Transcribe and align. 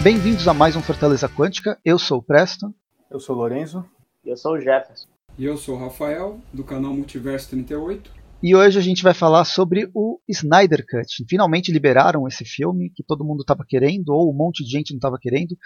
Bem-vindos 0.00 0.46
a 0.46 0.54
mais 0.54 0.76
um 0.76 0.80
Fortaleza 0.80 1.28
Quântica. 1.28 1.76
Eu 1.84 1.98
sou 1.98 2.18
o 2.18 2.22
Preston. 2.22 2.72
Eu 3.10 3.18
sou 3.18 3.34
o 3.34 3.38
Lorenzo. 3.40 3.84
E 4.24 4.28
eu 4.28 4.36
sou 4.36 4.52
o 4.52 4.60
Jefferson. 4.60 5.08
E 5.36 5.44
eu 5.44 5.56
sou 5.56 5.74
o 5.74 5.78
Rafael, 5.78 6.38
do 6.52 6.62
canal 6.62 6.94
Multiverso 6.94 7.50
38. 7.50 8.08
E 8.40 8.54
hoje 8.54 8.78
a 8.78 8.80
gente 8.80 9.02
vai 9.02 9.12
falar 9.12 9.44
sobre 9.44 9.90
o 9.92 10.20
Snyder 10.28 10.86
Cut. 10.88 11.24
Finalmente 11.28 11.72
liberaram 11.72 12.28
esse 12.28 12.44
filme 12.44 12.92
que 12.94 13.02
todo 13.02 13.24
mundo 13.24 13.40
estava 13.40 13.64
querendo, 13.68 14.10
ou 14.10 14.30
um 14.30 14.36
monte 14.36 14.64
de 14.64 14.70
gente 14.70 14.92
não 14.92 14.98
estava 14.98 15.18
querendo. 15.20 15.56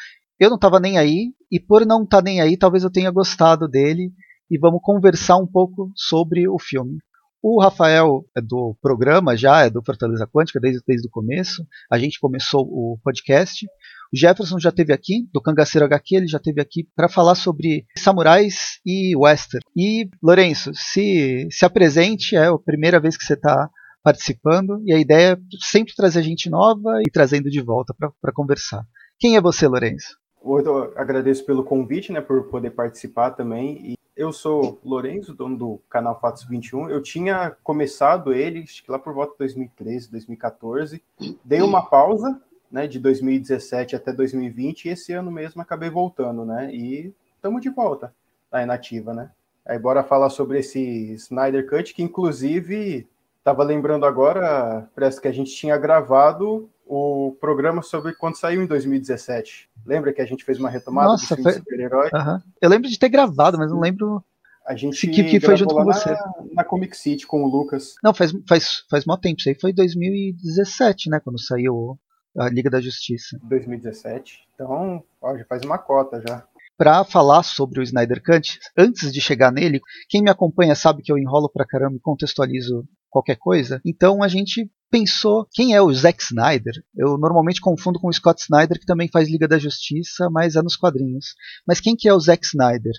Eu 0.41 0.49
não 0.49 0.57
estava 0.57 0.80
nem 0.80 0.96
aí, 0.96 1.35
e 1.51 1.61
por 1.61 1.85
não 1.85 2.03
estar 2.03 2.19
tá 2.19 2.23
nem 2.23 2.41
aí, 2.41 2.57
talvez 2.57 2.85
eu 2.85 2.91
tenha 2.91 3.11
gostado 3.11 3.69
dele. 3.69 4.11
E 4.51 4.59
vamos 4.59 4.80
conversar 4.83 5.37
um 5.37 5.46
pouco 5.46 5.93
sobre 5.95 6.49
o 6.49 6.59
filme. 6.59 6.96
O 7.43 7.61
Rafael 7.61 8.25
é 8.37 8.41
do 8.41 8.77
programa 8.81 9.37
já, 9.37 9.65
é 9.65 9.71
do 9.71 9.83
Fortaleza 9.85 10.29
Quântica 10.29 10.61
desde, 10.61 10.81
desde 10.87 11.09
o 11.09 11.11
começo. 11.11 11.67
A 11.91 11.99
gente 11.99 12.21
começou 12.21 12.63
o 12.63 12.96
podcast. 13.03 13.67
O 14.13 14.17
Jefferson 14.17 14.61
já 14.61 14.71
teve 14.71 14.93
aqui, 14.93 15.27
do 15.33 15.41
Cangaceiro 15.41 15.85
HQ, 15.86 16.14
ele 16.14 16.29
já 16.29 16.39
teve 16.39 16.61
aqui 16.61 16.86
para 16.95 17.09
falar 17.09 17.35
sobre 17.35 17.85
samurais 17.99 18.79
e 18.86 19.17
western. 19.17 19.64
E, 19.77 20.09
Lourenço, 20.23 20.71
se, 20.73 21.49
se 21.50 21.64
apresente, 21.64 22.36
é 22.36 22.47
a 22.47 22.57
primeira 22.57 23.00
vez 23.00 23.17
que 23.17 23.25
você 23.25 23.35
está 23.35 23.69
participando, 24.05 24.81
e 24.85 24.93
a 24.93 24.99
ideia 24.99 25.33
é 25.33 25.36
sempre 25.61 25.95
trazer 25.97 26.22
gente 26.22 26.49
nova 26.49 27.00
e 27.05 27.11
trazendo 27.11 27.50
de 27.50 27.61
volta 27.61 27.93
para 27.95 28.33
conversar. 28.33 28.85
Quem 29.19 29.36
é 29.36 29.41
você, 29.41 29.67
Lourenço? 29.67 30.21
Eu 30.45 30.93
agradeço 30.96 31.45
pelo 31.45 31.64
convite, 31.64 32.12
né, 32.12 32.20
por 32.20 32.45
poder 32.45 32.70
participar 32.70 33.31
também. 33.31 33.92
E 33.92 33.98
eu 34.17 34.33
sou 34.33 34.78
Lourenço, 34.84 35.34
dono 35.34 35.56
do 35.56 35.81
canal 35.89 36.19
Fatos 36.20 36.45
21. 36.45 36.91
Eu 36.91 37.03
tinha 37.03 37.56
começado 37.62 38.33
ele, 38.33 38.64
lá 38.89 38.98
por 38.98 39.14
volta 39.14 39.33
de 39.33 39.39
2013, 39.39 40.11
2014. 40.11 41.03
Dei 41.45 41.62
uma 41.62 41.86
pausa, 41.86 42.41
né, 42.70 42.86
de 42.86 42.98
2017 42.98 43.97
até 43.97 44.12
2020, 44.12 44.86
e 44.86 44.89
esse 44.91 45.12
ano 45.12 45.31
mesmo 45.31 45.62
acabei 45.62 45.91
voltando, 45.91 46.44
né? 46.44 46.75
E 46.75 47.14
estamos 47.36 47.61
de 47.61 47.69
volta, 47.70 48.14
tá 48.50 48.62
inativa, 48.62 49.12
né? 49.12 49.31
Aí 49.64 49.78
bora 49.78 50.03
falar 50.03 50.31
sobre 50.31 50.59
esse 50.59 50.81
Snyder 51.14 51.69
Cut, 51.69 51.94
que 51.94 52.03
inclusive 52.03 53.06
estava 53.38 53.62
lembrando 53.62 54.06
agora, 54.06 54.88
parece 54.94 55.20
que 55.20 55.28
a 55.28 55.33
gente 55.33 55.55
tinha 55.55 55.77
gravado 55.77 56.70
o 56.86 57.36
programa 57.41 57.83
sobre 57.83 58.14
quando 58.14 58.36
saiu 58.36 58.62
em 58.62 58.66
2017. 58.66 59.69
Lembra 59.86 60.12
que 60.12 60.20
a 60.20 60.27
gente 60.27 60.44
fez 60.44 60.58
uma 60.58 60.70
retomada 60.70 61.08
Nossa, 61.08 61.36
do 61.36 61.42
foi... 61.42 61.52
super-herói? 61.52 62.11
Uhum. 62.12 62.41
Eu 62.61 62.70
lembro 62.70 62.88
de 62.88 62.98
ter 62.98 63.08
gravado, 63.08 63.58
mas 63.58 63.70
não 63.70 63.80
lembro 63.80 64.22
a 64.66 64.77
gente 64.77 65.08
que, 65.08 65.25
que 65.25 65.41
foi 65.41 65.56
junto 65.56 65.75
com 65.75 65.84
você. 65.84 66.10
Na, 66.10 66.34
na, 66.56 66.64
Comic 66.64 66.97
City 66.97 67.27
com 67.27 67.44
o 67.44 67.48
Lucas. 67.48 67.94
Não, 68.03 68.14
faz, 68.14 68.33
faz, 68.48 68.84
faz 68.88 69.05
mó 69.05 69.16
tempo. 69.16 69.41
Isso 69.41 69.48
aí 69.48 69.56
foi 69.60 69.72
2017, 69.72 71.10
né? 71.10 71.20
Quando 71.20 71.41
saiu 71.41 71.98
a 72.36 72.48
Liga 72.48 72.70
da 72.70 72.80
Justiça. 72.80 73.38
2017. 73.42 74.48
Então, 74.55 75.03
ó, 75.20 75.36
já 75.36 75.44
faz 75.44 75.62
uma 75.62 75.78
cota 75.78 76.22
já. 76.27 76.44
Para 76.77 77.05
falar 77.05 77.42
sobre 77.42 77.80
o 77.80 77.83
Snyder 77.83 78.22
Cut, 78.22 78.58
antes 78.77 79.12
de 79.12 79.20
chegar 79.20 79.53
nele, 79.53 79.80
quem 80.08 80.22
me 80.22 80.30
acompanha 80.30 80.75
sabe 80.75 81.03
que 81.03 81.12
eu 81.12 81.19
enrolo 81.19 81.48
pra 81.48 81.66
caramba 81.66 81.97
e 81.97 82.00
contextualizo 82.00 82.86
qualquer 83.10 83.36
coisa. 83.36 83.80
Então 83.84 84.22
a 84.22 84.28
gente 84.28 84.70
pensou 84.92 85.48
quem 85.50 85.74
é 85.74 85.80
o 85.80 85.92
Zack 85.92 86.22
Snyder. 86.22 86.74
Eu 86.94 87.16
normalmente 87.16 87.62
confundo 87.62 87.98
com 87.98 88.08
o 88.08 88.12
Scott 88.12 88.42
Snyder, 88.42 88.78
que 88.78 88.84
também 88.84 89.08
faz 89.08 89.26
Liga 89.26 89.48
da 89.48 89.58
Justiça, 89.58 90.28
mas 90.30 90.54
é 90.54 90.62
nos 90.62 90.76
quadrinhos. 90.76 91.34
Mas 91.66 91.80
quem 91.80 91.96
que 91.96 92.06
é 92.06 92.12
o 92.12 92.20
Zack 92.20 92.44
Snyder? 92.44 92.92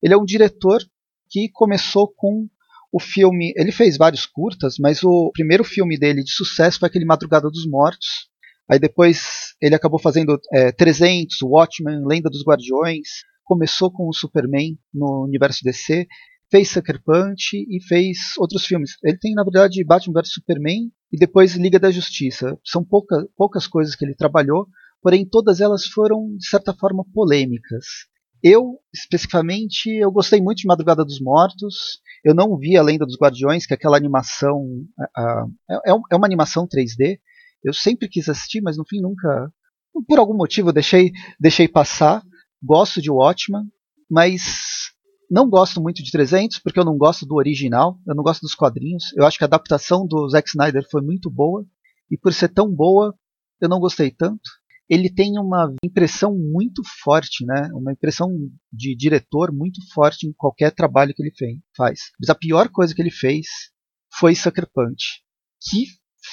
Ele 0.00 0.14
é 0.14 0.16
um 0.16 0.24
diretor 0.24 0.80
que 1.28 1.48
começou 1.52 2.06
com 2.16 2.46
o 2.92 3.00
filme. 3.00 3.52
Ele 3.56 3.72
fez 3.72 3.96
vários 3.96 4.24
curtas, 4.24 4.76
mas 4.78 5.02
o 5.02 5.32
primeiro 5.32 5.64
filme 5.64 5.98
dele 5.98 6.22
de 6.22 6.30
sucesso 6.30 6.78
foi 6.78 6.88
aquele 6.88 7.04
Madrugada 7.04 7.50
dos 7.50 7.68
Mortos. 7.68 8.30
Aí 8.70 8.78
depois 8.78 9.56
ele 9.60 9.74
acabou 9.74 9.98
fazendo 9.98 10.40
é, 10.54 10.70
300, 10.70 11.42
Watchmen, 11.42 12.06
Lenda 12.06 12.30
dos 12.30 12.44
Guardiões. 12.46 13.08
Começou 13.44 13.90
com 13.90 14.08
o 14.08 14.14
Superman 14.14 14.78
no 14.94 15.24
universo 15.24 15.64
DC 15.64 16.06
fez 16.50 16.70
Sucker 16.70 17.00
Punch 17.02 17.56
e 17.56 17.82
fez 17.82 18.18
outros 18.38 18.66
filmes. 18.66 18.96
Ele 19.04 19.18
tem, 19.18 19.34
na 19.34 19.44
verdade, 19.44 19.84
Batman 19.84 20.20
vs 20.20 20.32
Superman 20.32 20.90
e 21.12 21.18
depois 21.18 21.54
Liga 21.54 21.78
da 21.78 21.90
Justiça. 21.90 22.58
São 22.64 22.84
pouca, 22.84 23.26
poucas 23.36 23.66
coisas 23.66 23.94
que 23.94 24.04
ele 24.04 24.14
trabalhou, 24.14 24.66
porém 25.02 25.24
todas 25.24 25.60
elas 25.60 25.86
foram, 25.86 26.36
de 26.36 26.48
certa 26.48 26.74
forma, 26.74 27.04
polêmicas. 27.14 27.84
Eu, 28.42 28.78
especificamente, 28.92 29.90
eu 29.90 30.10
gostei 30.10 30.40
muito 30.40 30.58
de 30.58 30.66
Madrugada 30.66 31.04
dos 31.04 31.20
Mortos. 31.20 32.00
Eu 32.24 32.34
não 32.34 32.56
vi 32.56 32.76
A 32.76 32.82
Lenda 32.82 33.04
dos 33.04 33.18
Guardiões, 33.20 33.66
que 33.66 33.74
é 33.74 33.76
aquela 33.76 33.96
animação. 33.96 34.62
Uh, 35.16 35.52
é, 35.86 35.90
é 36.12 36.16
uma 36.16 36.26
animação 36.26 36.66
3D. 36.66 37.18
Eu 37.62 37.74
sempre 37.74 38.08
quis 38.08 38.28
assistir, 38.28 38.62
mas 38.62 38.76
no 38.76 38.86
fim 38.86 39.00
nunca. 39.00 39.52
Por 40.08 40.18
algum 40.18 40.34
motivo 40.34 40.72
deixei, 40.72 41.12
deixei 41.38 41.68
passar. 41.68 42.22
Gosto 42.62 43.00
de 43.00 43.10
Watchman, 43.10 43.64
mas 44.10 44.90
não 45.30 45.48
gosto 45.48 45.80
muito 45.80 46.02
de 46.02 46.10
300 46.10 46.58
porque 46.58 46.78
eu 46.78 46.84
não 46.84 46.98
gosto 46.98 47.24
do 47.24 47.36
original, 47.36 47.98
eu 48.06 48.14
não 48.14 48.22
gosto 48.24 48.42
dos 48.42 48.54
quadrinhos. 48.54 49.12
Eu 49.16 49.24
acho 49.24 49.38
que 49.38 49.44
a 49.44 49.46
adaptação 49.46 50.06
do 50.06 50.28
Zack 50.28 50.48
Snyder 50.48 50.84
foi 50.90 51.02
muito 51.02 51.30
boa 51.30 51.64
e 52.10 52.18
por 52.18 52.34
ser 52.34 52.48
tão 52.48 52.68
boa, 52.68 53.14
eu 53.60 53.68
não 53.68 53.78
gostei 53.78 54.10
tanto. 54.10 54.40
Ele 54.88 55.08
tem 55.08 55.38
uma 55.38 55.72
impressão 55.84 56.34
muito 56.36 56.82
forte, 57.04 57.46
né? 57.46 57.68
Uma 57.72 57.92
impressão 57.92 58.28
de 58.72 58.96
diretor 58.96 59.52
muito 59.52 59.80
forte 59.94 60.26
em 60.26 60.32
qualquer 60.32 60.72
trabalho 60.72 61.14
que 61.14 61.22
ele 61.22 61.32
faz. 61.76 62.10
Mas 62.18 62.28
a 62.28 62.34
pior 62.34 62.68
coisa 62.68 62.92
que 62.92 63.00
ele 63.00 63.12
fez 63.12 63.46
foi 64.18 64.34
Sucker 64.34 64.68
Punch. 64.74 65.22
Que 65.62 65.84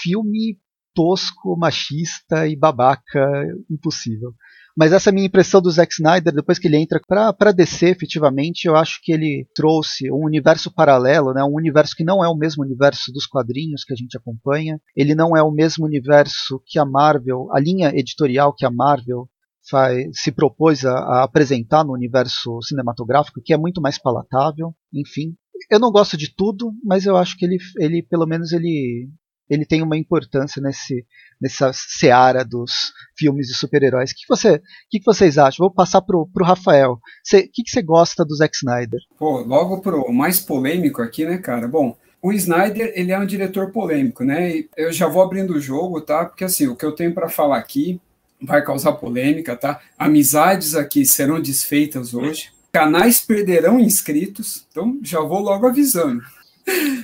filme 0.01 0.59
tosco, 0.95 1.55
machista 1.55 2.47
e 2.47 2.55
babaca 2.55 3.29
impossível. 3.69 4.33
Mas 4.77 4.93
essa 4.93 5.09
é 5.09 5.11
minha 5.11 5.25
impressão 5.25 5.59
do 5.59 5.71
Zack 5.71 5.91
Snyder, 5.91 6.31
depois 6.31 6.59
que 6.59 6.67
ele 6.67 6.77
entra 6.77 7.01
para 7.07 7.51
DC 7.51 7.87
efetivamente, 7.89 8.65
eu 8.65 8.75
acho 8.75 8.99
que 9.01 9.11
ele 9.11 9.47
trouxe 9.55 10.11
um 10.11 10.23
universo 10.23 10.71
paralelo, 10.71 11.33
né? 11.33 11.43
um 11.43 11.55
universo 11.55 11.95
que 11.95 12.03
não 12.03 12.23
é 12.23 12.29
o 12.29 12.37
mesmo 12.37 12.63
universo 12.63 13.11
dos 13.11 13.25
quadrinhos 13.25 13.83
que 13.83 13.93
a 13.93 13.95
gente 13.95 14.15
acompanha. 14.15 14.79
Ele 14.95 15.15
não 15.15 15.35
é 15.35 15.41
o 15.41 15.49
mesmo 15.49 15.83
universo 15.83 16.61
que 16.63 16.77
a 16.77 16.85
Marvel, 16.85 17.47
a 17.51 17.59
linha 17.59 17.89
editorial 17.89 18.53
que 18.53 18.67
a 18.67 18.69
Marvel 18.69 19.27
faz, 19.67 20.09
se 20.13 20.31
propôs 20.31 20.85
a, 20.85 20.93
a 20.93 21.23
apresentar 21.23 21.83
no 21.83 21.93
universo 21.93 22.61
cinematográfico, 22.61 23.41
que 23.43 23.53
é 23.53 23.57
muito 23.57 23.81
mais 23.81 23.99
palatável. 23.99 24.75
Enfim, 24.93 25.33
eu 25.71 25.79
não 25.79 25.91
gosto 25.91 26.15
de 26.15 26.31
tudo, 26.35 26.71
mas 26.85 27.07
eu 27.07 27.17
acho 27.17 27.35
que 27.35 27.45
ele, 27.45 27.57
ele 27.79 28.03
pelo 28.03 28.27
menos 28.27 28.51
ele 28.51 29.09
ele 29.49 29.65
tem 29.65 29.81
uma 29.81 29.97
importância 29.97 30.61
nesse, 30.61 31.05
nessa 31.41 31.71
seara 31.73 32.43
dos 32.43 32.91
filmes 33.17 33.47
de 33.47 33.55
super-heróis. 33.55 34.11
O 34.11 34.13
que, 34.13 34.27
você, 34.27 34.59
que, 34.89 34.99
que 34.99 35.05
vocês 35.05 35.37
acham? 35.37 35.65
Vou 35.65 35.73
passar 35.73 36.01
pro, 36.01 36.27
pro 36.33 36.45
Rafael. 36.45 36.93
O 36.93 36.99
que, 37.29 37.63
que 37.63 37.69
você 37.69 37.81
gosta 37.81 38.25
do 38.25 38.35
Zack 38.35 38.55
Snyder? 38.55 38.99
Pô, 39.17 39.39
logo 39.41 39.81
pro 39.81 40.11
mais 40.11 40.39
polêmico 40.39 41.01
aqui, 41.01 41.25
né, 41.25 41.37
cara? 41.37 41.67
Bom, 41.67 41.97
o 42.21 42.33
Snyder, 42.33 42.91
ele 42.95 43.11
é 43.11 43.19
um 43.19 43.25
diretor 43.25 43.71
polêmico, 43.71 44.23
né? 44.23 44.63
Eu 44.75 44.91
já 44.91 45.07
vou 45.07 45.21
abrindo 45.21 45.53
o 45.53 45.61
jogo, 45.61 46.01
tá? 46.01 46.25
Porque 46.25 46.43
assim, 46.43 46.67
o 46.67 46.75
que 46.75 46.85
eu 46.85 46.91
tenho 46.91 47.13
para 47.13 47.29
falar 47.29 47.57
aqui 47.57 48.01
vai 48.41 48.63
causar 48.63 48.93
polêmica, 48.93 49.55
tá? 49.55 49.79
Amizades 49.97 50.75
aqui 50.75 51.05
serão 51.05 51.41
desfeitas 51.41 52.13
hoje. 52.13 52.51
Canais 52.71 53.19
perderão 53.19 53.79
inscritos, 53.79 54.67
então 54.69 54.99
já 55.01 55.19
vou 55.21 55.39
logo 55.39 55.67
avisando. 55.67 56.21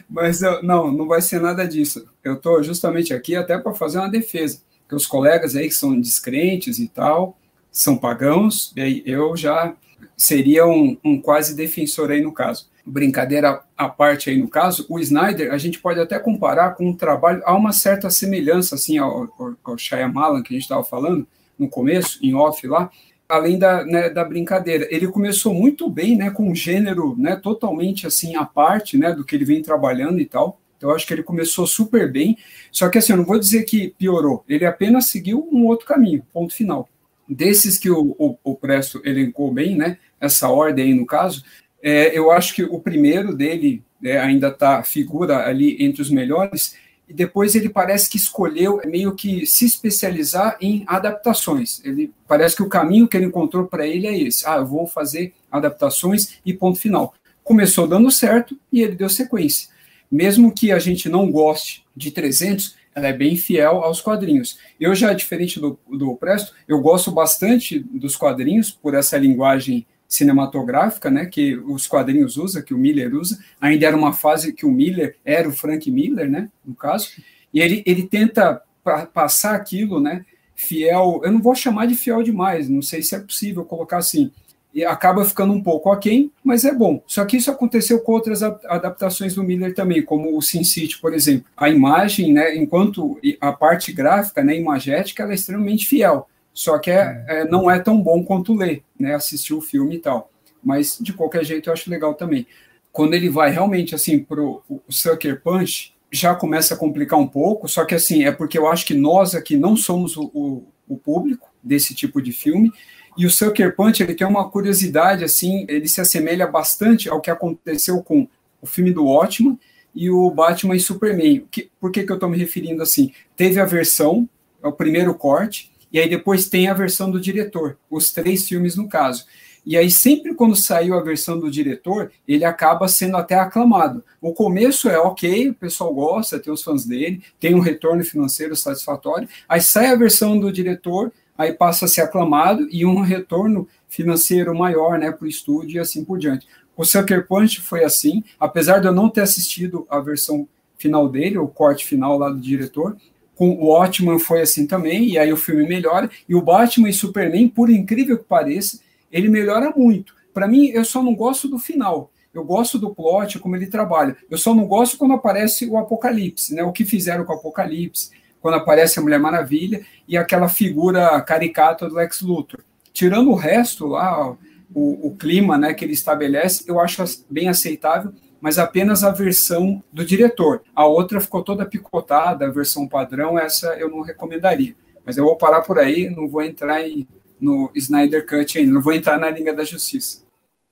Mas 0.10 0.42
eu, 0.42 0.62
não, 0.62 0.92
não 0.92 1.08
vai 1.08 1.22
ser 1.22 1.40
nada 1.40 1.68
disso. 1.68 2.08
Eu 2.24 2.34
estou 2.36 2.62
justamente 2.62 3.14
aqui 3.14 3.36
até 3.36 3.58
para 3.58 3.74
fazer 3.74 4.00
uma 4.00 4.10
defesa. 4.10 4.62
Que 4.88 4.96
os 4.96 5.08
colegas 5.08 5.56
aí 5.56 5.68
que 5.68 5.74
são 5.74 6.00
descrentes 6.00 6.78
e 6.78 6.88
tal, 6.88 7.38
são 7.72 7.98
pagãos, 7.98 8.72
e 8.78 9.02
eu 9.06 9.36
já 9.36 9.74
seria 10.16 10.68
um, 10.68 10.98
um 11.04 11.20
quase 11.20 11.56
defensor 11.56 12.12
aí 12.12 12.22
no 12.22 12.32
caso. 12.32 12.70
Brincadeira 12.86 13.64
à 13.78 13.88
parte 13.88 14.30
aí 14.30 14.38
no 14.38 14.48
caso, 14.48 14.86
o 14.90 15.00
Snyder 15.00 15.52
a 15.52 15.58
gente 15.58 15.80
pode 15.80 16.00
até 16.00 16.20
comparar 16.20 16.76
com 16.76 16.90
um 16.90 16.96
trabalho, 16.96 17.42
há 17.46 17.56
uma 17.56 17.72
certa 17.72 18.10
semelhança 18.10 18.76
assim 18.76 18.98
ao, 18.98 19.32
ao, 19.40 19.56
ao 19.64 19.78
Shyamalan 19.78 20.44
que 20.44 20.54
a 20.54 20.56
gente 20.56 20.64
estava 20.64 20.84
falando 20.84 21.26
no 21.58 21.70
começo, 21.70 22.20
em 22.22 22.36
off 22.36 22.66
lá, 22.68 22.92
além 23.28 23.58
da, 23.58 23.84
né, 23.86 24.10
da 24.10 24.24
brincadeira. 24.24 24.88
Ele 24.90 25.08
começou 25.08 25.54
muito 25.54 25.90
bem, 25.90 26.16
né, 26.18 26.30
com 26.30 26.50
um 26.50 26.56
gênero, 26.56 27.16
né, 27.18 27.36
totalmente 27.36 28.06
assim 28.06 28.36
à 28.36 28.46
parte, 28.46 28.98
né, 28.98 29.12
do 29.12 29.24
que 29.24 29.36
ele 29.36 29.46
vem 29.46 29.62
trabalhando 29.62 30.20
e 30.20 30.26
tal. 30.26 30.60
Então 30.78 30.92
acho 30.92 31.08
que 31.08 31.14
ele 31.14 31.24
começou 31.24 31.66
super 31.66 32.12
bem. 32.12 32.38
Só 32.72 32.90
que 32.90 32.98
assim, 32.98 33.14
eu 33.14 33.18
não 33.18 33.26
vou 33.26 33.40
dizer 33.40 33.64
que 33.64 33.94
piorou. 33.98 34.44
Ele 34.48 34.66
apenas 34.66 35.08
seguiu 35.08 35.48
um 35.52 35.66
outro 35.66 35.86
caminho. 35.86 36.26
Ponto 36.34 36.54
final. 36.54 36.90
Desses 37.28 37.78
que 37.78 37.90
o, 37.90 38.16
o, 38.20 38.38
o 38.44 38.56
Presto 38.56 39.02
elencou 39.06 39.52
bem, 39.52 39.76
né, 39.76 39.98
essa 40.20 40.50
ordem 40.50 40.86
aí 40.86 40.94
no 40.94 41.06
caso, 41.06 41.44
é, 41.82 42.18
eu 42.18 42.32
acho 42.32 42.54
que 42.54 42.64
o 42.64 42.80
primeiro 42.80 43.36
dele 43.36 43.84
é, 44.04 44.20
ainda 44.20 44.50
está 44.50 44.84
figura 44.84 45.48
ali 45.48 45.78
entre 45.84 46.02
os 46.02 46.10
melhores 46.10 46.76
e 47.14 47.16
depois 47.16 47.54
ele 47.54 47.70
parece 47.70 48.10
que 48.10 48.18
escolheu 48.18 48.82
meio 48.86 49.14
que 49.14 49.46
se 49.46 49.66
especializar 49.66 50.58
em 50.60 50.84
adaptações. 50.88 51.80
Ele 51.86 52.12
parece 52.28 52.56
que 52.56 52.64
o 52.64 52.68
caminho 52.68 53.08
que 53.08 53.16
ele 53.16 53.28
encontrou 53.28 53.68
para 53.68 53.86
ele 53.86 54.08
é 54.08 54.18
esse. 54.18 54.44
Ah, 54.48 54.56
eu 54.56 54.66
vou 54.66 54.88
fazer 54.88 55.32
adaptações 55.52 56.40
e 56.44 56.52
ponto 56.56 56.80
final. 56.80 57.14
Começou 57.44 57.88
dando 57.88 58.10
certo 58.10 58.58
e 58.72 58.82
ele 58.82 58.96
deu 58.96 59.08
sequência. 59.10 59.70
Mesmo 60.12 60.52
que 60.52 60.72
a 60.72 60.80
gente 60.80 61.08
não 61.08 61.32
goste 61.32 61.86
de 61.96 62.10
300, 62.10 62.76
ela 62.96 63.08
é 63.08 63.14
bem 63.14 63.36
fiel 63.36 63.84
aos 63.84 64.02
quadrinhos. 64.02 64.58
Eu 64.80 64.96
já, 64.96 65.14
diferente 65.14 65.60
do, 65.60 65.78
do 65.88 66.16
Presto, 66.16 66.56
eu 66.68 66.80
gosto 66.80 67.12
bastante 67.12 67.78
dos 67.78 68.16
quadrinhos 68.16 68.72
por 68.72 68.96
essa 68.96 69.20
linguagem 69.20 69.86
cinematográfica, 70.14 71.10
né, 71.10 71.26
que 71.26 71.56
os 71.56 71.88
quadrinhos 71.88 72.38
usa, 72.38 72.62
que 72.62 72.74
o 72.74 72.78
Miller 72.78 73.16
usa. 73.16 73.40
Ainda 73.60 73.88
era 73.88 73.98
uma 73.98 74.14
fase 74.14 74.54
que 74.54 74.66
o 74.66 74.72
Miller 74.72 75.16
era 75.26 75.50
o 75.50 75.52
Frank 75.52 75.90
Miller, 75.90 76.30
né, 76.30 76.50
no 76.64 76.76
caso. 76.76 77.10
E 77.52 77.60
ele, 77.60 77.82
ele 77.86 78.04
tenta 78.04 78.62
pa 78.84 79.08
passar 79.08 79.56
aquilo, 79.56 80.00
né, 80.00 80.24
fiel. 80.56 81.22
Eu 81.24 81.32
não 81.32 81.42
vou 81.42 81.56
chamar 81.56 81.88
de 81.88 81.96
fiel 81.96 82.22
demais, 82.22 82.70
não 82.70 82.82
sei 82.82 83.02
se 83.02 83.16
é 83.16 83.20
possível 83.20 83.66
colocar 83.66 83.98
assim, 83.98 84.32
e 84.72 84.86
acaba 84.86 85.26
ficando 85.26 85.54
um 85.54 85.62
pouco 85.62 85.92
aquém, 85.92 86.32
mas 86.44 86.64
é 86.64 86.74
bom. 86.74 87.02
Só 87.08 87.26
que 87.26 87.38
isso 87.38 87.50
aconteceu 87.50 88.00
com 88.00 88.12
outras 88.12 88.44
adaptações 88.44 89.34
do 89.34 89.44
Miller 89.44 89.74
também, 89.74 90.04
como 90.04 90.38
o 90.38 90.42
Sin 90.42 90.64
City, 90.64 91.00
por 91.00 91.14
exemplo. 91.14 91.46
A 91.58 91.70
imagem, 91.70 92.34
né, 92.34 92.56
enquanto 92.56 93.20
a 93.42 93.52
parte 93.52 93.92
gráfica, 93.92 94.44
né, 94.44 94.56
imagética, 94.56 95.24
ela 95.24 95.32
é 95.32 95.36
extremamente 95.36 95.88
fiel. 95.88 96.28
Só 96.54 96.78
que 96.78 96.92
é, 96.92 97.26
é, 97.28 97.46
não 97.46 97.70
é 97.70 97.80
tão 97.80 98.02
bom 98.02 98.24
quanto 98.24 98.54
ler, 98.54 98.84
né, 99.00 99.16
assistir 99.16 99.54
o 99.54 99.62
filme 99.62 99.96
e 99.96 100.00
tal. 100.00 100.30
Mas, 100.64 100.98
de 101.02 101.12
qualquer 101.12 101.44
jeito, 101.44 101.70
eu 101.70 101.74
acho 101.74 101.90
legal 101.90 102.14
também. 102.14 102.46
Quando 102.92 103.16
ele 103.16 103.30
vai 103.30 103.50
realmente, 103.50 103.96
assim, 103.96 104.20
pro 104.20 104.62
o 104.70 104.80
Sucker 104.88 105.42
Punch, 105.42 105.94
já 106.12 106.36
começa 106.36 106.76
a 106.76 106.78
complicar 106.78 107.18
um 107.18 107.28
pouco, 107.28 107.68
só 107.68 107.84
que, 107.86 107.96
assim, 107.96 108.24
é 108.24 108.32
porque 108.32 108.58
eu 108.58 108.68
acho 108.68 108.86
que 108.86 108.94
nós 108.94 109.34
aqui 109.34 109.58
não 109.58 109.76
somos 109.76 110.16
o, 110.16 110.30
o, 110.34 110.64
o 110.88 110.96
público 110.96 111.50
desse 111.62 111.96
tipo 111.96 112.22
de 112.22 112.32
filme, 112.32 112.72
e 113.18 113.26
o 113.26 113.30
Sucker 113.30 113.76
Punch, 113.76 114.02
ele 114.02 114.16
tem 114.16 114.26
uma 114.26 114.50
curiosidade, 114.50 115.24
assim, 115.24 115.66
ele 115.68 115.88
se 115.88 116.02
assemelha 116.02 116.48
bastante 116.48 117.10
ao 117.10 117.22
que 117.22 117.30
aconteceu 117.30 118.02
com 118.02 118.28
o 118.62 118.66
filme 118.66 118.92
do 118.92 119.06
Watchmen 119.06 119.60
e 119.94 120.10
o 120.10 120.30
Batman 120.32 120.76
e 120.76 120.80
Superman. 120.80 121.46
Que, 121.52 121.70
por 121.80 121.92
que, 121.92 122.04
que 122.04 122.12
eu 122.12 122.16
estou 122.16 122.30
me 122.30 122.38
referindo 122.38 122.82
assim? 122.82 123.12
Teve 123.36 123.60
a 123.60 123.66
versão, 123.66 124.28
é 124.64 124.68
o 124.68 124.72
primeiro 124.72 125.14
corte, 125.14 125.72
e 125.94 126.00
aí 126.00 126.10
depois 126.10 126.50
tem 126.50 126.68
a 126.68 126.74
versão 126.74 127.10
do 127.10 127.22
diretor, 127.22 127.78
os 127.90 128.12
três 128.12 128.48
filmes 128.48 128.76
no 128.76 128.90
caso. 128.90 129.26
E 129.66 129.78
aí, 129.78 129.90
sempre 129.90 130.36
quando 130.36 130.58
saiu 130.58 130.94
a 130.94 131.02
versão 131.02 131.40
do 131.40 131.50
diretor, 131.50 132.12
ele 132.28 132.44
acaba 132.44 132.88
sendo 132.90 133.16
até 133.16 133.36
aclamado. 133.36 134.04
O 134.20 134.34
começo 134.34 134.90
é 134.90 134.98
ok, 134.98 135.50
o 135.50 135.54
pessoal 135.54 135.94
gosta, 135.94 136.38
tem 136.38 136.52
os 136.52 136.62
fãs 136.62 136.86
dele, 136.86 137.24
tem 137.40 137.56
um 137.56 137.62
retorno 137.62 138.04
financeiro 138.04 138.56
satisfatório. 138.58 139.28
Aí 139.48 139.62
sai 139.62 139.86
a 139.88 139.96
versão 139.96 140.38
do 140.38 140.52
diretor, 140.52 141.14
aí 141.38 141.54
passa 141.54 141.86
a 141.86 141.88
ser 141.88 142.02
aclamado 142.02 142.68
e 142.72 142.86
um 142.86 143.00
retorno 143.00 143.66
financeiro 143.88 144.54
maior 144.54 145.00
né, 145.00 145.12
para 145.12 145.26
o 145.26 145.30
estúdio 145.30 145.78
e 145.78 145.80
assim 145.80 146.04
por 146.04 146.20
diante. 146.20 146.46
O 146.76 146.84
Sucker 146.84 147.26
Punch 147.26 147.62
foi 147.62 147.86
assim, 147.86 148.22
apesar 148.38 148.80
de 148.80 148.88
eu 148.88 148.94
não 148.94 149.10
ter 149.10 149.22
assistido 149.22 149.86
a 149.90 150.00
versão 150.00 150.48
final 150.78 151.08
dele, 151.08 151.38
o 151.38 151.48
corte 151.48 151.86
final 151.86 152.18
lá 152.18 152.30
do 152.30 152.42
diretor, 152.42 152.98
com 153.36 153.50
o 153.50 153.68
Watchman 153.68 154.20
foi 154.20 154.42
assim 154.42 154.68
também, 154.68 155.10
e 155.10 155.18
aí 155.18 155.32
o 155.34 155.38
filme 155.38 155.68
melhora, 155.68 156.10
e 156.28 156.36
o 156.36 156.42
Batman 156.42 156.90
e 156.90 156.94
Superman, 156.94 157.48
por 157.48 157.70
incrível 157.70 158.18
que 158.18 158.26
pareça, 158.26 158.80
ele 159.12 159.30
melhora 159.30 159.74
muito. 159.76 160.16
Para 160.34 160.48
mim, 160.48 160.68
eu 160.68 160.84
só 160.84 161.02
não 161.04 161.16
gosto 161.16 161.48
do 161.48 161.60
final. 161.60 162.12
Eu 162.34 162.44
gosto 162.44 162.80
do 162.80 162.94
plot, 162.94 163.38
como 163.38 163.56
ele 163.56 163.68
trabalha. 163.68 164.18
Eu 164.30 164.38
só 164.38 164.56
não 164.56 164.66
gosto 164.66 164.98
quando 164.98 165.14
aparece 165.14 165.68
o 165.68 165.78
Apocalipse, 165.78 166.56
né? 166.56 166.64
O 166.64 166.72
que 166.72 166.84
fizeram 166.84 167.24
com 167.26 167.34
o 167.34 167.36
Apocalipse, 167.36 168.10
quando 168.42 168.56
aparece 168.56 168.98
a 168.98 169.02
Mulher 169.02 169.20
Maravilha 169.20 169.86
e 170.08 170.18
aquela 170.18 170.50
figura 170.50 171.22
caricata 171.22 171.88
do 171.88 171.96
Lex 171.96 172.22
Luthor. 172.22 172.62
Tirando 172.92 173.30
o 173.30 173.36
resto 173.36 173.86
lá, 173.86 174.36
o, 174.74 175.08
o 175.08 175.16
clima 175.16 175.58
né, 175.58 175.74
que 175.74 175.86
ele 175.86 175.94
estabelece, 175.94 176.64
eu 176.68 176.80
acho 176.80 177.04
bem 177.30 177.50
aceitável, 177.50 178.12
mas 178.44 178.60
apenas 178.60 179.06
a 179.06 179.10
versão 179.10 179.82
do 179.90 180.04
diretor. 180.04 180.64
A 180.76 180.86
outra 180.86 181.22
ficou 181.22 181.42
toda 181.42 181.66
picotada, 181.66 182.46
a 182.46 182.52
versão 182.52 182.90
padrão, 182.90 183.40
essa 183.40 183.74
eu 183.80 183.90
não 183.90 184.02
recomendaria. 184.02 184.76
Mas 185.06 185.16
eu 185.16 185.24
vou 185.24 185.38
parar 185.38 185.62
por 185.62 185.80
aí, 185.80 186.10
não 186.10 186.28
vou 186.28 186.42
entrar 186.42 186.86
em, 186.86 187.08
no 187.40 187.72
Snyder 187.74 188.28
Cut 188.28 188.58
ainda, 188.58 188.74
não 188.74 188.82
vou 188.82 188.92
entrar 188.92 189.18
na 189.18 189.30
Liga 189.30 189.54
da 189.54 189.64
Justiça. 189.64 190.26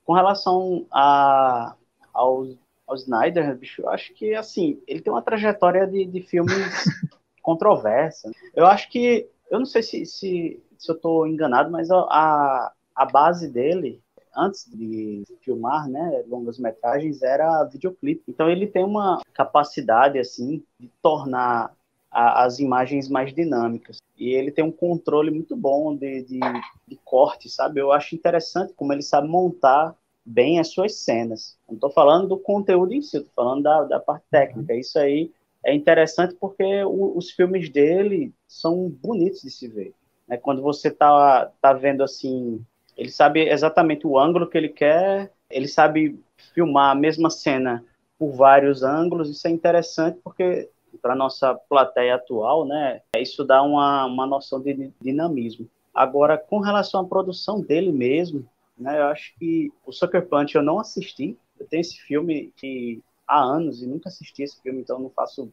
Com 0.04 0.12
relação 0.12 0.86
a, 0.92 1.74
ao, 2.12 2.46
ao 2.86 2.94
Snyder, 2.94 3.56
bicho, 3.56 3.80
eu 3.80 3.88
acho 3.88 4.12
que, 4.12 4.34
assim, 4.34 4.78
ele 4.86 5.00
tem 5.00 5.10
uma 5.10 5.22
trajetória 5.22 5.86
de, 5.86 6.04
de 6.04 6.20
filmes 6.20 6.52
controversa. 7.40 8.30
Eu 8.54 8.66
acho 8.66 8.90
que, 8.90 9.26
eu 9.50 9.58
não 9.58 9.64
sei 9.64 9.82
se, 9.82 10.04
se, 10.04 10.62
se 10.76 10.90
eu 10.90 10.94
estou 10.94 11.26
enganado, 11.26 11.70
mas 11.70 11.90
a, 11.90 12.70
a 12.94 13.06
base 13.06 13.48
dele, 13.48 13.98
antes 14.36 14.64
de 14.70 15.24
filmar, 15.40 15.88
né, 15.88 16.24
longas 16.26 16.58
metragens, 16.58 17.22
era 17.22 17.64
videoclipe. 17.64 18.24
Então 18.28 18.48
ele 18.50 18.66
tem 18.66 18.84
uma 18.84 19.20
capacidade, 19.32 20.18
assim, 20.18 20.62
de 20.78 20.88
tornar 21.02 21.74
a, 22.10 22.44
as 22.44 22.58
imagens 22.58 23.08
mais 23.08 23.34
dinâmicas. 23.34 23.98
E 24.16 24.30
ele 24.30 24.50
tem 24.50 24.64
um 24.64 24.72
controle 24.72 25.30
muito 25.30 25.56
bom 25.56 25.96
de, 25.96 26.22
de, 26.22 26.40
de 26.86 26.96
corte, 27.04 27.48
sabe? 27.48 27.80
Eu 27.80 27.90
acho 27.90 28.14
interessante 28.14 28.72
como 28.74 28.92
ele 28.92 29.02
sabe 29.02 29.26
montar 29.28 29.96
bem 30.24 30.60
as 30.60 30.68
suas 30.68 30.96
cenas. 30.96 31.56
Não 31.68 31.74
estou 31.74 31.90
falando 31.90 32.28
do 32.28 32.38
conteúdo 32.38 32.92
em 32.92 33.02
si, 33.02 33.16
estou 33.16 33.32
falando 33.34 33.62
da, 33.62 33.84
da 33.84 34.00
parte 34.00 34.24
técnica. 34.30 34.74
Isso 34.74 34.98
aí 34.98 35.32
é 35.64 35.74
interessante 35.74 36.34
porque 36.38 36.84
o, 36.84 37.16
os 37.16 37.30
filmes 37.30 37.68
dele 37.68 38.32
são 38.46 38.88
bonitos 38.88 39.42
de 39.42 39.50
se 39.50 39.66
ver. 39.68 39.94
Né? 40.28 40.36
Quando 40.36 40.62
você 40.62 40.90
tá, 40.90 41.50
tá 41.60 41.72
vendo 41.72 42.02
assim, 42.02 42.64
ele 42.96 43.10
sabe 43.10 43.48
exatamente 43.48 44.06
o 44.06 44.18
ângulo 44.18 44.48
que 44.48 44.56
ele 44.56 44.68
quer, 44.68 45.32
ele 45.50 45.68
sabe 45.68 46.18
filmar 46.54 46.90
a 46.90 46.94
mesma 46.94 47.30
cena 47.30 47.84
por 48.18 48.32
vários 48.32 48.82
ângulos, 48.82 49.30
isso 49.30 49.46
é 49.46 49.50
interessante 49.50 50.18
porque 50.22 50.68
para 51.00 51.14
nossa 51.14 51.54
plateia 51.54 52.14
atual, 52.14 52.64
né, 52.64 53.00
isso 53.16 53.44
dá 53.44 53.62
uma, 53.62 54.04
uma 54.04 54.26
noção 54.26 54.60
de 54.60 54.92
dinamismo. 55.00 55.68
Agora, 55.94 56.38
com 56.38 56.58
relação 56.60 57.00
à 57.00 57.04
produção 57.04 57.60
dele 57.60 57.90
mesmo, 57.92 58.46
né, 58.78 59.00
eu 59.00 59.06
acho 59.06 59.34
que 59.38 59.72
o 59.86 59.92
Sucker 59.92 60.26
Punch 60.26 60.54
eu 60.54 60.62
não 60.62 60.78
assisti, 60.78 61.36
eu 61.58 61.66
tenho 61.66 61.80
esse 61.80 61.98
filme 61.98 62.52
que 62.56 63.02
há 63.26 63.40
anos 63.40 63.82
e 63.82 63.86
nunca 63.86 64.08
assisti 64.08 64.42
esse 64.42 64.60
filme, 64.62 64.80
então 64.80 64.98
não 64.98 65.10
faço, 65.10 65.50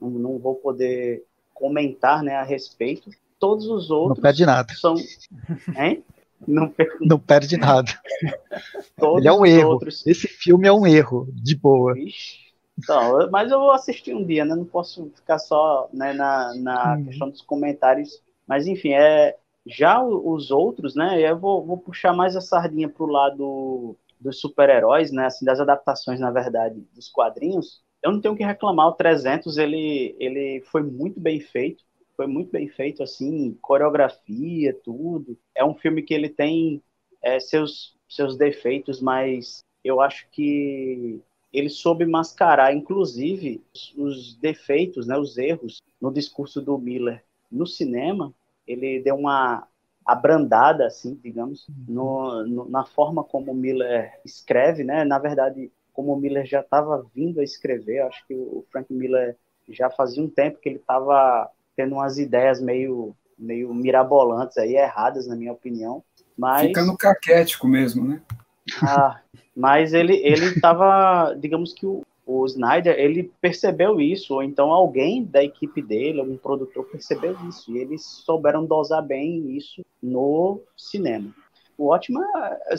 não, 0.00 0.10
não 0.10 0.38
vou 0.38 0.54
poder 0.54 1.24
comentar, 1.54 2.22
né, 2.22 2.36
a 2.36 2.42
respeito. 2.42 3.10
Todos 3.38 3.66
os 3.66 3.90
outros 3.90 4.18
não 4.18 4.22
perde 4.22 4.44
nada. 4.44 4.72
são, 4.74 4.94
hein? 5.76 6.02
Não, 6.46 6.68
per... 6.68 6.96
não 7.00 7.18
perde 7.18 7.56
nada. 7.56 7.90
Ele 9.16 9.28
é 9.28 9.32
um 9.32 9.44
erro. 9.44 9.70
Outros... 9.70 10.06
Esse 10.06 10.26
filme 10.26 10.66
é 10.66 10.72
um 10.72 10.86
erro, 10.86 11.28
de 11.32 11.56
boa. 11.56 11.98
Ixi. 11.98 12.48
Então, 12.78 13.28
mas 13.30 13.50
eu 13.50 13.58
vou 13.58 13.72
assistir 13.72 14.14
um 14.14 14.24
dia, 14.24 14.44
né? 14.44 14.54
Não 14.54 14.64
posso 14.64 15.10
ficar 15.16 15.38
só 15.38 15.88
né, 15.92 16.12
na, 16.12 16.54
na 16.54 16.94
hum. 16.94 17.04
questão 17.06 17.28
dos 17.28 17.42
comentários. 17.42 18.22
Mas 18.46 18.66
enfim, 18.66 18.92
é 18.92 19.36
já 19.66 20.02
os 20.02 20.50
outros, 20.50 20.94
né? 20.94 21.20
Eu 21.20 21.38
vou, 21.38 21.64
vou 21.66 21.76
puxar 21.76 22.12
mais 22.12 22.36
a 22.36 22.40
sardinha 22.40 22.88
pro 22.88 23.06
lado 23.06 23.96
dos 24.20 24.40
super-heróis, 24.40 25.12
né, 25.12 25.26
assim, 25.26 25.44
das 25.44 25.60
adaptações, 25.60 26.18
na 26.18 26.30
verdade, 26.30 26.84
dos 26.94 27.08
quadrinhos, 27.08 27.82
eu 28.02 28.12
não 28.12 28.20
tenho 28.20 28.36
que 28.36 28.44
reclamar, 28.44 28.88
o 28.88 28.92
300, 28.92 29.58
ele, 29.58 30.16
ele 30.18 30.62
foi 30.70 30.82
muito 30.82 31.20
bem 31.20 31.40
feito, 31.40 31.84
foi 32.18 32.26
muito 32.26 32.50
bem 32.50 32.66
feito, 32.66 33.00
assim, 33.00 33.56
coreografia, 33.62 34.76
tudo. 34.82 35.38
É 35.54 35.64
um 35.64 35.76
filme 35.76 36.02
que 36.02 36.12
ele 36.12 36.28
tem 36.28 36.82
é, 37.22 37.38
seus, 37.38 37.96
seus 38.08 38.36
defeitos, 38.36 39.00
mas 39.00 39.64
eu 39.84 40.00
acho 40.00 40.28
que 40.32 41.20
ele 41.52 41.68
soube 41.68 42.04
mascarar, 42.04 42.74
inclusive, 42.74 43.62
os 43.96 44.34
defeitos, 44.34 45.06
né, 45.06 45.16
os 45.16 45.38
erros 45.38 45.80
no 46.00 46.12
discurso 46.12 46.60
do 46.60 46.76
Miller 46.76 47.22
no 47.48 47.68
cinema. 47.68 48.34
Ele 48.66 49.00
deu 49.00 49.14
uma 49.14 49.68
abrandada, 50.04 50.88
assim, 50.88 51.14
digamos, 51.22 51.68
no, 51.86 52.44
no, 52.44 52.68
na 52.68 52.84
forma 52.84 53.22
como 53.22 53.54
Miller 53.54 54.20
escreve, 54.24 54.82
né? 54.82 55.04
Na 55.04 55.20
verdade, 55.20 55.70
como 55.92 56.16
Miller 56.16 56.44
já 56.44 56.62
estava 56.62 57.06
vindo 57.14 57.38
a 57.38 57.44
escrever, 57.44 58.00
acho 58.00 58.26
que 58.26 58.34
o 58.34 58.66
Frank 58.72 58.92
Miller 58.92 59.36
já 59.68 59.88
fazia 59.88 60.22
um 60.22 60.28
tempo 60.28 60.58
que 60.58 60.68
ele 60.68 60.78
estava 60.78 61.48
tendo 61.78 61.94
umas 61.94 62.18
ideias 62.18 62.60
meio, 62.60 63.14
meio 63.38 63.72
mirabolantes 63.72 64.58
aí, 64.58 64.74
erradas, 64.74 65.28
na 65.28 65.36
minha 65.36 65.52
opinião. 65.52 66.02
Mas... 66.36 66.66
Ficando 66.66 66.96
caquético 66.96 67.68
mesmo, 67.68 68.04
né? 68.04 68.20
Ah, 68.82 69.20
mas 69.54 69.94
ele 69.94 70.16
ele 70.16 70.46
estava, 70.46 71.34
digamos 71.38 71.72
que 71.72 71.86
o, 71.86 72.02
o 72.26 72.44
Snyder, 72.46 72.98
ele 72.98 73.32
percebeu 73.40 74.00
isso, 74.00 74.34
ou 74.34 74.42
então 74.42 74.72
alguém 74.72 75.24
da 75.24 75.42
equipe 75.42 75.80
dele, 75.80 76.18
algum 76.18 76.36
produtor 76.36 76.84
percebeu 76.84 77.36
isso, 77.48 77.70
e 77.70 77.78
eles 77.78 78.04
souberam 78.04 78.66
dosar 78.66 79.00
bem 79.00 79.56
isso 79.56 79.86
no 80.02 80.60
cinema. 80.76 81.32
O 81.78 81.86
Ótimo, 81.86 82.20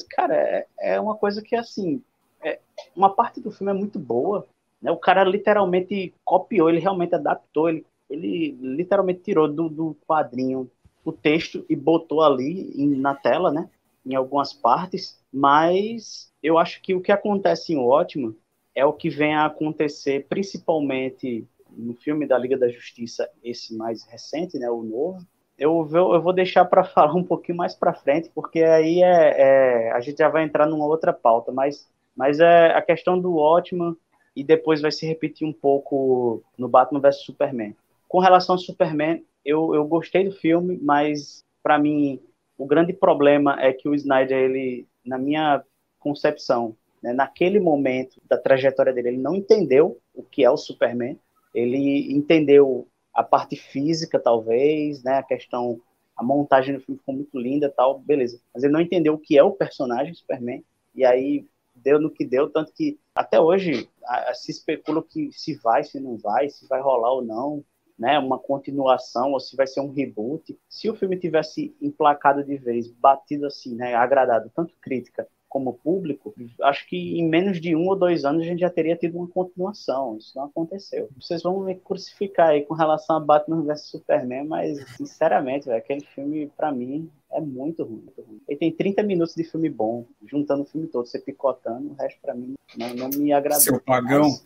cara, 0.10 0.36
é, 0.36 0.68
é 0.82 1.00
uma 1.00 1.16
coisa 1.16 1.42
que, 1.42 1.56
assim, 1.56 2.04
é, 2.44 2.60
uma 2.94 3.10
parte 3.10 3.40
do 3.40 3.50
filme 3.50 3.72
é 3.72 3.76
muito 3.76 3.98
boa, 3.98 4.46
né? 4.82 4.92
O 4.92 4.98
cara 4.98 5.24
literalmente 5.24 6.14
copiou, 6.26 6.70
ele 6.70 6.80
realmente 6.80 7.16
adaptou, 7.16 7.70
ele, 7.70 7.86
ele 8.10 8.58
literalmente 8.60 9.22
tirou 9.22 9.48
do, 9.48 9.70
do 9.70 9.96
quadrinho 10.08 10.70
o 11.04 11.12
texto 11.12 11.66
e 11.70 11.76
botou 11.76 12.22
ali 12.22 12.72
em, 12.76 12.90
na 12.96 13.16
tela, 13.16 13.52
né? 13.52 13.70
Em 14.06 14.16
algumas 14.16 14.54
partes, 14.54 15.20
mas 15.32 16.32
eu 16.42 16.58
acho 16.58 16.82
que 16.82 16.96
o 16.96 17.02
que 17.02 17.12
acontece 17.12 17.74
em 17.74 17.78
Ótimo 17.78 18.36
é 18.74 18.86
o 18.86 18.94
que 18.94 19.10
vem 19.10 19.36
a 19.36 19.46
acontecer 19.46 20.26
principalmente 20.28 21.46
no 21.70 21.94
filme 21.94 22.26
da 22.26 22.38
Liga 22.38 22.58
da 22.58 22.70
Justiça, 22.70 23.30
esse 23.44 23.76
mais 23.76 24.04
recente, 24.06 24.58
né, 24.58 24.70
o 24.70 24.84
novo. 24.84 25.26
Eu 25.58 25.84
vou, 25.86 26.14
eu 26.16 26.22
vou 26.22 26.34
deixar 26.34 26.66
para 26.66 26.84
falar 26.86 27.14
um 27.14 27.24
pouquinho 27.24 27.58
mais 27.58 27.76
para 27.76 27.94
frente, 27.94 28.32
porque 28.34 28.64
aí 28.64 29.04
é, 29.04 29.42
é, 29.42 29.92
a 29.92 30.00
gente 30.00 30.18
já 30.18 30.30
vai 30.30 30.44
entrar 30.44 30.66
numa 30.66 30.86
outra 30.86 31.14
pauta, 31.14 31.52
mas, 31.52 31.88
mas 32.16 32.40
é 32.40 32.72
a 32.74 32.82
questão 32.82 33.20
do 33.20 33.34
Watchman 33.34 33.96
e 34.36 34.44
depois 34.44 34.82
vai 34.82 34.92
se 34.92 35.06
repetir 35.06 35.48
um 35.48 35.54
pouco 35.54 36.42
no 36.58 36.68
Batman 36.68 37.00
vs 37.00 37.24
Superman. 37.24 37.76
Com 38.10 38.18
relação 38.18 38.56
ao 38.56 38.60
Superman, 38.60 39.24
eu, 39.46 39.76
eu 39.76 39.86
gostei 39.86 40.26
do 40.26 40.32
filme, 40.32 40.80
mas 40.82 41.46
para 41.62 41.78
mim 41.78 42.20
o 42.58 42.66
grande 42.66 42.92
problema 42.92 43.62
é 43.62 43.72
que 43.72 43.88
o 43.88 43.94
Snyder, 43.94 44.36
ele, 44.36 44.88
na 45.06 45.18
minha 45.20 45.64
concepção, 46.00 46.76
né, 47.04 47.14
naquele 47.14 47.60
momento 47.60 48.20
da 48.28 48.36
trajetória 48.36 48.92
dele, 48.92 49.10
ele 49.10 49.18
não 49.18 49.36
entendeu 49.36 50.02
o 50.14 50.24
que 50.24 50.44
é 50.44 50.50
o 50.50 50.58
Superman, 50.58 51.20
ele 51.54 52.12
entendeu 52.12 52.88
a 53.14 53.24
parte 53.24 53.56
física, 53.56 54.20
talvez, 54.20 55.04
né, 55.04 55.20
a 55.20 55.24
questão, 55.24 55.80
a 56.18 56.24
montagem 56.24 56.76
do 56.76 56.82
filme 56.82 57.00
ficou 57.00 57.14
muito 57.14 57.40
linda 57.40 57.70
tal, 57.70 58.00
beleza, 58.00 58.42
mas 58.52 58.64
ele 58.64 58.74
não 58.74 58.82
entendeu 58.82 59.14
o 59.14 59.20
que 59.20 59.38
é 59.38 59.44
o 59.44 59.52
personagem 59.52 60.16
Superman, 60.16 60.66
e 60.96 61.06
aí 61.06 61.46
deu 61.76 62.02
no 62.02 62.10
que 62.10 62.26
deu, 62.26 62.50
tanto 62.50 62.74
que 62.74 63.00
até 63.14 63.40
hoje 63.40 63.88
a, 64.04 64.32
a, 64.32 64.34
se 64.34 64.52
especula 64.52 65.04
que 65.04 65.32
se 65.32 65.54
vai, 65.56 65.84
se 65.84 66.00
não 66.00 66.18
vai, 66.18 66.50
se 66.50 66.68
vai 66.68 66.82
rolar 66.82 67.14
ou 67.14 67.24
não, 67.24 67.64
né, 68.00 68.18
uma 68.18 68.40
continuação 68.40 69.34
ou 69.34 69.40
se 69.40 69.56
vai 69.56 69.68
ser 69.68 69.82
um 69.82 69.92
reboot. 69.92 70.58
Se 70.70 70.90
o 70.90 70.96
filme 70.96 71.18
tivesse 71.18 71.76
emplacado 71.82 72.44
de 72.44 72.58
vez, 72.58 72.90
batido 72.90 73.46
assim, 73.46 73.76
né, 73.76 73.94
agradado 73.94 74.50
tanto 74.56 74.74
crítica 74.82 75.28
como 75.50 75.74
público, 75.74 76.34
acho 76.62 76.88
que 76.88 77.20
em 77.20 77.28
menos 77.28 77.60
de 77.60 77.76
um 77.76 77.88
ou 77.88 77.96
dois 77.96 78.24
anos 78.24 78.44
a 78.44 78.46
gente 78.46 78.60
já 78.60 78.70
teria 78.70 78.96
tido 78.96 79.18
uma 79.18 79.28
continuação. 79.28 80.16
Isso 80.16 80.32
não 80.38 80.46
aconteceu. 80.46 81.10
Vocês 81.20 81.42
vão 81.42 81.62
me 81.62 81.74
crucificar 81.74 82.50
aí 82.50 82.62
com 82.62 82.76
relação 82.76 83.16
a 83.16 83.20
Batman 83.20 83.64
vs 83.64 83.88
Superman, 83.88 84.46
mas 84.46 84.78
sinceramente, 84.96 85.66
véio, 85.66 85.80
aquele 85.80 86.02
filme 86.02 86.52
para 86.56 86.72
mim 86.72 87.10
é 87.32 87.42
muito 87.42 87.84
ruim, 87.84 88.04
muito 88.04 88.22
ruim. 88.22 88.40
Ele 88.48 88.60
tem 88.60 88.72
30 88.72 89.02
minutos 89.02 89.34
de 89.34 89.44
filme 89.44 89.70
bom, 89.70 90.06
juntando 90.24 90.62
o 90.62 90.66
filme 90.66 90.88
todo, 90.88 91.08
você 91.08 91.20
picotando, 91.20 91.90
o 91.90 91.94
resto 91.96 92.22
para 92.22 92.36
mim 92.36 92.54
não, 92.78 92.94
não, 92.94 93.10
me 93.10 93.34
agradou. 93.34 93.62
Seu 93.62 93.82
pagão. 93.82 94.22
Mas, 94.22 94.46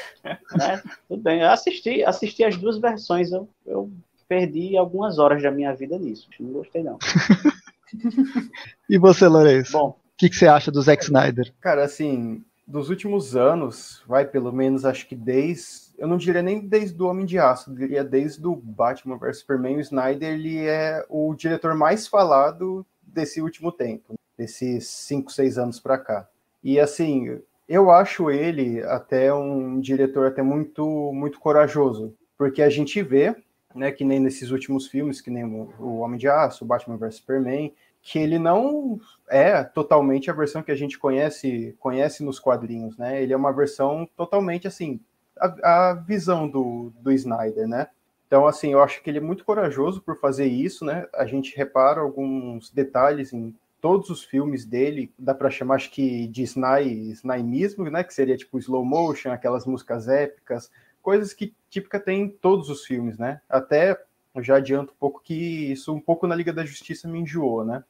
né? 0.56 0.82
Tudo 1.08 1.22
bem. 1.22 1.40
Eu 1.40 1.50
assisti, 1.50 2.04
assisti 2.04 2.44
as 2.44 2.56
duas 2.56 2.78
versões. 2.78 3.32
Eu, 3.32 3.48
eu 3.66 3.90
perdi 4.28 4.76
algumas 4.76 5.18
horas 5.18 5.42
da 5.42 5.50
minha 5.50 5.74
vida 5.74 5.98
nisso. 5.98 6.28
Não 6.40 6.52
gostei, 6.52 6.82
não. 6.82 6.98
e 8.88 8.98
você, 8.98 9.26
Lourenço? 9.26 9.72
Bom. 9.72 9.88
O 9.88 9.96
que, 10.16 10.28
que 10.28 10.36
você 10.36 10.46
acha 10.46 10.70
do 10.70 10.80
Zack 10.80 11.02
Snyder? 11.02 11.52
Cara, 11.60 11.84
assim, 11.84 12.44
dos 12.66 12.88
últimos 12.88 13.36
anos, 13.36 14.02
vai 14.06 14.24
pelo 14.24 14.52
menos, 14.52 14.84
acho 14.84 15.06
que 15.06 15.16
desde. 15.16 15.92
Eu 15.98 16.08
não 16.08 16.16
diria 16.16 16.42
nem 16.42 16.60
desde 16.60 17.00
o 17.00 17.06
Homem 17.06 17.26
de 17.26 17.38
Aço, 17.38 17.70
eu 17.70 17.74
diria 17.74 18.02
desde 18.02 18.44
o 18.46 18.56
Batman 18.56 19.18
vs 19.18 19.38
Superman. 19.38 19.76
O 19.76 19.80
Snyder 19.80 20.32
ele 20.32 20.66
é 20.66 21.04
o 21.08 21.34
diretor 21.34 21.74
mais 21.74 22.06
falado 22.06 22.86
desse 23.02 23.42
último 23.42 23.70
tempo, 23.70 24.14
desses 24.36 24.88
5, 24.88 25.30
6 25.30 25.58
anos 25.58 25.80
para 25.80 25.98
cá. 25.98 26.28
E 26.62 26.80
assim, 26.80 27.40
eu 27.72 27.90
acho 27.90 28.30
ele 28.30 28.82
até 28.82 29.32
um 29.32 29.80
diretor 29.80 30.26
até 30.26 30.42
muito 30.42 31.12
muito 31.12 31.38
corajoso, 31.40 32.14
porque 32.36 32.62
a 32.62 32.68
gente 32.68 33.02
vê, 33.02 33.34
né, 33.74 33.90
que 33.90 34.04
nem 34.04 34.20
nesses 34.20 34.50
últimos 34.50 34.86
filmes, 34.86 35.20
que 35.20 35.30
nem 35.30 35.44
o 35.44 35.98
Homem 35.98 36.18
de 36.18 36.28
Aço, 36.28 36.64
Batman 36.64 36.96
vs 36.96 37.16
Superman, 37.16 37.72
que 38.02 38.18
ele 38.18 38.38
não 38.38 39.00
é 39.28 39.62
totalmente 39.62 40.30
a 40.30 40.34
versão 40.34 40.62
que 40.62 40.72
a 40.72 40.76
gente 40.76 40.98
conhece 40.98 41.74
conhece 41.78 42.22
nos 42.24 42.38
quadrinhos, 42.38 42.98
né? 42.98 43.22
Ele 43.22 43.32
é 43.32 43.36
uma 43.36 43.52
versão 43.52 44.08
totalmente 44.16 44.66
assim, 44.66 45.00
a, 45.38 45.90
a 45.90 45.94
visão 45.94 46.48
do, 46.48 46.92
do 47.00 47.12
Snyder, 47.12 47.68
né? 47.68 47.88
Então, 48.26 48.46
assim, 48.46 48.72
eu 48.72 48.82
acho 48.82 49.02
que 49.02 49.10
ele 49.10 49.18
é 49.18 49.20
muito 49.20 49.44
corajoso 49.44 50.00
por 50.00 50.18
fazer 50.18 50.46
isso, 50.46 50.86
né? 50.86 51.06
A 51.14 51.26
gente 51.26 51.54
repara 51.54 52.00
alguns 52.00 52.70
detalhes 52.70 53.32
em 53.32 53.54
todos 53.82 54.10
os 54.10 54.22
filmes 54.22 54.64
dele, 54.64 55.12
dá 55.18 55.34
para 55.34 55.50
chamar 55.50 55.74
acho 55.74 55.90
que 55.90 56.28
de 56.28 56.44
Sny, 56.44 57.10
Snymismo, 57.10 57.90
né, 57.90 58.04
que 58.04 58.14
seria 58.14 58.36
tipo 58.36 58.56
slow 58.58 58.84
motion, 58.84 59.32
aquelas 59.32 59.66
músicas 59.66 60.06
épicas, 60.06 60.70
coisas 61.02 61.34
que 61.34 61.52
típica 61.68 61.98
tem 61.98 62.22
em 62.22 62.28
todos 62.28 62.70
os 62.70 62.84
filmes, 62.84 63.18
né? 63.18 63.40
Até 63.48 64.00
eu 64.32 64.42
já 64.42 64.56
adianto 64.56 64.92
um 64.92 64.96
pouco 64.96 65.20
que 65.22 65.72
isso 65.72 65.92
um 65.92 66.00
pouco 66.00 66.28
na 66.28 66.36
Liga 66.36 66.52
da 66.52 66.64
Justiça 66.64 67.08
me 67.08 67.18
enjoou, 67.18 67.64
né? 67.64 67.82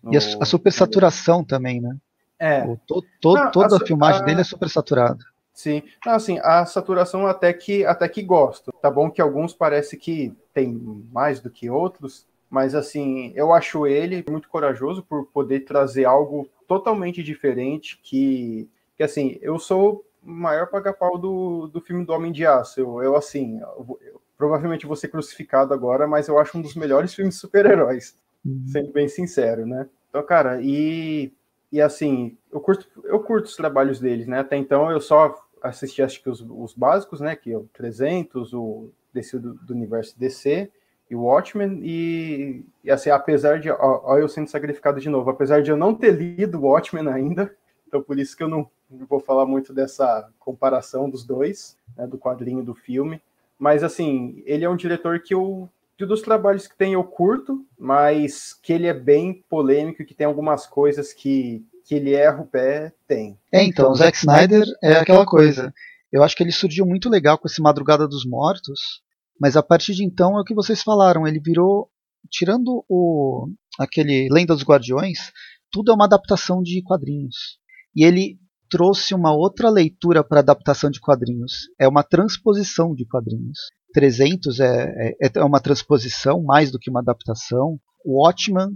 No... 0.00 0.14
E 0.14 0.16
a, 0.16 0.20
a 0.40 0.44
supersaturação 0.44 1.42
também, 1.42 1.80
né? 1.80 1.96
É. 2.38 2.64
O, 2.64 2.76
to, 2.76 3.04
to, 3.20 3.34
Não, 3.34 3.50
toda 3.50 3.76
a, 3.76 3.78
a 3.82 3.86
filmagem 3.86 4.22
a... 4.22 4.24
dele 4.24 4.42
é 4.42 4.44
supersaturada. 4.44 5.24
Sim, 5.52 5.82
Não, 6.06 6.14
assim, 6.14 6.38
a 6.38 6.64
saturação 6.64 7.26
até 7.26 7.52
que 7.52 7.84
até 7.84 8.08
que 8.08 8.22
gosto. 8.22 8.72
Tá 8.80 8.90
bom 8.90 9.10
que 9.10 9.20
alguns 9.20 9.52
parece 9.52 9.96
que 9.96 10.32
tem 10.54 10.72
mais 11.12 11.40
do 11.40 11.50
que 11.50 11.68
outros, 11.68 12.26
mas 12.52 12.74
assim, 12.74 13.32
eu 13.34 13.50
acho 13.50 13.86
ele 13.86 14.22
muito 14.28 14.46
corajoso 14.46 15.02
por 15.02 15.24
poder 15.24 15.60
trazer 15.60 16.04
algo 16.04 16.46
totalmente 16.68 17.22
diferente 17.22 17.98
que, 18.02 18.68
que 18.94 19.02
assim, 19.02 19.38
eu 19.40 19.58
sou 19.58 20.04
o 20.22 20.30
maior 20.30 20.66
paga-pau 20.66 21.16
do, 21.16 21.66
do 21.68 21.80
filme 21.80 22.04
do 22.04 22.12
Homem 22.12 22.30
de 22.30 22.44
Aço. 22.44 22.78
Eu, 22.78 23.02
eu 23.02 23.16
assim, 23.16 23.58
eu, 23.58 23.98
eu, 24.02 24.20
provavelmente 24.36 24.84
vou 24.84 24.94
ser 24.94 25.08
crucificado 25.08 25.72
agora, 25.72 26.06
mas 26.06 26.28
eu 26.28 26.38
acho 26.38 26.58
um 26.58 26.60
dos 26.60 26.74
melhores 26.74 27.14
filmes 27.14 27.36
de 27.36 27.40
super-heróis, 27.40 28.18
uhum. 28.44 28.66
sendo 28.66 28.92
bem 28.92 29.08
sincero, 29.08 29.64
né? 29.64 29.88
Então, 30.10 30.22
cara, 30.22 30.60
e, 30.60 31.32
e 31.72 31.80
assim, 31.80 32.36
eu 32.52 32.60
curto, 32.60 32.86
eu 33.04 33.18
curto 33.20 33.46
os 33.46 33.56
trabalhos 33.56 33.98
deles, 33.98 34.26
né? 34.26 34.40
Até 34.40 34.58
então 34.58 34.90
eu 34.90 35.00
só 35.00 35.42
assisti, 35.62 36.02
acho 36.02 36.22
que 36.22 36.28
os, 36.28 36.44
os 36.46 36.74
básicos, 36.74 37.18
né? 37.18 37.34
Que 37.34 37.50
é 37.50 37.56
o 37.56 37.66
300, 37.72 38.52
o 38.52 38.90
DC 39.14 39.38
do, 39.38 39.54
do 39.54 39.72
universo 39.72 40.20
DC, 40.20 40.70
e 41.12 41.14
Watchmen, 41.14 41.78
e, 41.82 42.64
e 42.82 42.90
assim, 42.90 43.10
apesar 43.10 43.60
de. 43.60 43.70
Ó, 43.70 44.00
ó, 44.02 44.16
eu 44.16 44.26
sendo 44.26 44.48
sacrificado 44.48 44.98
de 44.98 45.10
novo, 45.10 45.28
apesar 45.28 45.62
de 45.62 45.70
eu 45.70 45.76
não 45.76 45.94
ter 45.94 46.12
lido 46.12 46.62
Watchmen 46.62 47.06
ainda, 47.06 47.54
então 47.86 48.02
por 48.02 48.18
isso 48.18 48.34
que 48.34 48.42
eu 48.42 48.48
não, 48.48 48.66
vou 48.90 49.20
falar 49.20 49.44
muito 49.44 49.74
dessa 49.74 50.26
comparação 50.38 51.10
dos 51.10 51.22
dois, 51.22 51.76
né, 51.98 52.06
do 52.06 52.16
quadrinho 52.16 52.64
do 52.64 52.74
filme. 52.74 53.20
Mas 53.58 53.84
assim, 53.84 54.42
ele 54.46 54.64
é 54.64 54.70
um 54.70 54.76
diretor 54.76 55.20
que 55.20 55.34
eu. 55.34 55.68
Que 55.98 56.06
dos 56.06 56.22
trabalhos 56.22 56.66
que 56.66 56.74
tem 56.74 56.94
eu 56.94 57.04
curto, 57.04 57.62
mas 57.78 58.54
que 58.54 58.72
ele 58.72 58.86
é 58.86 58.94
bem 58.94 59.44
polêmico, 59.50 60.06
que 60.06 60.14
tem 60.14 60.26
algumas 60.26 60.66
coisas 60.66 61.12
que, 61.12 61.62
que 61.84 61.94
ele 61.94 62.14
erra 62.14 62.40
o 62.40 62.46
pé, 62.46 62.90
tem. 63.06 63.38
É, 63.52 63.62
então, 63.62 63.90
o 63.90 63.94
Zack 63.94 64.16
Snyder 64.16 64.64
é 64.82 64.94
aquela 64.94 65.26
coisa. 65.26 65.74
Eu 66.10 66.22
acho 66.22 66.34
que 66.34 66.42
ele 66.42 66.50
surgiu 66.50 66.86
muito 66.86 67.10
legal 67.10 67.36
com 67.36 67.46
esse 67.46 67.60
Madrugada 67.60 68.08
dos 68.08 68.24
Mortos, 68.24 69.02
mas 69.42 69.56
a 69.56 69.62
partir 69.62 69.92
de 69.92 70.04
então 70.04 70.38
é 70.38 70.40
o 70.40 70.44
que 70.44 70.54
vocês 70.54 70.84
falaram, 70.84 71.26
ele 71.26 71.40
virou, 71.40 71.90
tirando 72.30 72.84
o 72.88 73.48
aquele 73.76 74.28
Lenda 74.30 74.54
dos 74.54 74.62
Guardiões, 74.62 75.32
tudo 75.68 75.90
é 75.90 75.94
uma 75.94 76.04
adaptação 76.04 76.62
de 76.62 76.80
quadrinhos. 76.80 77.58
E 77.96 78.04
ele 78.04 78.38
trouxe 78.70 79.12
uma 79.16 79.34
outra 79.34 79.68
leitura 79.68 80.22
para 80.22 80.38
adaptação 80.38 80.90
de 80.90 81.00
quadrinhos. 81.00 81.68
É 81.76 81.88
uma 81.88 82.04
transposição 82.04 82.94
de 82.94 83.04
quadrinhos. 83.04 83.58
300 83.92 84.60
é, 84.60 85.16
é, 85.20 85.30
é 85.34 85.44
uma 85.44 85.58
transposição 85.58 86.40
mais 86.44 86.70
do 86.70 86.78
que 86.78 86.88
uma 86.88 87.00
adaptação. 87.00 87.80
O 88.04 88.22
Watchman 88.22 88.68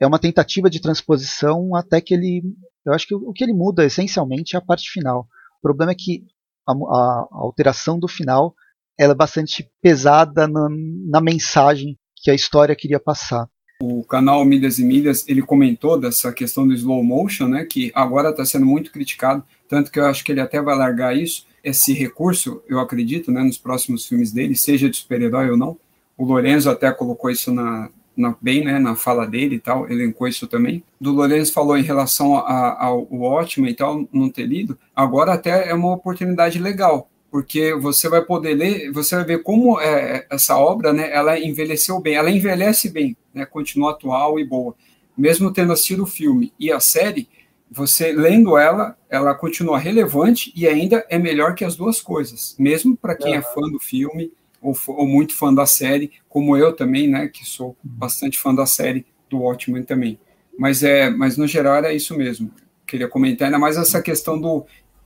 é 0.00 0.06
uma 0.06 0.18
tentativa 0.18 0.70
de 0.70 0.80
transposição 0.80 1.76
até 1.76 2.00
que 2.00 2.14
ele. 2.14 2.42
Eu 2.86 2.94
acho 2.94 3.06
que 3.06 3.14
o 3.14 3.32
que 3.34 3.44
ele 3.44 3.52
muda 3.52 3.84
essencialmente 3.84 4.56
é 4.56 4.58
a 4.58 4.64
parte 4.64 4.90
final. 4.90 5.28
O 5.58 5.60
problema 5.60 5.92
é 5.92 5.94
que 5.94 6.24
a, 6.66 6.72
a, 6.72 7.28
a 7.30 7.40
alteração 7.42 7.98
do 7.98 8.08
final 8.08 8.54
ela 8.98 9.12
é 9.12 9.16
bastante 9.16 9.68
pesada 9.82 10.46
na, 10.46 10.68
na 11.08 11.20
mensagem 11.20 11.96
que 12.16 12.30
a 12.30 12.34
história 12.34 12.76
queria 12.76 13.00
passar. 13.00 13.48
O 13.82 14.04
canal 14.04 14.44
Milhas 14.44 14.78
e 14.78 14.84
Milhas, 14.84 15.28
ele 15.28 15.42
comentou 15.42 15.98
dessa 15.98 16.32
questão 16.32 16.66
do 16.66 16.72
slow 16.72 17.02
motion, 17.02 17.48
né, 17.48 17.64
que 17.64 17.90
agora 17.94 18.30
está 18.30 18.44
sendo 18.44 18.64
muito 18.64 18.90
criticado, 18.92 19.42
tanto 19.68 19.90
que 19.90 19.98
eu 19.98 20.06
acho 20.06 20.24
que 20.24 20.32
ele 20.32 20.40
até 20.40 20.62
vai 20.62 20.76
largar 20.76 21.16
isso, 21.16 21.46
esse 21.62 21.92
recurso, 21.92 22.62
eu 22.68 22.78
acredito, 22.78 23.32
né, 23.32 23.42
nos 23.42 23.58
próximos 23.58 24.06
filmes 24.06 24.32
dele, 24.32 24.54
seja 24.54 24.88
de 24.88 24.96
super-herói 24.96 25.50
ou 25.50 25.56
não. 25.56 25.76
O 26.16 26.24
Lorenzo 26.24 26.70
até 26.70 26.92
colocou 26.92 27.30
isso 27.30 27.52
na, 27.52 27.90
na, 28.16 28.36
bem 28.40 28.64
né, 28.64 28.78
na 28.78 28.94
fala 28.94 29.26
dele 29.26 29.56
e 29.56 29.60
tal, 29.60 29.90
elencou 29.90 30.28
isso 30.28 30.46
também. 30.46 30.82
Do 31.00 31.12
Lourenço 31.12 31.52
falou 31.52 31.76
em 31.76 31.82
relação 31.82 32.36
ao 32.36 33.08
ótimo 33.20 33.66
e 33.66 33.74
tal, 33.74 34.08
não 34.12 34.30
ter 34.30 34.46
lido, 34.46 34.78
agora 34.94 35.32
até 35.32 35.68
é 35.68 35.74
uma 35.74 35.92
oportunidade 35.92 36.58
legal, 36.58 37.10
porque 37.34 37.74
você 37.74 38.08
vai 38.08 38.24
poder 38.24 38.54
ler, 38.54 38.92
você 38.92 39.16
vai 39.16 39.24
ver 39.24 39.42
como 39.42 39.80
é, 39.80 40.24
essa 40.30 40.56
obra, 40.56 40.92
né, 40.92 41.12
ela 41.12 41.36
envelheceu 41.36 41.98
bem, 41.98 42.14
ela 42.14 42.30
envelhece 42.30 42.88
bem, 42.88 43.16
né, 43.34 43.44
continua 43.44 43.90
atual 43.90 44.38
e 44.38 44.44
boa. 44.44 44.72
Mesmo 45.18 45.52
tendo 45.52 45.72
assistido 45.72 46.04
o 46.04 46.06
filme 46.06 46.52
e 46.60 46.70
a 46.70 46.78
série, 46.78 47.28
você 47.68 48.12
lendo 48.12 48.56
ela, 48.56 48.96
ela 49.10 49.34
continua 49.34 49.80
relevante 49.80 50.52
e 50.54 50.68
ainda 50.68 51.04
é 51.10 51.18
melhor 51.18 51.56
que 51.56 51.64
as 51.64 51.74
duas 51.74 52.00
coisas, 52.00 52.54
mesmo 52.56 52.96
para 52.96 53.16
quem 53.16 53.34
é. 53.34 53.38
é 53.38 53.42
fã 53.42 53.62
do 53.62 53.80
filme 53.80 54.30
ou, 54.62 54.72
ou, 54.86 55.04
muito 55.04 55.34
fã 55.34 55.52
da 55.52 55.66
série, 55.66 56.12
como 56.28 56.56
eu 56.56 56.72
também, 56.72 57.08
né, 57.08 57.26
que 57.26 57.44
sou 57.44 57.76
bastante 57.82 58.38
fã 58.38 58.54
da 58.54 58.64
série 58.64 59.04
do 59.28 59.40
Watchmen 59.40 59.82
também. 59.82 60.20
Mas 60.56 60.84
é, 60.84 61.10
mas 61.10 61.36
no 61.36 61.48
geral 61.48 61.74
era 61.74 61.92
isso 61.92 62.16
mesmo. 62.16 62.48
Queria 62.86 63.08
comentar 63.08 63.46
ainda 63.46 63.58
mais 63.58 63.76
essa 63.76 64.00
questão 64.00 64.40
do 64.40 64.64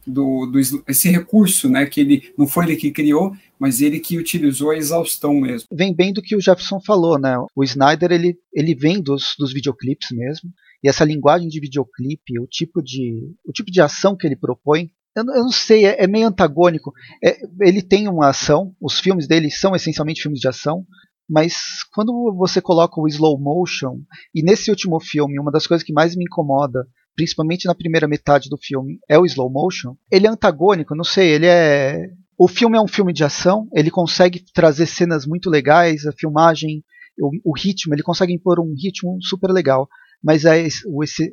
do, 0.08 0.46
do 0.46 0.58
esse 0.58 1.08
recurso, 1.10 1.68
né? 1.68 1.86
Que 1.86 2.00
ele 2.00 2.32
não 2.36 2.46
foi 2.46 2.64
ele 2.64 2.76
que 2.76 2.90
criou, 2.90 3.32
mas 3.58 3.80
ele 3.80 4.00
que 4.00 4.18
utilizou 4.18 4.70
a 4.70 4.76
exaustão 4.76 5.34
mesmo. 5.34 5.68
Vem 5.72 5.94
bem 5.94 6.12
do 6.12 6.22
que 6.22 6.36
o 6.36 6.40
Jefferson 6.40 6.80
falou, 6.80 7.18
né? 7.18 7.36
O 7.54 7.62
Snyder 7.64 8.12
ele, 8.12 8.38
ele 8.52 8.74
vem 8.74 9.00
dos, 9.00 9.34
dos 9.38 9.52
videoclipes 9.52 10.10
mesmo, 10.10 10.50
e 10.82 10.88
essa 10.88 11.04
linguagem 11.04 11.48
de 11.48 11.60
videoclipe, 11.60 12.38
o 12.40 12.46
tipo 12.46 12.82
de, 12.82 13.34
o 13.44 13.52
tipo 13.52 13.70
de 13.70 13.80
ação 13.80 14.16
que 14.16 14.26
ele 14.26 14.36
propõe, 14.36 14.90
eu, 15.16 15.24
eu 15.24 15.42
não 15.42 15.50
sei, 15.50 15.86
é, 15.86 16.04
é 16.04 16.06
meio 16.06 16.28
antagônico. 16.28 16.92
É, 17.22 17.36
ele 17.60 17.82
tem 17.82 18.08
uma 18.08 18.28
ação, 18.28 18.74
os 18.80 19.00
filmes 19.00 19.26
dele 19.26 19.50
são 19.50 19.74
essencialmente 19.74 20.22
filmes 20.22 20.40
de 20.40 20.48
ação, 20.48 20.86
mas 21.28 21.84
quando 21.92 22.34
você 22.36 22.60
coloca 22.60 23.00
o 23.00 23.06
slow 23.06 23.38
motion, 23.38 24.00
e 24.34 24.42
nesse 24.42 24.70
último 24.70 24.98
filme, 24.98 25.38
uma 25.38 25.50
das 25.50 25.66
coisas 25.66 25.84
que 25.84 25.92
mais 25.92 26.16
me 26.16 26.24
incomoda, 26.24 26.86
principalmente 27.18 27.66
na 27.66 27.74
primeira 27.74 28.06
metade 28.06 28.48
do 28.48 28.56
filme, 28.56 29.00
é 29.08 29.18
o 29.18 29.26
slow 29.26 29.50
motion, 29.50 29.96
ele 30.08 30.28
é 30.28 30.30
antagônico, 30.30 30.94
não 30.94 31.02
sei, 31.02 31.30
ele 31.30 31.46
é. 31.46 32.10
O 32.38 32.46
filme 32.46 32.78
é 32.78 32.80
um 32.80 32.86
filme 32.86 33.12
de 33.12 33.24
ação, 33.24 33.66
ele 33.74 33.90
consegue 33.90 34.44
trazer 34.54 34.86
cenas 34.86 35.26
muito 35.26 35.50
legais, 35.50 36.06
a 36.06 36.12
filmagem, 36.12 36.84
o, 37.18 37.50
o 37.50 37.52
ritmo, 37.58 37.92
ele 37.92 38.04
consegue 38.04 38.32
impor 38.32 38.60
um 38.60 38.72
ritmo 38.72 39.18
super 39.20 39.50
legal, 39.50 39.88
mas 40.22 40.44
é, 40.44 40.64
o, 40.86 41.02
esse, 41.02 41.28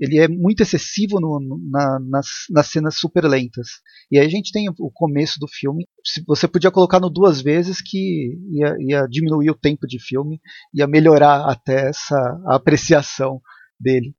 ele 0.00 0.18
é 0.18 0.26
muito 0.26 0.62
excessivo 0.62 1.20
no, 1.20 1.60
na, 1.70 2.00
nas, 2.00 2.26
nas, 2.48 2.66
cenas 2.68 2.96
super 2.96 3.24
lentas. 3.26 3.68
E 4.10 4.18
aí 4.18 4.24
a 4.24 4.30
gente 4.30 4.50
tem 4.50 4.70
o 4.70 4.90
começo 4.90 5.38
do 5.38 5.46
filme. 5.46 5.86
Você 6.26 6.48
podia 6.48 6.70
colocar 6.70 7.00
no 7.00 7.10
duas 7.10 7.42
vezes 7.42 7.82
que 7.82 8.34
ia, 8.50 8.74
ia 8.80 9.06
diminuir 9.06 9.50
o 9.50 9.58
tempo 9.58 9.86
de 9.86 10.02
filme, 10.02 10.40
ia 10.72 10.86
melhorar 10.86 11.50
até 11.50 11.90
essa 11.90 12.16
apreciação 12.46 13.42
dele. 13.78 14.14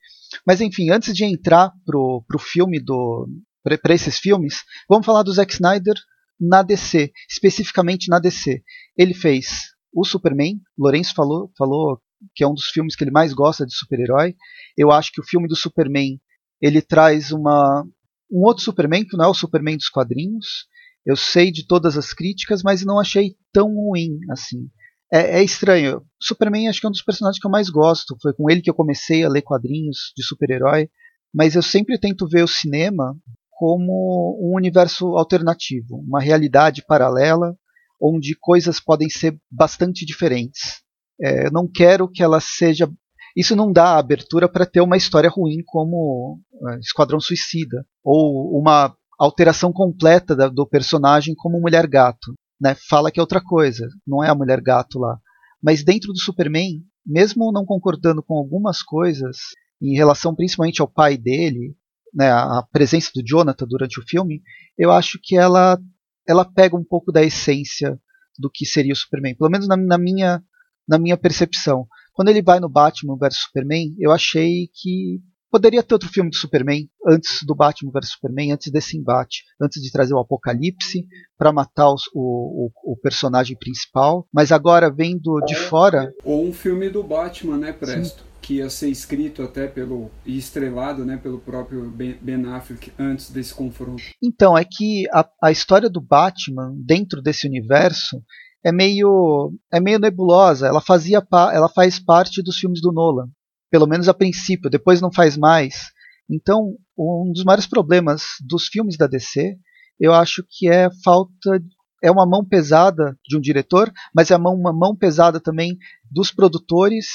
Mas 0.45 0.61
enfim, 0.61 0.89
antes 0.89 1.13
de 1.13 1.25
entrar 1.25 1.71
pro, 1.85 2.23
pro 2.27 2.39
filme 2.39 2.79
do 2.79 3.27
para 3.61 3.93
esses 3.93 4.17
filmes, 4.17 4.63
vamos 4.87 5.05
falar 5.05 5.21
do 5.21 5.33
Zack 5.33 5.53
Snyder 5.53 5.95
na 6.39 6.63
DC, 6.63 7.11
especificamente 7.29 8.09
na 8.09 8.17
DC. 8.17 8.63
Ele 8.97 9.13
fez 9.13 9.73
o 9.93 10.05
Superman, 10.05 10.59
Lourenço 10.77 11.13
falou, 11.13 11.51
falou 11.57 12.01
que 12.33 12.43
é 12.43 12.47
um 12.47 12.53
dos 12.53 12.67
filmes 12.67 12.95
que 12.95 13.03
ele 13.03 13.11
mais 13.11 13.33
gosta 13.33 13.65
de 13.65 13.75
super-herói. 13.75 14.35
Eu 14.77 14.91
acho 14.91 15.11
que 15.11 15.19
o 15.19 15.25
filme 15.25 15.47
do 15.47 15.55
Superman 15.55 16.19
ele 16.61 16.81
traz 16.81 17.31
uma 17.31 17.85
um 18.31 18.43
outro 18.43 18.63
Superman 18.63 19.05
que 19.05 19.17
não 19.17 19.25
é 19.25 19.27
o 19.27 19.33
Superman 19.33 19.77
dos 19.77 19.89
quadrinhos. 19.89 20.67
Eu 21.05 21.15
sei 21.15 21.51
de 21.51 21.65
todas 21.65 21.97
as 21.97 22.13
críticas, 22.13 22.61
mas 22.61 22.85
não 22.85 22.99
achei 22.99 23.35
tão 23.51 23.73
ruim 23.73 24.19
assim. 24.29 24.69
É, 25.11 25.39
é, 25.39 25.43
estranho. 25.43 26.03
Superman 26.21 26.67
acho 26.67 26.79
que 26.79 26.85
é 26.85 26.89
um 26.89 26.91
dos 26.91 27.01
personagens 27.01 27.39
que 27.39 27.47
eu 27.47 27.51
mais 27.51 27.69
gosto. 27.69 28.15
Foi 28.21 28.33
com 28.33 28.49
ele 28.49 28.61
que 28.61 28.69
eu 28.69 28.75
comecei 28.75 29.23
a 29.23 29.29
ler 29.29 29.41
quadrinhos 29.41 30.13
de 30.15 30.23
super-herói. 30.23 30.89
Mas 31.33 31.55
eu 31.55 31.61
sempre 31.61 31.99
tento 31.99 32.27
ver 32.27 32.43
o 32.43 32.47
cinema 32.47 33.15
como 33.51 34.39
um 34.41 34.55
universo 34.55 35.17
alternativo, 35.17 35.97
uma 35.97 36.21
realidade 36.21 36.81
paralela, 36.87 37.53
onde 38.01 38.33
coisas 38.39 38.79
podem 38.79 39.09
ser 39.09 39.37
bastante 39.51 40.05
diferentes. 40.05 40.81
É, 41.21 41.47
eu 41.47 41.51
não 41.51 41.67
quero 41.67 42.09
que 42.09 42.23
ela 42.23 42.39
seja. 42.39 42.89
Isso 43.35 43.55
não 43.55 43.71
dá 43.71 43.97
abertura 43.97 44.47
para 44.47 44.65
ter 44.65 44.81
uma 44.81 44.97
história 44.97 45.29
ruim 45.29 45.57
como 45.65 46.39
é, 46.69 46.79
Esquadrão 46.79 47.19
Suicida 47.19 47.85
ou 48.03 48.57
uma 48.57 48.95
alteração 49.19 49.73
completa 49.73 50.35
da, 50.35 50.47
do 50.47 50.65
personagem 50.65 51.35
como 51.35 51.59
Mulher 51.59 51.85
Gato. 51.85 52.33
Né? 52.59 52.75
Fala 52.89 53.11
que 53.11 53.19
é 53.19 53.23
outra 53.23 53.41
coisa, 53.41 53.87
não 54.05 54.23
é 54.23 54.29
a 54.29 54.35
Mulher 54.35 54.61
Gato 54.61 54.99
lá. 54.99 55.19
Mas 55.61 55.83
dentro 55.83 56.11
do 56.11 56.19
Superman, 56.19 56.83
mesmo 57.05 57.51
não 57.51 57.65
concordando 57.65 58.23
com 58.23 58.35
algumas 58.35 58.81
coisas, 58.81 59.37
em 59.81 59.95
relação 59.95 60.35
principalmente 60.35 60.81
ao 60.81 60.87
pai 60.87 61.17
dele, 61.17 61.75
né, 62.13 62.29
a 62.31 62.63
presença 62.71 63.11
do 63.13 63.23
Jonathan 63.23 63.65
durante 63.67 63.99
o 63.99 64.03
filme, 64.03 64.41
eu 64.77 64.91
acho 64.91 65.19
que 65.21 65.37
ela, 65.37 65.79
ela 66.27 66.45
pega 66.45 66.75
um 66.75 66.83
pouco 66.83 67.11
da 67.11 67.23
essência 67.23 67.99
do 68.37 68.49
que 68.49 68.65
seria 68.65 68.93
o 68.93 68.95
Superman. 68.95 69.35
Pelo 69.35 69.49
menos 69.49 69.67
na, 69.67 69.77
na 69.77 69.97
minha 69.97 70.41
na 70.89 70.97
minha 70.97 71.15
percepção. 71.15 71.87
Quando 72.13 72.29
ele 72.29 72.41
vai 72.41 72.59
no 72.59 72.67
Batman 72.67 73.15
vs 73.15 73.43
Superman, 73.43 73.95
eu 73.99 74.11
achei 74.11 74.67
que 74.73 75.21
poderia 75.51 75.83
ter 75.83 75.93
outro 75.93 76.09
filme 76.09 76.29
do 76.29 76.35
Superman 76.35 76.87
antes 77.05 77.39
do 77.45 77.55
Batman 77.55 77.91
vs 77.91 78.11
Superman, 78.11 78.51
antes 78.51 78.71
desse 78.71 78.97
embate, 78.97 79.43
antes 79.61 79.81
de 79.81 79.91
trazer 79.91 80.13
o 80.13 80.19
Apocalipse 80.19 81.05
para 81.37 81.51
matar 81.51 81.91
os, 81.91 82.03
o, 82.13 82.67
o, 82.67 82.93
o, 82.93 82.97
personagem 82.97 83.57
principal. 83.57 84.27
Mas 84.33 84.51
agora 84.51 84.91
vendo 84.91 85.39
de 85.45 85.55
fora. 85.55 86.13
Ou 86.23 86.45
um 86.45 86.53
filme 86.53 86.89
do 86.89 87.03
Batman, 87.03 87.57
né, 87.57 87.73
Presto? 87.73 88.21
Sim. 88.21 88.29
Que 88.41 88.53
ia 88.55 88.69
ser 88.69 88.89
escrito 88.89 89.43
até 89.43 89.67
pelo. 89.67 90.09
e 90.25 90.37
estrelado 90.37 91.05
né, 91.05 91.17
pelo 91.17 91.39
próprio 91.39 91.89
Ben 91.89 92.45
Affleck 92.47 92.91
antes 92.97 93.29
desse 93.29 93.53
confronto. 93.53 94.01
Então, 94.23 94.57
é 94.57 94.63
que 94.63 95.07
a, 95.11 95.27
a 95.43 95.51
história 95.51 95.89
do 95.89 96.01
Batman 96.01 96.73
dentro 96.77 97.21
desse 97.21 97.47
universo 97.47 98.21
é 98.63 98.71
meio 98.71 99.53
é 99.71 99.79
meio 99.79 99.99
nebulosa. 99.99 100.67
Ela 100.67 100.81
fazia 100.81 101.25
ela 101.53 101.69
faz 101.69 101.99
parte 101.99 102.41
dos 102.41 102.57
filmes 102.57 102.81
do 102.81 102.91
Nolan, 102.91 103.29
pelo 103.69 103.87
menos 103.87 104.09
a 104.09 104.13
princípio. 104.13 104.69
Depois 104.69 105.01
não 105.01 105.11
faz 105.11 105.37
mais. 105.37 105.91
Então, 106.29 106.75
um 106.97 107.31
dos 107.33 107.43
maiores 107.43 107.65
problemas 107.65 108.23
dos 108.45 108.67
filmes 108.67 108.97
da 108.97 109.07
DC, 109.07 109.57
eu 109.99 110.13
acho 110.13 110.43
que 110.47 110.69
é 110.69 110.89
falta 111.03 111.61
é 112.01 112.09
uma 112.09 112.25
mão 112.25 112.45
pesada 112.45 113.17
de 113.27 113.37
um 113.37 113.41
diretor, 113.41 113.91
mas 114.15 114.31
é 114.31 114.35
uma 114.37 114.51
mão, 114.51 114.59
uma 114.59 114.73
mão 114.73 114.95
pesada 114.95 115.39
também 115.39 115.77
dos 116.09 116.31
produtores 116.31 117.07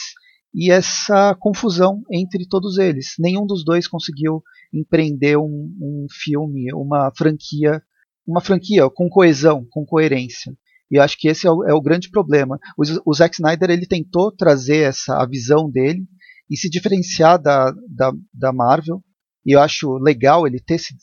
e 0.55 0.71
essa 0.71 1.35
confusão 1.35 2.03
entre 2.13 2.47
todos 2.47 2.79
eles. 2.79 3.15
Nenhum 3.19 3.47
dos 3.47 3.65
dois 3.65 3.89
conseguiu 3.89 4.43
empreender 4.73 5.37
um, 5.37 5.75
um 5.81 6.07
filme, 6.11 6.73
uma 6.75 7.11
franquia, 7.17 7.83
uma 8.27 8.41
franquia 8.41 8.89
com 8.91 9.09
coesão, 9.09 9.67
com 9.71 9.85
coerência. 9.85 10.53
E 10.91 10.99
acho 10.99 11.19
que 11.19 11.29
esse 11.29 11.47
é 11.47 11.51
o, 11.51 11.65
é 11.65 11.75
o 11.75 11.81
grande 11.81 12.11
problema. 12.11 12.59
O, 12.79 13.11
o, 13.11 13.15
Zack 13.15 13.35
Snyder 13.35 13.71
ele 13.71 13.87
tentou 13.87 14.31
trazer 14.31 14.79
essa 14.79 15.17
a 15.21 15.27
visão 15.27 15.69
dele 15.69 16.05
e 16.51 16.57
se 16.57 16.69
diferenciar 16.69 17.41
da, 17.41 17.73
da, 17.89 18.13
da 18.33 18.53
Marvel. 18.53 19.03
E 19.45 19.55
eu 19.55 19.61
acho 19.61 19.99
legal 19.99 20.47
ele 20.47 20.61
ter 20.61 20.79
se, 20.79 20.95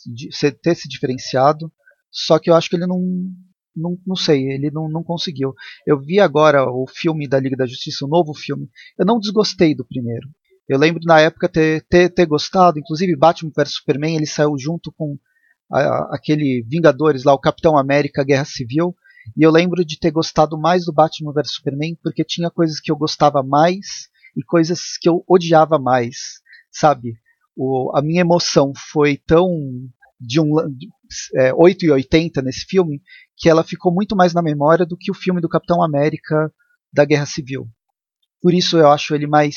ter 0.51 0.75
se 0.75 0.88
diferenciado. 0.88 1.71
Só 2.12 2.39
que 2.39 2.49
eu 2.49 2.56
acho 2.56 2.69
que 2.69 2.75
ele 2.75 2.88
não, 2.88 2.99
não, 3.75 3.97
não 4.06 4.15
sei, 4.15 4.51
ele 4.51 4.69
não, 4.71 4.89
não 4.89 5.04
conseguiu. 5.04 5.54
Eu 5.86 5.99
vi 5.99 6.19
agora 6.19 6.65
o 6.65 6.86
filme 6.88 7.27
da 7.27 7.39
Liga 7.39 7.56
da 7.56 7.65
Justiça, 7.65 8.06
o 8.06 8.10
novo 8.10 8.34
filme. 8.34 8.67
Eu 8.97 9.06
não 9.06 9.19
desgostei 9.19 9.75
do 9.75 9.86
primeiro. 9.86 10.27
Eu 10.67 10.77
lembro 10.77 11.01
na 11.06 11.19
época 11.19 11.49
ter, 11.49 11.86
ter, 11.88 12.10
ter 12.10 12.25
gostado, 12.25 12.80
inclusive 12.80 13.15
Batman 13.15 13.51
vs 13.56 13.73
Superman, 13.73 14.15
ele 14.15 14.25
saiu 14.25 14.56
junto 14.58 14.91
com 14.91 15.17
a, 15.71 16.15
aquele 16.15 16.65
Vingadores 16.67 17.23
lá, 17.23 17.34
o 17.34 17.39
Capitão 17.39 17.77
América 17.77 18.23
Guerra 18.23 18.45
Civil. 18.45 18.95
E 19.38 19.43
eu 19.43 19.51
lembro 19.51 19.86
de 19.86 19.99
ter 19.99 20.12
gostado 20.12 20.58
mais 20.58 20.86
do 20.86 20.93
Batman 20.93 21.34
vs 21.34 21.54
Superman 21.54 21.97
porque 22.01 22.23
tinha 22.23 22.49
coisas 22.49 22.80
que 22.80 22.91
eu 22.91 22.95
gostava 22.95 23.43
mais 23.43 24.10
e 24.36 24.44
coisas 24.44 24.98
que 25.00 25.10
eu 25.10 25.24
odiava 25.28 25.78
mais, 25.78 26.17
sabe? 26.72 27.13
O, 27.56 27.91
a 27.96 28.02
minha 28.02 28.22
emoção 28.22 28.72
foi 28.91 29.17
tão 29.17 29.50
de 30.20 30.39
um 30.39 30.54
é, 31.36 31.54
8 31.54 31.86
e 31.86 31.91
80 31.91 32.41
nesse 32.41 32.65
filme 32.65 33.02
que 33.36 33.50
ela 33.50 33.63
ficou 33.63 33.94
muito 33.94 34.15
mais 34.15 34.34
na 34.34 34.41
memória 34.41 34.86
do 34.86 34.96
que 34.98 35.12
o 35.12 35.15
filme 35.15 35.41
do 35.41 35.50
Capitão 35.50 35.84
América 35.84 36.54
da 36.94 37.04
Guerra 37.04 37.26
Civil. 37.26 37.67
Por 38.41 38.54
isso 38.54 38.78
eu 38.78 38.89
acho 38.89 39.15
ele 39.15 39.28
mais 39.28 39.56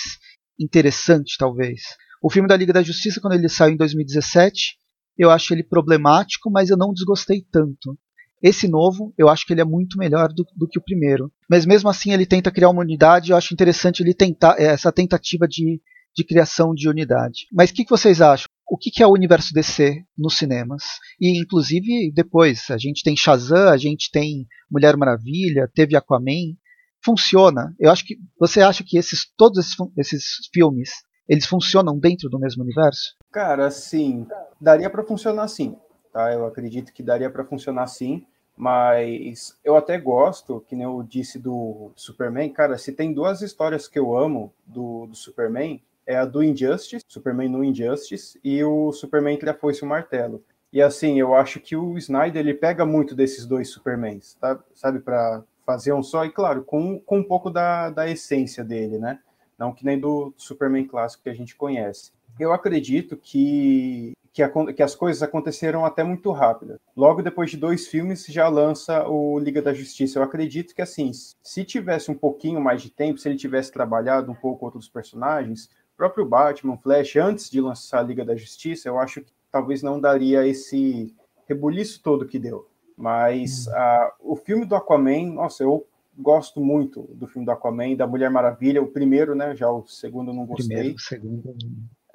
interessante, 0.59 1.37
talvez. 1.39 1.83
O 2.23 2.31
filme 2.31 2.49
da 2.49 2.57
Liga 2.57 2.73
da 2.73 2.83
Justiça, 2.83 3.21
quando 3.21 3.35
ele 3.35 3.49
saiu 3.49 3.75
em 3.75 3.77
2017, 3.77 4.79
eu 5.19 5.31
acho 5.31 5.53
ele 5.53 5.63
problemático, 5.63 6.51
mas 6.51 6.71
eu 6.71 6.77
não 6.77 6.93
desgostei 6.93 7.45
tanto. 7.51 7.99
Esse 8.45 8.69
novo, 8.69 9.15
eu 9.17 9.31
acho 9.31 9.47
que 9.47 9.55
ele 9.55 9.63
é 9.63 9.65
muito 9.65 9.97
melhor 9.97 10.29
do, 10.29 10.45
do, 10.55 10.69
que 10.69 10.79
o 10.79 10.83
primeiro. 10.83 11.33
Mas 11.49 11.65
mesmo 11.65 11.89
assim, 11.89 12.13
ele 12.13 12.27
tenta 12.27 12.53
criar 12.53 12.69
uma 12.69 12.83
unidade. 12.83 13.31
Eu 13.31 13.39
acho 13.39 13.55
interessante 13.55 14.03
ele 14.03 14.13
tentar 14.13 14.61
é, 14.61 14.65
essa 14.65 14.93
tentativa 14.93 15.49
de, 15.49 15.81
de 16.15 16.25
criação 16.27 16.75
de 16.75 16.87
unidade. 16.87 17.47
Mas 17.51 17.71
o 17.71 17.73
que, 17.73 17.85
que, 17.85 17.91
vocês 17.91 18.21
acham? 18.21 18.47
O 18.71 18.77
que, 18.77 18.91
que, 18.91 19.03
é 19.03 19.07
o 19.07 19.15
universo 19.15 19.55
DC 19.55 19.97
nos 20.19 20.37
cinemas? 20.37 20.83
E 21.19 21.41
inclusive 21.41 22.13
depois, 22.15 22.71
a 22.71 22.77
gente 22.77 23.03
tem 23.03 23.17
Shazam, 23.17 23.71
a 23.71 23.79
gente 23.79 24.11
tem 24.13 24.47
Mulher 24.71 24.95
Maravilha, 24.95 25.67
teve 25.75 25.97
Aquaman. 25.97 26.55
Funciona. 27.03 27.75
Eu 27.81 27.91
acho 27.91 28.05
que 28.05 28.17
você 28.39 28.61
acha 28.61 28.85
que 28.87 28.99
esses 28.99 29.27
todos 29.39 29.59
esses, 29.59 29.77
esses 29.97 30.25
filmes 30.53 30.91
eles 31.27 31.47
funcionam 31.47 31.99
dentro 31.99 32.29
do 32.29 32.39
mesmo 32.39 32.63
universo? 32.63 33.15
Cara, 33.33 33.71
sim, 33.71 34.27
daria 34.61 34.91
para 34.91 35.03
funcionar 35.03 35.49
sim. 35.49 35.75
Tá? 36.13 36.33
Eu 36.33 36.47
acredito 36.47 36.93
que 36.93 37.03
daria 37.03 37.31
para 37.31 37.45
funcionar 37.45 37.87
sim. 37.87 38.25
Mas 38.57 39.59
eu 39.65 39.77
até 39.77 39.99
gosto, 39.99 40.65
que 40.69 40.77
nem 40.77 40.85
eu 40.85 41.03
disse 41.03 41.39
do 41.39 41.91
Superman, 41.97 42.53
cara, 42.53 42.79
se 42.79 42.93
tem 42.93 43.13
duas 43.13 43.43
histórias 43.43 43.89
que 43.89 43.99
eu 43.99 44.17
amo 44.17 44.53
do, 44.65 45.07
do 45.07 45.17
Superman, 45.17 45.83
é 46.07 46.17
a 46.17 46.25
do 46.25 46.43
Injustice, 46.43 47.05
Superman 47.09 47.49
no 47.49 47.65
Injustice, 47.65 48.39
e 48.45 48.63
o 48.63 48.93
Superman 48.93 49.37
que 49.37 49.49
a 49.49 49.55
foice 49.55 49.83
o 49.83 49.87
martelo. 49.87 50.45
E 50.73 50.83
assim, 50.83 51.19
eu 51.19 51.35
acho 51.35 51.61
que 51.61 51.77
o 51.77 51.97
Snyder 51.99 52.41
ele 52.41 52.55
pega 52.55 52.85
muito 52.85 53.15
desses 53.15 53.47
dois 53.47 53.69
Supermans, 53.71 54.35
tá? 54.41 54.59
sabe, 54.75 54.99
para 55.01 55.43
fazer 55.65 55.93
um 55.93 56.03
só, 56.03 56.25
e 56.25 56.31
claro, 56.31 56.65
com, 56.65 56.99
com 57.01 57.19
um 57.19 57.25
pouco 57.25 57.49
da, 57.49 57.91
da 57.91 58.09
essência 58.09 58.63
dele, 58.63 58.99
né? 58.99 59.19
Não 59.59 59.73
que 59.73 59.85
nem 59.85 59.99
do 59.99 60.35
Superman 60.37 60.85
clássico 60.85 61.23
que 61.23 61.31
a 61.31 61.35
gente 61.35 61.55
conhece. 61.55 62.13
Eu 62.39 62.53
acredito 62.53 63.17
que 63.17 64.13
que, 64.35 64.43
a, 64.43 64.51
que, 64.51 64.83
as 64.83 64.97
coisas 64.97 65.23
aconteceram 65.23 65.85
até 65.85 66.03
muito 66.03 66.33
rápido. 66.33 66.81
Logo 66.97 67.23
depois 67.23 67.53
de 67.53 67.57
dois 67.57 67.87
filmes, 67.87 68.27
já 68.27 68.49
lança 68.49 69.09
o 69.09 69.39
Liga 69.39 69.63
da 69.63 69.73
Justiça. 69.73 70.19
Eu 70.19 70.25
acredito 70.25 70.75
que, 70.75 70.83
assim, 70.83 71.13
se 71.41 71.65
tivesse 71.65 72.11
um 72.11 72.17
pouquinho 72.17 72.61
mais 72.61 72.83
de 72.83 72.91
tempo, 72.91 73.21
se 73.21 73.29
ele 73.29 73.39
tivesse 73.39 73.71
trabalhado 73.71 74.33
um 74.33 74.35
pouco 74.35 74.65
outros 74.65 74.89
personagens, 74.89 75.71
próprio 75.97 76.27
Batman, 76.27 76.77
Flash, 76.77 77.15
antes 77.15 77.49
de 77.49 77.61
lançar 77.61 78.01
a 78.01 78.03
Liga 78.03 78.25
da 78.25 78.35
Justiça, 78.35 78.89
eu 78.89 78.99
acho 78.99 79.21
que 79.21 79.33
talvez 79.53 79.85
não 79.85 80.01
daria 80.01 80.45
esse 80.45 81.15
rebuliço 81.47 82.03
todo 82.03 82.27
que 82.27 82.39
deu. 82.39 82.67
Mas 82.97 83.69
uh, 83.69 84.13
o 84.19 84.35
filme 84.35 84.67
do 84.67 84.75
Aquaman, 84.75 85.33
nossa, 85.33 85.63
eu 85.63 85.87
gosto 86.19 86.61
muito 86.61 87.03
do 87.15 87.29
filme 87.29 87.47
do 87.47 87.53
Aquaman, 87.53 87.95
da 87.95 88.07
Mulher 88.07 88.31
Maravilha, 88.31 88.83
o 88.83 88.89
primeiro, 88.89 89.37
né? 89.37 89.55
Já 89.55 89.71
o 89.71 89.87
segundo 89.87 90.33
eu 90.33 90.35
não 90.35 90.45
gostei. 90.45 90.77
Primeiro, 90.77 90.97
o 90.97 91.01
segundo. 91.01 91.55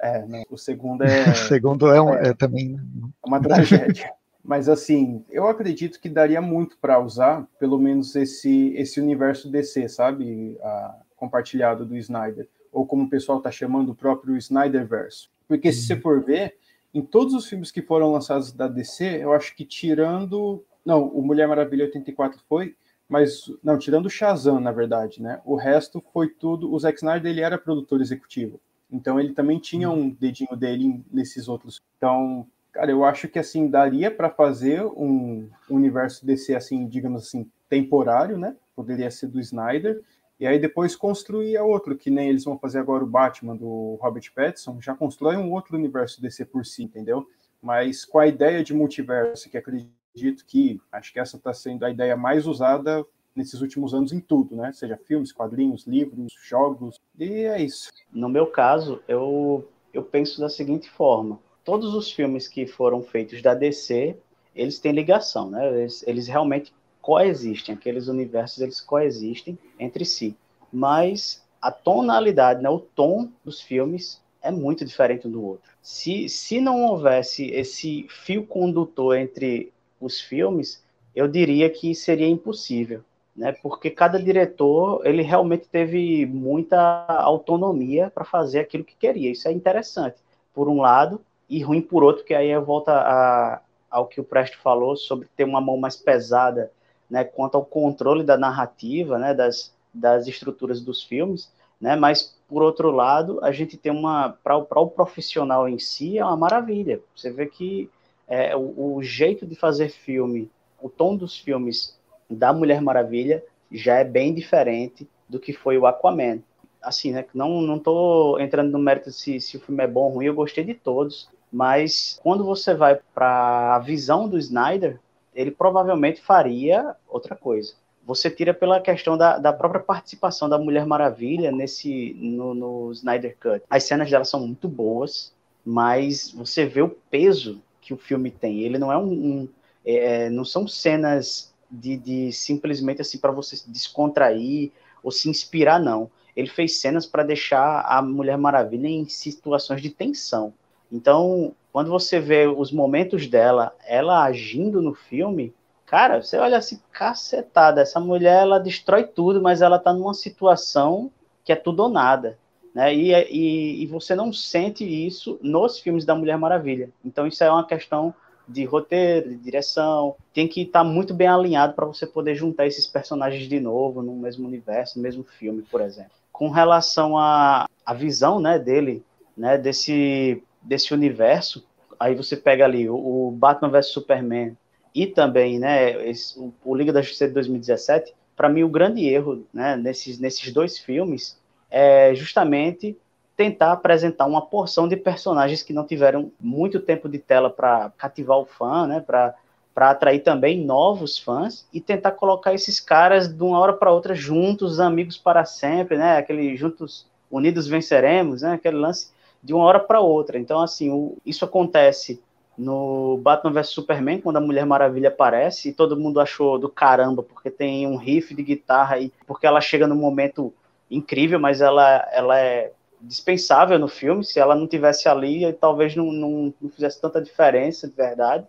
É, 0.00 0.26
não, 0.26 0.42
o 0.50 0.56
segundo 0.56 1.04
é. 1.04 1.28
o 1.30 1.34
segundo 1.34 1.88
é, 1.88 2.00
um, 2.00 2.14
é, 2.14 2.28
é 2.28 2.34
também. 2.34 2.70
Né? 2.70 2.80
Uma 3.24 3.40
tragédia. 3.40 4.12
Mas 4.42 4.68
assim, 4.68 5.24
eu 5.30 5.46
acredito 5.46 6.00
que 6.00 6.08
daria 6.08 6.40
muito 6.40 6.78
para 6.78 6.98
usar, 6.98 7.46
pelo 7.58 7.78
menos 7.78 8.16
esse 8.16 8.74
esse 8.74 8.98
universo 9.00 9.50
DC, 9.50 9.88
sabe, 9.88 10.58
a, 10.62 10.96
compartilhado 11.16 11.84
do 11.84 11.96
Snyder, 11.96 12.48
ou 12.72 12.86
como 12.86 13.04
o 13.04 13.10
pessoal 13.10 13.38
está 13.38 13.50
chamando 13.50 13.90
o 13.90 13.94
próprio 13.94 14.36
Snyderverse. 14.36 15.28
Porque 15.46 15.70
se 15.72 15.86
você 15.86 15.94
uhum. 15.94 16.00
for 16.00 16.24
ver, 16.24 16.56
em 16.94 17.02
todos 17.02 17.34
os 17.34 17.46
filmes 17.46 17.70
que 17.70 17.82
foram 17.82 18.10
lançados 18.10 18.52
da 18.52 18.66
DC, 18.66 19.22
eu 19.22 19.32
acho 19.32 19.54
que 19.54 19.64
tirando, 19.64 20.64
não, 20.84 21.06
o 21.08 21.22
Mulher 21.22 21.46
Maravilha 21.46 21.84
84 21.84 22.40
foi, 22.48 22.74
mas 23.08 23.44
não, 23.62 23.76
tirando 23.76 24.06
o 24.06 24.10
Shazam, 24.10 24.60
na 24.60 24.72
verdade, 24.72 25.20
né? 25.20 25.40
O 25.44 25.56
resto 25.56 26.02
foi 26.12 26.28
tudo, 26.28 26.72
o 26.72 26.78
Zack 26.78 26.98
Snyder 26.98 27.30
ele 27.30 27.40
era 27.40 27.58
produtor 27.58 28.00
executivo. 28.00 28.60
Então 28.92 29.18
ele 29.18 29.32
também 29.32 29.58
tinha 29.58 29.90
uhum. 29.90 30.02
um 30.02 30.10
dedinho 30.10 30.56
dele 30.56 31.04
nesses 31.10 31.48
outros. 31.48 31.80
Então, 31.96 32.46
cara, 32.72 32.90
eu 32.90 33.04
acho 33.04 33.28
que 33.28 33.38
assim 33.38 33.68
daria 33.68 34.10
para 34.10 34.30
fazer 34.30 34.84
um 34.84 35.48
universo 35.68 36.26
DC 36.26 36.54
assim, 36.54 36.86
digamos 36.86 37.26
assim, 37.26 37.50
temporário, 37.68 38.36
né? 38.36 38.56
Poderia 38.74 39.10
ser 39.10 39.28
do 39.28 39.40
Snyder. 39.40 40.02
E 40.38 40.46
aí 40.46 40.58
depois 40.58 40.96
construir 40.96 41.56
a 41.56 41.64
outro, 41.64 41.96
que 41.96 42.10
nem 42.10 42.28
eles 42.30 42.44
vão 42.44 42.58
fazer 42.58 42.78
agora 42.78 43.04
o 43.04 43.06
Batman 43.06 43.54
do 43.54 43.98
Robert 44.00 44.32
Pattinson, 44.34 44.80
já 44.80 44.94
constrói 44.94 45.36
um 45.36 45.52
outro 45.52 45.76
universo 45.76 46.20
DC 46.22 46.46
por 46.46 46.64
si, 46.64 46.82
entendeu? 46.82 47.26
Mas 47.62 48.06
com 48.06 48.18
a 48.18 48.26
ideia 48.26 48.64
de 48.64 48.72
multiverso, 48.72 49.50
que 49.50 49.58
acredito 49.58 50.44
que 50.46 50.80
acho 50.90 51.12
que 51.12 51.20
essa 51.20 51.36
está 51.36 51.52
sendo 51.52 51.84
a 51.84 51.90
ideia 51.90 52.16
mais 52.16 52.46
usada 52.46 53.04
nesses 53.34 53.60
últimos 53.60 53.94
anos 53.94 54.12
em 54.12 54.20
tudo, 54.20 54.56
né? 54.56 54.72
Seja 54.72 54.96
filmes, 54.96 55.32
quadrinhos, 55.32 55.86
livros, 55.86 56.32
jogos, 56.42 56.96
e 57.18 57.44
é 57.44 57.62
isso. 57.62 57.90
No 58.12 58.28
meu 58.28 58.46
caso, 58.46 59.02
eu, 59.06 59.68
eu 59.92 60.02
penso 60.02 60.40
da 60.40 60.48
seguinte 60.48 60.88
forma: 60.90 61.38
todos 61.64 61.94
os 61.94 62.10
filmes 62.10 62.48
que 62.48 62.66
foram 62.66 63.02
feitos 63.02 63.40
da 63.42 63.54
DC, 63.54 64.16
eles 64.54 64.78
têm 64.78 64.92
ligação, 64.92 65.50
né? 65.50 65.80
Eles, 65.80 66.04
eles 66.06 66.26
realmente 66.26 66.72
coexistem, 67.00 67.74
aqueles 67.74 68.08
universos 68.08 68.60
eles 68.60 68.80
coexistem 68.80 69.58
entre 69.78 70.04
si, 70.04 70.36
mas 70.72 71.42
a 71.60 71.70
tonalidade, 71.70 72.62
né, 72.62 72.68
o 72.68 72.78
tom 72.78 73.30
dos 73.44 73.60
filmes 73.60 74.20
é 74.42 74.50
muito 74.50 74.84
diferente 74.84 75.26
um 75.26 75.30
do 75.30 75.44
outro. 75.44 75.70
Se, 75.82 76.28
se 76.28 76.60
não 76.60 76.84
houvesse 76.84 77.46
esse 77.50 78.06
fio 78.08 78.46
condutor 78.46 79.16
entre 79.16 79.72
os 80.00 80.20
filmes, 80.20 80.82
eu 81.14 81.26
diria 81.28 81.68
que 81.68 81.94
seria 81.94 82.28
impossível 82.28 83.02
né? 83.40 83.52
Porque 83.62 83.88
cada 83.88 84.22
diretor 84.22 85.00
ele 85.02 85.22
realmente 85.22 85.66
teve 85.66 86.26
muita 86.26 86.78
autonomia 87.08 88.10
para 88.14 88.22
fazer 88.22 88.60
aquilo 88.60 88.84
que 88.84 88.94
queria. 88.94 89.30
Isso 89.30 89.48
é 89.48 89.52
interessante, 89.52 90.18
por 90.52 90.68
um 90.68 90.82
lado, 90.82 91.22
e 91.48 91.62
ruim 91.62 91.80
por 91.80 92.04
outro, 92.04 92.22
que 92.22 92.34
aí 92.34 92.54
volta 92.58 92.92
a, 92.92 93.62
ao 93.90 94.06
que 94.06 94.20
o 94.20 94.24
Presto 94.24 94.58
falou 94.58 94.94
sobre 94.94 95.26
ter 95.34 95.44
uma 95.44 95.58
mão 95.58 95.78
mais 95.78 95.96
pesada, 95.96 96.70
né? 97.08 97.24
Quanto 97.24 97.54
ao 97.54 97.64
controle 97.64 98.22
da 98.22 98.36
narrativa, 98.36 99.18
né? 99.18 99.32
Das, 99.32 99.74
das 99.92 100.26
estruturas 100.26 100.82
dos 100.82 101.02
filmes, 101.02 101.50
né? 101.80 101.96
Mas 101.96 102.38
por 102.46 102.62
outro 102.62 102.90
lado, 102.90 103.42
a 103.42 103.50
gente 103.52 103.78
tem 103.78 103.90
uma 103.90 104.36
para 104.44 104.58
o 104.58 104.90
profissional 104.90 105.66
em 105.66 105.78
si 105.78 106.18
é 106.18 106.24
uma 106.24 106.36
maravilha. 106.36 107.00
Você 107.16 107.30
vê 107.30 107.46
que 107.46 107.88
é, 108.28 108.54
o, 108.54 108.96
o 108.96 109.02
jeito 109.02 109.46
de 109.46 109.54
fazer 109.54 109.88
filme, 109.88 110.50
o 110.78 110.90
tom 110.90 111.16
dos 111.16 111.38
filmes 111.38 111.98
da 112.30 112.52
Mulher 112.52 112.80
Maravilha 112.80 113.42
já 113.70 113.96
é 113.96 114.04
bem 114.04 114.32
diferente 114.34 115.08
do 115.28 115.38
que 115.38 115.52
foi 115.52 115.78
o 115.78 115.86
Aquaman. 115.86 116.40
Assim, 116.82 117.12
né? 117.12 117.24
Não, 117.34 117.60
não 117.60 117.78
tô 117.78 118.38
entrando 118.38 118.70
no 118.70 118.78
mérito 118.78 119.10
se, 119.12 119.40
se 119.40 119.56
o 119.56 119.60
filme 119.60 119.84
é 119.84 119.86
bom 119.86 120.04
ou 120.04 120.08
ruim, 120.14 120.26
eu 120.26 120.34
gostei 120.34 120.64
de 120.64 120.74
todos, 120.74 121.28
mas 121.52 122.18
quando 122.22 122.44
você 122.44 122.74
vai 122.74 122.98
para 123.14 123.74
a 123.74 123.78
visão 123.78 124.28
do 124.28 124.38
Snyder, 124.38 124.98
ele 125.34 125.50
provavelmente 125.50 126.20
faria 126.20 126.96
outra 127.08 127.36
coisa. 127.36 127.74
Você 128.06 128.30
tira 128.30 128.54
pela 128.54 128.80
questão 128.80 129.16
da, 129.16 129.38
da 129.38 129.52
própria 129.52 129.80
participação 129.80 130.48
da 130.48 130.58
Mulher 130.58 130.86
Maravilha 130.86 131.52
nesse 131.52 132.14
no, 132.18 132.54
no 132.54 132.92
Snyder 132.92 133.36
Cut. 133.38 133.62
As 133.68 133.84
cenas 133.84 134.10
dela 134.10 134.24
são 134.24 134.40
muito 134.40 134.68
boas, 134.68 135.34
mas 135.64 136.32
você 136.32 136.64
vê 136.64 136.82
o 136.82 136.88
peso 136.88 137.62
que 137.80 137.92
o 137.92 137.98
filme 137.98 138.30
tem. 138.30 138.60
Ele 138.60 138.78
não 138.78 138.90
é 138.90 138.96
um, 138.96 139.12
um 139.12 139.48
é, 139.84 140.28
não 140.30 140.44
são 140.44 140.66
cenas 140.66 141.49
de, 141.70 141.96
de 141.96 142.32
simplesmente 142.32 143.00
assim 143.00 143.18
para 143.18 143.30
você 143.30 143.56
descontrair 143.66 144.72
ou 145.02 145.10
se 145.10 145.28
inspirar, 145.28 145.78
não. 145.78 146.10
Ele 146.36 146.48
fez 146.48 146.80
cenas 146.80 147.06
para 147.06 147.22
deixar 147.22 147.82
a 147.82 148.00
Mulher 148.02 148.36
Maravilha 148.38 148.88
em 148.88 149.04
situações 149.06 149.82
de 149.82 149.90
tensão. 149.90 150.52
Então, 150.90 151.54
quando 151.72 151.90
você 151.90 152.18
vê 152.18 152.46
os 152.46 152.72
momentos 152.72 153.26
dela, 153.26 153.74
ela 153.86 154.24
agindo 154.24 154.82
no 154.82 154.94
filme, 154.94 155.54
cara, 155.86 156.22
você 156.22 156.36
olha 156.36 156.58
assim, 156.58 156.80
cacetada, 156.92 157.80
essa 157.80 158.00
mulher 158.00 158.42
ela 158.42 158.58
destrói 158.58 159.04
tudo, 159.04 159.40
mas 159.40 159.62
ela 159.62 159.78
tá 159.78 159.92
numa 159.92 160.14
situação 160.14 161.10
que 161.44 161.52
é 161.52 161.56
tudo 161.56 161.84
ou 161.84 161.88
nada. 161.88 162.38
Né? 162.74 162.94
E, 162.94 163.12
e, 163.12 163.82
e 163.82 163.86
você 163.86 164.14
não 164.14 164.32
sente 164.32 164.84
isso 164.84 165.38
nos 165.42 165.78
filmes 165.78 166.04
da 166.04 166.14
Mulher 166.14 166.38
Maravilha. 166.38 166.90
Então, 167.04 167.26
isso 167.26 167.42
é 167.42 167.50
uma 167.50 167.66
questão 167.66 168.14
de 168.50 168.64
roteiro, 168.64 169.30
de 169.30 169.36
direção, 169.36 170.16
tem 170.34 170.48
que 170.48 170.62
estar 170.62 170.80
tá 170.80 170.84
muito 170.84 171.14
bem 171.14 171.28
alinhado 171.28 171.74
para 171.74 171.86
você 171.86 172.06
poder 172.06 172.34
juntar 172.34 172.66
esses 172.66 172.86
personagens 172.86 173.48
de 173.48 173.60
novo 173.60 174.02
no 174.02 174.14
mesmo 174.16 174.46
universo, 174.46 174.98
no 174.98 175.02
mesmo 175.02 175.24
filme, 175.24 175.62
por 175.62 175.80
exemplo. 175.80 176.12
Com 176.32 176.48
relação 176.48 177.16
à, 177.16 177.66
à 177.84 177.94
visão 177.94 178.40
né, 178.40 178.58
dele, 178.58 179.02
né, 179.36 179.56
desse, 179.56 180.42
desse 180.60 180.92
universo, 180.92 181.64
aí 181.98 182.14
você 182.14 182.36
pega 182.36 182.64
ali 182.64 182.88
o, 182.88 182.96
o 182.96 183.30
Batman 183.30 183.70
vs 183.70 183.86
Superman 183.86 184.56
e 184.94 185.06
também 185.06 185.58
né, 185.58 186.08
esse, 186.08 186.38
o, 186.38 186.52
o 186.64 186.74
Liga 186.74 186.92
da 186.92 187.02
Justiça 187.02 187.28
de 187.28 187.34
2017, 187.34 188.14
para 188.36 188.48
mim 188.48 188.62
o 188.62 188.68
grande 188.68 189.06
erro 189.06 189.46
né, 189.52 189.76
nesses, 189.76 190.18
nesses 190.18 190.52
dois 190.52 190.78
filmes 190.78 191.38
é 191.70 192.14
justamente 192.14 192.96
tentar 193.40 193.72
apresentar 193.72 194.26
uma 194.26 194.42
porção 194.42 194.86
de 194.86 194.98
personagens 194.98 195.62
que 195.62 195.72
não 195.72 195.86
tiveram 195.86 196.30
muito 196.38 196.78
tempo 196.78 197.08
de 197.08 197.18
tela 197.18 197.48
para 197.48 197.90
cativar 197.96 198.36
o 198.36 198.44
fã, 198.44 198.86
né, 198.86 199.00
para 199.00 199.34
para 199.72 199.90
atrair 199.90 200.18
também 200.18 200.62
novos 200.62 201.16
fãs 201.16 201.66
e 201.72 201.80
tentar 201.80 202.10
colocar 202.10 202.52
esses 202.52 202.80
caras 202.80 203.32
de 203.32 203.42
uma 203.42 203.58
hora 203.58 203.72
para 203.72 203.92
outra 203.92 204.14
juntos, 204.14 204.80
amigos 204.80 205.16
para 205.16 205.44
sempre, 205.44 205.96
né? 205.96 206.18
Aquele 206.18 206.56
juntos 206.56 207.06
unidos 207.30 207.68
venceremos, 207.68 208.42
né? 208.42 208.54
Aquele 208.54 208.76
lance 208.76 209.12
de 209.42 209.54
uma 209.54 209.64
hora 209.64 209.78
para 209.78 210.00
outra. 210.00 210.38
Então 210.38 210.60
assim, 210.60 210.90
o, 210.90 211.16
isso 211.24 211.44
acontece 211.44 212.20
no 212.58 213.18
Batman 213.22 213.52
vs 213.52 213.68
Superman, 213.68 214.20
quando 214.20 214.38
a 214.38 214.40
Mulher 214.40 214.66
Maravilha 214.66 215.08
aparece 215.08 215.68
e 215.68 215.72
todo 215.72 215.96
mundo 215.96 216.20
achou 216.20 216.58
do 216.58 216.68
caramba, 216.68 217.22
porque 217.22 217.48
tem 217.48 217.86
um 217.86 217.96
riff 217.96 218.34
de 218.34 218.42
guitarra 218.42 218.98
e 218.98 219.10
porque 219.26 219.46
ela 219.46 219.60
chega 219.60 219.86
num 219.86 219.94
momento 219.94 220.52
incrível, 220.90 221.38
mas 221.38 221.60
ela, 221.60 222.06
ela 222.12 222.38
é 222.38 222.72
dispensável 223.00 223.78
no 223.78 223.88
filme. 223.88 224.24
Se 224.24 224.38
ela 224.38 224.54
não 224.54 224.66
tivesse 224.66 225.08
ali, 225.08 225.52
talvez 225.54 225.94
não, 225.96 226.12
não, 226.12 226.54
não 226.60 226.70
fizesse 226.70 227.00
tanta 227.00 227.20
diferença, 227.20 227.88
de 227.88 227.94
verdade. 227.94 228.46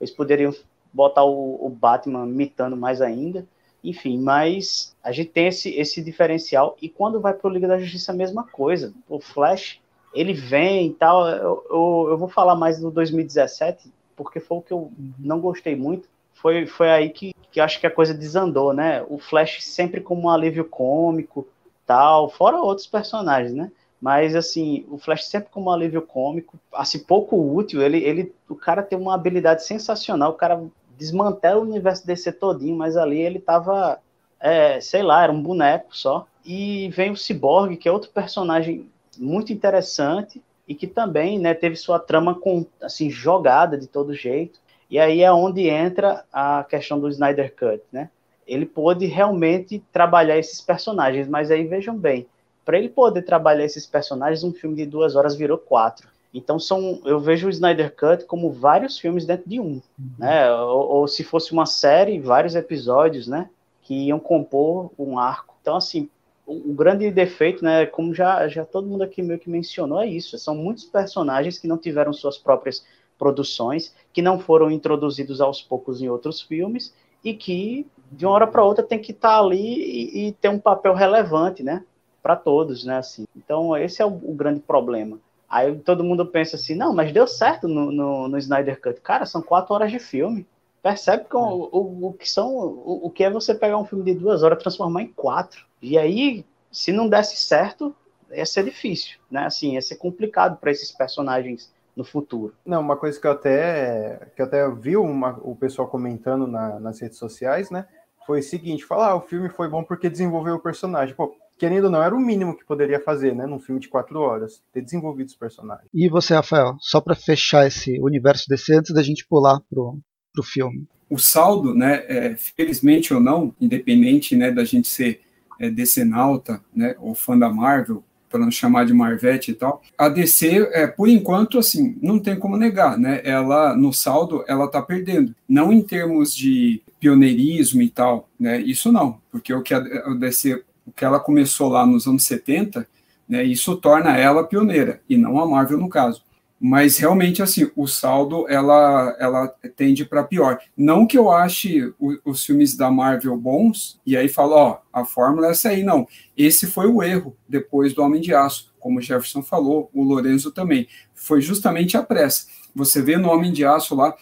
Eles 0.00 0.12
poderiam 0.12 0.52
botar 0.92 1.24
o, 1.24 1.64
o 1.64 1.68
Batman 1.68 2.26
mitando 2.26 2.76
mais 2.76 3.00
ainda. 3.00 3.46
Enfim, 3.82 4.18
mas 4.18 4.96
a 5.02 5.12
gente 5.12 5.30
tem 5.30 5.48
esse, 5.48 5.70
esse 5.70 6.02
diferencial. 6.02 6.76
E 6.80 6.88
quando 6.88 7.20
vai 7.20 7.34
para 7.34 7.48
o 7.48 7.52
Liga 7.52 7.68
da 7.68 7.78
Justiça, 7.78 8.12
a 8.12 8.14
mesma 8.14 8.44
coisa. 8.44 8.94
O 9.08 9.20
Flash, 9.20 9.80
ele 10.14 10.32
vem 10.32 10.88
e 10.88 10.94
tal. 10.94 11.28
Eu, 11.28 11.66
eu, 11.68 12.06
eu, 12.10 12.18
vou 12.18 12.28
falar 12.28 12.54
mais 12.54 12.80
do 12.80 12.90
2017, 12.90 13.92
porque 14.16 14.40
foi 14.40 14.58
o 14.58 14.62
que 14.62 14.72
eu 14.72 14.90
não 15.18 15.38
gostei 15.38 15.76
muito. 15.76 16.08
Foi, 16.32 16.66
foi 16.66 16.90
aí 16.90 17.10
que, 17.10 17.34
que 17.52 17.60
acho 17.60 17.78
que 17.78 17.86
a 17.86 17.90
coisa 17.90 18.14
desandou, 18.14 18.72
né? 18.72 19.04
O 19.08 19.18
Flash 19.18 19.62
sempre 19.62 20.00
como 20.00 20.22
um 20.22 20.30
alívio 20.30 20.64
cômico, 20.64 21.46
tal, 21.86 22.30
fora 22.30 22.60
outros 22.60 22.86
personagens, 22.86 23.54
né? 23.54 23.70
Mas, 24.00 24.34
assim, 24.34 24.84
o 24.90 24.98
Flash 24.98 25.24
sempre 25.24 25.48
como 25.50 25.70
um 25.70 25.72
alívio 25.72 26.02
cômico, 26.02 26.58
assim, 26.72 26.98
pouco 26.98 27.36
útil, 27.36 27.80
ele, 27.80 27.98
ele, 27.98 28.34
o 28.48 28.54
cara 28.54 28.82
tem 28.82 28.98
uma 28.98 29.14
habilidade 29.14 29.64
sensacional, 29.64 30.32
o 30.32 30.34
cara 30.34 30.62
desmantela 30.96 31.60
o 31.60 31.62
universo 31.64 32.06
DC 32.06 32.32
todinho, 32.32 32.76
mas 32.76 32.96
ali 32.96 33.18
ele 33.18 33.38
tava, 33.38 33.98
é, 34.38 34.80
sei 34.80 35.02
lá, 35.02 35.22
era 35.22 35.32
um 35.32 35.42
boneco 35.42 35.96
só. 35.96 36.26
E 36.44 36.90
vem 36.90 37.10
o 37.10 37.16
Cyborg, 37.16 37.76
que 37.76 37.88
é 37.88 37.92
outro 37.92 38.10
personagem 38.10 38.88
muito 39.18 39.52
interessante, 39.52 40.42
e 40.66 40.74
que 40.74 40.86
também 40.86 41.38
né, 41.38 41.54
teve 41.54 41.76
sua 41.76 41.98
trama 41.98 42.34
com, 42.34 42.66
assim, 42.80 43.10
jogada 43.10 43.76
de 43.76 43.86
todo 43.86 44.14
jeito. 44.14 44.58
E 44.90 44.98
aí 44.98 45.22
é 45.22 45.32
onde 45.32 45.68
entra 45.68 46.24
a 46.32 46.64
questão 46.64 46.98
do 46.98 47.08
Snyder 47.08 47.54
Cut, 47.54 47.82
né? 47.92 48.10
Ele 48.46 48.66
pôde 48.66 49.06
realmente 49.06 49.82
trabalhar 49.92 50.38
esses 50.38 50.60
personagens, 50.60 51.26
mas 51.26 51.50
aí 51.50 51.64
vejam 51.64 51.96
bem, 51.96 52.26
para 52.64 52.78
ele 52.78 52.88
poder 52.88 53.22
trabalhar 53.22 53.64
esses 53.64 53.86
personagens, 53.86 54.44
um 54.44 54.52
filme 54.52 54.76
de 54.76 54.86
duas 54.86 55.16
horas 55.16 55.36
virou 55.36 55.58
quatro. 55.58 56.08
Então 56.32 56.58
são, 56.58 57.00
eu 57.04 57.20
vejo 57.20 57.46
o 57.46 57.50
Snyder 57.50 57.94
Cut 57.94 58.24
como 58.24 58.50
vários 58.50 58.98
filmes 58.98 59.24
dentro 59.24 59.48
de 59.48 59.60
um, 59.60 59.80
uhum. 59.98 60.10
né? 60.18 60.52
Ou, 60.52 60.88
ou, 60.88 61.08
se 61.08 61.22
fosse 61.22 61.52
uma 61.52 61.64
série, 61.64 62.18
vários 62.18 62.56
episódios, 62.56 63.28
né? 63.28 63.48
Que 63.82 64.08
iam 64.08 64.18
compor 64.18 64.90
um 64.98 65.16
arco. 65.16 65.54
Então 65.62 65.76
assim, 65.76 66.08
o, 66.44 66.70
o, 66.70 66.74
grande 66.74 67.08
defeito, 67.12 67.64
né? 67.64 67.86
Como 67.86 68.12
já, 68.12 68.48
já 68.48 68.64
todo 68.64 68.88
mundo 68.88 69.04
aqui 69.04 69.22
meio 69.22 69.38
que 69.38 69.48
mencionou, 69.48 70.00
é 70.00 70.08
isso. 70.08 70.36
São 70.36 70.56
muitos 70.56 70.84
personagens 70.84 71.56
que 71.56 71.68
não 71.68 71.78
tiveram 71.78 72.12
suas 72.12 72.36
próprias 72.36 72.84
produções, 73.16 73.94
que 74.12 74.20
não 74.20 74.40
foram 74.40 74.72
introduzidos 74.72 75.40
aos 75.40 75.62
poucos 75.62 76.02
em 76.02 76.08
outros 76.08 76.42
filmes 76.42 76.92
e 77.22 77.32
que 77.32 77.86
de 78.10 78.26
uma 78.26 78.34
hora 78.34 78.46
para 78.46 78.64
outra 78.64 78.84
tem 78.84 78.98
que 78.98 79.12
estar 79.12 79.30
tá 79.30 79.40
ali 79.40 79.56
e, 79.56 80.26
e, 80.28 80.32
ter 80.32 80.48
um 80.48 80.58
papel 80.58 80.94
relevante, 80.94 81.62
né? 81.62 81.84
Para 82.24 82.34
todos, 82.34 82.84
né? 82.84 82.96
Assim. 82.96 83.26
Então 83.36 83.76
esse 83.76 84.02
é 84.02 84.04
o, 84.04 84.08
o 84.08 84.34
grande 84.34 84.58
problema 84.58 85.20
Aí 85.54 85.72
todo 85.78 86.02
mundo 86.02 86.26
pensa 86.26 86.56
assim, 86.56 86.74
não, 86.74 86.92
mas 86.92 87.12
deu 87.12 87.28
certo 87.28 87.68
no, 87.68 87.92
no, 87.92 88.26
no 88.26 88.38
Snyder 88.38 88.80
Cut. 88.80 89.00
Cara, 89.00 89.24
são 89.24 89.40
quatro 89.40 89.72
horas 89.72 89.92
de 89.92 90.00
filme. 90.00 90.44
Percebe 90.82 91.26
que 91.30 91.36
o, 91.36 91.68
o, 91.70 92.08
o, 92.08 92.12
que 92.12 92.28
são 92.28 92.52
o, 92.56 93.06
o 93.06 93.10
que 93.10 93.22
é 93.22 93.30
você 93.30 93.54
pegar 93.54 93.78
um 93.78 93.84
filme 93.84 94.04
de 94.04 94.18
duas 94.18 94.42
horas 94.42 94.58
e 94.58 94.62
transformar 94.62 95.02
em 95.02 95.12
quatro. 95.12 95.64
E 95.80 95.96
aí, 95.96 96.44
se 96.72 96.90
não 96.90 97.08
desse 97.08 97.36
certo, 97.36 97.94
ia 98.32 98.44
ser 98.44 98.64
difícil, 98.64 99.18
né? 99.30 99.46
Assim, 99.46 99.74
ia 99.74 99.80
ser 99.80 99.94
complicado 99.94 100.56
para 100.56 100.72
esses 100.72 100.90
personagens 100.90 101.72
no 101.94 102.02
futuro. 102.02 102.52
Não, 102.66 102.80
uma 102.80 102.96
coisa 102.96 103.20
que 103.20 103.26
eu 103.28 103.30
até 103.30 104.28
que 104.34 104.42
eu 104.42 104.46
até 104.46 104.68
vi 104.68 104.96
uma, 104.96 105.38
o 105.40 105.54
pessoal 105.54 105.86
comentando 105.86 106.48
na, 106.48 106.80
nas 106.80 107.00
redes 107.00 107.16
sociais, 107.16 107.70
né? 107.70 107.86
Foi 108.26 108.40
o 108.40 108.42
seguinte, 108.42 108.84
falar, 108.84 109.10
ah, 109.10 109.16
o 109.16 109.20
filme 109.20 109.48
foi 109.48 109.68
bom 109.68 109.84
porque 109.84 110.10
desenvolveu 110.10 110.56
o 110.56 110.60
personagem. 110.60 111.14
Pô, 111.14 111.36
querendo 111.58 111.84
ou 111.84 111.90
não, 111.90 112.02
era 112.02 112.14
o 112.14 112.20
mínimo 112.20 112.56
que 112.56 112.64
poderia 112.64 113.00
fazer, 113.00 113.34
né, 113.34 113.46
num 113.46 113.60
filme 113.60 113.80
de 113.80 113.88
quatro 113.88 114.18
horas, 114.20 114.62
ter 114.72 114.82
desenvolvido 114.82 115.28
os 115.28 115.36
personagens. 115.36 115.88
E 115.92 116.08
você, 116.08 116.34
Rafael, 116.34 116.76
só 116.80 117.00
para 117.00 117.14
fechar 117.14 117.66
esse 117.66 118.00
universo 118.00 118.44
desse 118.48 118.74
antes 118.74 118.92
da 118.92 119.02
gente 119.02 119.26
pular 119.28 119.60
pro, 119.70 119.98
pro 120.32 120.42
filme. 120.42 120.86
O 121.08 121.18
saldo, 121.18 121.74
né, 121.74 122.04
é, 122.08 122.36
felizmente 122.36 123.14
ou 123.14 123.20
não, 123.20 123.54
independente, 123.60 124.34
né, 124.36 124.50
da 124.50 124.64
gente 124.64 124.88
ser 124.88 125.20
é, 125.60 125.70
decenalta, 125.70 126.60
né, 126.74 126.96
ou 126.98 127.14
fã 127.14 127.38
da 127.38 127.48
Marvel, 127.48 128.02
para 128.28 128.40
não 128.40 128.50
chamar 128.50 128.84
de 128.84 128.92
Marvete 128.92 129.52
e 129.52 129.54
tal, 129.54 129.80
a 129.96 130.08
DC, 130.08 130.68
é, 130.72 130.88
por 130.88 131.08
enquanto, 131.08 131.56
assim, 131.56 131.96
não 132.02 132.18
tem 132.18 132.36
como 132.36 132.56
negar, 132.56 132.98
né, 132.98 133.20
ela, 133.22 133.76
no 133.76 133.92
saldo, 133.92 134.44
ela 134.48 134.68
tá 134.68 134.82
perdendo, 134.82 135.32
não 135.48 135.72
em 135.72 135.80
termos 135.80 136.34
de 136.34 136.82
pioneirismo 136.98 137.80
e 137.80 137.88
tal, 137.88 138.28
né, 138.38 138.60
isso 138.60 138.90
não, 138.90 139.20
porque 139.30 139.54
o 139.54 139.62
que 139.62 139.72
a 139.72 139.78
DC 140.18 140.64
o 140.86 140.92
que 140.92 141.04
ela 141.04 141.20
começou 141.20 141.68
lá 141.68 141.86
nos 141.86 142.06
anos 142.06 142.24
70, 142.24 142.86
né, 143.28 143.42
isso 143.42 143.76
torna 143.76 144.16
ela 144.16 144.44
pioneira, 144.44 145.00
e 145.08 145.16
não 145.16 145.40
a 145.40 145.46
Marvel 145.46 145.78
no 145.78 145.88
caso. 145.88 146.22
Mas 146.60 146.96
realmente, 146.96 147.42
assim, 147.42 147.70
o 147.76 147.86
saldo, 147.86 148.46
ela, 148.48 149.14
ela 149.18 149.48
tende 149.76 150.04
para 150.04 150.24
pior. 150.24 150.58
Não 150.76 151.06
que 151.06 151.18
eu 151.18 151.30
ache 151.30 151.92
o, 151.98 152.16
os 152.24 152.44
filmes 152.44 152.76
da 152.76 152.90
Marvel 152.90 153.36
bons, 153.36 154.00
e 154.06 154.16
aí 154.16 154.28
falo, 154.28 154.54
ó, 154.54 154.78
a 154.92 155.04
fórmula 155.04 155.48
é 155.48 155.50
essa 155.50 155.70
aí, 155.70 155.82
não. 155.82 156.06
Esse 156.36 156.66
foi 156.66 156.86
o 156.86 157.02
erro 157.02 157.36
depois 157.48 157.92
do 157.92 158.02
Homem 158.02 158.20
de 158.20 158.32
Aço, 158.34 158.72
como 158.78 158.98
o 158.98 159.02
Jefferson 159.02 159.42
falou, 159.42 159.90
o 159.92 160.02
Lorenzo 160.02 160.52
também. 160.52 160.88
Foi 161.14 161.40
justamente 161.40 161.96
a 161.96 162.02
pressa. 162.02 162.46
Você 162.74 163.02
vê 163.02 163.16
no 163.16 163.30
Homem 163.30 163.52
de 163.52 163.64
Aço 163.64 163.94
lá, 163.94 164.14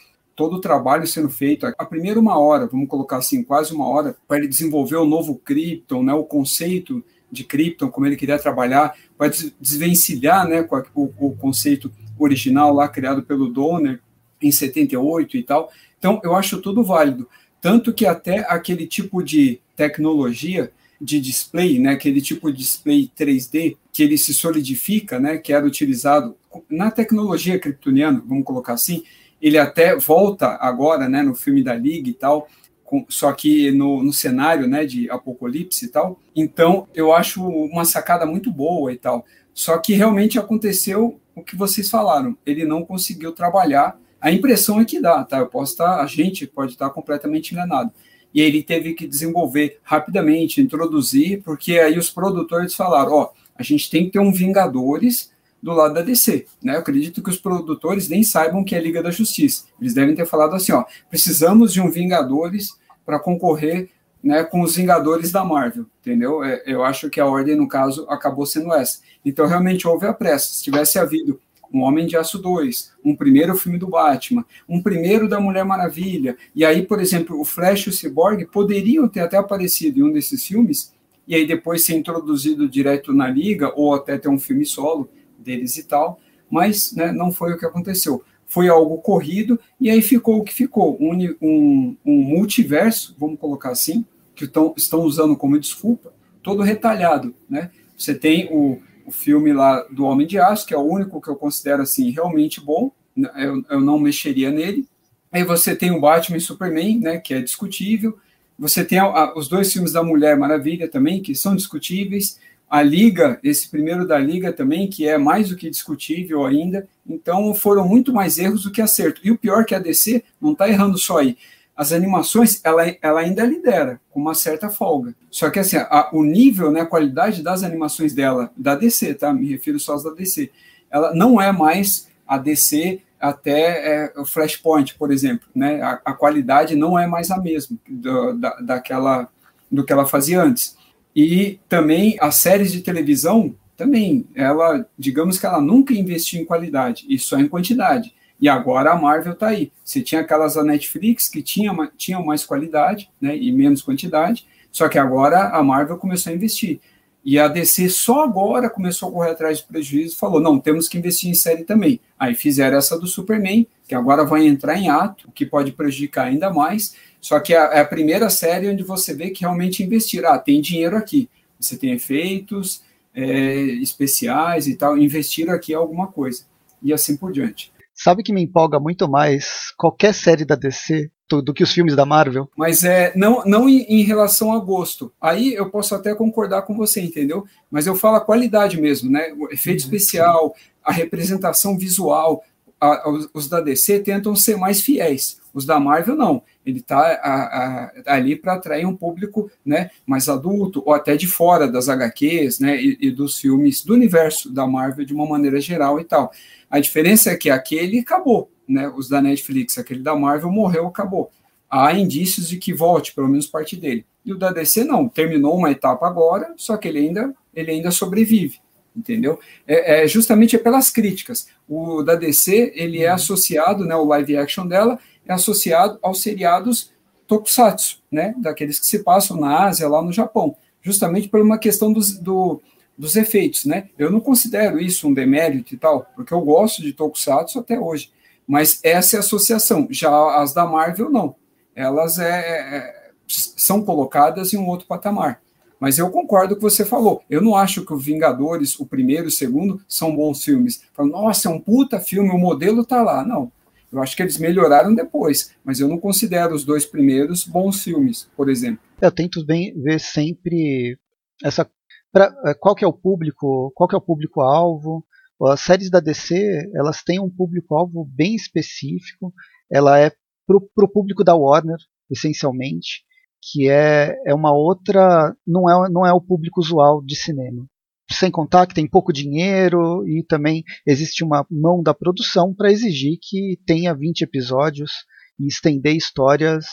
todo 0.42 0.56
o 0.56 0.60
trabalho 0.60 1.06
sendo 1.06 1.28
feito, 1.28 1.72
a 1.78 1.84
primeira 1.84 2.18
uma 2.18 2.36
hora, 2.36 2.66
vamos 2.66 2.88
colocar 2.88 3.18
assim, 3.18 3.44
quase 3.44 3.72
uma 3.72 3.86
hora, 3.86 4.16
para 4.26 4.38
ele 4.38 4.48
desenvolver 4.48 4.96
o 4.96 5.06
novo 5.06 5.36
Krypton, 5.36 6.02
né, 6.02 6.12
o 6.12 6.24
conceito 6.24 7.00
de 7.30 7.44
Krypton, 7.44 7.88
como 7.88 8.06
ele 8.06 8.16
queria 8.16 8.40
trabalhar, 8.40 8.92
para 9.16 9.30
desvencilhar 9.60 10.48
né, 10.48 10.66
o, 10.96 11.04
o 11.16 11.36
conceito 11.36 11.92
original 12.18 12.74
lá 12.74 12.88
criado 12.88 13.22
pelo 13.22 13.48
Donner 13.48 14.00
em 14.42 14.50
78 14.50 15.36
e 15.36 15.44
tal. 15.44 15.70
Então, 15.96 16.20
eu 16.24 16.34
acho 16.34 16.60
tudo 16.60 16.82
válido. 16.82 17.28
Tanto 17.60 17.92
que 17.92 18.04
até 18.04 18.40
aquele 18.48 18.84
tipo 18.84 19.22
de 19.22 19.60
tecnologia 19.76 20.72
de 21.00 21.20
display, 21.20 21.78
né, 21.78 21.90
aquele 21.90 22.20
tipo 22.20 22.50
de 22.50 22.58
display 22.58 23.08
3D, 23.16 23.76
que 23.92 24.02
ele 24.02 24.18
se 24.18 24.34
solidifica, 24.34 25.20
né, 25.20 25.38
que 25.38 25.52
era 25.52 25.64
utilizado 25.64 26.34
na 26.68 26.90
tecnologia 26.90 27.60
kryptoniana, 27.60 28.20
vamos 28.26 28.44
colocar 28.44 28.72
assim, 28.72 29.04
ele 29.42 29.58
até 29.58 29.96
volta 29.96 30.56
agora, 30.60 31.08
né, 31.08 31.20
no 31.20 31.34
filme 31.34 31.64
da 31.64 31.74
Liga 31.74 32.08
e 32.08 32.14
tal, 32.14 32.46
com, 32.84 33.04
só 33.08 33.32
que 33.32 33.72
no, 33.72 34.00
no 34.02 34.12
cenário, 34.12 34.68
né, 34.68 34.86
de 34.86 35.10
apocalipse 35.10 35.86
e 35.86 35.88
tal. 35.88 36.20
Então, 36.34 36.86
eu 36.94 37.12
acho 37.12 37.44
uma 37.44 37.84
sacada 37.84 38.24
muito 38.24 38.52
boa 38.52 38.92
e 38.92 38.96
tal. 38.96 39.26
Só 39.52 39.76
que 39.78 39.94
realmente 39.94 40.38
aconteceu 40.38 41.18
o 41.34 41.42
que 41.42 41.56
vocês 41.56 41.90
falaram. 41.90 42.38
Ele 42.46 42.64
não 42.64 42.84
conseguiu 42.84 43.32
trabalhar. 43.32 43.98
A 44.20 44.30
impressão 44.30 44.80
é 44.80 44.84
que 44.84 45.00
dá, 45.00 45.24
tá? 45.24 45.38
Eu 45.38 45.48
posso 45.48 45.72
estar, 45.72 46.00
a 46.00 46.06
gente 46.06 46.46
pode 46.46 46.72
estar 46.72 46.88
completamente 46.90 47.52
enganado. 47.52 47.90
E 48.32 48.40
ele 48.40 48.62
teve 48.62 48.94
que 48.94 49.06
desenvolver 49.06 49.80
rapidamente, 49.82 50.60
introduzir, 50.60 51.42
porque 51.42 51.78
aí 51.78 51.98
os 51.98 52.10
produtores 52.10 52.74
falaram: 52.74 53.12
ó, 53.12 53.30
a 53.56 53.62
gente 53.62 53.90
tem 53.90 54.04
que 54.04 54.12
ter 54.12 54.20
um 54.20 54.32
Vingadores 54.32 55.31
do 55.62 55.72
lado 55.72 55.94
da 55.94 56.02
DC. 56.02 56.46
Né? 56.62 56.74
Eu 56.74 56.80
acredito 56.80 57.22
que 57.22 57.30
os 57.30 57.38
produtores 57.38 58.08
nem 58.08 58.22
saibam 58.22 58.64
que 58.64 58.74
é 58.74 58.80
Liga 58.80 59.02
da 59.02 59.10
Justiça. 59.10 59.66
Eles 59.80 59.94
devem 59.94 60.14
ter 60.14 60.26
falado 60.26 60.54
assim: 60.54 60.72
ó, 60.72 60.84
precisamos 61.08 61.72
de 61.72 61.80
um 61.80 61.90
Vingadores 61.90 62.76
para 63.06 63.18
concorrer 63.18 63.90
né, 64.22 64.44
com 64.44 64.60
os 64.60 64.76
Vingadores 64.76 65.32
da 65.32 65.44
Marvel, 65.44 65.86
entendeu? 66.00 66.44
É, 66.44 66.62
eu 66.66 66.84
acho 66.84 67.10
que 67.10 67.20
a 67.20 67.26
ordem, 67.26 67.56
no 67.56 67.68
caso, 67.68 68.06
acabou 68.08 68.46
sendo 68.46 68.72
essa. 68.72 69.00
Então, 69.24 69.46
realmente 69.46 69.86
houve 69.86 70.06
a 70.06 70.12
pressa. 70.12 70.54
Se 70.54 70.62
tivesse 70.62 70.98
havido 70.98 71.40
um 71.72 71.80
Homem 71.82 72.06
de 72.06 72.16
Aço 72.16 72.38
2, 72.38 72.92
um 73.04 73.16
primeiro 73.16 73.56
filme 73.56 73.78
do 73.78 73.88
Batman, 73.88 74.44
um 74.68 74.82
primeiro 74.82 75.28
da 75.28 75.40
Mulher 75.40 75.64
Maravilha, 75.64 76.36
e 76.54 76.64
aí, 76.64 76.82
por 76.82 77.00
exemplo, 77.00 77.40
o 77.40 77.44
Flash 77.44 77.86
e 77.86 77.88
o 77.88 77.92
Cyborg 77.92 78.44
poderiam 78.46 79.08
ter 79.08 79.20
até 79.20 79.38
aparecido 79.38 79.98
em 79.98 80.02
um 80.02 80.12
desses 80.12 80.46
filmes, 80.46 80.92
e 81.26 81.34
aí 81.34 81.46
depois 81.46 81.82
ser 81.82 81.94
introduzido 81.94 82.68
direto 82.68 83.12
na 83.12 83.28
Liga, 83.28 83.72
ou 83.74 83.94
até 83.94 84.18
ter 84.18 84.28
um 84.28 84.38
filme 84.38 84.66
solo, 84.66 85.08
deles 85.42 85.76
e 85.76 85.84
tal, 85.84 86.20
mas 86.50 86.92
né, 86.92 87.12
não 87.12 87.32
foi 87.32 87.52
o 87.52 87.58
que 87.58 87.66
aconteceu. 87.66 88.22
Foi 88.46 88.68
algo 88.68 88.98
corrido 88.98 89.58
e 89.80 89.90
aí 89.90 90.02
ficou 90.02 90.38
o 90.38 90.44
que 90.44 90.52
ficou, 90.52 90.96
um, 91.00 91.14
um, 91.40 91.96
um 92.04 92.16
multiverso, 92.22 93.16
vamos 93.18 93.38
colocar 93.38 93.70
assim, 93.70 94.04
que 94.34 94.46
tão, 94.46 94.74
estão 94.76 95.00
usando 95.00 95.36
como 95.36 95.58
desculpa, 95.58 96.12
todo 96.42 96.62
retalhado, 96.62 97.34
né? 97.48 97.70
Você 97.96 98.14
tem 98.14 98.48
o, 98.50 98.80
o 99.06 99.12
filme 99.12 99.52
lá 99.52 99.86
do 99.90 100.04
Homem 100.04 100.26
de 100.26 100.38
Aço, 100.38 100.66
que 100.66 100.74
é 100.74 100.76
o 100.76 100.82
único 100.82 101.20
que 101.20 101.28
eu 101.28 101.36
considero 101.36 101.82
assim 101.82 102.10
realmente 102.10 102.60
bom, 102.60 102.90
né, 103.16 103.30
eu, 103.36 103.64
eu 103.70 103.80
não 103.80 103.98
mexeria 103.98 104.50
nele. 104.50 104.86
Aí 105.30 105.44
você 105.44 105.74
tem 105.74 105.90
o 105.90 106.00
Batman 106.00 106.36
e 106.36 106.40
Superman, 106.40 107.00
né, 107.00 107.18
que 107.18 107.32
é 107.32 107.40
discutível. 107.40 108.18
Você 108.58 108.84
tem 108.84 108.98
a, 108.98 109.04
a, 109.04 109.38
os 109.38 109.48
dois 109.48 109.72
filmes 109.72 109.92
da 109.92 110.02
Mulher 110.02 110.36
Maravilha 110.36 110.88
também, 110.88 111.22
que 111.22 111.34
são 111.34 111.56
discutíveis 111.56 112.38
a 112.72 112.80
Liga, 112.80 113.38
esse 113.44 113.68
primeiro 113.68 114.08
da 114.08 114.18
Liga 114.18 114.50
também, 114.50 114.88
que 114.88 115.06
é 115.06 115.18
mais 115.18 115.50
do 115.50 115.56
que 115.56 115.68
discutível 115.68 116.46
ainda. 116.46 116.88
Então 117.06 117.52
foram 117.52 117.86
muito 117.86 118.14
mais 118.14 118.38
erros 118.38 118.62
do 118.62 118.72
que 118.72 118.80
acerto. 118.80 119.20
E 119.22 119.30
o 119.30 119.36
pior 119.36 119.60
é 119.60 119.64
que 119.64 119.74
a 119.74 119.78
DC 119.78 120.24
não 120.40 120.52
está 120.52 120.66
errando 120.70 120.96
só 120.96 121.18
aí. 121.18 121.36
As 121.76 121.92
animações, 121.92 122.62
ela, 122.64 122.82
ela 123.02 123.20
ainda 123.20 123.44
lidera, 123.44 124.00
com 124.10 124.18
uma 124.18 124.32
certa 124.32 124.70
folga. 124.70 125.14
Só 125.30 125.50
que 125.50 125.58
assim, 125.58 125.76
a, 125.76 126.08
o 126.14 126.24
nível, 126.24 126.72
né, 126.72 126.80
a 126.80 126.86
qualidade 126.86 127.42
das 127.42 127.62
animações 127.62 128.14
dela, 128.14 128.50
da 128.56 128.74
DC, 128.74 129.16
tá? 129.16 129.34
Me 129.34 129.50
refiro 129.50 129.78
só 129.78 129.92
às 129.92 130.02
da 130.02 130.14
DC. 130.14 130.50
Ela 130.90 131.14
não 131.14 131.38
é 131.38 131.52
mais 131.52 132.08
a 132.26 132.38
DC 132.38 133.02
até 133.20 134.06
é, 134.06 134.12
o 134.16 134.24
Flashpoint, 134.24 134.94
por 134.94 135.12
exemplo. 135.12 135.46
Né? 135.54 135.82
A, 135.82 136.00
a, 136.06 136.12
qualidade 136.14 136.74
não 136.74 136.98
é 136.98 137.06
mais 137.06 137.30
a 137.30 137.36
mesma 137.36 137.76
do, 137.86 138.32
da, 138.32 138.56
daquela, 138.60 139.28
do 139.70 139.84
que 139.84 139.92
ela 139.92 140.06
fazia 140.06 140.42
antes. 140.42 140.80
E 141.14 141.58
também 141.68 142.16
as 142.20 142.36
séries 142.36 142.72
de 142.72 142.80
televisão, 142.80 143.54
também, 143.76 144.26
ela, 144.34 144.86
digamos 144.98 145.38
que 145.38 145.46
ela 145.46 145.60
nunca 145.60 145.92
investiu 145.92 146.40
em 146.40 146.44
qualidade, 146.44 147.04
e 147.08 147.18
só 147.18 147.38
em 147.38 147.48
quantidade. 147.48 148.14
E 148.40 148.48
agora 148.48 148.92
a 148.92 149.00
Marvel 149.00 149.32
está 149.32 149.48
aí. 149.48 149.70
Você 149.84 150.00
tinha 150.02 150.20
aquelas 150.20 150.54
da 150.54 150.64
Netflix 150.64 151.28
que 151.28 151.42
tinha, 151.42 151.72
tinham 151.96 152.24
mais 152.24 152.44
qualidade 152.44 153.10
né, 153.20 153.36
e 153.36 153.52
menos 153.52 153.82
quantidade, 153.82 154.46
só 154.70 154.88
que 154.88 154.98
agora 154.98 155.48
a 155.48 155.62
Marvel 155.62 155.96
começou 155.96 156.32
a 156.32 156.36
investir. 156.36 156.80
E 157.24 157.38
a 157.38 157.46
DC 157.46 157.88
só 157.88 158.24
agora 158.24 158.68
começou 158.68 159.08
a 159.08 159.12
correr 159.12 159.30
atrás 159.30 159.58
de 159.58 159.64
prejuízo 159.64 160.14
e 160.14 160.18
falou: 160.18 160.40
não, 160.40 160.58
temos 160.58 160.88
que 160.88 160.98
investir 160.98 161.30
em 161.30 161.34
série 161.34 161.62
também. 161.62 162.00
Aí 162.18 162.34
fizeram 162.34 162.76
essa 162.76 162.98
do 162.98 163.06
Superman, 163.06 163.66
que 163.86 163.94
agora 163.94 164.24
vai 164.24 164.46
entrar 164.46 164.76
em 164.76 164.88
ato, 164.88 165.28
o 165.28 165.32
que 165.32 165.46
pode 165.46 165.70
prejudicar 165.70 166.26
ainda 166.26 166.52
mais. 166.52 166.96
Só 167.22 167.38
que 167.38 167.54
é, 167.54 167.56
é 167.56 167.80
a 167.80 167.84
primeira 167.84 168.28
série 168.28 168.68
onde 168.68 168.82
você 168.82 169.14
vê 169.14 169.30
que 169.30 169.42
realmente 169.42 169.82
investiram. 169.82 170.30
Ah, 170.30 170.38
tem 170.38 170.60
dinheiro 170.60 170.96
aqui. 170.96 171.30
Você 171.58 171.76
tem 171.78 171.92
efeitos, 171.92 172.82
é, 173.14 173.54
especiais 173.80 174.66
e 174.66 174.74
tal, 174.74 174.98
investiram 174.98 175.54
aqui 175.54 175.72
alguma 175.72 176.08
coisa. 176.08 176.42
E 176.82 176.92
assim 176.92 177.16
por 177.16 177.32
diante. 177.32 177.72
Sabe 177.94 178.24
que 178.24 178.32
me 178.32 178.42
empolga 178.42 178.80
muito 178.80 179.08
mais 179.08 179.72
qualquer 179.76 180.12
série 180.12 180.44
da 180.44 180.56
DC 180.56 181.08
do, 181.28 181.40
do 181.40 181.54
que 181.54 181.62
os 181.62 181.70
filmes 181.72 181.94
da 181.94 182.04
Marvel? 182.04 182.50
Mas 182.56 182.82
é 182.82 183.12
não, 183.14 183.44
não 183.44 183.68
em, 183.68 183.82
em, 183.82 184.02
relação 184.02 184.52
a 184.52 184.58
gosto. 184.58 185.12
Aí 185.20 185.54
eu 185.54 185.70
posso 185.70 185.94
até 185.94 186.12
concordar 186.14 186.62
com 186.62 186.74
você, 186.74 187.00
entendeu? 187.00 187.44
Mas 187.70 187.86
eu 187.86 187.94
falo 187.94 188.16
a 188.16 188.20
qualidade 188.20 188.80
mesmo, 188.80 189.10
né? 189.10 189.32
O 189.38 189.52
efeito 189.52 189.80
uhum. 189.80 189.84
especial, 189.84 190.56
a 190.82 190.90
representação 190.90 191.78
visual. 191.78 192.42
A, 192.84 193.08
os 193.32 193.48
da 193.48 193.60
DC 193.60 194.00
tentam 194.00 194.34
ser 194.34 194.56
mais 194.56 194.80
fiéis. 194.80 195.40
Os 195.54 195.64
da 195.64 195.78
Marvel 195.78 196.16
não. 196.16 196.42
Ele 196.66 196.80
está 196.80 197.92
ali 198.06 198.34
para 198.34 198.54
atrair 198.54 198.84
um 198.86 198.96
público 198.96 199.48
né, 199.64 199.90
mais 200.04 200.28
adulto 200.28 200.82
ou 200.84 200.92
até 200.92 201.16
de 201.16 201.28
fora 201.28 201.68
das 201.68 201.88
HQs 201.88 202.58
né, 202.58 202.82
e, 202.82 202.98
e 203.00 203.10
dos 203.12 203.38
filmes 203.38 203.84
do 203.84 203.94
universo 203.94 204.52
da 204.52 204.66
Marvel 204.66 205.04
de 205.04 205.14
uma 205.14 205.26
maneira 205.26 205.60
geral 205.60 206.00
e 206.00 206.04
tal. 206.04 206.32
A 206.68 206.80
diferença 206.80 207.30
é 207.30 207.36
que 207.36 207.50
aquele 207.50 208.00
acabou, 208.00 208.50
né? 208.66 208.88
Os 208.88 209.08
da 209.08 209.22
Netflix, 209.22 209.78
aquele 209.78 210.00
da 210.00 210.16
Marvel 210.16 210.50
morreu, 210.50 210.86
acabou. 210.86 211.30
Há 211.70 211.92
indícios 211.92 212.48
de 212.48 212.56
que 212.56 212.72
volte, 212.72 213.14
pelo 213.14 213.28
menos 213.28 213.46
parte 213.46 213.76
dele. 213.76 214.04
E 214.24 214.32
o 214.32 214.38
da 214.38 214.50
DC 214.50 214.82
não, 214.82 215.08
terminou 215.08 215.56
uma 215.56 215.70
etapa 215.70 216.06
agora, 216.06 216.52
só 216.56 216.76
que 216.76 216.88
ele 216.88 216.98
ainda, 216.98 217.34
ele 217.54 217.70
ainda 217.70 217.90
sobrevive, 217.90 218.58
entendeu? 218.96 219.38
É, 219.66 220.04
é 220.04 220.08
justamente 220.08 220.56
pelas 220.58 220.90
críticas. 220.90 221.48
O 221.68 222.02
da 222.02 222.14
DC, 222.14 222.72
ele 222.74 223.02
é 223.02 223.08
uhum. 223.08 223.14
associado, 223.14 223.84
né, 223.84 223.94
o 223.94 224.04
live 224.04 224.36
action 224.36 224.66
dela 224.66 224.98
é 225.26 225.32
associado 225.32 225.98
aos 226.02 226.20
seriados 226.20 226.92
tokusatsu, 227.26 228.02
né, 228.10 228.34
daqueles 228.38 228.78
que 228.78 228.86
se 228.86 229.02
passam 229.02 229.38
na 229.38 229.64
Ásia, 229.64 229.88
lá 229.88 230.02
no 230.02 230.12
Japão, 230.12 230.56
justamente 230.82 231.28
por 231.28 231.40
uma 231.40 231.58
questão 231.58 231.92
dos, 231.92 232.18
do, 232.18 232.60
dos 232.96 233.16
efeitos, 233.16 233.64
né? 233.64 233.88
Eu 233.96 234.10
não 234.10 234.20
considero 234.20 234.78
isso 234.78 235.08
um 235.08 235.14
demérito 235.14 235.74
e 235.74 235.78
tal, 235.78 236.06
porque 236.14 236.34
eu 236.34 236.40
gosto 236.40 236.82
de 236.82 236.92
Tokusatsu 236.92 237.58
até 237.58 237.78
hoje. 237.78 238.10
Mas 238.46 238.80
essa 238.82 239.16
é 239.16 239.18
a 239.18 239.20
associação. 239.20 239.86
Já 239.90 240.10
as 240.40 240.52
da 240.52 240.66
Marvel, 240.66 241.08
não. 241.08 241.34
Elas 241.74 242.18
é, 242.18 242.28
é, 242.28 243.10
são 243.26 243.82
colocadas 243.82 244.52
em 244.52 244.58
um 244.58 244.66
outro 244.66 244.86
patamar. 244.86 245.40
Mas 245.82 245.98
eu 245.98 246.08
concordo 246.12 246.54
com 246.54 246.64
o 246.64 246.68
que 246.68 246.72
você 246.72 246.84
falou. 246.84 247.24
Eu 247.28 247.42
não 247.42 247.56
acho 247.56 247.84
que 247.84 247.92
o 247.92 247.96
Vingadores, 247.96 248.78
o 248.78 248.86
primeiro 248.86 249.24
e 249.24 249.26
o 249.26 249.32
segundo, 249.32 249.82
são 249.88 250.14
bons 250.14 250.44
filmes. 250.44 250.84
Falo, 250.94 251.10
Nossa, 251.10 251.48
é 251.48 251.50
um 251.50 251.58
puta 251.58 251.98
filme, 251.98 252.30
o 252.30 252.38
modelo 252.38 252.86
tá 252.86 253.02
lá. 253.02 253.24
Não. 253.26 253.50
Eu 253.92 254.00
acho 254.00 254.14
que 254.14 254.22
eles 254.22 254.38
melhoraram 254.38 254.94
depois, 254.94 255.56
mas 255.64 255.80
eu 255.80 255.88
não 255.88 255.98
considero 255.98 256.54
os 256.54 256.64
dois 256.64 256.86
primeiros 256.86 257.44
bons 257.44 257.82
filmes, 257.82 258.30
por 258.36 258.48
exemplo. 258.48 258.78
Eu 259.00 259.10
tento 259.10 259.44
bem 259.44 259.74
ver 259.82 259.98
sempre 259.98 260.96
essa 261.42 261.68
pra, 262.12 262.32
é, 262.46 262.54
qual 262.54 262.76
que 262.76 262.84
é 262.84 262.88
o 262.88 262.92
público, 262.92 263.72
qual 263.74 263.88
que 263.88 263.96
é 263.96 263.98
o 263.98 264.00
público 264.00 264.40
alvo. 264.40 265.04
As 265.42 265.62
séries 265.62 265.90
da 265.90 265.98
DC 265.98 266.70
elas 266.76 267.02
têm 267.02 267.18
um 267.18 267.28
público 267.28 267.74
alvo 267.74 268.04
bem 268.04 268.36
específico. 268.36 269.34
Ela 269.68 269.98
é 269.98 270.12
para 270.46 270.84
o 270.84 270.88
público 270.88 271.24
da 271.24 271.34
Warner 271.34 271.78
essencialmente, 272.08 273.02
que 273.42 273.68
é, 273.68 274.14
é 274.24 274.34
uma 274.34 274.52
outra, 274.52 275.34
não 275.46 275.68
é, 275.68 275.90
não 275.90 276.06
é 276.06 276.12
o 276.12 276.20
público 276.20 276.60
usual 276.60 277.02
de 277.04 277.16
cinema. 277.16 277.66
Sem 278.10 278.30
contar 278.30 278.66
que 278.66 278.74
tem 278.74 278.88
pouco 278.88 279.12
dinheiro 279.12 280.06
e 280.06 280.24
também 280.24 280.62
existe 280.86 281.24
uma 281.24 281.44
mão 281.50 281.82
da 281.82 281.92
produção 281.92 282.54
para 282.54 282.70
exigir 282.70 283.18
que 283.20 283.58
tenha 283.66 283.94
20 283.94 284.22
episódios 284.22 284.92
e 285.40 285.46
estender 285.46 285.96
histórias 285.96 286.66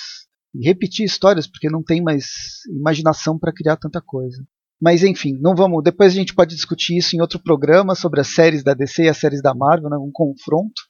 e 0.53 0.67
repetir 0.67 1.05
histórias, 1.05 1.47
porque 1.47 1.69
não 1.69 1.83
tem 1.83 2.01
mais 2.01 2.27
imaginação 2.69 3.37
para 3.37 3.53
criar 3.53 3.77
tanta 3.77 4.01
coisa. 4.01 4.43
Mas 4.81 5.03
enfim, 5.03 5.37
não 5.39 5.55
vamos. 5.55 5.83
Depois 5.83 6.13
a 6.13 6.15
gente 6.15 6.33
pode 6.33 6.55
discutir 6.55 6.97
isso 6.97 7.15
em 7.15 7.21
outro 7.21 7.39
programa 7.39 7.95
sobre 7.95 8.21
as 8.21 8.27
séries 8.27 8.63
da 8.63 8.73
DC 8.73 9.03
e 9.03 9.09
as 9.09 9.17
séries 9.17 9.41
da 9.41 9.53
Marvel, 9.53 9.89
né, 9.89 9.97
um 9.97 10.11
confronto. 10.11 10.81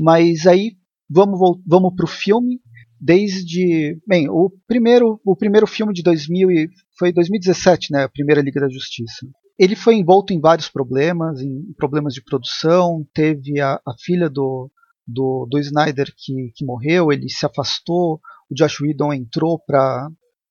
Mas 0.00 0.46
aí 0.46 0.76
vamos 1.08 1.38
vamos 1.66 1.94
para 1.94 2.04
o 2.04 2.08
filme. 2.08 2.60
Desde 3.00 3.98
bem, 4.06 4.28
o 4.28 4.50
primeiro 4.66 5.20
o 5.24 5.34
primeiro 5.34 5.66
filme 5.66 5.92
de 5.94 6.02
2000 6.02 6.50
e, 6.50 6.68
foi 6.98 7.12
2017, 7.12 7.92
né, 7.92 8.04
a 8.04 8.08
primeira 8.08 8.42
Liga 8.42 8.60
da 8.60 8.68
Justiça. 8.68 9.26
Ele 9.58 9.74
foi 9.74 9.94
envolto 9.94 10.32
em 10.32 10.40
vários 10.40 10.68
problemas, 10.68 11.40
em 11.40 11.72
problemas 11.76 12.12
de 12.12 12.22
produção. 12.22 13.06
Teve 13.14 13.60
a, 13.60 13.74
a 13.74 13.94
filha 13.98 14.28
do, 14.28 14.70
do, 15.06 15.46
do 15.50 15.58
Snyder 15.58 16.12
que, 16.16 16.52
que 16.54 16.64
morreu, 16.64 17.10
ele 17.10 17.28
se 17.28 17.44
afastou. 17.46 18.20
O 18.50 18.54
Josh 18.54 18.80
Whedon 18.80 19.14
entrou 19.14 19.58
para 19.58 20.08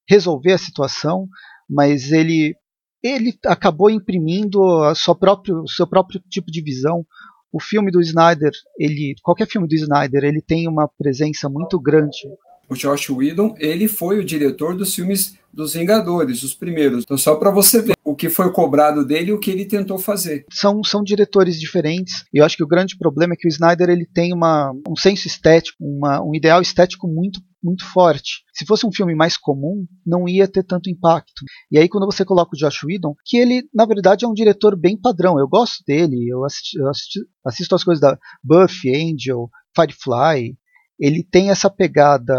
resolver 0.08 0.52
a 0.52 0.58
situação, 0.58 1.28
mas 1.68 2.10
ele 2.10 2.54
ele 3.02 3.32
acabou 3.46 3.88
imprimindo 3.88 4.62
a 4.82 4.94
sua 4.94 5.14
próprio, 5.14 5.62
o 5.62 5.68
seu 5.68 5.86
próprio 5.86 6.20
tipo 6.28 6.50
de 6.50 6.62
visão. 6.62 7.04
O 7.52 7.60
filme 7.60 7.90
do 7.90 8.00
Snyder, 8.00 8.52
ele, 8.78 9.14
qualquer 9.22 9.46
filme 9.46 9.66
do 9.66 9.74
Snyder, 9.74 10.24
ele 10.24 10.40
tem 10.40 10.68
uma 10.68 10.88
presença 10.88 11.48
muito 11.48 11.80
grande. 11.80 12.28
O 12.70 12.74
Josh 12.74 13.10
Whedon, 13.10 13.54
ele 13.58 13.88
foi 13.88 14.18
o 14.18 14.24
diretor 14.24 14.76
dos 14.76 14.94
filmes 14.94 15.36
dos 15.52 15.74
Vingadores, 15.74 16.44
os 16.44 16.54
primeiros. 16.54 17.02
Então, 17.02 17.18
só 17.18 17.34
para 17.34 17.50
você 17.50 17.82
ver 17.82 17.94
o 18.04 18.14
que 18.14 18.28
foi 18.28 18.52
cobrado 18.52 19.04
dele 19.04 19.30
e 19.30 19.32
o 19.32 19.40
que 19.40 19.50
ele 19.50 19.64
tentou 19.64 19.98
fazer. 19.98 20.44
São, 20.52 20.82
são 20.84 21.02
diretores 21.02 21.58
diferentes. 21.58 22.24
E 22.32 22.40
eu 22.40 22.44
acho 22.44 22.56
que 22.56 22.62
o 22.62 22.68
grande 22.68 22.96
problema 22.96 23.34
é 23.34 23.36
que 23.36 23.48
o 23.48 23.50
Snyder 23.50 23.90
ele 23.90 24.06
tem 24.06 24.32
uma, 24.32 24.72
um 24.88 24.94
senso 24.94 25.26
estético, 25.26 25.76
uma, 25.80 26.22
um 26.22 26.34
ideal 26.34 26.62
estético 26.62 27.08
muito 27.08 27.40
muito 27.62 27.84
forte. 27.84 28.42
Se 28.54 28.64
fosse 28.64 28.86
um 28.86 28.92
filme 28.92 29.14
mais 29.14 29.36
comum, 29.36 29.84
não 30.06 30.26
ia 30.26 30.48
ter 30.48 30.64
tanto 30.64 30.88
impacto. 30.88 31.44
E 31.70 31.78
aí 31.78 31.90
quando 31.90 32.06
você 32.06 32.24
coloca 32.24 32.52
o 32.54 32.58
Josh 32.58 32.82
Whedon, 32.82 33.14
que 33.26 33.36
ele 33.36 33.68
na 33.74 33.84
verdade 33.84 34.24
é 34.24 34.28
um 34.28 34.32
diretor 34.32 34.74
bem 34.74 34.98
padrão, 34.98 35.38
eu 35.38 35.46
gosto 35.46 35.84
dele, 35.86 36.26
eu 36.26 36.42
assisto, 36.42 36.80
eu 36.80 36.88
assisto, 36.88 37.20
assisto 37.44 37.74
as 37.74 37.84
coisas 37.84 38.00
da 38.00 38.18
Buffy, 38.42 38.90
Angel, 38.94 39.50
Firefly, 39.76 40.56
ele 40.98 41.22
tem 41.22 41.50
essa 41.50 41.70
pegada 41.70 42.34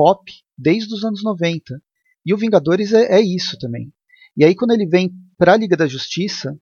pop 0.00 0.32
desde 0.56 0.94
os 0.94 1.04
anos 1.04 1.22
90. 1.22 1.78
E 2.24 2.32
o 2.32 2.38
Vingadores 2.38 2.94
é, 2.94 3.18
é 3.18 3.20
isso 3.20 3.58
também. 3.58 3.92
E 4.34 4.42
aí 4.42 4.54
quando 4.54 4.70
ele 4.70 4.86
vem 4.86 5.12
para 5.36 5.52
a 5.52 5.56
Liga 5.58 5.76
da 5.76 5.86
Justiça, 5.86 6.56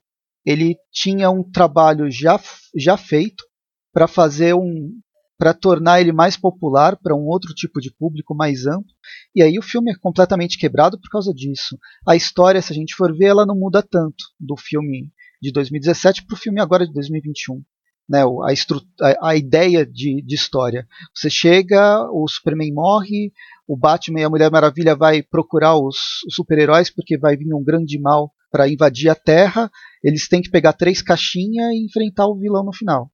ele 0.45 0.75
tinha 0.91 1.29
um 1.29 1.41
trabalho 1.49 2.11
já, 2.11 2.37
já 2.75 2.97
feito 2.97 3.45
para 3.93 4.09
fazer 4.09 4.53
um, 4.53 4.91
para 5.37 5.53
tornar 5.53 6.01
ele 6.01 6.11
mais 6.11 6.35
popular 6.35 6.97
para 7.01 7.15
um 7.15 7.27
outro 7.27 7.53
tipo 7.53 7.79
de 7.79 7.95
público 7.97 8.35
mais 8.35 8.65
amplo. 8.65 8.91
E 9.33 9.41
aí 9.41 9.57
o 9.57 9.63
filme 9.63 9.89
é 9.89 9.97
completamente 9.97 10.57
quebrado 10.57 10.99
por 10.99 11.09
causa 11.09 11.33
disso. 11.33 11.77
A 12.05 12.17
história, 12.17 12.61
se 12.61 12.73
a 12.73 12.75
gente 12.75 12.93
for 12.93 13.15
ver, 13.17 13.27
ela 13.27 13.45
não 13.45 13.55
muda 13.55 13.81
tanto 13.81 14.25
do 14.37 14.57
filme 14.57 15.13
de 15.41 15.53
2017 15.53 16.25
para 16.25 16.35
o 16.35 16.37
filme 16.37 16.59
agora 16.59 16.85
de 16.85 16.91
2021. 16.91 17.63
Né, 18.09 18.23
a, 18.23 19.07
a, 19.07 19.29
a 19.29 19.35
ideia 19.35 19.85
de, 19.85 20.23
de, 20.25 20.33
história. 20.33 20.87
Você 21.13 21.29
chega, 21.29 22.09
o 22.11 22.27
Superman 22.27 22.73
morre, 22.73 23.31
o 23.67 23.77
Batman 23.77 24.21
e 24.21 24.23
a 24.23 24.29
Mulher 24.29 24.49
Maravilha 24.49 24.95
vai 24.95 25.21
procurar 25.21 25.75
os, 25.75 26.23
os 26.27 26.33
super-heróis 26.33 26.89
porque 26.89 27.19
vai 27.19 27.37
vir 27.37 27.53
um 27.53 27.63
grande 27.63 27.99
mal 28.01 28.31
para 28.51 28.67
invadir 28.67 29.09
a 29.09 29.15
Terra. 29.15 29.69
Eles 30.03 30.27
têm 30.27 30.41
que 30.41 30.49
pegar 30.49 30.73
três 30.73 31.03
caixinhas 31.03 31.71
e 31.71 31.85
enfrentar 31.85 32.25
o 32.25 32.35
vilão 32.35 32.63
no 32.63 32.73
final. 32.73 33.11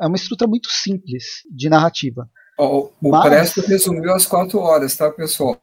É 0.00 0.06
uma 0.06 0.16
estrutura 0.16 0.48
muito 0.48 0.68
simples 0.70 1.24
de 1.50 1.68
narrativa. 1.70 2.28
Oh, 2.58 2.90
o 3.00 3.10
mas... 3.10 3.24
Presto 3.24 3.60
resumiu 3.62 4.12
as 4.12 4.26
quatro 4.26 4.58
horas, 4.58 4.96
tá, 4.96 5.10
pessoal? 5.10 5.60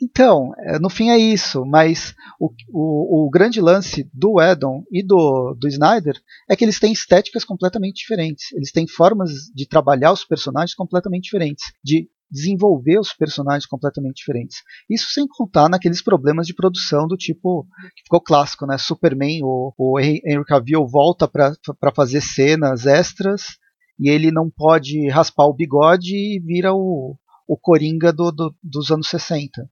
Então, 0.00 0.52
é, 0.58 0.78
no 0.78 0.88
fim 0.88 1.10
é 1.10 1.18
isso, 1.18 1.64
mas 1.66 2.14
o, 2.38 2.52
o, 2.68 3.26
o, 3.26 3.30
grande 3.30 3.60
lance 3.60 4.08
do 4.14 4.40
Edon 4.40 4.84
e 4.92 5.04
do, 5.04 5.54
do 5.54 5.66
Snyder 5.66 6.14
é 6.48 6.54
que 6.54 6.64
eles 6.64 6.78
têm 6.78 6.92
estéticas 6.92 7.44
completamente 7.44 7.96
diferentes. 7.96 8.52
Eles 8.52 8.70
têm 8.70 8.86
formas 8.86 9.30
de 9.52 9.66
trabalhar 9.66 10.12
os 10.12 10.24
personagens 10.24 10.74
completamente 10.74 11.24
diferentes, 11.24 11.64
de 11.82 12.08
desenvolver 12.30 13.00
os 13.00 13.12
personagens 13.12 13.66
completamente 13.66 14.16
diferentes. 14.16 14.58
Isso 14.88 15.10
sem 15.10 15.26
contar 15.26 15.68
naqueles 15.68 16.02
problemas 16.02 16.46
de 16.46 16.54
produção 16.54 17.08
do 17.08 17.16
tipo 17.16 17.66
que 17.96 18.02
ficou 18.04 18.20
clássico, 18.20 18.66
né? 18.66 18.78
Superman, 18.78 19.42
o, 19.42 19.72
o 19.76 19.98
Henry 19.98 20.44
Cavill 20.44 20.86
volta 20.86 21.26
para 21.26 21.92
fazer 21.94 22.20
cenas 22.20 22.86
extras 22.86 23.58
e 23.98 24.08
ele 24.08 24.30
não 24.30 24.48
pode 24.48 25.08
raspar 25.08 25.46
o 25.46 25.54
bigode 25.54 26.14
e 26.14 26.38
vira 26.38 26.72
o, 26.72 27.16
o 27.48 27.56
Coringa 27.56 28.12
do, 28.12 28.30
do, 28.30 28.54
dos 28.62 28.90
anos 28.90 29.08
60. 29.08 29.68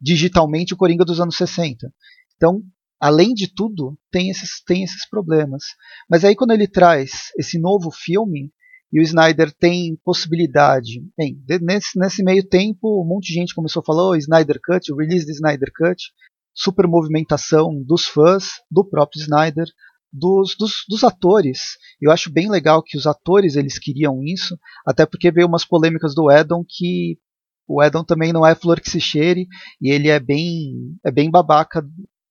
Digitalmente 0.00 0.74
o 0.74 0.76
Coringa 0.76 1.04
dos 1.04 1.20
anos 1.20 1.36
60. 1.36 1.92
Então, 2.36 2.62
além 3.00 3.34
de 3.34 3.52
tudo, 3.52 3.98
tem 4.10 4.30
esses, 4.30 4.62
tem 4.64 4.82
esses 4.82 5.08
problemas. 5.08 5.62
Mas 6.08 6.24
aí 6.24 6.34
quando 6.34 6.52
ele 6.52 6.68
traz 6.68 7.30
esse 7.38 7.58
novo 7.58 7.90
filme, 7.90 8.52
e 8.92 9.00
o 9.00 9.02
Snyder 9.02 9.50
tem 9.50 9.96
possibilidade. 10.04 11.02
Bem, 11.16 11.42
nesse, 11.62 11.98
nesse 11.98 12.22
meio 12.22 12.46
tempo, 12.46 13.02
um 13.02 13.08
monte 13.08 13.28
de 13.28 13.34
gente 13.34 13.54
começou 13.54 13.80
a 13.80 13.84
falar: 13.84 14.10
oh, 14.10 14.14
Snyder 14.14 14.60
Cut, 14.62 14.92
o 14.92 14.96
release 14.96 15.24
do 15.24 15.32
Snyder 15.32 15.72
Cut, 15.74 16.12
super 16.54 16.86
movimentação 16.86 17.82
dos 17.82 18.06
fãs, 18.06 18.50
do 18.70 18.84
próprio 18.84 19.20
Snyder, 19.22 19.64
dos, 20.12 20.54
dos, 20.58 20.84
dos, 20.86 21.02
atores. 21.02 21.78
Eu 22.00 22.10
acho 22.10 22.30
bem 22.30 22.50
legal 22.50 22.82
que 22.82 22.98
os 22.98 23.06
atores 23.06 23.56
eles 23.56 23.78
queriam 23.78 24.22
isso, 24.22 24.58
até 24.86 25.06
porque 25.06 25.30
veio 25.30 25.46
umas 25.46 25.64
polêmicas 25.64 26.14
do 26.14 26.30
Edon 26.30 26.62
que 26.68 27.18
o 27.66 27.82
Edon 27.82 28.04
também 28.04 28.32
não 28.32 28.46
é 28.46 28.54
flor 28.54 28.80
que 28.80 28.90
se 28.90 29.00
cheire 29.00 29.46
e 29.80 29.90
ele 29.90 30.08
é 30.08 30.18
bem 30.18 30.96
é 31.04 31.10
bem 31.10 31.30
babaca 31.30 31.82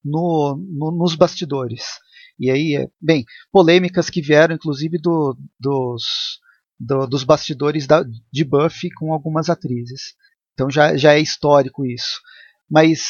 no, 0.03 0.57
no, 0.69 0.91
nos 0.91 1.15
bastidores. 1.15 1.83
E 2.39 2.49
aí, 2.49 2.89
bem, 2.99 3.23
polêmicas 3.51 4.09
que 4.09 4.21
vieram 4.21 4.55
inclusive 4.55 4.97
do, 4.97 5.37
dos, 5.59 6.39
do, 6.79 7.05
dos 7.05 7.23
bastidores 7.23 7.85
da, 7.85 8.03
de 8.31 8.43
Buffy 8.43 8.89
com 8.91 9.13
algumas 9.13 9.49
atrizes. 9.49 10.15
Então 10.53 10.69
já, 10.69 10.97
já 10.97 11.13
é 11.13 11.19
histórico 11.19 11.85
isso. 11.85 12.19
Mas 12.69 13.01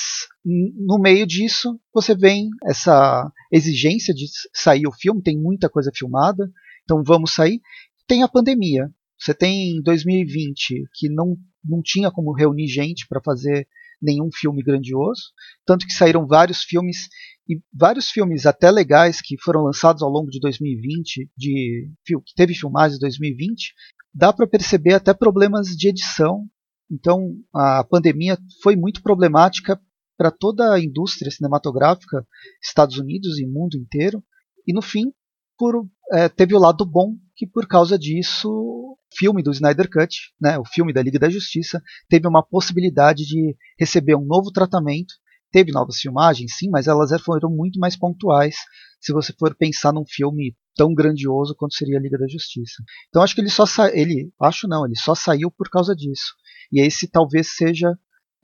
no 0.43 0.97
meio 0.99 1.25
disso, 1.25 1.79
você 1.93 2.15
vem 2.15 2.49
essa 2.65 3.31
exigência 3.51 4.13
de 4.13 4.25
sair 4.53 4.87
o 4.87 4.91
filme, 4.91 5.21
tem 5.21 5.37
muita 5.39 5.69
coisa 5.69 5.91
filmada, 5.93 6.51
então 6.83 7.03
vamos 7.03 7.33
sair. 7.33 7.61
Tem 8.07 8.23
a 8.23 8.27
pandemia. 8.27 8.89
Você 9.21 9.33
tem 9.33 9.81
2020 9.83 10.85
que 10.93 11.09
não, 11.09 11.37
não 11.63 11.81
tinha 11.83 12.09
como 12.09 12.33
reunir 12.33 12.67
gente 12.67 13.05
para 13.07 13.21
fazer 13.23 13.67
nenhum 14.01 14.29
filme 14.33 14.63
grandioso, 14.63 15.21
tanto 15.63 15.85
que 15.85 15.93
saíram 15.93 16.25
vários 16.25 16.63
filmes 16.63 17.07
e 17.47 17.61
vários 17.71 18.09
filmes 18.09 18.47
até 18.47 18.71
legais 18.71 19.21
que 19.21 19.39
foram 19.39 19.61
lançados 19.61 20.01
ao 20.01 20.09
longo 20.09 20.31
de 20.31 20.39
2020, 20.39 21.29
de 21.37 21.91
que 22.05 22.33
teve 22.35 22.55
filmagens 22.55 22.97
em 22.97 23.01
2020, 23.01 23.73
dá 24.11 24.33
para 24.33 24.47
perceber 24.47 24.95
até 24.95 25.13
problemas 25.13 25.67
de 25.67 25.89
edição 25.89 26.49
então, 26.91 27.37
a 27.55 27.85
pandemia 27.85 28.37
foi 28.61 28.75
muito 28.75 29.01
problemática 29.01 29.79
para 30.17 30.29
toda 30.29 30.73
a 30.73 30.79
indústria 30.79 31.31
cinematográfica, 31.31 32.27
Estados 32.61 32.97
Unidos 32.97 33.39
e 33.39 33.47
mundo 33.47 33.77
inteiro. 33.77 34.21
E 34.67 34.73
no 34.73 34.81
fim, 34.81 35.13
por, 35.57 35.87
é, 36.11 36.27
teve 36.27 36.53
o 36.53 36.59
lado 36.59 36.85
bom 36.85 37.15
que 37.41 37.47
por 37.47 37.67
causa 37.67 37.97
disso, 37.97 38.47
o 38.47 38.95
filme 39.17 39.41
do 39.41 39.49
Snyder 39.49 39.89
Cut, 39.89 40.15
né, 40.39 40.59
o 40.59 40.63
filme 40.63 40.93
da 40.93 41.01
Liga 41.01 41.17
da 41.17 41.27
Justiça, 41.27 41.81
teve 42.07 42.27
uma 42.27 42.45
possibilidade 42.45 43.25
de 43.25 43.57
receber 43.79 44.13
um 44.13 44.23
novo 44.23 44.51
tratamento. 44.51 45.11
Teve 45.51 45.71
novas 45.71 45.97
filmagens, 45.97 46.55
sim, 46.55 46.69
mas 46.69 46.85
elas 46.85 47.09
foram 47.23 47.49
muito 47.49 47.79
mais 47.79 47.97
pontuais 47.97 48.55
se 48.99 49.11
você 49.11 49.33
for 49.33 49.55
pensar 49.55 49.91
num 49.91 50.05
filme 50.07 50.55
tão 50.75 50.93
grandioso 50.93 51.55
quanto 51.55 51.73
seria 51.73 51.97
a 51.97 52.01
Liga 52.01 52.15
da 52.15 52.27
Justiça. 52.27 52.83
Então 53.09 53.23
acho 53.23 53.33
que 53.33 53.41
ele 53.41 53.49
só 53.49 53.65
sa 53.65 53.89
ele 53.91 54.31
acho 54.39 54.67
não, 54.67 54.85
ele 54.85 54.95
só 54.95 55.15
saiu 55.15 55.49
por 55.49 55.67
causa 55.67 55.95
disso. 55.95 56.35
E 56.71 56.79
esse 56.79 57.09
talvez 57.09 57.55
seja 57.55 57.91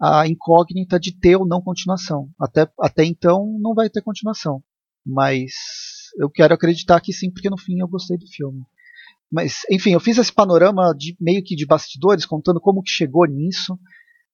a 0.02 0.28
incógnita 0.28 1.00
de 1.00 1.16
ter 1.16 1.36
ou 1.36 1.48
não 1.48 1.62
continuação. 1.62 2.32
Até, 2.41 2.68
até 2.82 3.06
então 3.06 3.45
não 3.62 3.76
vai 3.76 3.91
ter 3.91 4.02
continuação. 4.02 4.64
Mas 5.06 5.52
eu 6.20 6.32
quero 6.32 6.56
acreditar 6.56 7.00
que 7.00 7.14
sim, 7.14 7.32
porque 7.32 7.50
no 7.50 7.60
fim 7.60 7.80
eu 7.80 7.88
gostei 7.88 8.18
do 8.18 8.26
filme. 8.28 8.64
Mas, 9.32 9.62
enfim, 9.70 9.92
eu 9.92 10.00
fiz 10.00 10.18
esse 10.18 10.32
panorama 10.32 10.94
de 10.98 11.16
meio 11.20 11.44
que 11.44 11.56
de 11.56 11.66
bastidores, 11.66 12.26
contando 12.26 12.62
como 12.62 12.82
que 12.82 12.92
chegou 12.92 13.26
nisso. 13.26 13.78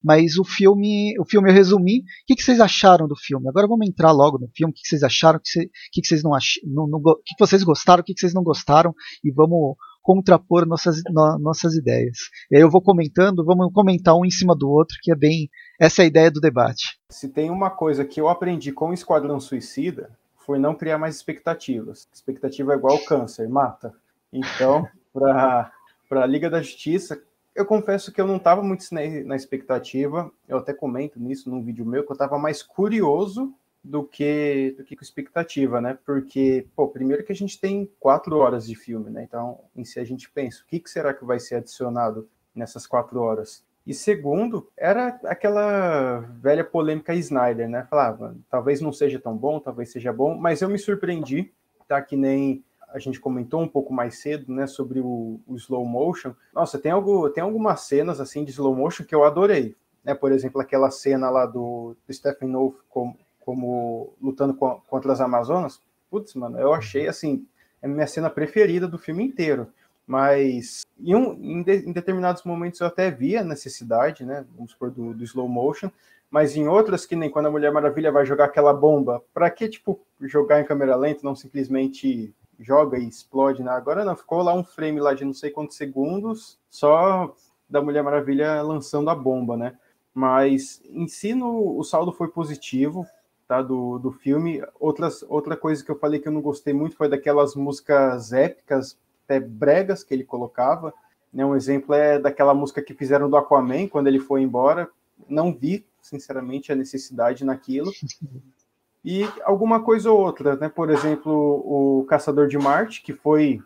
Mas 0.02 0.36
o 0.36 0.44
filme, 0.44 1.18
o 1.18 1.24
filme 1.24 1.48
eu 1.48 1.54
resumi. 1.54 2.00
O 2.00 2.02
que, 2.26 2.34
que 2.34 2.42
vocês 2.42 2.60
acharam 2.60 3.08
do 3.08 3.16
filme? 3.16 3.48
Agora 3.48 3.66
vamos 3.66 3.88
entrar 3.88 4.12
logo 4.12 4.38
no 4.38 4.48
filme. 4.54 4.70
O 4.70 4.74
que, 4.74 4.82
que 4.82 4.88
vocês 4.88 5.02
acharam? 5.02 5.38
O 5.38 5.42
que, 5.42 5.66
que, 5.90 6.00
que 6.02 6.06
vocês 6.06 6.22
não 6.22 6.34
acharam? 6.34 6.68
O 6.68 7.16
que, 7.24 7.34
vocês 7.38 7.62
gostaram? 7.64 8.02
O 8.02 8.04
que, 8.04 8.12
vocês 8.14 8.34
não 8.34 8.42
gostaram? 8.42 8.94
E 9.24 9.32
vamos 9.32 9.76
contrapor 10.02 10.66
nossas, 10.66 11.00
no, 11.10 11.38
nossas 11.38 11.74
ideias. 11.74 12.18
E 12.50 12.56
aí 12.56 12.62
eu 12.62 12.70
vou 12.70 12.82
comentando, 12.82 13.42
vamos 13.42 13.72
comentar 13.72 14.14
um 14.14 14.26
em 14.26 14.30
cima 14.30 14.54
do 14.54 14.68
outro, 14.68 14.98
que 15.00 15.10
é 15.10 15.16
bem 15.16 15.48
essa 15.80 16.02
é 16.02 16.04
a 16.04 16.06
ideia 16.06 16.30
do 16.30 16.40
debate. 16.40 16.98
Se 17.10 17.30
tem 17.30 17.50
uma 17.50 17.70
coisa 17.70 18.04
que 18.04 18.20
eu 18.20 18.28
aprendi 18.28 18.70
com 18.70 18.90
o 18.90 18.94
Esquadrão 18.94 19.40
Suicida, 19.40 20.10
foi 20.44 20.58
não 20.58 20.74
criar 20.74 20.98
mais 20.98 21.16
expectativas. 21.16 22.06
Expectativa 22.12 22.74
é 22.74 22.76
igual 22.76 22.98
câncer, 23.06 23.48
mata. 23.48 23.94
Então, 24.34 24.88
para 25.12 25.70
a 26.10 26.26
Liga 26.26 26.50
da 26.50 26.60
Justiça, 26.60 27.22
eu 27.54 27.64
confesso 27.64 28.12
que 28.12 28.20
eu 28.20 28.26
não 28.26 28.36
estava 28.36 28.62
muito 28.62 28.84
na 28.92 29.36
expectativa, 29.36 30.30
eu 30.48 30.58
até 30.58 30.74
comento 30.74 31.20
nisso 31.20 31.48
num 31.48 31.62
vídeo 31.62 31.86
meu, 31.86 32.04
que 32.04 32.10
eu 32.10 32.14
estava 32.14 32.36
mais 32.36 32.62
curioso 32.62 33.54
do 33.82 34.02
que 34.02 34.74
do 34.76 34.82
que 34.82 34.96
com 34.96 35.04
expectativa, 35.04 35.80
né? 35.80 35.96
Porque, 36.04 36.66
pô, 36.74 36.88
primeiro 36.88 37.22
que 37.22 37.30
a 37.30 37.36
gente 37.36 37.60
tem 37.60 37.88
quatro 38.00 38.38
horas 38.38 38.66
de 38.66 38.74
filme, 38.74 39.10
né? 39.10 39.22
Então, 39.22 39.60
em 39.76 39.84
si 39.84 40.00
a 40.00 40.04
gente 40.04 40.28
pensa, 40.30 40.62
o 40.62 40.66
que, 40.66 40.80
que 40.80 40.90
será 40.90 41.14
que 41.14 41.24
vai 41.24 41.38
ser 41.38 41.56
adicionado 41.56 42.28
nessas 42.54 42.86
quatro 42.86 43.20
horas? 43.20 43.62
E 43.86 43.92
segundo, 43.92 44.68
era 44.76 45.20
aquela 45.24 46.20
velha 46.40 46.64
polêmica 46.64 47.14
Snyder, 47.14 47.68
né? 47.68 47.86
Falava, 47.88 48.34
talvez 48.50 48.80
não 48.80 48.92
seja 48.92 49.20
tão 49.20 49.36
bom, 49.36 49.60
talvez 49.60 49.92
seja 49.92 50.12
bom, 50.12 50.34
mas 50.34 50.62
eu 50.62 50.68
me 50.70 50.78
surpreendi, 50.78 51.52
tá? 51.86 52.00
Que 52.00 52.16
nem 52.16 52.64
a 52.94 52.98
gente 53.00 53.20
comentou 53.20 53.60
um 53.60 53.68
pouco 53.68 53.92
mais 53.92 54.20
cedo, 54.20 54.52
né, 54.52 54.68
sobre 54.68 55.00
o, 55.00 55.40
o 55.46 55.56
slow 55.56 55.84
motion. 55.84 56.32
Nossa, 56.54 56.78
tem 56.78 56.92
algo, 56.92 57.28
tem 57.28 57.42
algumas 57.42 57.80
cenas 57.80 58.20
assim 58.20 58.44
de 58.44 58.52
slow 58.52 58.74
motion 58.74 59.04
que 59.04 59.14
eu 59.14 59.24
adorei, 59.24 59.74
né? 60.04 60.14
Por 60.14 60.30
exemplo, 60.30 60.60
aquela 60.60 60.92
cena 60.92 61.28
lá 61.28 61.44
do, 61.44 61.96
do 62.06 62.14
Stephen 62.14 62.52
Wolf 62.52 62.76
como 62.88 63.18
como 63.40 64.14
lutando 64.22 64.54
contra 64.54 65.12
as 65.12 65.20
Amazonas, 65.20 65.78
putz, 66.10 66.34
mano, 66.34 66.58
eu 66.58 66.72
achei 66.72 67.06
assim, 67.06 67.46
é 67.82 67.86
a 67.86 67.90
minha 67.90 68.06
cena 68.06 68.30
preferida 68.30 68.88
do 68.88 68.98
filme 68.98 69.22
inteiro. 69.22 69.68
Mas 70.06 70.82
em, 70.98 71.14
um, 71.14 71.32
em, 71.34 71.62
de, 71.62 71.88
em, 71.88 71.92
determinados 71.92 72.42
momentos 72.44 72.80
eu 72.80 72.86
até 72.86 73.10
via 73.10 73.40
a 73.40 73.44
necessidade, 73.44 74.24
né? 74.24 74.46
Vamos 74.54 74.72
supor, 74.72 74.90
do, 74.90 75.12
do, 75.12 75.24
slow 75.24 75.48
motion, 75.48 75.90
mas 76.30 76.56
em 76.56 76.66
outras, 76.66 77.04
que 77.04 77.16
nem 77.16 77.30
quando 77.30 77.46
a 77.46 77.50
Mulher 77.50 77.70
Maravilha 77.70 78.10
vai 78.10 78.24
jogar 78.24 78.46
aquela 78.46 78.72
bomba, 78.72 79.22
para 79.32 79.50
que, 79.50 79.68
tipo, 79.68 80.00
jogar 80.22 80.60
em 80.60 80.64
câmera 80.64 80.96
lenta, 80.96 81.20
não 81.22 81.34
simplesmente 81.34 82.34
joga 82.60 82.98
e 82.98 83.08
explode, 83.08 83.62
né? 83.62 83.70
Agora 83.70 84.04
não, 84.04 84.16
ficou 84.16 84.42
lá 84.42 84.54
um 84.54 84.64
frame 84.64 85.00
lá 85.00 85.14
de 85.14 85.24
não 85.24 85.32
sei 85.32 85.50
quantos 85.50 85.76
segundos, 85.76 86.58
só 86.70 87.34
da 87.68 87.82
Mulher 87.82 88.02
Maravilha 88.02 88.62
lançando 88.62 89.10
a 89.10 89.14
bomba, 89.14 89.56
né? 89.56 89.76
Mas 90.12 90.80
em 90.90 91.08
si 91.08 91.34
no, 91.34 91.78
o 91.78 91.82
saldo 91.82 92.12
foi 92.12 92.28
positivo, 92.28 93.04
tá, 93.48 93.60
do, 93.60 93.98
do 93.98 94.12
filme. 94.12 94.62
Outras, 94.78 95.24
outra 95.28 95.56
coisa 95.56 95.84
que 95.84 95.90
eu 95.90 95.98
falei 95.98 96.20
que 96.20 96.28
eu 96.28 96.32
não 96.32 96.40
gostei 96.40 96.72
muito 96.72 96.96
foi 96.96 97.08
daquelas 97.08 97.54
músicas 97.54 98.32
épicas, 98.32 98.96
até 99.24 99.40
bregas 99.40 100.04
que 100.04 100.14
ele 100.14 100.24
colocava. 100.24 100.94
Né? 101.32 101.44
Um 101.44 101.56
exemplo 101.56 101.94
é 101.94 102.18
daquela 102.18 102.54
música 102.54 102.82
que 102.82 102.94
fizeram 102.94 103.28
do 103.28 103.36
Aquaman 103.36 103.88
quando 103.88 104.06
ele 104.06 104.20
foi 104.20 104.42
embora. 104.42 104.88
Não 105.28 105.52
vi, 105.52 105.84
sinceramente, 106.00 106.70
a 106.70 106.76
necessidade 106.76 107.44
naquilo. 107.44 107.90
E 109.04 109.28
alguma 109.42 109.82
coisa 109.82 110.10
ou 110.10 110.18
outra, 110.18 110.56
né? 110.56 110.68
Por 110.68 110.90
exemplo, 110.90 111.32
o 111.32 112.04
Caçador 112.06 112.48
de 112.48 112.56
Marte, 112.56 113.02
que 113.02 113.12
foi 113.12 113.60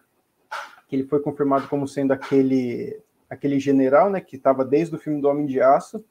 que 0.88 0.96
ele 0.96 1.04
foi 1.04 1.20
confirmado 1.20 1.68
como 1.68 1.86
sendo 1.86 2.12
aquele 2.12 3.00
aquele 3.30 3.60
general, 3.60 4.10
né, 4.10 4.22
que 4.22 4.36
estava 4.36 4.64
desde 4.64 4.96
o 4.96 4.98
filme 4.98 5.20
do 5.20 5.28
Homem 5.28 5.44
de 5.44 5.60
Aço, 5.60 6.02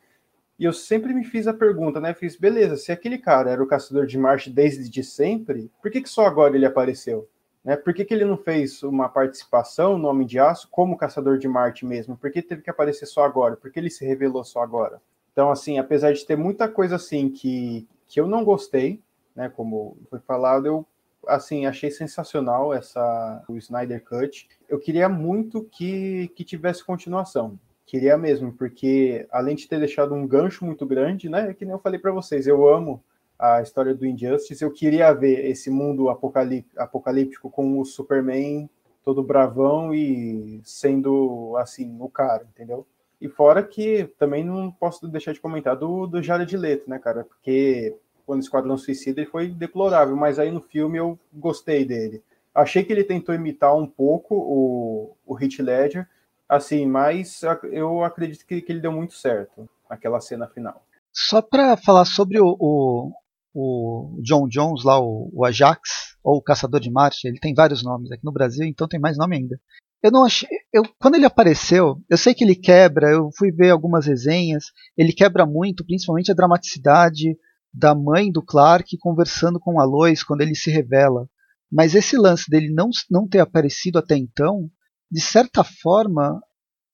e 0.60 0.66
eu 0.66 0.72
sempre 0.72 1.16
me 1.16 1.24
fiz 1.24 1.48
a 1.48 1.54
pergunta, 1.54 2.00
né? 2.00 2.14
Fiz, 2.14 2.36
beleza, 2.36 2.78
se 2.78 2.92
aquele 2.92 3.18
cara 3.18 3.50
era 3.50 3.62
o 3.62 3.68
caçador 3.68 4.06
de 4.06 4.18
Marte 4.18 4.52
desde 4.52 4.88
de 4.88 5.04
sempre, 5.04 5.72
por 5.82 5.92
que, 5.92 6.02
que 6.02 6.10
só 6.10 6.26
agora 6.26 6.56
ele 6.56 6.66
apareceu? 6.66 7.28
Né? 7.64 7.76
Por 7.76 7.94
que, 7.94 8.06
que 8.06 8.14
ele 8.14 8.24
não 8.24 8.38
fez 8.38 8.82
uma 8.82 9.10
participação 9.10 9.98
no 9.98 10.08
Homem 10.08 10.26
de 10.26 10.40
Aço 10.40 10.68
como 10.72 10.98
caçador 10.98 11.38
de 11.38 11.48
Marte 11.48 11.86
mesmo? 11.86 12.16
Por 12.16 12.32
que 12.32 12.42
teve 12.42 12.62
que 12.62 12.70
aparecer 12.70 13.06
só 13.06 13.24
agora? 13.24 13.58
Por 13.58 13.72
que 13.72 13.80
ele 13.80 13.90
se 13.90 14.06
revelou 14.06 14.44
só 14.44 14.62
agora? 14.62 15.02
Então, 15.32 15.52
assim, 15.52 15.78
apesar 15.78 16.14
de 16.14 16.26
ter 16.26 16.36
muita 16.36 16.68
coisa 16.68 16.96
assim 16.96 17.30
que, 17.30 17.88
que 18.08 18.20
eu 18.20 18.28
não 18.28 18.44
gostei, 18.44 19.04
né? 19.38 19.50
Como 19.56 19.96
foi 20.10 20.20
falado, 20.20 20.66
eu 20.66 20.88
assim, 21.28 21.66
achei 21.66 21.92
sensacional 21.92 22.74
essa 22.74 23.44
o 23.48 23.56
Snyder 23.58 24.04
Cut. 24.04 24.50
Eu 24.68 24.80
queria 24.80 25.08
muito 25.08 25.64
que, 25.64 26.30
que 26.30 26.44
tivesse 26.44 26.84
continuação. 26.84 27.60
Queria 27.86 28.18
mesmo, 28.18 28.52
porque 28.52 29.28
além 29.32 29.56
de 29.56 29.68
ter 29.68 29.80
deixado 29.80 30.14
um 30.14 30.28
gancho 30.28 30.66
muito 30.66 30.86
grande, 30.86 31.30
né? 31.30 31.54
Que 31.54 31.64
nem 31.64 31.74
eu 31.74 31.80
falei 31.80 32.00
para 32.00 32.12
vocês, 32.12 32.48
eu 32.48 32.68
amo 32.68 33.02
a 33.38 33.62
história 33.62 33.94
do 33.94 34.06
Injustice. 34.06 34.64
Eu 34.64 34.72
queria 34.72 35.14
ver 35.14 35.46
esse 35.46 35.70
mundo 35.70 36.10
apocalíptico 36.10 37.50
com 37.50 37.80
o 37.80 37.86
Superman 37.86 38.70
todo 39.04 39.24
bravão 39.24 39.94
e 39.94 40.60
sendo 40.66 41.56
assim 41.58 41.96
o 42.02 42.10
cara, 42.10 42.46
entendeu? 42.54 42.86
E 43.22 43.30
fora 43.30 43.64
que 43.64 44.10
também 44.20 44.44
não 44.44 44.72
posso 44.72 45.08
deixar 45.08 45.32
de 45.32 45.40
comentar 45.40 45.76
do, 45.76 46.06
do 46.08 46.22
Jared 46.22 46.56
Leto, 46.58 46.90
né, 46.90 47.00
cara? 47.00 47.24
Porque 47.24 47.96
quando 48.28 48.42
Esquadrão 48.42 48.78
Suicida 48.78 49.22
ele 49.22 49.30
foi 49.30 49.48
deplorável, 49.48 50.14
mas 50.14 50.38
aí 50.38 50.52
no 50.52 50.60
filme 50.60 51.00
eu 51.00 51.18
gostei 51.34 51.86
dele. 51.86 52.22
Achei 52.54 52.84
que 52.84 52.92
ele 52.92 53.06
tentou 53.06 53.34
imitar 53.34 53.74
um 53.74 53.88
pouco 53.88 54.36
o, 54.36 55.16
o 55.26 55.40
Heath 55.40 55.60
Ledger, 55.60 56.06
assim, 56.50 56.86
mas 56.86 57.42
eu 57.72 58.04
acredito 58.04 58.46
que, 58.46 58.62
que 58.62 58.72
ele 58.72 58.82
deu 58.82 58.92
muito 58.92 59.14
certo 59.14 59.70
naquela 59.90 60.20
cena 60.20 60.46
final. 60.46 60.84
Só 61.14 61.42
para 61.42 61.78
falar 61.78 62.04
sobre 62.04 62.38
o, 62.40 62.58
o, 62.60 63.12
o, 63.54 64.20
John 64.22 64.48
Jones, 64.50 64.84
lá, 64.84 65.00
o, 65.00 65.30
o, 65.34 65.46
Ajax, 65.46 66.18
ou 66.22 66.38
o 66.38 66.42
Caçador 66.42 66.82
de 66.82 66.92
Marte, 66.92 67.28
ele 67.28 67.40
tem 67.40 67.54
vários 67.54 67.82
nomes 67.82 68.12
aqui 68.12 68.26
no 68.26 68.34
Brasil, 68.34 68.66
então 68.66 68.90
tem 68.90 69.00
mais 69.00 69.18
nome 69.18 69.38
ainda. 69.38 69.58
Eu 70.04 70.12
não 70.12 70.26
achei. 70.26 70.50
Eu, 70.74 70.84
quando 71.00 71.16
ele 71.16 71.26
apareceu, 71.26 72.02
eu 72.10 72.18
sei 72.18 72.34
que 72.34 72.44
ele 72.44 72.56
quebra, 72.56 73.10
eu 73.10 73.30
fui 73.38 73.52
ver 73.52 73.70
algumas 73.70 74.06
resenhas, 74.06 74.66
ele 74.98 75.14
quebra 75.14 75.46
muito, 75.46 75.86
principalmente 75.86 76.30
a 76.32 76.36
dramaticidade 76.36 77.38
da 77.78 77.94
mãe 77.94 78.32
do 78.32 78.42
Clark 78.42 78.98
conversando 78.98 79.60
com 79.60 79.80
a 79.80 79.86
Lois 79.86 80.24
quando 80.24 80.42
ele 80.42 80.56
se 80.56 80.72
revela. 80.72 81.30
Mas 81.72 81.94
esse 81.96 82.18
lance 82.18 82.50
dele 82.50 82.74
não, 82.74 82.90
não 83.10 83.28
ter 83.28 83.40
aparecido 83.40 84.00
até 84.00 84.16
então 84.16 84.70
de 85.10 85.22
certa 85.22 85.64
forma, 85.64 86.42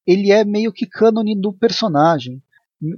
ele 0.05 0.31
é 0.31 0.45
meio 0.45 0.71
que 0.71 0.85
cânone 0.85 1.39
do 1.39 1.51
personagem. 1.51 2.41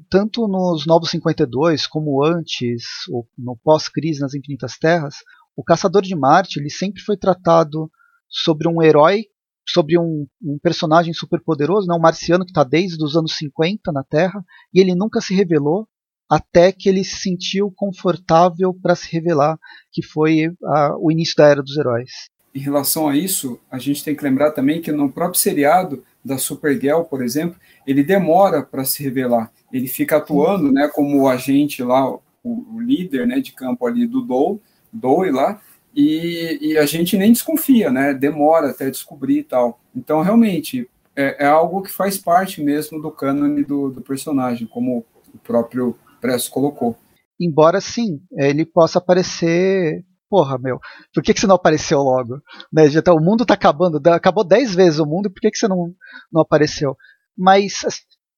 tanto 0.09 0.47
nos 0.47 0.85
Novos 0.87 1.11
52 1.11 1.85
como 1.85 2.23
antes, 2.25 3.07
ou 3.09 3.27
no 3.37 3.55
pós-crise 3.55 4.19
nas 4.19 4.33
Infinitas 4.33 4.77
Terras, 4.77 5.17
o 5.55 5.63
Caçador 5.63 6.01
de 6.01 6.15
Marte 6.15 6.59
ele 6.59 6.71
sempre 6.71 7.01
foi 7.01 7.15
tratado 7.15 7.89
sobre 8.27 8.67
um 8.67 8.81
herói, 8.81 9.25
sobre 9.67 9.97
um, 9.97 10.27
um 10.41 10.57
personagem 10.61 11.13
superpoderoso, 11.13 11.87
né, 11.87 11.95
um 11.95 12.01
marciano 12.01 12.43
que 12.43 12.51
está 12.51 12.63
desde 12.63 13.01
os 13.03 13.15
anos 13.15 13.37
50 13.37 13.91
na 13.91 14.03
Terra, 14.03 14.43
e 14.73 14.81
ele 14.81 14.95
nunca 14.95 15.21
se 15.21 15.35
revelou 15.35 15.87
até 16.29 16.71
que 16.71 16.89
ele 16.89 17.03
se 17.03 17.17
sentiu 17.17 17.71
confortável 17.75 18.73
para 18.73 18.95
se 18.95 19.11
revelar, 19.11 19.57
que 19.91 20.03
foi 20.03 20.51
a, 20.63 20.95
o 20.97 21.11
início 21.11 21.35
da 21.35 21.47
Era 21.47 21.61
dos 21.61 21.77
Heróis. 21.77 22.11
Em 22.53 22.59
relação 22.59 23.09
a 23.09 23.15
isso, 23.17 23.59
a 23.69 23.77
gente 23.77 24.03
tem 24.03 24.15
que 24.15 24.23
lembrar 24.23 24.51
também 24.51 24.81
que 24.81 24.91
no 24.91 25.11
próprio 25.11 25.39
seriado 25.39 26.03
da 26.23 26.37
Supergirl, 26.37 27.01
por 27.01 27.21
exemplo, 27.21 27.59
ele 27.85 28.03
demora 28.03 28.63
para 28.63 28.85
se 28.85 29.03
revelar. 29.03 29.51
Ele 29.71 29.87
fica 29.87 30.17
atuando, 30.17 30.71
né, 30.71 30.89
como 30.93 31.21
o 31.21 31.27
agente 31.27 31.83
lá, 31.83 32.09
o, 32.09 32.21
o 32.43 32.79
líder, 32.79 33.27
né, 33.27 33.39
de 33.39 33.51
campo 33.51 33.85
ali 33.85 34.07
do 34.07 34.21
Doe, 34.21 34.59
Doe 34.91 35.31
lá, 35.31 35.61
e, 35.93 36.57
e, 36.61 36.77
a 36.77 36.85
gente 36.85 37.17
nem 37.17 37.31
desconfia, 37.31 37.89
né? 37.89 38.13
Demora 38.13 38.71
até 38.71 38.89
descobrir 38.89 39.39
e 39.39 39.43
tal. 39.43 39.79
Então, 39.95 40.21
realmente, 40.21 40.89
é, 41.15 41.45
é 41.45 41.47
algo 41.47 41.81
que 41.81 41.89
faz 41.89 42.17
parte 42.17 42.61
mesmo 42.61 43.01
do 43.01 43.09
cânone 43.09 43.63
do, 43.63 43.89
do 43.89 44.01
personagem, 44.01 44.67
como 44.67 45.05
o 45.33 45.37
próprio 45.37 45.97
Presto 46.25 46.51
colocou. 46.51 46.97
Embora 47.39 47.79
sim, 47.79 48.19
ele 48.33 48.65
possa 48.65 48.99
aparecer. 48.99 50.03
Porra, 50.29 50.57
meu, 50.57 50.79
por 51.13 51.21
que, 51.21 51.33
que 51.33 51.39
você 51.39 51.45
não 51.47 51.55
apareceu 51.55 51.99
logo? 51.99 52.41
Né, 52.73 52.89
já 52.89 53.01
tá, 53.01 53.13
o 53.13 53.21
mundo 53.21 53.45
tá 53.45 53.53
acabando, 53.53 54.01
acabou 54.09 54.43
dez 54.43 54.73
vezes 54.73 54.99
o 54.99 55.05
mundo, 55.05 55.29
por 55.29 55.39
que, 55.39 55.51
que 55.51 55.57
você 55.57 55.67
não, 55.67 55.93
não 56.33 56.41
apareceu? 56.41 56.97
Mas 57.37 57.81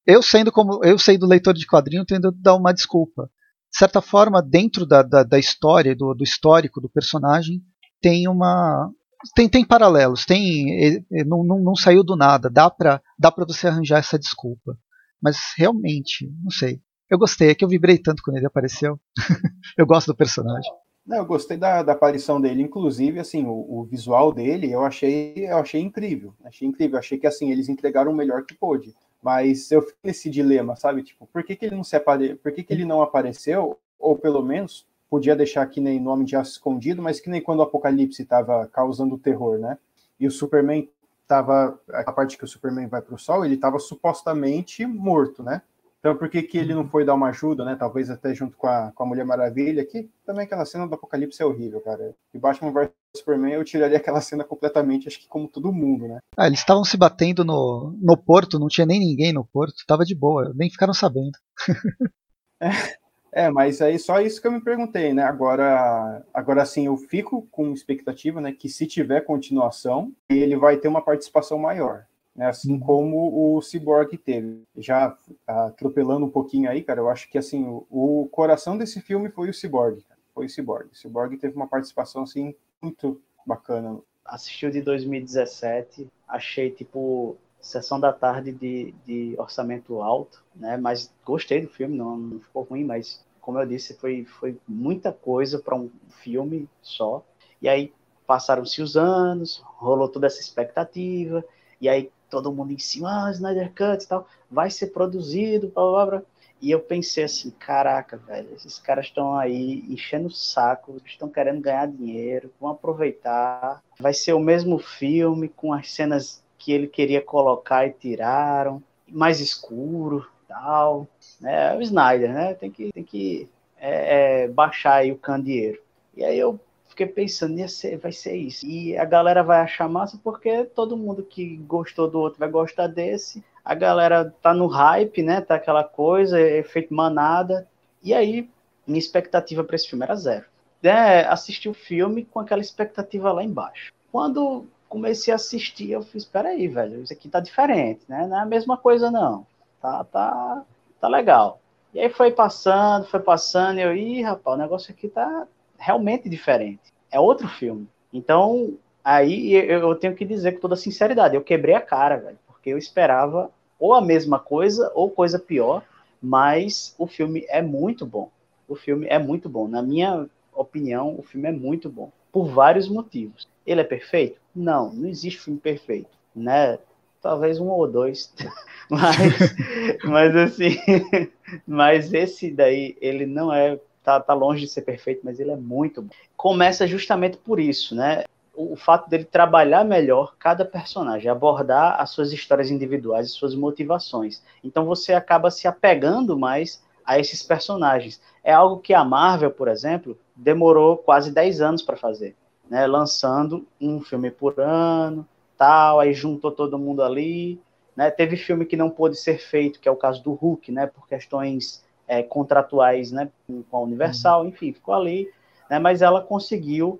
eu 0.05 0.21
sendo 0.21 0.51
como 0.51 0.83
eu 0.83 0.99
sendo 0.99 1.25
leitor 1.25 1.53
de 1.53 1.65
quadrinho, 1.65 2.05
tendo 2.05 2.31
dar 2.31 2.55
uma 2.55 2.73
desculpa. 2.73 3.29
De 3.71 3.77
certa 3.77 4.01
forma, 4.01 4.41
dentro 4.41 4.85
da, 4.85 5.01
da, 5.01 5.23
da 5.23 5.39
história, 5.39 5.95
do, 5.95 6.13
do 6.13 6.23
histórico 6.23 6.81
do 6.81 6.89
personagem, 6.89 7.61
tem 8.01 8.27
uma, 8.27 8.89
tem, 9.35 9.47
tem 9.47 9.65
paralelos, 9.65 10.25
tem 10.25 11.03
não, 11.25 11.43
não, 11.43 11.59
não, 11.59 11.75
saiu 11.75 12.03
do 12.03 12.15
nada, 12.15 12.49
dá 12.49 12.69
pra, 12.69 13.01
dá 13.17 13.31
pra 13.31 13.45
você 13.45 13.67
arranjar 13.67 13.99
essa 13.99 14.19
desculpa. 14.19 14.77
Mas 15.21 15.37
realmente, 15.57 16.29
não 16.43 16.51
sei. 16.51 16.81
Eu 17.09 17.17
gostei, 17.17 17.49
é 17.49 17.55
que 17.55 17.63
eu 17.63 17.69
vibrei 17.69 17.97
tanto 17.97 18.21
quando 18.21 18.37
ele 18.37 18.45
apareceu. 18.45 18.99
eu 19.77 19.85
gosto 19.85 20.07
do 20.07 20.15
personagem. 20.15 20.71
Não, 21.05 21.17
eu 21.17 21.25
gostei 21.25 21.55
da, 21.55 21.81
da 21.81 21.93
aparição 21.93 22.41
dele, 22.41 22.61
inclusive, 22.61 23.17
assim, 23.17 23.45
o, 23.45 23.79
o, 23.79 23.83
visual 23.85 24.33
dele, 24.33 24.69
eu 24.69 24.83
achei, 24.83 25.33
eu 25.37 25.57
achei 25.57 25.79
incrível. 25.79 26.33
Achei 26.43 26.67
incrível, 26.67 26.99
achei 26.99 27.17
que 27.17 27.25
assim, 27.25 27.49
eles 27.49 27.69
entregaram 27.69 28.11
o 28.11 28.15
melhor 28.15 28.43
que 28.43 28.53
pôde. 28.53 28.93
Mas 29.23 29.71
eu 29.71 29.81
fiquei 29.81 29.97
nesse 30.03 30.29
dilema, 30.29 30.75
sabe? 30.75 31.01
Tipo, 31.03 31.25
por 31.27 31.43
que, 31.43 31.55
que 31.55 31.65
ele 31.65 31.75
não 31.77 31.83
se 31.83 31.95
apare... 31.95 32.35
por 32.35 32.51
que, 32.51 32.61
que 32.61 32.73
ele 32.73 32.83
não 32.83 33.01
apareceu? 33.01 33.79
Ou 33.97 34.17
pelo 34.17 34.43
menos 34.43 34.85
podia 35.09 35.33
deixar 35.33 35.65
que 35.67 35.79
nem 35.79 35.97
nome 35.97 36.25
de 36.25 36.35
aço 36.35 36.51
escondido, 36.51 37.01
mas 37.01 37.21
que 37.21 37.29
nem 37.29 37.41
quando 37.41 37.59
o 37.59 37.63
Apocalipse 37.63 38.21
estava 38.21 38.67
causando 38.67 39.17
terror, 39.17 39.57
né? 39.57 39.77
E 40.19 40.27
o 40.27 40.31
Superman 40.31 40.89
estava. 41.23 41.79
A 41.89 42.11
parte 42.11 42.37
que 42.37 42.43
o 42.43 42.47
Superman 42.47 42.87
vai 42.87 43.01
para 43.01 43.15
o 43.15 43.19
sol, 43.19 43.45
ele 43.45 43.55
estava 43.55 43.79
supostamente 43.79 44.85
morto, 44.85 45.41
né? 45.41 45.61
Então, 45.99 46.15
por 46.15 46.29
que, 46.29 46.43
que 46.43 46.57
ele 46.57 46.73
não 46.73 46.87
foi 46.87 47.03
dar 47.03 47.15
uma 47.15 47.29
ajuda, 47.29 47.65
né? 47.65 47.75
Talvez 47.75 48.09
até 48.09 48.33
junto 48.33 48.55
com 48.55 48.67
a, 48.67 48.91
com 48.93 49.03
a 49.03 49.05
Mulher 49.05 49.25
Maravilha, 49.25 49.85
que 49.85 50.09
também 50.25 50.45
aquela 50.45 50.65
cena 50.65 50.87
do 50.87 50.93
Apocalipse 50.93 51.41
é 51.41 51.45
horrível, 51.45 51.81
cara. 51.81 52.13
E 52.33 52.37
Batman 52.37 52.71
vs 52.71 52.91
Superman, 53.15 53.53
eu 53.53 53.63
tiraria 53.63 53.97
aquela 53.97 54.21
cena 54.21 54.43
completamente, 54.43 55.07
acho 55.07 55.19
que 55.19 55.27
como 55.27 55.47
todo 55.47 55.73
mundo, 55.73 56.07
né? 56.07 56.19
Ah, 56.37 56.45
eles 56.45 56.59
estavam 56.59 56.83
se 56.83 56.95
batendo 56.95 57.43
no, 57.43 57.95
no 57.99 58.15
porto, 58.15 58.59
não 58.59 58.67
tinha 58.67 58.85
nem 58.85 58.99
ninguém 58.99 59.33
no 59.33 59.43
porto, 59.43 59.83
tava 59.87 60.05
de 60.05 60.13
boa, 60.13 60.53
nem 60.55 60.69
ficaram 60.69 60.93
sabendo. 60.93 61.37
é, 62.61 63.45
é, 63.45 63.49
mas 63.49 63.81
aí 63.81 63.97
só 63.97 64.21
isso 64.21 64.39
que 64.39 64.47
eu 64.47 64.51
me 64.51 64.63
perguntei, 64.63 65.13
né? 65.13 65.23
Agora, 65.23 66.23
agora 66.31 66.63
sim, 66.63 66.85
eu 66.85 66.95
fico 66.95 67.47
com 67.49 67.73
expectativa, 67.73 68.39
né, 68.39 68.51
que 68.51 68.69
se 68.69 68.85
tiver 68.85 69.21
continuação, 69.21 70.13
ele 70.29 70.55
vai 70.55 70.77
ter 70.77 70.87
uma 70.87 71.01
participação 71.01 71.57
maior 71.57 72.05
né? 72.37 72.47
assim 72.47 72.79
como 72.79 73.55
o 73.55 73.61
Cyborg 73.61 74.15
teve. 74.17 74.63
Já 74.77 75.17
atropelando 75.45 76.25
um 76.25 76.29
pouquinho 76.29 76.69
aí, 76.69 76.83
cara, 76.83 77.01
eu 77.01 77.09
acho 77.09 77.29
que 77.29 77.37
assim 77.37 77.65
o, 77.65 77.85
o 77.89 78.29
coração 78.29 78.77
desse 78.77 79.01
filme 79.01 79.29
foi 79.29 79.49
o 79.49 79.53
Cyborg, 79.53 80.05
foi 80.33 80.45
o 80.45 80.49
Cyborg. 80.49 80.89
O 80.91 80.95
Cyborg 80.95 81.35
teve 81.37 81.55
uma 81.55 81.67
participação 81.67 82.23
assim 82.23 82.53
muito 82.81 83.19
bacana. 83.45 83.99
Assistiu 84.23 84.69
de 84.69 84.81
2017, 84.81 86.07
achei 86.27 86.69
tipo 86.69 87.37
sessão 87.59 87.99
da 87.99 88.13
tarde 88.13 88.51
de, 88.51 88.93
de 89.05 89.35
orçamento 89.37 90.01
alto, 90.01 90.43
né? 90.55 90.77
Mas 90.77 91.11
gostei 91.25 91.61
do 91.61 91.69
filme, 91.69 91.97
não, 91.97 92.15
não 92.15 92.39
ficou 92.39 92.63
ruim, 92.63 92.83
mas 92.83 93.25
como 93.41 93.59
eu 93.59 93.65
disse, 93.65 93.93
foi, 93.95 94.25
foi 94.25 94.57
muita 94.67 95.11
coisa 95.11 95.57
para 95.57 95.75
um 95.75 95.89
filme 96.21 96.69
só. 96.81 97.25
E 97.61 97.67
aí 97.67 97.93
passaram-se 98.27 98.81
os 98.81 98.97
anos, 98.97 99.63
rolou 99.63 100.09
toda 100.09 100.27
essa 100.27 100.41
expectativa, 100.41 101.43
e 101.79 101.87
aí 101.87 102.11
todo 102.29 102.51
mundo 102.51 102.71
em 102.71 102.79
cima, 102.79 103.27
ah, 103.27 103.31
Snyder 103.31 103.71
Cut 103.73 104.03
e 104.03 104.07
tal, 104.07 104.27
vai 104.49 104.69
ser 104.69 104.87
produzido, 104.87 105.71
blá, 105.73 105.83
blá, 105.83 106.05
blá. 106.05 106.21
E 106.59 106.71
eu 106.71 106.79
pensei 106.79 107.23
assim, 107.23 107.51
caraca, 107.51 108.17
velho, 108.17 108.49
esses 108.55 108.79
caras 108.79 109.05
estão 109.05 109.35
aí 109.35 109.83
enchendo 109.89 110.27
o 110.27 110.31
saco, 110.31 110.99
estão 111.05 111.29
querendo 111.29 111.61
ganhar 111.61 111.87
dinheiro, 111.87 112.51
vão 112.59 112.71
aproveitar. 112.71 113.83
Vai 113.99 114.13
ser 114.13 114.33
o 114.33 114.39
mesmo 114.39 114.79
filme 114.79 115.49
com 115.49 115.71
as 115.71 115.91
cenas 115.91 116.43
que 116.57 116.71
ele 116.71 116.87
queria 116.87 117.21
colocar 117.21 117.85
e 117.85 117.91
tiraram, 117.91 118.81
mais 119.07 119.39
escuro, 119.39 120.27
tal. 120.47 121.07
É 121.43 121.75
o 121.75 121.81
Snyder, 121.81 122.33
né? 122.33 122.53
Tem 122.55 122.71
que, 122.71 122.91
tem 122.91 123.03
que 123.03 123.47
é, 123.77 124.43
é, 124.43 124.47
baixar 124.47 124.95
aí 124.95 125.11
o 125.11 125.17
candeeiro. 125.17 125.79
E 126.15 126.23
aí 126.23 126.39
eu 126.39 126.59
fiquei 126.97 127.05
pensando, 127.05 127.69
ser, 127.69 127.97
vai 127.97 128.11
ser 128.11 128.35
isso. 128.35 128.65
E 128.65 128.97
a 128.97 129.05
galera 129.05 129.43
vai 129.43 129.61
achar 129.61 129.87
massa 129.87 130.19
porque 130.23 130.63
todo 130.63 130.97
mundo 130.97 131.21
que 131.21 131.57
gostou 131.57 132.09
do 132.09 132.19
outro 132.19 132.39
vai 132.39 132.49
gostar 132.49 132.87
desse. 132.87 133.43
A 133.63 133.75
galera 133.75 134.33
tá 134.41 134.51
no 134.53 134.65
hype, 134.65 135.21
né? 135.21 135.41
Tá 135.41 135.55
aquela 135.55 135.83
coisa, 135.83 136.41
efeito 136.41 136.93
manada. 136.93 137.67
E 138.01 138.13
aí, 138.13 138.49
minha 138.87 138.97
expectativa 138.97 139.63
para 139.63 139.75
esse 139.75 139.87
filme 139.87 140.03
era 140.03 140.15
zero. 140.15 140.45
É, 140.81 141.21
assisti 141.27 141.69
o 141.69 141.73
filme 141.73 142.25
com 142.25 142.39
aquela 142.39 142.61
expectativa 142.61 143.31
lá 143.31 143.43
embaixo. 143.43 143.93
Quando 144.11 144.65
comecei 144.89 145.31
a 145.31 145.35
assistir, 145.35 145.91
eu 145.91 146.01
fiz, 146.01 146.25
peraí, 146.25 146.67
velho, 146.67 147.03
isso 147.03 147.13
aqui 147.13 147.29
tá 147.29 147.39
diferente, 147.39 148.01
né? 148.07 148.25
Não 148.25 148.37
é 148.37 148.41
a 148.41 148.45
mesma 148.45 148.77
coisa, 148.77 149.11
não. 149.11 149.45
Tá, 149.81 150.03
tá, 150.05 150.63
tá 150.99 151.07
legal. 151.07 151.59
E 151.93 151.99
aí 151.99 152.09
foi 152.09 152.31
passando, 152.31 153.05
foi 153.07 153.19
passando, 153.19 153.79
e 153.79 153.81
eu, 153.81 153.95
ih, 153.95 154.21
rapaz, 154.21 154.55
o 154.55 154.61
negócio 154.61 154.93
aqui 154.93 155.09
tá, 155.09 155.45
realmente 155.77 156.29
diferente. 156.29 156.93
É 157.11 157.19
outro 157.19 157.47
filme. 157.47 157.87
Então, 158.11 158.77
aí 159.03 159.53
eu 159.53 159.95
tenho 159.95 160.15
que 160.15 160.25
dizer 160.25 160.53
com 160.53 160.61
toda 160.61 160.75
sinceridade, 160.75 161.35
eu 161.35 161.43
quebrei 161.43 161.75
a 161.75 161.81
cara, 161.81 162.17
velho, 162.17 162.39
porque 162.47 162.69
eu 162.69 162.77
esperava 162.77 163.49
ou 163.79 163.93
a 163.93 164.01
mesma 164.01 164.39
coisa 164.39 164.91
ou 164.95 165.09
coisa 165.09 165.37
pior, 165.37 165.83
mas 166.21 166.95
o 166.97 167.07
filme 167.07 167.45
é 167.47 167.61
muito 167.61 168.05
bom. 168.05 168.29
O 168.67 168.75
filme 168.75 169.07
é 169.09 169.19
muito 169.19 169.47
bom. 169.47 169.67
Na 169.67 169.81
minha 169.81 170.27
opinião, 170.53 171.15
o 171.17 171.23
filme 171.23 171.47
é 171.47 171.51
muito 171.51 171.89
bom 171.89 172.11
por 172.31 172.47
vários 172.47 172.89
motivos. 172.89 173.47
Ele 173.65 173.81
é 173.81 173.83
perfeito? 173.83 174.39
Não, 174.55 174.91
não 174.93 175.07
existe 175.07 175.39
filme 175.39 175.59
perfeito, 175.59 176.09
né? 176.35 176.79
Talvez 177.21 177.59
um 177.59 177.67
ou 177.67 177.87
dois, 177.87 178.33
mas, 178.89 179.55
mas 180.03 180.35
assim, 180.35 180.77
mas 181.65 182.13
esse 182.13 182.51
daí 182.51 182.95
ele 183.01 183.25
não 183.25 183.51
é 183.51 183.79
tá, 184.07 184.21
tá 184.21 184.33
longe 184.33 184.61
de 184.61 184.71
ser 184.71 184.83
perfeito, 184.83 185.19
mas 185.21 185.37
ele 185.37 185.51
é 185.51 185.57
muito 185.57 186.01
bom. 186.01 186.09
Começa 186.37 186.87
justamente 186.87 187.35
por 187.35 187.59
isso, 187.59 187.93
né? 187.93 188.23
O, 188.55 188.77
fato 188.77 189.09
dele 189.09 189.25
trabalhar 189.25 189.83
melhor 189.83 190.33
cada 190.39 190.63
personagem, 190.63 191.29
abordar 191.29 192.01
as 192.01 192.11
suas 192.11 192.31
histórias 192.31 192.71
individuais 192.71 193.27
e 193.27 193.31
suas 193.31 193.53
motivações. 193.53 194.41
Então 194.63 194.85
você 194.85 195.13
acaba 195.13 195.51
se 195.51 195.67
apegando 195.67 196.39
mais 196.39 196.81
a 197.05 197.19
esses 197.19 197.43
personagens. 197.43 198.21
É 198.43 198.53
algo 198.53 198.79
que 198.79 198.93
a 198.93 199.03
Marvel, 199.03 199.51
por 199.51 199.67
exemplo, 199.67 200.17
demorou 200.33 200.97
quase 200.97 201.29
10 201.29 201.59
anos 201.59 201.81
para 201.83 201.97
fazer, 201.97 202.33
né? 202.69 202.87
Lançando 202.87 203.67
um 203.79 203.99
filme 203.99 204.31
por 204.31 204.57
ano, 204.57 205.27
tal, 205.57 205.99
aí 205.99 206.13
juntou 206.13 206.51
todo 206.51 206.79
mundo 206.79 207.03
ali, 207.03 207.59
né? 207.93 208.09
Teve 208.09 208.37
filme 208.37 208.65
que 208.65 208.77
não 208.77 208.89
pôde 208.89 209.17
ser 209.17 209.37
feito, 209.37 209.81
que 209.81 209.89
é 209.89 209.91
o 209.91 209.97
caso 209.97 210.23
do 210.23 210.31
Hulk, 210.31 210.71
né? 210.71 210.87
Por 210.87 211.05
questões 211.07 211.85
é, 212.07 212.23
contratuais 212.23 213.11
né, 213.11 213.29
com 213.47 213.77
a 213.77 213.81
Universal, 213.81 214.41
uhum. 214.41 214.47
enfim, 214.47 214.71
ficou 214.71 214.93
ali, 214.93 215.29
né, 215.69 215.77
mas 215.77 216.01
ela 216.01 216.21
conseguiu, 216.21 216.99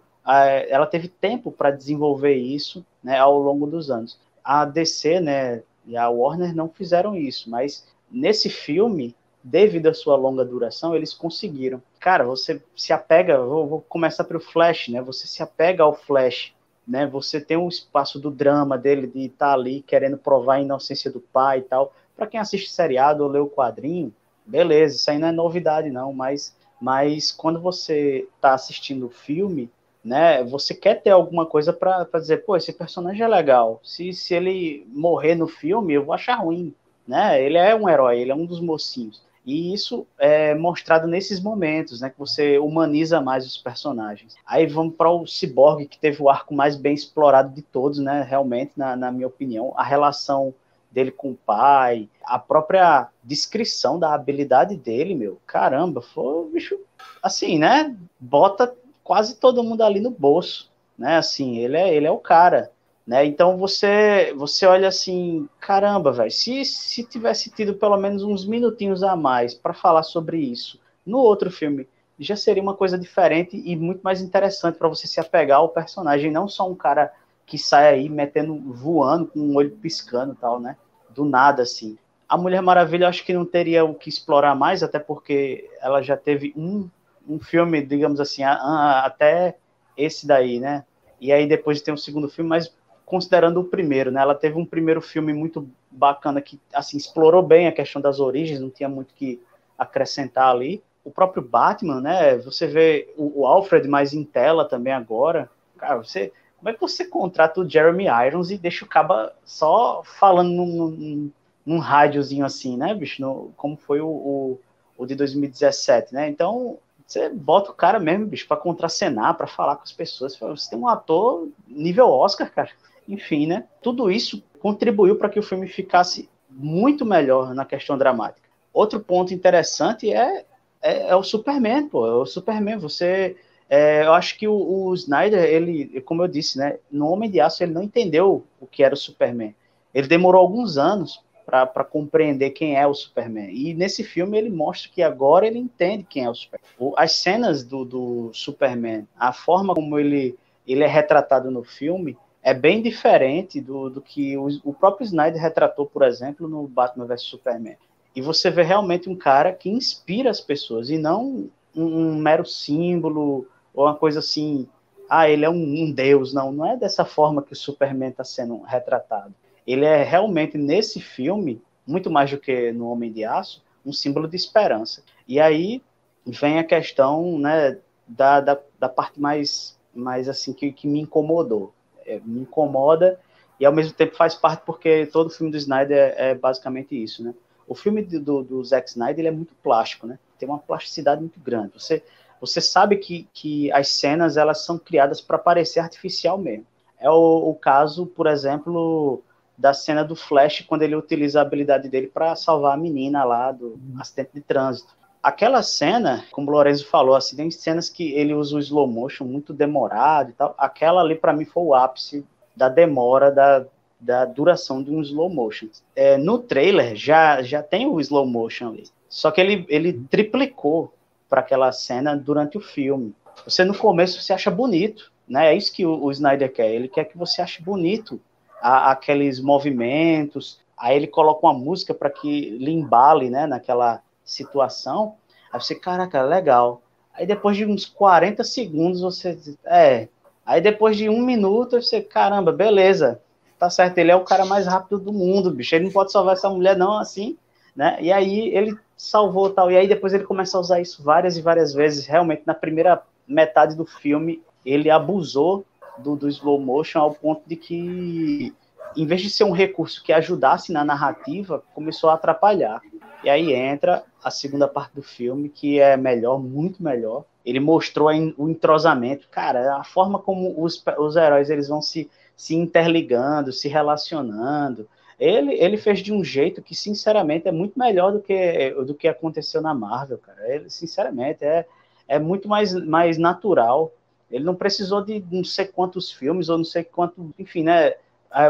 ela 0.69 0.85
teve 0.85 1.07
tempo 1.07 1.51
para 1.51 1.71
desenvolver 1.71 2.35
isso 2.35 2.85
né, 3.01 3.17
ao 3.17 3.39
longo 3.39 3.65
dos 3.65 3.89
anos. 3.89 4.19
A 4.43 4.65
DC 4.65 5.21
né, 5.21 5.63
e 5.85 5.95
a 5.95 6.09
Warner 6.09 6.53
não 6.53 6.67
fizeram 6.67 7.15
isso, 7.15 7.49
mas 7.49 7.87
nesse 8.11 8.49
filme, 8.49 9.15
devido 9.43 9.87
à 9.87 9.93
sua 9.93 10.17
longa 10.17 10.43
duração, 10.43 10.95
eles 10.95 11.13
conseguiram. 11.13 11.81
Cara, 11.99 12.23
você 12.25 12.61
se 12.75 12.91
apega, 12.91 13.39
vou, 13.39 13.67
vou 13.67 13.81
começar 13.81 14.25
pelo 14.25 14.39
Flash, 14.39 14.89
né? 14.89 15.01
Você 15.01 15.27
se 15.27 15.41
apega 15.41 15.83
ao 15.83 15.95
Flash, 15.95 16.53
né? 16.85 17.05
Você 17.07 17.39
tem 17.39 17.55
um 17.57 17.67
espaço 17.67 18.19
do 18.19 18.29
drama 18.29 18.77
dele 18.77 19.07
de 19.07 19.25
estar 19.25 19.47
tá 19.47 19.53
ali 19.53 19.81
querendo 19.81 20.17
provar 20.17 20.55
a 20.55 20.61
inocência 20.61 21.11
do 21.11 21.19
pai 21.19 21.59
e 21.59 21.63
tal. 21.63 21.93
Para 22.15 22.27
quem 22.27 22.39
assiste 22.39 22.69
seriado 22.69 23.23
ou 23.23 23.29
lê 23.29 23.39
o 23.39 23.49
quadrinho, 23.49 24.13
beleza, 24.47 24.95
isso 24.95 25.11
aí 25.11 25.19
não 25.19 25.27
é 25.27 25.31
novidade 25.31 25.89
não, 25.89 26.13
mas, 26.13 26.55
mas 26.79 27.31
quando 27.31 27.59
você 27.59 28.27
está 28.35 28.53
assistindo 28.53 29.07
o 29.07 29.11
filme, 29.11 29.69
né, 30.03 30.43
você 30.43 30.73
quer 30.73 31.01
ter 31.01 31.09
alguma 31.09 31.45
coisa 31.45 31.73
para 31.73 32.07
dizer, 32.13 32.45
pô, 32.45 32.55
esse 32.55 32.71
personagem 32.71 33.23
é 33.23 33.27
legal, 33.27 33.79
se, 33.83 34.13
se 34.13 34.33
ele 34.33 34.87
morrer 34.93 35.35
no 35.35 35.47
filme, 35.47 35.93
eu 35.93 36.05
vou 36.05 36.13
achar 36.13 36.35
ruim, 36.35 36.73
né, 37.07 37.43
ele 37.43 37.57
é 37.57 37.75
um 37.75 37.89
herói, 37.89 38.19
ele 38.19 38.31
é 38.31 38.35
um 38.35 38.45
dos 38.45 38.61
mocinhos, 38.61 39.21
e 39.45 39.73
isso 39.73 40.05
é 40.17 40.53
mostrado 40.53 41.07
nesses 41.07 41.39
momentos, 41.39 42.01
né, 42.01 42.09
que 42.09 42.19
você 42.19 42.57
humaniza 42.59 43.21
mais 43.21 43.45
os 43.45 43.57
personagens. 43.57 44.35
Aí 44.45 44.65
vamos 44.65 44.95
para 44.95 45.09
o 45.09 45.25
Cyborg, 45.25 45.87
que 45.87 45.97
teve 45.97 46.21
o 46.21 46.29
arco 46.29 46.53
mais 46.53 46.75
bem 46.75 46.93
explorado 46.93 47.53
de 47.53 47.61
todos, 47.61 47.97
né, 47.97 48.25
realmente, 48.27 48.73
na, 48.75 48.97
na 48.97 49.09
minha 49.09 49.27
opinião, 49.27 49.73
a 49.77 49.83
relação 49.83 50.53
dele 50.97 51.11
com 51.11 51.29
o 51.29 51.35
pai, 51.35 52.09
a 52.23 52.39
própria 52.39 53.09
descrição 53.23 53.99
da 53.99 54.15
habilidade 54.15 54.75
dele, 54.75 55.13
meu, 55.13 55.39
caramba, 55.45 56.01
foi 56.01 56.49
bicho, 56.49 56.75
assim, 57.21 57.59
né, 57.59 57.95
bota 58.19 58.75
quase 59.03 59.35
todo 59.35 59.63
mundo 59.63 59.83
ali 59.83 59.99
no 59.99 60.09
bolso, 60.09 60.71
né, 60.97 61.17
assim, 61.17 61.59
ele 61.59 61.77
é, 61.77 61.93
ele 61.93 62.07
é 62.07 62.11
o 62.11 62.17
cara, 62.17 62.71
né? 63.05 63.23
Então 63.23 63.57
você 63.57 64.33
você 64.35 64.65
olha 64.65 64.87
assim, 64.87 65.47
caramba, 65.59 66.11
velho, 66.11 66.31
se, 66.31 66.65
se 66.65 67.03
tivesse 67.03 67.51
tido 67.51 67.75
pelo 67.75 67.95
menos 67.95 68.23
uns 68.23 68.43
minutinhos 68.43 69.03
a 69.03 69.15
mais 69.15 69.53
para 69.53 69.75
falar 69.75 70.01
sobre 70.01 70.39
isso 70.39 70.79
no 71.05 71.19
outro 71.19 71.51
filme, 71.51 71.87
já 72.19 72.35
seria 72.35 72.61
uma 72.61 72.73
coisa 72.73 72.97
diferente 72.97 73.55
e 73.63 73.75
muito 73.75 74.01
mais 74.01 74.19
interessante 74.19 74.79
para 74.79 74.89
você 74.89 75.05
se 75.05 75.19
apegar 75.19 75.59
ao 75.59 75.69
personagem, 75.69 76.31
não 76.31 76.47
só 76.47 76.67
um 76.67 76.75
cara 76.75 77.13
que 77.45 77.57
sai 77.57 77.93
aí 77.93 78.09
metendo, 78.09 78.59
voando 78.73 79.27
com 79.27 79.39
o 79.39 79.51
um 79.51 79.55
olho 79.55 79.77
piscando 79.77 80.33
e 80.33 80.35
tal, 80.35 80.59
né? 80.59 80.75
Do 81.17 81.25
nada, 81.25 81.63
assim. 81.63 81.97
A 82.29 82.37
Mulher 82.37 82.61
Maravilha 82.61 83.07
acho 83.07 83.25
que 83.25 83.33
não 83.33 83.43
teria 83.43 83.83
o 83.83 83.95
que 83.95 84.07
explorar 84.07 84.53
mais, 84.53 84.83
até 84.83 84.99
porque 84.99 85.67
ela 85.81 85.99
já 85.99 86.15
teve 86.15 86.53
um, 86.55 86.87
um 87.27 87.39
filme, 87.39 87.81
digamos 87.81 88.19
assim, 88.19 88.43
a, 88.43 88.53
a, 88.53 89.05
até 89.07 89.57
esse 89.97 90.27
daí, 90.27 90.59
né? 90.59 90.85
E 91.19 91.31
aí 91.33 91.47
depois 91.47 91.81
tem 91.81 91.91
um 91.91 91.97
segundo 91.97 92.29
filme, 92.29 92.47
mas 92.47 92.71
considerando 93.03 93.61
o 93.61 93.63
primeiro, 93.63 94.11
né? 94.11 94.21
Ela 94.21 94.35
teve 94.35 94.59
um 94.59 94.65
primeiro 94.65 95.01
filme 95.01 95.33
muito 95.33 95.67
bacana 95.89 96.39
que 96.39 96.59
assim 96.71 96.97
explorou 96.97 97.41
bem 97.41 97.65
a 97.65 97.71
questão 97.71 97.99
das 97.99 98.19
origens, 98.19 98.59
não 98.59 98.69
tinha 98.69 98.87
muito 98.87 99.15
que 99.15 99.41
acrescentar 99.75 100.51
ali. 100.51 100.83
O 101.03 101.09
próprio 101.09 101.41
Batman, 101.41 101.99
né? 101.99 102.37
Você 102.37 102.67
vê 102.67 103.11
o, 103.17 103.41
o 103.41 103.47
Alfred 103.47 103.87
mais 103.87 104.13
em 104.13 104.23
tela 104.23 104.65
também 104.65 104.93
agora. 104.93 105.49
Cara, 105.79 105.97
você 105.97 106.31
como 106.57 106.69
é 106.69 106.73
que 106.73 106.81
você 106.81 107.05
contrata 107.05 107.61
o 107.61 107.69
Jeremy 107.69 108.05
Irons 108.27 108.51
e 108.51 108.57
deixa 108.57 108.83
o 108.83 108.87
caba 108.87 109.33
só 109.45 110.01
falando 110.03 110.49
num, 110.49 110.87
num, 110.89 111.31
num 111.65 111.79
rádiozinho 111.79 112.45
assim, 112.45 112.75
né, 112.75 112.93
bicho? 112.93 113.21
No, 113.21 113.51
como 113.55 113.77
foi 113.77 114.01
o, 114.01 114.07
o, 114.07 114.59
o 114.97 115.05
de 115.05 115.15
2017, 115.15 116.13
né? 116.13 116.29
Então, 116.29 116.77
você 117.05 117.29
bota 117.29 117.71
o 117.71 117.75
cara 117.75 117.99
mesmo, 117.99 118.25
bicho, 118.25 118.47
para 118.47 118.57
contracenar, 118.57 119.35
para 119.35 119.47
falar 119.47 119.75
com 119.75 119.83
as 119.83 119.91
pessoas. 119.93 120.35
Você 120.35 120.69
tem 120.69 120.79
um 120.79 120.87
ator 120.87 121.47
nível 121.67 122.09
Oscar, 122.09 122.51
cara 122.51 122.71
enfim, 123.07 123.47
né? 123.47 123.65
Tudo 123.81 124.11
isso 124.11 124.43
contribuiu 124.59 125.15
para 125.15 125.29
que 125.29 125.39
o 125.39 125.43
filme 125.43 125.67
ficasse 125.67 126.29
muito 126.49 127.05
melhor 127.05 127.53
na 127.55 127.63
questão 127.63 127.97
dramática. 127.97 128.47
Outro 128.73 128.99
ponto 128.99 129.33
interessante 129.33 130.11
é, 130.11 130.45
é, 130.81 131.09
é 131.09 131.15
o 131.15 131.23
Superman, 131.23 131.87
pô. 131.87 132.05
É 132.05 132.13
o 132.13 132.25
Superman, 132.25 132.77
você. 132.77 133.37
É, 133.69 134.05
eu 134.05 134.13
acho 134.13 134.37
que 134.37 134.47
o, 134.47 134.53
o, 134.53 134.93
Snyder, 134.93 135.43
ele, 135.43 135.99
como 136.01 136.23
eu 136.23 136.27
disse, 136.27 136.57
né? 136.57 136.77
No 136.89 137.09
Homem 137.09 137.29
de 137.29 137.39
Aço, 137.39 137.63
ele 137.63 137.73
não 137.73 137.83
entendeu 137.83 138.45
o 138.59 138.65
que 138.65 138.83
era 138.83 138.93
o 138.93 138.97
Superman. 138.97 139.53
Ele 139.93 140.07
demorou 140.07 140.41
alguns 140.41 140.77
anos 140.77 141.21
para 141.45 141.83
compreender 141.83 142.49
quem 142.49 142.75
é 142.75 142.85
o 142.85 142.93
Superman. 142.93 143.49
E 143.49 143.73
nesse 143.73 144.03
filme 144.03 144.37
ele 144.37 144.49
mostra 144.49 144.91
que 144.91 145.01
agora 145.01 145.47
ele 145.47 145.57
entende 145.57 146.03
quem 146.03 146.25
é 146.25 146.29
o 146.29 146.35
Superman. 146.35 146.93
As 146.97 147.13
cenas 147.13 147.63
do, 147.63 147.85
do 147.85 148.31
Superman, 148.33 149.07
a 149.17 149.31
forma 149.31 149.73
como 149.73 149.97
ele, 149.97 150.37
ele 150.67 150.83
é 150.83 150.87
retratado 150.87 151.49
no 151.49 151.63
filme, 151.63 152.17
é 152.43 152.53
bem 152.53 152.81
diferente 152.81 153.61
do, 153.61 153.89
do 153.89 154.01
que 154.01 154.37
o, 154.37 154.47
o, 154.63 154.73
próprio 154.73 155.05
Snyder 155.05 155.41
retratou, 155.41 155.85
por 155.85 156.03
exemplo, 156.03 156.47
no 156.47 156.67
Batman 156.67 157.05
vs 157.05 157.21
Superman. 157.21 157.77
E 158.13 158.21
você 158.21 158.49
vê 158.49 158.63
realmente 158.63 159.09
um 159.09 159.15
cara 159.15 159.53
que 159.53 159.69
inspira 159.69 160.29
as 160.29 160.41
pessoas 160.41 160.89
e 160.89 160.97
não 160.97 161.49
um, 161.75 161.83
um 161.85 162.15
mero 162.15 162.45
símbolo 162.45 163.47
ou 163.77 163.85
uma 163.85 163.95
coisa 163.95 164.19
assim. 164.19 164.67
Ah, 165.09 165.29
ele 165.29 165.45
é 165.45 165.49
um, 165.49 165.53
um 165.55 165.91
deus. 165.91 166.33
Não, 166.33 166.51
não 166.51 166.65
é 166.65 166.75
dessa 166.75 167.05
forma 167.05 167.41
que 167.41 167.53
o 167.53 167.55
Superman 167.55 168.09
está 168.09 168.25
sendo 168.25 168.61
retratado. 168.63 169.33
Ele 169.65 169.85
é 169.85 170.03
realmente 170.03 170.57
nesse 170.57 170.99
filme, 170.99 171.61
muito 171.85 172.09
mais 172.09 172.29
do 172.29 172.37
que 172.37 172.73
no 172.73 172.89
Homem 172.89 173.11
de 173.11 173.23
Aço, 173.23 173.63
um 173.85 173.93
símbolo 173.93 174.27
de 174.27 174.35
esperança. 174.35 175.01
E 175.25 175.39
aí 175.39 175.81
vem 176.25 176.59
a 176.59 176.63
questão 176.63 177.39
né, 177.39 177.77
da, 178.05 178.41
da, 178.41 178.59
da 178.77 178.89
parte 178.89 179.21
mais, 179.21 179.79
mais 179.95 180.27
assim 180.27 180.51
que, 180.51 180.73
que 180.73 180.87
me 180.87 180.99
incomodou 180.99 181.73
é, 182.07 182.19
me 182.25 182.41
incomoda 182.41 183.19
e 183.59 183.65
ao 183.65 183.73
mesmo 183.73 183.93
tempo 183.93 184.15
faz 184.15 184.33
parte 184.33 184.63
porque 184.65 185.05
todo 185.07 185.29
filme 185.29 185.51
do 185.51 185.57
Snyder 185.57 185.97
é, 185.97 186.29
é 186.29 186.35
basicamente 186.35 187.01
isso, 187.01 187.23
né? 187.23 187.33
O 187.67 187.75
filme 187.75 188.01
do, 188.01 188.43
do 188.43 188.63
Zack 188.63 188.87
Snyder 188.87 189.19
ele 189.19 189.27
é 189.27 189.31
muito 189.31 189.53
plástico, 189.61 190.07
né? 190.07 190.17
Tem 190.39 190.47
uma 190.47 190.57
plasticidade 190.57 191.19
muito 191.19 191.39
grande. 191.39 191.73
Você, 191.73 192.01
você 192.39 192.61
sabe 192.61 192.97
que, 192.97 193.27
que 193.33 193.71
as 193.71 193.89
cenas 193.89 194.37
elas 194.37 194.63
são 194.65 194.77
criadas 194.77 195.21
para 195.21 195.37
parecer 195.37 195.79
artificial 195.79 196.37
mesmo. 196.37 196.65
É 196.99 197.09
o, 197.09 197.49
o, 197.49 197.55
caso, 197.55 198.05
por 198.05 198.27
exemplo, 198.27 199.21
da 199.57 199.73
cena 199.73 200.03
do 200.03 200.15
Flash 200.15 200.61
quando 200.61 200.81
ele 200.81 200.95
utiliza 200.95 201.39
a 201.39 201.41
habilidade 201.41 201.89
dele 201.89 202.07
para 202.07 202.35
salvar 202.35 202.73
a 202.73 202.77
menina 202.77 203.23
lá 203.23 203.51
do 203.51 203.79
acidente 203.99 204.31
de 204.33 204.41
trânsito. 204.41 204.95
Aquela 205.21 205.61
cena, 205.61 206.23
como 206.31 206.49
o 206.49 206.53
Lorenzo 206.53 206.87
falou, 206.87 207.15
assim, 207.15 207.35
tem 207.35 207.51
cenas 207.51 207.89
que 207.89 208.13
ele 208.13 208.33
usa 208.33 208.55
o 208.55 208.59
slow 208.59 208.87
motion 208.87 209.25
muito 209.25 209.53
demorado 209.53 210.29
e 210.29 210.33
tal. 210.33 210.55
Aquela 210.57 211.01
ali, 211.01 211.15
para 211.15 211.33
mim, 211.33 211.45
foi 211.45 211.63
o 211.63 211.73
ápice 211.73 212.25
da 212.55 212.69
demora 212.69 213.31
da, 213.31 213.65
da 213.99 214.25
duração 214.25 214.81
de 214.81 214.91
um 214.91 215.01
slow 215.01 215.29
motion. 215.29 215.67
É, 215.95 216.17
no 216.17 216.39
trailer 216.39 216.95
já, 216.95 217.41
já 217.41 217.61
tem 217.61 217.87
o 217.87 217.99
slow 217.99 218.25
motion 218.25 218.69
ali. 218.69 218.83
Só 219.09 219.31
que 219.31 219.41
ele, 219.41 219.65
ele 219.69 219.93
triplicou 220.09 220.93
para 221.29 221.41
aquela 221.41 221.71
cena 221.71 222.15
durante 222.15 222.57
o 222.57 222.61
filme. 222.61 223.13
Você 223.45 223.63
no 223.63 223.77
começo 223.77 224.21
você 224.21 224.33
acha 224.33 224.49
bonito, 224.49 225.11
né? 225.27 225.53
É 225.53 225.55
isso 225.55 225.73
que 225.73 225.85
o, 225.85 226.03
o 226.03 226.11
Snyder 226.11 226.51
quer. 226.51 226.71
Ele 226.71 226.87
quer 226.87 227.05
que 227.05 227.17
você 227.17 227.41
ache 227.41 227.61
bonito 227.61 228.19
a, 228.61 228.91
aqueles 228.91 229.39
movimentos. 229.39 230.59
Aí 230.77 230.95
ele 230.95 231.07
coloca 231.07 231.45
uma 231.45 231.53
música 231.53 231.93
para 231.93 232.09
que 232.09 232.51
lhe 232.51 232.71
embale, 232.71 233.29
né? 233.29 233.45
Naquela 233.45 234.01
situação, 234.23 235.15
aí 235.51 235.59
você, 235.59 235.73
caraca, 235.73 236.21
legal. 236.21 236.81
Aí 237.13 237.25
depois 237.25 237.57
de 237.57 237.65
uns 237.65 237.85
40 237.85 238.43
segundos 238.43 239.01
você, 239.01 239.37
é, 239.65 240.07
aí 240.45 240.61
depois 240.61 240.95
de 240.95 241.09
um 241.09 241.21
minuto 241.21 241.81
você, 241.81 242.01
caramba, 242.01 242.51
beleza, 242.51 243.19
tá 243.57 243.69
certo, 243.69 243.97
ele 243.97 244.11
é 244.11 244.15
o 244.15 244.23
cara 244.23 244.45
mais 244.45 244.67
rápido 244.67 244.99
do 244.99 245.13
mundo, 245.13 245.49
bicho, 245.49 245.73
ele 245.73 245.85
não 245.85 245.91
pode 245.91 246.11
salvar 246.11 246.35
essa 246.35 246.49
mulher 246.49 246.77
não 246.77 246.99
assim, 246.99 247.37
né? 247.75 247.97
E 248.01 248.11
aí 248.11 248.49
ele 248.55 248.77
salvou 248.97 249.49
tal, 249.51 249.71
e 249.71 249.77
aí 249.77 249.87
depois 249.87 250.13
ele 250.13 250.23
começa 250.25 250.57
a 250.57 250.61
usar 250.61 250.81
isso 250.81 251.03
várias 251.03 251.37
e 251.37 251.41
várias 251.41 251.73
vezes, 251.73 252.07
realmente 252.07 252.41
na 252.45 252.53
primeira 252.53 253.01
metade 253.27 253.75
do 253.75 253.85
filme 253.85 254.41
ele 254.65 254.89
abusou 254.89 255.65
do, 255.97 256.15
do 256.15 256.27
slow 256.27 256.59
motion 256.59 256.99
ao 256.99 257.13
ponto 257.13 257.41
de 257.47 257.55
que 257.55 258.53
em 258.95 259.05
vez 259.05 259.21
de 259.21 259.29
ser 259.29 259.43
um 259.43 259.51
recurso 259.51 260.03
que 260.03 260.11
ajudasse 260.11 260.71
na 260.71 260.83
narrativa, 260.83 261.63
começou 261.73 262.09
a 262.09 262.15
atrapalhar. 262.15 262.81
E 263.23 263.29
aí 263.29 263.53
entra 263.53 264.03
a 264.23 264.31
segunda 264.31 264.67
parte 264.67 264.95
do 264.95 265.03
filme, 265.03 265.49
que 265.49 265.79
é 265.79 265.95
melhor, 265.95 266.39
muito 266.39 266.81
melhor. 266.81 267.23
Ele 267.45 267.59
mostrou 267.59 268.09
o 268.37 268.49
entrosamento. 268.49 269.27
Cara, 269.29 269.77
a 269.77 269.83
forma 269.83 270.19
como 270.19 270.53
os, 270.61 270.83
os 270.97 271.15
heróis 271.15 271.49
eles 271.49 271.67
vão 271.67 271.81
se, 271.81 272.09
se 272.35 272.55
interligando, 272.55 273.51
se 273.51 273.67
relacionando. 273.67 274.87
Ele, 275.19 275.53
ele 275.55 275.77
fez 275.77 275.99
de 275.99 276.13
um 276.13 276.23
jeito 276.23 276.61
que, 276.61 276.75
sinceramente, 276.75 277.47
é 277.47 277.51
muito 277.51 277.77
melhor 277.77 278.11
do 278.11 278.19
que, 278.19 278.71
do 278.85 278.93
que 278.93 279.07
aconteceu 279.07 279.61
na 279.61 279.73
Marvel, 279.73 280.19
cara. 280.19 280.47
Ele, 280.47 280.69
sinceramente, 280.69 281.43
é, 281.43 281.65
é 282.07 282.19
muito 282.19 282.47
mais, 282.47 282.73
mais 282.73 283.17
natural. 283.17 283.91
Ele 284.29 284.43
não 284.43 284.53
precisou 284.53 285.03
de 285.03 285.23
não 285.31 285.43
sei 285.43 285.65
quantos 285.65 286.11
filmes, 286.11 286.49
ou 286.49 286.57
não 286.57 286.65
sei 286.65 286.83
quanto, 286.83 287.33
enfim, 287.39 287.63
né? 287.63 287.93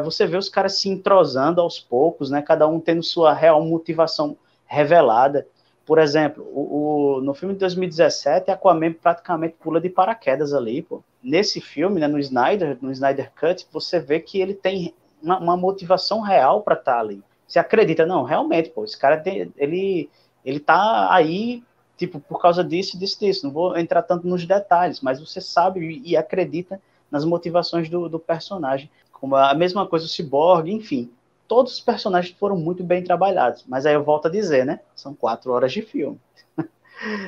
Você 0.04 0.26
vê 0.26 0.36
os 0.36 0.50
caras 0.50 0.80
se 0.80 0.90
entrosando 0.90 1.62
aos 1.62 1.80
poucos, 1.80 2.30
né? 2.30 2.42
Cada 2.42 2.68
um 2.68 2.80
tendo 2.80 3.04
sua 3.04 3.34
real 3.34 3.64
motivação 3.64 4.36
revelada. 4.66 5.48
Por 5.86 6.00
exemplo, 6.00 6.44
o, 6.52 7.20
o, 7.20 7.22
no 7.22 7.34
filme 7.34 7.54
de 7.54 7.62
2017, 7.62 8.52
Aquaman 8.52 8.92
praticamente 8.92 9.56
pula 9.58 9.80
de 9.80 9.90
paraquedas 9.90 10.54
ali, 10.54 10.82
pô. 10.82 11.02
Nesse 11.24 11.62
filme, 11.62 12.02
né, 12.02 12.08
no 12.08 12.20
Snyder, 12.20 12.78
no 12.82 12.92
Snyder 12.92 13.32
Cut, 13.40 13.66
você 13.72 14.00
vê 14.00 14.20
que 14.20 14.42
ele 14.42 14.54
tem 14.54 14.94
uma, 15.22 15.40
uma 15.40 15.58
motivação 15.58 16.22
real 16.22 16.62
para 16.62 16.76
estar 16.76 16.94
tá 16.94 17.00
ali. 17.00 17.24
Você 17.48 17.60
acredita, 17.60 18.06
não, 18.06 18.24
realmente, 18.24 18.70
pô, 18.70 18.84
esse 18.84 18.98
cara 18.98 19.18
tem, 19.18 19.52
ele 19.58 20.10
ele 20.46 20.60
tá 20.60 21.14
aí 21.14 21.64
tipo 21.98 22.20
por 22.20 22.42
causa 22.42 22.64
disso, 22.64 22.98
disso, 22.98 23.20
disso. 23.20 23.46
Não 23.46 23.54
vou 23.54 23.78
entrar 23.78 24.02
tanto 24.02 24.28
nos 24.28 24.46
detalhes, 24.46 25.02
mas 25.02 25.20
você 25.20 25.42
sabe 25.42 26.02
e 26.06 26.16
acredita 26.16 26.82
nas 27.12 27.26
motivações 27.26 27.90
do, 27.90 28.08
do 28.10 28.20
personagem. 28.20 28.90
Como 29.12 29.36
a 29.36 29.54
mesma 29.54 29.88
coisa 29.88 30.06
o 30.06 30.10
Cyborg, 30.10 30.72
enfim 30.72 31.12
todos 31.48 31.74
os 31.74 31.80
personagens 31.80 32.36
foram 32.38 32.58
muito 32.58 32.84
bem 32.84 33.04
trabalhados. 33.04 33.64
Mas 33.68 33.86
aí 33.86 33.94
eu 33.94 34.04
volto 34.04 34.28
a 34.28 34.32
dizer, 34.32 34.66
né? 34.66 34.82
São 34.96 35.16
quatro 35.16 35.52
horas 35.52 35.72
de 35.72 35.82
filme. 35.82 36.20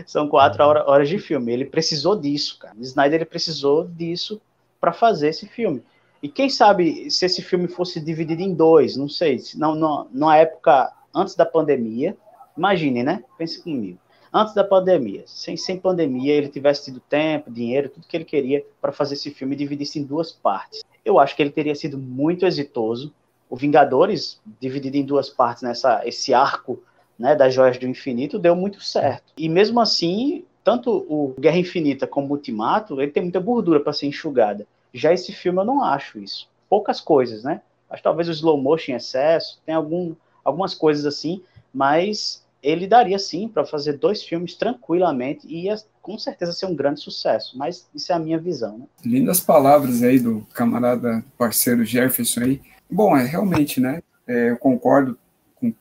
São 0.05 0.27
quatro 0.27 0.63
horas 0.63 1.07
de 1.07 1.17
filme. 1.17 1.53
Ele 1.53 1.65
precisou 1.65 2.15
disso, 2.15 2.59
cara. 2.59 2.75
O 2.77 2.81
Snyder 2.81 3.21
ele 3.21 3.25
precisou 3.25 3.87
disso 3.87 4.41
para 4.79 4.91
fazer 4.91 5.29
esse 5.29 5.47
filme. 5.47 5.83
E 6.21 6.27
quem 6.27 6.49
sabe 6.49 7.09
se 7.09 7.25
esse 7.25 7.41
filme 7.41 7.67
fosse 7.67 7.99
dividido 7.99 8.41
em 8.41 8.53
dois, 8.53 8.97
não 8.97 9.07
sei, 9.07 9.41
não, 9.55 9.73
não, 9.73 10.07
numa 10.11 10.35
época 10.35 10.91
antes 11.15 11.35
da 11.35 11.45
pandemia, 11.45 12.15
imagine, 12.57 13.03
né? 13.03 13.23
Pense 13.37 13.61
comigo. 13.61 13.97
Antes 14.31 14.53
da 14.53 14.63
pandemia, 14.63 15.23
sem, 15.25 15.57
sem 15.57 15.79
pandemia, 15.79 16.33
ele 16.33 16.49
tivesse 16.49 16.85
tido 16.85 16.99
tempo, 16.99 17.49
dinheiro, 17.49 17.89
tudo 17.89 18.05
que 18.05 18.15
ele 18.15 18.25
queria 18.25 18.63
para 18.79 18.91
fazer 18.91 19.15
esse 19.15 19.31
filme 19.31 19.55
e 19.55 19.57
dividisse 19.57 19.97
em 19.97 20.03
duas 20.03 20.31
partes. 20.31 20.83
Eu 21.03 21.17
acho 21.17 21.35
que 21.35 21.41
ele 21.41 21.49
teria 21.49 21.73
sido 21.73 21.97
muito 21.97 22.45
exitoso. 22.45 23.11
O 23.49 23.55
Vingadores, 23.55 24.39
dividido 24.59 24.97
em 24.97 25.03
duas 25.03 25.29
partes, 25.29 25.63
nessa 25.63 26.07
esse 26.07 26.31
arco 26.33 26.83
né, 27.17 27.35
das 27.35 27.53
Joias 27.53 27.79
do 27.79 27.87
Infinito, 27.87 28.37
deu 28.37 28.55
muito 28.55 28.83
certo. 28.83 29.33
E 29.35 29.49
mesmo 29.49 29.79
assim, 29.79 30.45
tanto 30.63 30.91
o 31.09 31.33
Guerra 31.39 31.57
Infinita 31.57 32.05
como 32.05 32.27
o 32.27 32.31
Ultimato, 32.31 33.01
ele 33.01 33.11
tem 33.11 33.23
muita 33.23 33.39
gordura 33.39 33.79
para 33.79 33.93
ser 33.93 34.05
enxugada. 34.05 34.67
Já 34.93 35.13
esse 35.13 35.31
filme 35.31 35.59
eu 35.59 35.65
não 35.65 35.83
acho 35.83 36.19
isso. 36.19 36.49
Poucas 36.69 37.01
coisas, 37.01 37.43
né? 37.43 37.61
Acho 37.89 38.03
talvez 38.03 38.27
o 38.27 38.31
slow 38.31 38.61
motion 38.61 38.91
em 38.91 38.95
excesso, 38.95 39.59
tem 39.65 39.73
algum, 39.73 40.13
algumas 40.43 40.75
coisas 40.75 41.05
assim, 41.05 41.41
mas 41.73 42.43
ele 42.61 42.87
daria 42.87 43.17
sim 43.17 43.47
para 43.47 43.65
fazer 43.65 43.93
dois 43.93 44.23
filmes 44.23 44.53
tranquilamente 44.53 45.47
e 45.47 45.65
ia 45.65 45.77
com 46.01 46.17
certeza 46.17 46.51
ser 46.51 46.65
um 46.65 46.75
grande 46.75 46.99
sucesso. 46.99 47.57
Mas 47.57 47.87
isso 47.95 48.11
é 48.11 48.15
a 48.15 48.19
minha 48.19 48.37
visão. 48.37 48.79
Né? 48.79 48.85
Lindas 49.05 49.39
palavras 49.39 50.03
aí 50.03 50.19
do 50.19 50.45
camarada 50.53 51.23
parceiro 51.37 51.85
Jefferson 51.85 52.41
aí. 52.41 52.61
Bom, 52.89 53.15
é 53.15 53.23
realmente, 53.23 53.79
né? 53.79 54.01
É, 54.27 54.51
eu 54.51 54.57
concordo 54.57 55.17
com 55.55 55.73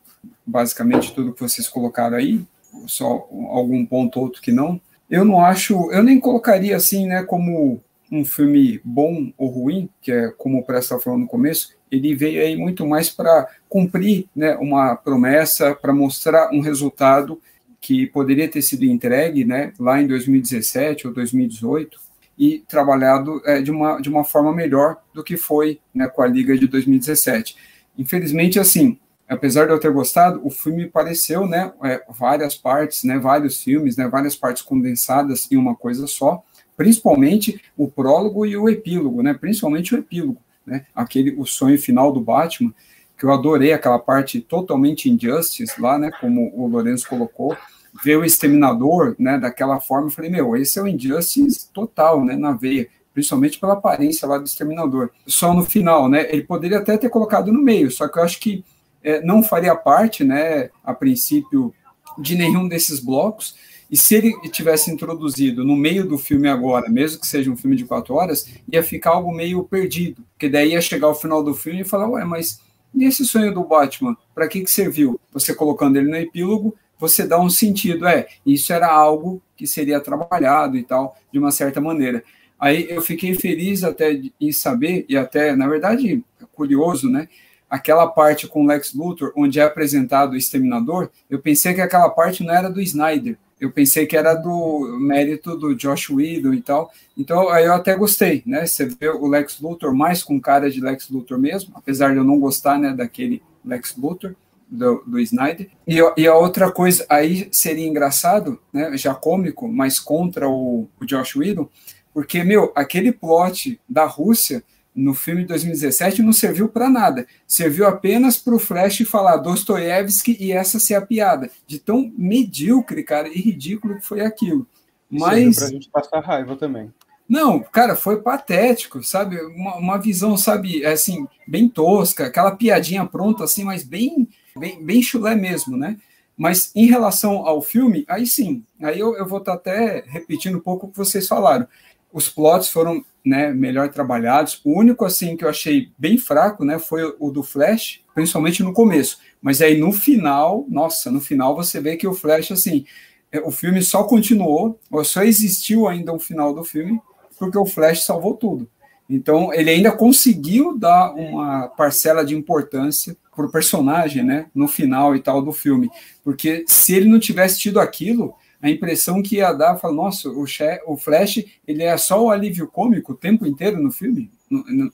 basicamente 0.45 1.13
tudo 1.13 1.33
que 1.33 1.41
vocês 1.41 1.67
colocaram 1.67 2.17
aí, 2.17 2.45
só 2.87 3.27
algum 3.49 3.85
ponto 3.85 4.19
outro 4.19 4.41
que 4.41 4.51
não. 4.51 4.79
Eu 5.09 5.25
não 5.25 5.41
acho, 5.41 5.91
eu 5.91 6.03
nem 6.03 6.19
colocaria 6.19 6.75
assim, 6.75 7.07
né, 7.07 7.23
como 7.23 7.81
um 8.11 8.25
filme 8.25 8.79
bom 8.83 9.31
ou 9.37 9.49
ruim, 9.49 9.89
que 10.01 10.11
é 10.11 10.29
como 10.29 10.59
o 10.59 10.63
Presta 10.63 10.99
falando 10.99 11.21
no 11.21 11.27
começo, 11.27 11.77
ele 11.91 12.15
veio 12.15 12.41
aí 12.41 12.55
muito 12.55 12.85
mais 12.85 13.09
para 13.09 13.47
cumprir 13.67 14.27
né, 14.35 14.55
uma 14.57 14.95
promessa, 14.95 15.73
para 15.75 15.93
mostrar 15.93 16.51
um 16.51 16.59
resultado 16.59 17.41
que 17.81 18.07
poderia 18.07 18.47
ter 18.47 18.61
sido 18.61 18.83
entregue 18.83 19.45
né, 19.45 19.73
lá 19.79 20.01
em 20.01 20.07
2017 20.07 21.07
ou 21.07 21.13
2018 21.13 21.99
e 22.37 22.59
trabalhado 22.67 23.41
é, 23.45 23.61
de, 23.61 23.71
uma, 23.71 23.99
de 23.99 24.09
uma 24.09 24.23
forma 24.23 24.53
melhor 24.53 24.97
do 25.13 25.23
que 25.23 25.37
foi 25.37 25.79
né, 25.93 26.07
com 26.07 26.21
a 26.21 26.27
Liga 26.27 26.57
de 26.57 26.67
2017. 26.67 27.57
Infelizmente, 27.97 28.59
assim, 28.59 28.97
apesar 29.27 29.65
de 29.65 29.73
eu 29.73 29.79
ter 29.79 29.91
gostado, 29.91 30.39
o 30.43 30.49
filme 30.49 30.87
pareceu 30.87 31.45
né, 31.45 31.71
é, 31.83 32.01
várias 32.09 32.55
partes, 32.55 33.03
né, 33.03 33.19
vários 33.19 33.61
filmes, 33.61 33.97
né, 33.97 34.07
várias 34.07 34.35
partes 34.35 34.63
condensadas 34.63 35.51
em 35.51 35.57
uma 35.57 35.75
coisa 35.75 36.07
só, 36.07 36.43
principalmente 36.79 37.61
o 37.75 37.89
prólogo 37.89 38.45
e 38.45 38.55
o 38.55 38.69
epílogo, 38.69 39.21
né? 39.21 39.33
Principalmente 39.33 39.93
o 39.93 39.97
epílogo, 39.97 40.37
né? 40.65 40.85
Aquele 40.95 41.35
o 41.37 41.45
sonho 41.45 41.77
final 41.77 42.09
do 42.09 42.21
Batman, 42.21 42.73
que 43.17 43.25
eu 43.25 43.33
adorei 43.33 43.73
aquela 43.73 43.99
parte 43.99 44.39
totalmente 44.39 45.09
injustice 45.09 45.79
lá, 45.81 45.99
né? 45.99 46.09
Como 46.21 46.53
o 46.55 46.67
Lourenço 46.67 47.05
colocou, 47.09 47.53
ver 48.01 48.15
o 48.15 48.23
exterminador, 48.23 49.13
né? 49.19 49.37
Daquela 49.37 49.81
forma, 49.81 50.07
eu 50.07 50.11
falei, 50.11 50.31
meu, 50.31 50.55
esse 50.55 50.79
é 50.79 50.81
o 50.81 50.87
injustice 50.87 51.69
total, 51.73 52.23
né? 52.23 52.37
Na 52.37 52.53
veia, 52.53 52.87
principalmente 53.13 53.59
pela 53.59 53.73
aparência 53.73 54.25
lá 54.25 54.37
do 54.37 54.45
exterminador. 54.45 55.09
Só 55.27 55.53
no 55.53 55.65
final, 55.65 56.07
né? 56.07 56.33
Ele 56.33 56.43
poderia 56.43 56.77
até 56.77 56.97
ter 56.97 57.09
colocado 57.09 57.51
no 57.51 57.61
meio, 57.61 57.91
só 57.91 58.07
que 58.07 58.17
eu 58.17 58.23
acho 58.23 58.39
que 58.39 58.63
é, 59.03 59.21
não 59.21 59.43
faria 59.43 59.75
parte, 59.75 60.23
né? 60.23 60.69
A 60.81 60.93
princípio 60.93 61.73
de 62.17 62.37
nenhum 62.37 62.69
desses 62.69 63.01
blocos 63.01 63.53
e 63.89 63.97
se 63.97 64.15
ele 64.15 64.33
tivesse 64.49 64.91
introduzido 64.91 65.65
no 65.65 65.75
meio 65.75 66.07
do 66.07 66.17
filme 66.17 66.47
agora, 66.47 66.89
mesmo 66.89 67.19
que 67.19 67.27
seja 67.27 67.49
um 67.49 67.57
filme 67.57 67.75
de 67.75 67.85
quatro 67.85 68.13
horas, 68.13 68.47
ia 68.71 68.83
ficar 68.83 69.11
algo 69.11 69.31
meio 69.31 69.63
perdido. 69.63 70.23
Porque 70.33 70.47
daí 70.47 70.73
ia 70.73 70.81
chegar 70.81 71.07
ao 71.07 71.15
final 71.15 71.43
do 71.43 71.53
filme 71.53 71.81
e 71.81 71.85
falar, 71.85 72.07
ué, 72.07 72.23
mas 72.23 72.61
e 72.93 73.05
esse 73.05 73.25
sonho 73.25 73.53
do 73.53 73.63
Batman? 73.63 74.17
Para 74.33 74.47
que, 74.47 74.61
que 74.61 74.71
serviu? 74.71 75.19
Você 75.31 75.53
colocando 75.53 75.97
ele 75.97 76.09
no 76.09 76.17
epílogo, 76.17 76.75
você 76.97 77.25
dá 77.25 77.39
um 77.39 77.49
sentido. 77.49 78.07
É, 78.07 78.27
isso 78.45 78.73
era 78.73 78.87
algo 78.87 79.41
que 79.55 79.67
seria 79.67 79.99
trabalhado 79.99 80.77
e 80.77 80.83
tal, 80.83 81.15
de 81.31 81.39
uma 81.39 81.51
certa 81.51 81.79
maneira. 81.79 82.23
Aí 82.59 82.87
eu 82.89 83.01
fiquei 83.01 83.33
feliz 83.35 83.83
até 83.83 84.19
em 84.39 84.51
saber, 84.51 85.05
e 85.07 85.15
até, 85.15 85.55
na 85.55 85.67
verdade, 85.67 86.23
curioso, 86.53 87.09
né? 87.09 87.29
Aquela 87.69 88.07
parte 88.07 88.47
com 88.47 88.65
Lex 88.65 88.93
Luthor, 88.93 89.31
onde 89.35 89.59
é 89.59 89.63
apresentado 89.63 90.33
o 90.33 90.35
Exterminador, 90.35 91.09
eu 91.29 91.39
pensei 91.39 91.73
que 91.73 91.81
aquela 91.81 92.09
parte 92.09 92.43
não 92.43 92.53
era 92.53 92.69
do 92.69 92.81
Snyder, 92.81 93.37
eu 93.59 93.71
pensei 93.71 94.05
que 94.05 94.15
era 94.15 94.33
do 94.33 94.97
mérito 94.99 95.55
do 95.55 95.75
Josh 95.75 96.09
Whedon 96.09 96.53
e 96.53 96.61
tal. 96.61 96.91
Então, 97.17 97.49
aí 97.49 97.65
eu 97.65 97.73
até 97.73 97.95
gostei, 97.95 98.41
né? 98.45 98.65
Você 98.65 98.85
vê 98.85 99.09
o 99.09 99.27
Lex 99.27 99.59
Luthor 99.59 99.93
mais 99.93 100.23
com 100.23 100.39
cara 100.39 100.71
de 100.71 100.79
Lex 100.79 101.09
Luthor 101.09 101.37
mesmo, 101.37 101.73
apesar 101.75 102.11
de 102.11 102.17
eu 102.17 102.23
não 102.23 102.39
gostar, 102.39 102.79
né, 102.79 102.93
daquele 102.93 103.41
Lex 103.63 103.95
Luthor 103.97 104.35
do, 104.69 105.03
do 105.05 105.19
Snyder. 105.19 105.69
E, 105.87 105.97
e, 106.17 106.27
a 106.27 106.35
outra 106.35 106.71
coisa, 106.71 107.05
aí 107.09 107.49
seria 107.51 107.87
engraçado, 107.87 108.59
né, 108.71 108.95
já 108.95 109.13
cômico, 109.13 109.67
mas 109.67 109.99
contra 109.99 110.47
o, 110.47 110.87
o 110.99 111.05
Josh 111.05 111.35
Whedon, 111.35 111.67
porque, 112.13 112.43
meu, 112.43 112.71
aquele 112.75 113.11
plot 113.11 113.79
da 113.87 114.05
Rússia 114.05 114.63
no 114.99 115.13
filme 115.13 115.41
de 115.41 115.47
2017 115.47 116.21
não 116.21 116.33
serviu 116.33 116.67
para 116.67 116.89
nada. 116.89 117.25
Serviu 117.47 117.87
apenas 117.87 118.37
para 118.37 118.55
o 118.55 118.59
Flash 118.59 118.99
falar 119.07 119.37
Dostoiévski 119.37 120.35
e 120.39 120.51
essa 120.51 120.79
ser 120.79 120.95
a 120.95 121.01
piada. 121.01 121.49
De 121.65 121.79
tão 121.79 122.11
medíocre, 122.17 123.03
cara, 123.03 123.29
e 123.29 123.39
ridículo 123.39 123.95
que 123.95 124.05
foi 124.05 124.21
aquilo. 124.21 124.67
Mas. 125.09 125.55
Para 125.55 125.67
a 125.67 125.71
gente 125.71 125.89
passar 125.89 126.19
raiva 126.19 126.55
também. 126.55 126.91
Não, 127.27 127.59
cara, 127.59 127.95
foi 127.95 128.21
patético, 128.21 129.03
sabe? 129.03 129.39
Uma, 129.39 129.75
uma 129.75 129.97
visão, 129.97 130.35
sabe, 130.35 130.83
assim, 130.83 131.27
bem 131.47 131.69
tosca, 131.69 132.25
aquela 132.25 132.55
piadinha 132.55 133.05
pronta, 133.05 133.43
assim, 133.43 133.63
mas 133.63 133.83
bem, 133.83 134.27
bem, 134.57 134.83
bem 134.83 135.01
chulé 135.01 135.35
mesmo, 135.35 135.77
né? 135.77 135.97
Mas 136.35 136.71
em 136.75 136.87
relação 136.87 137.45
ao 137.45 137.61
filme, 137.61 138.03
aí 138.07 138.25
sim, 138.25 138.63
aí 138.81 138.99
eu, 138.99 139.15
eu 139.15 139.27
vou 139.27 139.39
estar 139.39 139.51
tá 139.51 139.57
até 139.57 140.03
repetindo 140.07 140.57
um 140.57 140.61
pouco 140.61 140.87
o 140.87 140.89
que 140.89 140.97
vocês 140.97 141.27
falaram. 141.27 141.67
Os 142.11 142.27
plots 142.27 142.69
foram 142.69 143.05
né, 143.25 143.51
melhor 143.51 143.89
trabalhados. 143.89 144.61
O 144.63 144.77
único 144.77 145.05
assim 145.05 145.35
que 145.35 145.43
eu 145.43 145.49
achei 145.49 145.91
bem 145.97 146.17
fraco, 146.17 146.63
né, 146.63 146.79
foi 146.79 147.15
o 147.19 147.31
do 147.31 147.43
Flash, 147.43 148.01
principalmente 148.13 148.63
no 148.63 148.73
começo. 148.73 149.19
Mas 149.41 149.61
aí 149.61 149.77
no 149.79 149.91
final, 149.91 150.65
nossa, 150.69 151.11
no 151.11 151.21
final 151.21 151.55
você 151.55 151.79
vê 151.79 151.95
que 151.95 152.07
o 152.07 152.13
Flash 152.13 152.51
assim, 152.51 152.85
é, 153.31 153.39
o 153.39 153.51
filme 153.51 153.81
só 153.81 154.03
continuou, 154.03 154.79
ou 154.91 155.03
só 155.03 155.23
existiu 155.23 155.87
ainda 155.87 156.13
o 156.13 156.19
final 156.19 156.53
do 156.53 156.63
filme 156.63 156.99
porque 157.39 157.57
o 157.57 157.65
Flash 157.65 158.03
salvou 158.03 158.35
tudo. 158.35 158.69
Então 159.09 159.51
ele 159.53 159.69
ainda 159.69 159.91
conseguiu 159.91 160.77
dar 160.77 161.13
uma 161.13 161.69
parcela 161.69 162.23
de 162.23 162.35
importância 162.35 163.15
para 163.35 163.45
o 163.45 163.51
personagem, 163.51 164.21
né, 164.21 164.47
no 164.53 164.67
final 164.67 165.15
e 165.15 165.21
tal 165.21 165.41
do 165.41 165.53
filme, 165.53 165.89
porque 166.23 166.65
se 166.67 166.93
ele 166.93 167.07
não 167.07 167.17
tivesse 167.17 167.57
tido 167.57 167.79
aquilo, 167.79 168.35
a 168.61 168.69
impressão 168.69 169.21
que 169.21 169.37
ia 169.37 169.53
dar, 169.53 169.77
fala, 169.77 169.93
nossa, 169.93 170.29
o, 170.29 170.45
o 170.87 170.97
Flash, 170.97 171.45
ele 171.67 171.83
é 171.83 171.95
só 171.97 172.23
o 172.23 172.29
alívio 172.29 172.67
cômico 172.67 173.13
o 173.13 173.15
tempo 173.15 173.45
inteiro 173.45 173.81
no 173.81 173.91
filme? 173.91 174.29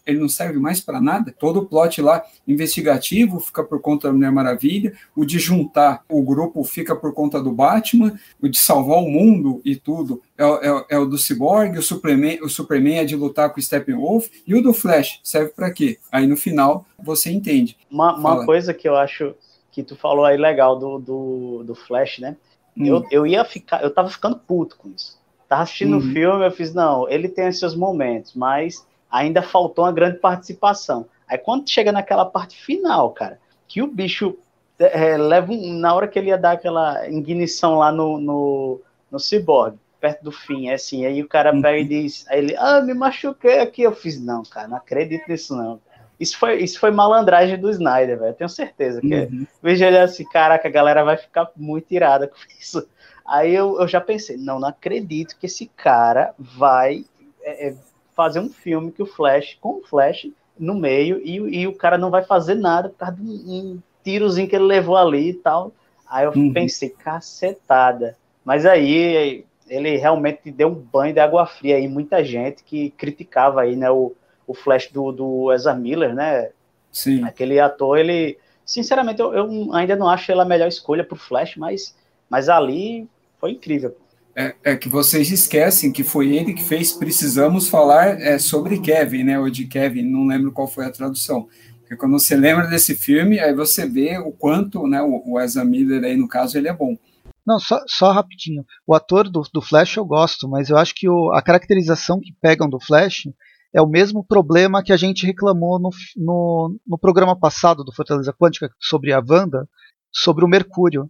Ele 0.05 0.19
não 0.19 0.27
serve 0.27 0.59
mais 0.59 0.81
para 0.81 0.99
nada? 0.99 1.33
Todo 1.37 1.61
o 1.61 1.65
plot 1.65 2.01
lá 2.01 2.23
investigativo 2.45 3.39
fica 3.39 3.63
por 3.63 3.79
conta 3.79 4.09
da 4.09 4.13
Mulher 4.13 4.31
Maravilha, 4.31 4.93
o 5.15 5.25
de 5.25 5.39
juntar 5.39 6.03
o 6.09 6.21
grupo 6.21 6.61
fica 6.63 6.95
por 6.95 7.13
conta 7.13 7.41
do 7.41 7.53
Batman, 7.53 8.19
o 8.41 8.49
de 8.49 8.57
salvar 8.57 8.97
o 8.97 9.09
mundo 9.09 9.61
e 9.63 9.75
tudo 9.75 10.21
é, 10.37 10.43
é, 10.43 10.85
é 10.89 10.99
o 10.99 11.05
do 11.05 11.17
Cyborg, 11.17 11.77
o 11.77 11.81
Superman, 11.81 12.39
o 12.41 12.49
Superman 12.49 12.99
é 12.99 13.05
de 13.05 13.15
lutar 13.15 13.49
com 13.49 13.59
o 13.59 13.63
Steppenwolf, 13.63 14.27
e 14.45 14.53
o 14.53 14.61
do 14.61 14.73
Flash 14.73 15.21
serve 15.23 15.51
para 15.51 15.71
quê? 15.71 15.97
Aí 16.11 16.27
no 16.27 16.35
final 16.35 16.85
você 16.99 17.31
entende. 17.31 17.77
Uma, 17.89 18.17
uma 18.17 18.45
coisa 18.45 18.73
que 18.73 18.87
eu 18.87 18.97
acho 18.97 19.33
que 19.71 19.83
tu 19.83 19.95
falou 19.95 20.25
aí 20.25 20.37
legal 20.37 20.77
do, 20.77 20.99
do, 20.99 21.63
do 21.63 21.75
Flash, 21.75 22.19
né? 22.19 22.35
Hum. 22.77 22.85
Eu, 22.85 23.05
eu 23.11 23.27
ia 23.27 23.43
ficar, 23.45 23.83
eu 23.83 23.93
tava 23.93 24.09
ficando 24.09 24.37
puto 24.37 24.77
com 24.77 24.89
isso. 24.89 25.19
Tava 25.47 25.63
assistindo 25.63 25.93
o 25.93 26.01
uhum. 26.01 26.11
filme, 26.13 26.45
eu 26.45 26.51
fiz, 26.51 26.73
não, 26.73 27.07
ele 27.09 27.29
tem 27.29 27.51
seus 27.51 27.75
momentos, 27.75 28.33
mas 28.33 28.85
ainda 29.09 29.41
faltou 29.41 29.85
uma 29.85 29.91
grande 29.91 30.17
participação. 30.17 31.05
Aí 31.27 31.37
quando 31.37 31.69
chega 31.69 31.91
naquela 31.91 32.25
parte 32.25 32.61
final, 32.63 33.11
cara, 33.11 33.39
que 33.67 33.81
o 33.81 33.87
bicho 33.87 34.37
é, 34.79 35.17
leva 35.17 35.51
um, 35.51 35.73
na 35.73 35.93
hora 35.93 36.07
que 36.07 36.17
ele 36.19 36.29
ia 36.29 36.37
dar 36.37 36.53
aquela 36.53 37.07
ignição 37.07 37.75
lá 37.75 37.91
no, 37.91 38.19
no, 38.19 38.81
no 39.09 39.19
Cyborg, 39.19 39.77
perto 39.99 40.23
do 40.23 40.31
fim, 40.31 40.67
é 40.67 40.73
assim, 40.73 41.05
aí 41.05 41.21
o 41.21 41.27
cara 41.27 41.51
pega 41.51 41.77
e 41.77 41.81
uhum. 41.81 41.87
diz, 41.87 42.25
aí 42.27 42.39
ele, 42.39 42.55
ah, 42.57 42.81
me 42.81 42.93
machuquei 42.93 43.59
aqui, 43.59 43.81
eu 43.83 43.95
fiz, 43.95 44.19
não, 44.19 44.43
cara, 44.43 44.67
não 44.67 44.77
acredito 44.77 45.27
nisso 45.27 45.55
não. 45.55 45.79
Isso 46.19 46.37
foi, 46.37 46.57
isso 46.57 46.79
foi 46.79 46.91
malandragem 46.91 47.59
do 47.59 47.69
Snyder, 47.69 48.19
velho. 48.19 48.33
Tenho 48.33 48.49
certeza. 48.49 49.01
Que 49.01 49.13
uhum. 49.13 49.47
Veja 49.61 49.87
ele 49.87 49.97
assim, 49.97 50.23
caraca, 50.25 50.67
a 50.67 50.71
galera 50.71 51.03
vai 51.03 51.17
ficar 51.17 51.49
muito 51.55 51.91
irada 51.91 52.27
com 52.27 52.35
isso. 52.59 52.87
Aí 53.25 53.53
eu, 53.53 53.79
eu 53.79 53.87
já 53.87 53.99
pensei, 53.99 54.37
não, 54.37 54.59
não 54.59 54.69
acredito 54.69 55.37
que 55.37 55.47
esse 55.47 55.65
cara 55.75 56.33
vai 56.37 57.05
é, 57.41 57.69
é, 57.69 57.75
fazer 58.15 58.39
um 58.39 58.49
filme 58.49 58.91
que 58.91 59.01
o 59.01 59.05
Flash, 59.05 59.57
com 59.59 59.79
o 59.79 59.83
Flash, 59.83 60.27
no 60.57 60.73
meio 60.73 61.19
e, 61.23 61.35
e 61.35 61.67
o 61.67 61.75
cara 61.75 61.97
não 61.97 62.09
vai 62.09 62.23
fazer 62.23 62.55
nada 62.55 62.87
por 62.87 62.97
causa 62.97 63.17
de 63.17 63.21
um, 63.21 63.33
um 63.33 63.79
tirozinho 64.03 64.47
que 64.47 64.55
ele 64.55 64.65
levou 64.65 64.95
ali 64.95 65.31
e 65.31 65.33
tal. 65.33 65.71
Aí 66.07 66.25
eu 66.25 66.31
uhum. 66.31 66.53
pensei, 66.53 66.89
cacetada. 66.89 68.15
Mas 68.43 68.65
aí 68.65 69.43
ele 69.67 69.97
realmente 69.97 70.51
deu 70.51 70.69
um 70.69 70.75
banho 70.75 71.13
de 71.13 71.19
água 71.19 71.45
fria 71.45 71.75
aí, 71.75 71.87
muita 71.87 72.23
gente 72.23 72.63
que 72.63 72.91
criticava 72.91 73.61
aí, 73.61 73.75
né, 73.75 73.89
o, 73.89 74.13
o 74.47 74.53
Flash 74.53 74.89
do, 74.91 75.11
do 75.11 75.53
Ezra 75.53 75.73
Miller, 75.73 76.13
né? 76.13 76.49
Sim. 76.91 77.23
Aquele 77.23 77.59
ator, 77.59 77.97
ele, 77.97 78.37
sinceramente, 78.65 79.21
eu, 79.21 79.33
eu 79.33 79.73
ainda 79.73 79.95
não 79.95 80.09
acho 80.09 80.31
ele 80.31 80.41
a 80.41 80.45
melhor 80.45 80.67
escolha 80.67 81.03
pro 81.03 81.15
Flash, 81.15 81.55
mas, 81.57 81.95
mas 82.29 82.49
ali 82.49 83.07
foi 83.39 83.51
incrível. 83.51 83.95
É, 84.37 84.53
é, 84.63 84.75
que 84.75 84.89
vocês 84.89 85.31
esquecem 85.31 85.93
que 85.93 86.03
foi 86.03 86.35
ele 86.35 86.53
que 86.53 86.63
fez 86.63 86.91
Precisamos 86.91 87.69
Falar 87.69 88.21
é, 88.21 88.37
sobre 88.37 88.81
Kevin, 88.81 89.23
né? 89.23 89.39
Ou 89.39 89.49
de 89.49 89.65
Kevin, 89.65 90.03
não 90.03 90.27
lembro 90.27 90.51
qual 90.51 90.67
foi 90.67 90.85
a 90.85 90.91
tradução. 90.91 91.47
Porque 91.79 91.95
quando 91.95 92.19
você 92.19 92.35
lembra 92.35 92.67
desse 92.67 92.95
filme, 92.95 93.39
aí 93.39 93.53
você 93.53 93.87
vê 93.87 94.17
o 94.17 94.31
quanto 94.31 94.87
né, 94.87 95.01
o 95.03 95.39
Ezra 95.39 95.63
Miller 95.63 96.03
aí, 96.03 96.17
no 96.17 96.27
caso, 96.27 96.57
ele 96.57 96.67
é 96.67 96.73
bom. 96.73 96.97
Não, 97.45 97.59
só, 97.59 97.79
só 97.85 98.11
rapidinho. 98.11 98.65
O 98.87 98.95
ator 98.95 99.29
do, 99.29 99.43
do 99.53 99.61
Flash 99.61 99.95
eu 99.95 100.03
gosto, 100.03 100.49
mas 100.49 100.69
eu 100.69 100.77
acho 100.77 100.95
que 100.95 101.07
o, 101.07 101.31
a 101.31 101.41
caracterização 101.43 102.19
que 102.19 102.33
pegam 102.41 102.67
do 102.67 102.79
Flash 102.79 103.27
é 103.75 103.81
o 103.81 103.87
mesmo 103.87 104.25
problema 104.25 104.81
que 104.83 104.93
a 104.93 104.97
gente 104.97 105.25
reclamou 105.25 105.79
no, 105.79 105.89
no, 106.15 106.79
no 106.87 106.97
programa 106.97 107.37
passado 107.37 107.83
do 107.83 107.93
Fortaleza 107.93 108.33
Quântica 108.33 108.69
sobre 108.79 109.11
a 109.11 109.19
Wanda, 109.19 109.67
sobre 110.11 110.45
o 110.45 110.47
Mercúrio. 110.47 111.09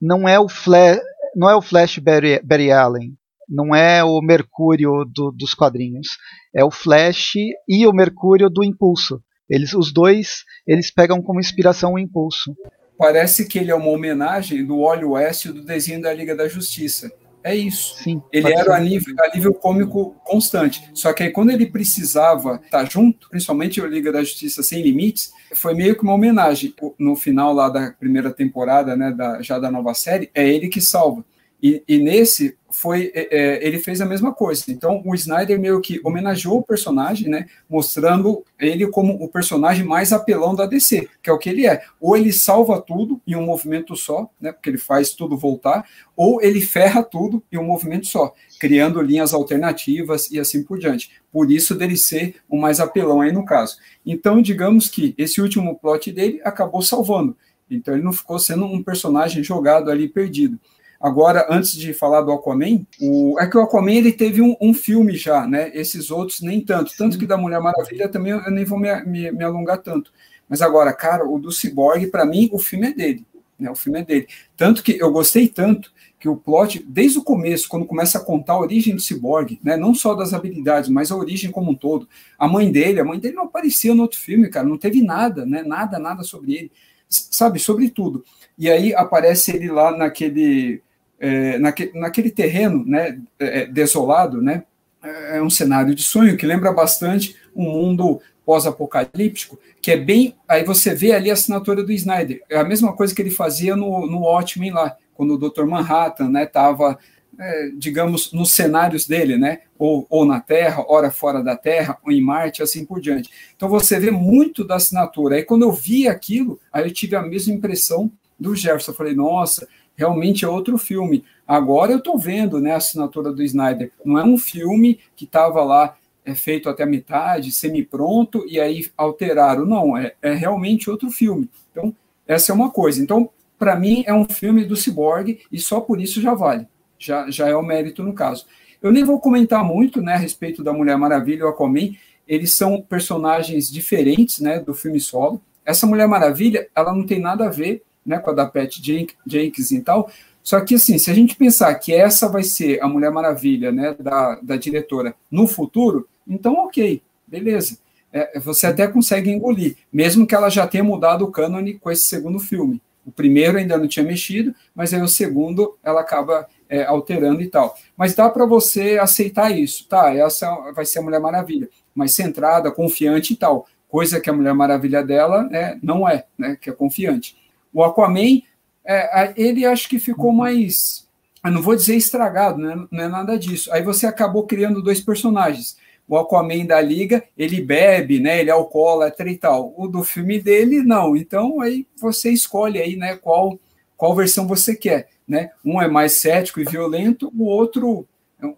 Não 0.00 0.28
é 0.28 0.38
o 0.38 0.48
Flash, 0.48 1.00
não 1.36 1.48
é 1.48 1.54
o 1.54 1.62
Flash 1.62 1.98
Barry, 1.98 2.40
Barry 2.42 2.72
Allen, 2.72 3.14
não 3.48 3.74
é 3.74 4.02
o 4.02 4.20
Mercúrio 4.20 5.04
do, 5.04 5.30
dos 5.30 5.54
quadrinhos, 5.54 6.08
é 6.54 6.64
o 6.64 6.70
Flash 6.70 7.34
e 7.68 7.86
o 7.86 7.92
Mercúrio 7.92 8.50
do 8.50 8.64
Impulso. 8.64 9.22
Eles, 9.48 9.72
os 9.72 9.92
dois, 9.92 10.44
eles 10.66 10.92
pegam 10.92 11.22
como 11.22 11.40
inspiração 11.40 11.94
o 11.94 11.98
Impulso 11.98 12.54
parece 13.00 13.46
que 13.46 13.58
ele 13.58 13.70
é 13.70 13.74
uma 13.74 13.88
homenagem 13.88 14.62
do 14.62 14.78
óleo 14.78 15.12
oeste 15.12 15.50
do 15.50 15.62
desenho 15.62 16.02
da 16.02 16.12
Liga 16.12 16.36
da 16.36 16.46
Justiça. 16.46 17.10
É 17.42 17.54
isso. 17.54 17.96
Sim, 18.02 18.22
ele 18.32 18.52
era 18.52 18.76
a 18.76 18.80
nível, 18.80 19.14
a 19.18 19.34
nível 19.34 19.54
cômico 19.54 20.14
constante. 20.24 20.90
Só 20.92 21.12
que 21.12 21.22
aí, 21.22 21.30
quando 21.30 21.50
ele 21.50 21.66
precisava 21.66 22.60
estar 22.62 22.88
junto, 22.90 23.28
principalmente 23.30 23.80
o 23.80 23.86
Liga 23.86 24.12
da 24.12 24.22
Justiça 24.22 24.62
Sem 24.62 24.82
Limites, 24.82 25.32
foi 25.54 25.74
meio 25.74 25.96
que 25.96 26.02
uma 26.02 26.14
homenagem. 26.14 26.74
No 26.98 27.16
final 27.16 27.52
lá 27.52 27.68
da 27.68 27.92
primeira 27.92 28.30
temporada, 28.30 28.94
né, 28.96 29.10
da, 29.10 29.40
já 29.40 29.58
da 29.58 29.70
nova 29.70 29.94
série, 29.94 30.30
é 30.34 30.46
ele 30.46 30.68
que 30.68 30.80
salva. 30.80 31.24
E, 31.62 31.82
e 31.86 31.98
nesse 31.98 32.56
foi 32.70 33.10
é, 33.14 33.36
é, 33.36 33.66
ele 33.66 33.78
fez 33.78 34.00
a 34.00 34.06
mesma 34.06 34.32
coisa. 34.32 34.64
Então 34.68 35.02
o 35.04 35.14
Snyder 35.14 35.60
meio 35.60 35.80
que 35.80 36.00
homenageou 36.04 36.58
o 36.58 36.62
personagem, 36.62 37.28
né, 37.28 37.46
mostrando 37.68 38.44
ele 38.58 38.86
como 38.86 39.12
o 39.14 39.28
personagem 39.28 39.84
mais 39.84 40.12
apelão 40.12 40.54
da 40.54 40.66
DC, 40.66 41.08
que 41.22 41.28
é 41.28 41.32
o 41.32 41.38
que 41.38 41.50
ele 41.50 41.66
é. 41.66 41.82
Ou 42.00 42.16
ele 42.16 42.32
salva 42.32 42.80
tudo 42.80 43.20
em 43.26 43.34
um 43.34 43.44
movimento 43.44 43.96
só, 43.96 44.30
né, 44.40 44.52
porque 44.52 44.70
ele 44.70 44.78
faz 44.78 45.12
tudo 45.12 45.36
voltar, 45.36 45.84
ou 46.16 46.40
ele 46.40 46.60
ferra 46.60 47.02
tudo 47.02 47.42
em 47.50 47.58
um 47.58 47.64
movimento 47.64 48.06
só, 48.06 48.32
criando 48.58 49.02
linhas 49.02 49.34
alternativas 49.34 50.30
e 50.30 50.38
assim 50.38 50.62
por 50.62 50.78
diante. 50.78 51.10
Por 51.32 51.50
isso 51.50 51.74
dele 51.74 51.96
ser 51.96 52.36
o 52.48 52.56
mais 52.56 52.80
apelão 52.80 53.20
aí 53.20 53.32
no 53.32 53.44
caso. 53.44 53.76
Então 54.06 54.40
digamos 54.40 54.88
que 54.88 55.14
esse 55.18 55.40
último 55.40 55.78
plot 55.78 56.10
dele 56.12 56.40
acabou 56.44 56.82
salvando. 56.82 57.36
Então 57.70 57.94
ele 57.94 58.02
não 58.02 58.12
ficou 58.12 58.38
sendo 58.38 58.64
um 58.64 58.82
personagem 58.82 59.42
jogado 59.44 59.90
ali 59.90 60.08
perdido. 60.08 60.58
Agora, 61.00 61.46
antes 61.48 61.72
de 61.72 61.94
falar 61.94 62.20
do 62.20 62.30
Aquaman, 62.30 62.84
o, 63.00 63.40
é 63.40 63.46
que 63.46 63.56
o 63.56 63.62
Aquaman 63.62 63.92
ele 63.92 64.12
teve 64.12 64.42
um, 64.42 64.54
um, 64.60 64.74
filme 64.74 65.16
já, 65.16 65.46
né? 65.46 65.70
Esses 65.72 66.10
outros 66.10 66.42
nem 66.42 66.60
tanto. 66.60 66.92
Tanto 66.94 67.18
que 67.18 67.26
da 67.26 67.38
Mulher 67.38 67.58
Maravilha 67.58 68.06
também 68.06 68.32
eu 68.32 68.50
nem 68.50 68.66
vou 68.66 68.78
me, 68.78 68.94
me, 69.04 69.32
me 69.32 69.42
alongar 69.42 69.78
tanto. 69.78 70.12
Mas 70.46 70.60
agora, 70.60 70.92
cara, 70.92 71.26
o 71.26 71.38
do 71.38 71.50
Cyborg, 71.50 72.06
para 72.08 72.26
mim, 72.26 72.50
o 72.52 72.58
filme 72.58 72.88
é 72.88 72.92
dele. 72.92 73.24
Né? 73.58 73.70
O 73.70 73.74
filme 73.74 74.00
é 74.00 74.04
dele. 74.04 74.26
Tanto 74.56 74.82
que 74.82 74.98
eu 75.00 75.10
gostei 75.10 75.48
tanto 75.48 75.90
que 76.18 76.28
o 76.28 76.36
plot, 76.36 76.84
desde 76.86 77.18
o 77.18 77.24
começo, 77.24 77.66
quando 77.66 77.86
começa 77.86 78.18
a 78.18 78.24
contar 78.24 78.52
a 78.52 78.60
origem 78.60 78.94
do 78.94 79.00
Cyborg, 79.00 79.58
né? 79.64 79.78
não 79.78 79.94
só 79.94 80.14
das 80.14 80.34
habilidades, 80.34 80.90
mas 80.90 81.10
a 81.10 81.16
origem 81.16 81.50
como 81.50 81.70
um 81.70 81.74
todo. 81.74 82.06
A 82.38 82.46
mãe 82.46 82.70
dele, 82.70 83.00
a 83.00 83.04
mãe 83.04 83.18
dele 83.18 83.36
não 83.36 83.44
aparecia 83.44 83.94
no 83.94 84.02
outro 84.02 84.20
filme, 84.20 84.50
cara, 84.50 84.66
não 84.66 84.76
teve 84.76 85.00
nada, 85.02 85.46
né? 85.46 85.62
Nada, 85.62 85.98
nada 85.98 86.22
sobre 86.22 86.56
ele. 86.56 86.72
Sabe, 87.08 87.58
sobre 87.58 87.88
tudo. 87.88 88.22
E 88.58 88.68
aí 88.68 88.94
aparece 88.94 89.56
ele 89.56 89.70
lá 89.70 89.96
naquele 89.96 90.82
é, 91.20 91.58
naque, 91.58 91.92
naquele 91.94 92.30
terreno 92.30 92.84
né, 92.86 93.20
é, 93.38 93.60
é, 93.60 93.66
desolado, 93.66 94.40
né, 94.40 94.64
é 95.02 95.40
um 95.42 95.50
cenário 95.50 95.94
de 95.94 96.02
sonho 96.02 96.36
que 96.36 96.46
lembra 96.46 96.72
bastante 96.72 97.36
um 97.54 97.64
mundo 97.64 98.20
pós-apocalíptico, 98.44 99.58
que 99.80 99.92
é 99.92 99.96
bem. 99.96 100.34
Aí 100.48 100.64
você 100.64 100.94
vê 100.94 101.12
ali 101.12 101.30
a 101.30 101.34
assinatura 101.34 101.82
do 101.82 101.92
Snyder. 101.92 102.42
É 102.50 102.58
a 102.58 102.64
mesma 102.64 102.92
coisa 102.92 103.14
que 103.14 103.22
ele 103.22 103.30
fazia 103.30 103.76
no, 103.76 104.06
no 104.06 104.22
Watchmen 104.22 104.72
lá, 104.72 104.96
quando 105.14 105.34
o 105.34 105.38
Dr. 105.38 105.64
Manhattan 105.64 106.32
estava, 106.42 106.90
né, 106.90 106.96
é, 107.38 107.70
digamos, 107.74 108.32
nos 108.32 108.52
cenários 108.52 109.06
dele, 109.06 109.38
né? 109.38 109.60
Ou, 109.78 110.06
ou 110.10 110.26
na 110.26 110.40
Terra, 110.40 110.84
ora 110.88 111.10
fora 111.10 111.42
da 111.42 111.56
Terra, 111.56 111.96
ou 112.04 112.12
em 112.12 112.20
Marte, 112.20 112.62
assim 112.62 112.84
por 112.84 113.00
diante. 113.00 113.30
Então 113.56 113.68
você 113.68 113.98
vê 113.98 114.10
muito 114.10 114.64
da 114.64 114.76
assinatura. 114.76 115.36
Aí 115.36 115.42
quando 115.42 115.62
eu 115.62 115.72
vi 115.72 116.06
aquilo, 116.06 116.60
aí 116.72 116.84
eu 116.84 116.92
tive 116.92 117.16
a 117.16 117.22
mesma 117.22 117.54
impressão 117.54 118.10
do 118.38 118.54
Jefferson. 118.54 118.90
Eu 118.92 118.96
falei, 118.96 119.14
nossa, 119.14 119.66
realmente 120.00 120.46
é 120.46 120.48
outro 120.48 120.78
filme. 120.78 121.22
Agora 121.46 121.92
eu 121.92 121.98
estou 121.98 122.16
vendo 122.16 122.58
né, 122.58 122.72
a 122.72 122.78
assinatura 122.78 123.30
do 123.30 123.42
Snyder. 123.42 123.92
Não 124.02 124.18
é 124.18 124.24
um 124.24 124.38
filme 124.38 124.98
que 125.14 125.26
estava 125.26 125.62
lá 125.62 125.94
é 126.24 126.34
feito 126.34 126.68
até 126.70 126.84
a 126.84 126.86
metade, 126.86 127.52
semi-pronto, 127.52 128.44
e 128.48 128.58
aí 128.58 128.86
alteraram. 128.96 129.66
Não, 129.66 129.96
é, 129.96 130.14
é 130.22 130.32
realmente 130.32 130.88
outro 130.88 131.10
filme. 131.10 131.50
Então, 131.70 131.94
essa 132.26 132.50
é 132.50 132.54
uma 132.54 132.70
coisa. 132.70 133.02
Então, 133.02 133.28
para 133.58 133.76
mim, 133.76 134.02
é 134.06 134.14
um 134.14 134.24
filme 134.24 134.64
do 134.64 134.74
Cyborg, 134.74 135.40
e 135.52 135.58
só 135.58 135.80
por 135.80 136.00
isso 136.00 136.20
já 136.20 136.32
vale. 136.32 136.66
Já, 136.98 137.30
já 137.30 137.46
é 137.48 137.54
o 137.54 137.62
mérito 137.62 138.02
no 138.02 138.14
caso. 138.14 138.46
Eu 138.82 138.90
nem 138.90 139.04
vou 139.04 139.20
comentar 139.20 139.62
muito 139.62 140.00
né, 140.00 140.14
a 140.14 140.18
respeito 140.18 140.62
da 140.62 140.72
Mulher 140.72 140.96
Maravilha 140.96 141.40
e 141.40 141.42
o 141.42 141.48
Aquaman. 141.48 141.94
Eles 142.26 142.52
são 142.52 142.80
personagens 142.80 143.70
diferentes 143.70 144.40
né, 144.40 144.60
do 144.60 144.72
filme 144.72 144.98
solo. 144.98 145.42
Essa 145.64 145.86
Mulher 145.86 146.08
Maravilha, 146.08 146.68
ela 146.74 146.94
não 146.94 147.04
tem 147.04 147.20
nada 147.20 147.46
a 147.46 147.50
ver 147.50 147.82
né, 148.04 148.18
com 148.18 148.30
a 148.30 148.34
da 148.34 148.46
Pat 148.46 148.78
Jenkins 149.26 149.70
e 149.70 149.80
tal. 149.80 150.10
Só 150.42 150.60
que, 150.60 150.74
assim, 150.74 150.98
se 150.98 151.10
a 151.10 151.14
gente 151.14 151.36
pensar 151.36 151.74
que 151.74 151.92
essa 151.92 152.28
vai 152.28 152.42
ser 152.42 152.82
a 152.82 152.88
Mulher 152.88 153.10
Maravilha, 153.10 153.70
né, 153.70 153.94
da, 153.98 154.38
da 154.42 154.56
diretora 154.56 155.14
no 155.30 155.46
futuro, 155.46 156.08
então, 156.26 156.54
ok, 156.54 157.02
beleza. 157.26 157.78
É, 158.12 158.38
você 158.40 158.66
até 158.66 158.88
consegue 158.88 159.30
engolir, 159.30 159.76
mesmo 159.92 160.26
que 160.26 160.34
ela 160.34 160.48
já 160.48 160.66
tenha 160.66 160.82
mudado 160.82 161.24
o 161.24 161.30
cânone 161.30 161.74
com 161.74 161.90
esse 161.90 162.02
segundo 162.02 162.40
filme. 162.40 162.80
O 163.06 163.12
primeiro 163.12 163.58
ainda 163.58 163.78
não 163.78 163.88
tinha 163.88 164.04
mexido, 164.04 164.54
mas 164.74 164.92
aí 164.92 165.00
o 165.00 165.08
segundo 165.08 165.76
ela 165.82 166.00
acaba 166.00 166.46
é, 166.68 166.84
alterando 166.84 167.40
e 167.40 167.48
tal. 167.48 167.76
Mas 167.96 168.14
dá 168.14 168.28
para 168.28 168.46
você 168.46 168.98
aceitar 168.98 169.50
isso, 169.56 169.86
tá? 169.88 170.14
Essa 170.14 170.48
vai 170.72 170.84
ser 170.84 170.98
a 170.98 171.02
Mulher 171.02 171.20
Maravilha, 171.20 171.68
mais 171.94 172.12
centrada, 172.12 172.70
confiante 172.70 173.32
e 173.32 173.36
tal. 173.36 173.66
Coisa 173.88 174.20
que 174.20 174.30
a 174.30 174.32
Mulher 174.32 174.54
Maravilha 174.54 175.02
dela 175.02 175.48
é, 175.52 175.76
não 175.82 176.08
é, 176.08 176.24
né? 176.36 176.56
Que 176.60 176.70
é 176.70 176.72
confiante. 176.72 177.36
O 177.72 177.82
Aquaman, 177.82 178.42
é, 178.84 179.32
ele 179.36 179.64
acho 179.64 179.88
que 179.88 179.98
ficou 179.98 180.32
mais. 180.32 181.08
Eu 181.44 181.50
não 181.50 181.62
vou 181.62 181.74
dizer 181.74 181.96
estragado, 181.96 182.58
né? 182.58 182.86
não 182.90 183.04
é 183.04 183.08
nada 183.08 183.38
disso. 183.38 183.72
Aí 183.72 183.82
você 183.82 184.06
acabou 184.06 184.46
criando 184.46 184.82
dois 184.82 185.00
personagens. 185.00 185.76
O 186.06 186.16
Aquaman 186.16 186.66
da 186.66 186.80
Liga, 186.80 187.22
ele 187.38 187.60
bebe, 187.62 188.18
né? 188.18 188.40
Ele 188.40 188.50
é 188.50 188.52
alcoólatra 188.52 189.30
e 189.30 189.36
tal. 189.36 189.72
O 189.76 189.86
do 189.86 190.02
filme 190.02 190.40
dele, 190.40 190.82
não. 190.82 191.16
Então 191.16 191.60
aí 191.60 191.86
você 191.96 192.30
escolhe 192.30 192.80
aí, 192.80 192.96
né? 192.96 193.16
Qual, 193.16 193.58
qual 193.96 194.14
versão 194.16 194.46
você 194.46 194.74
quer, 194.74 195.08
né? 195.26 195.50
Um 195.64 195.80
é 195.80 195.86
mais 195.86 196.20
cético 196.20 196.60
e 196.60 196.64
violento, 196.64 197.32
o 197.36 197.44
outro 197.44 198.06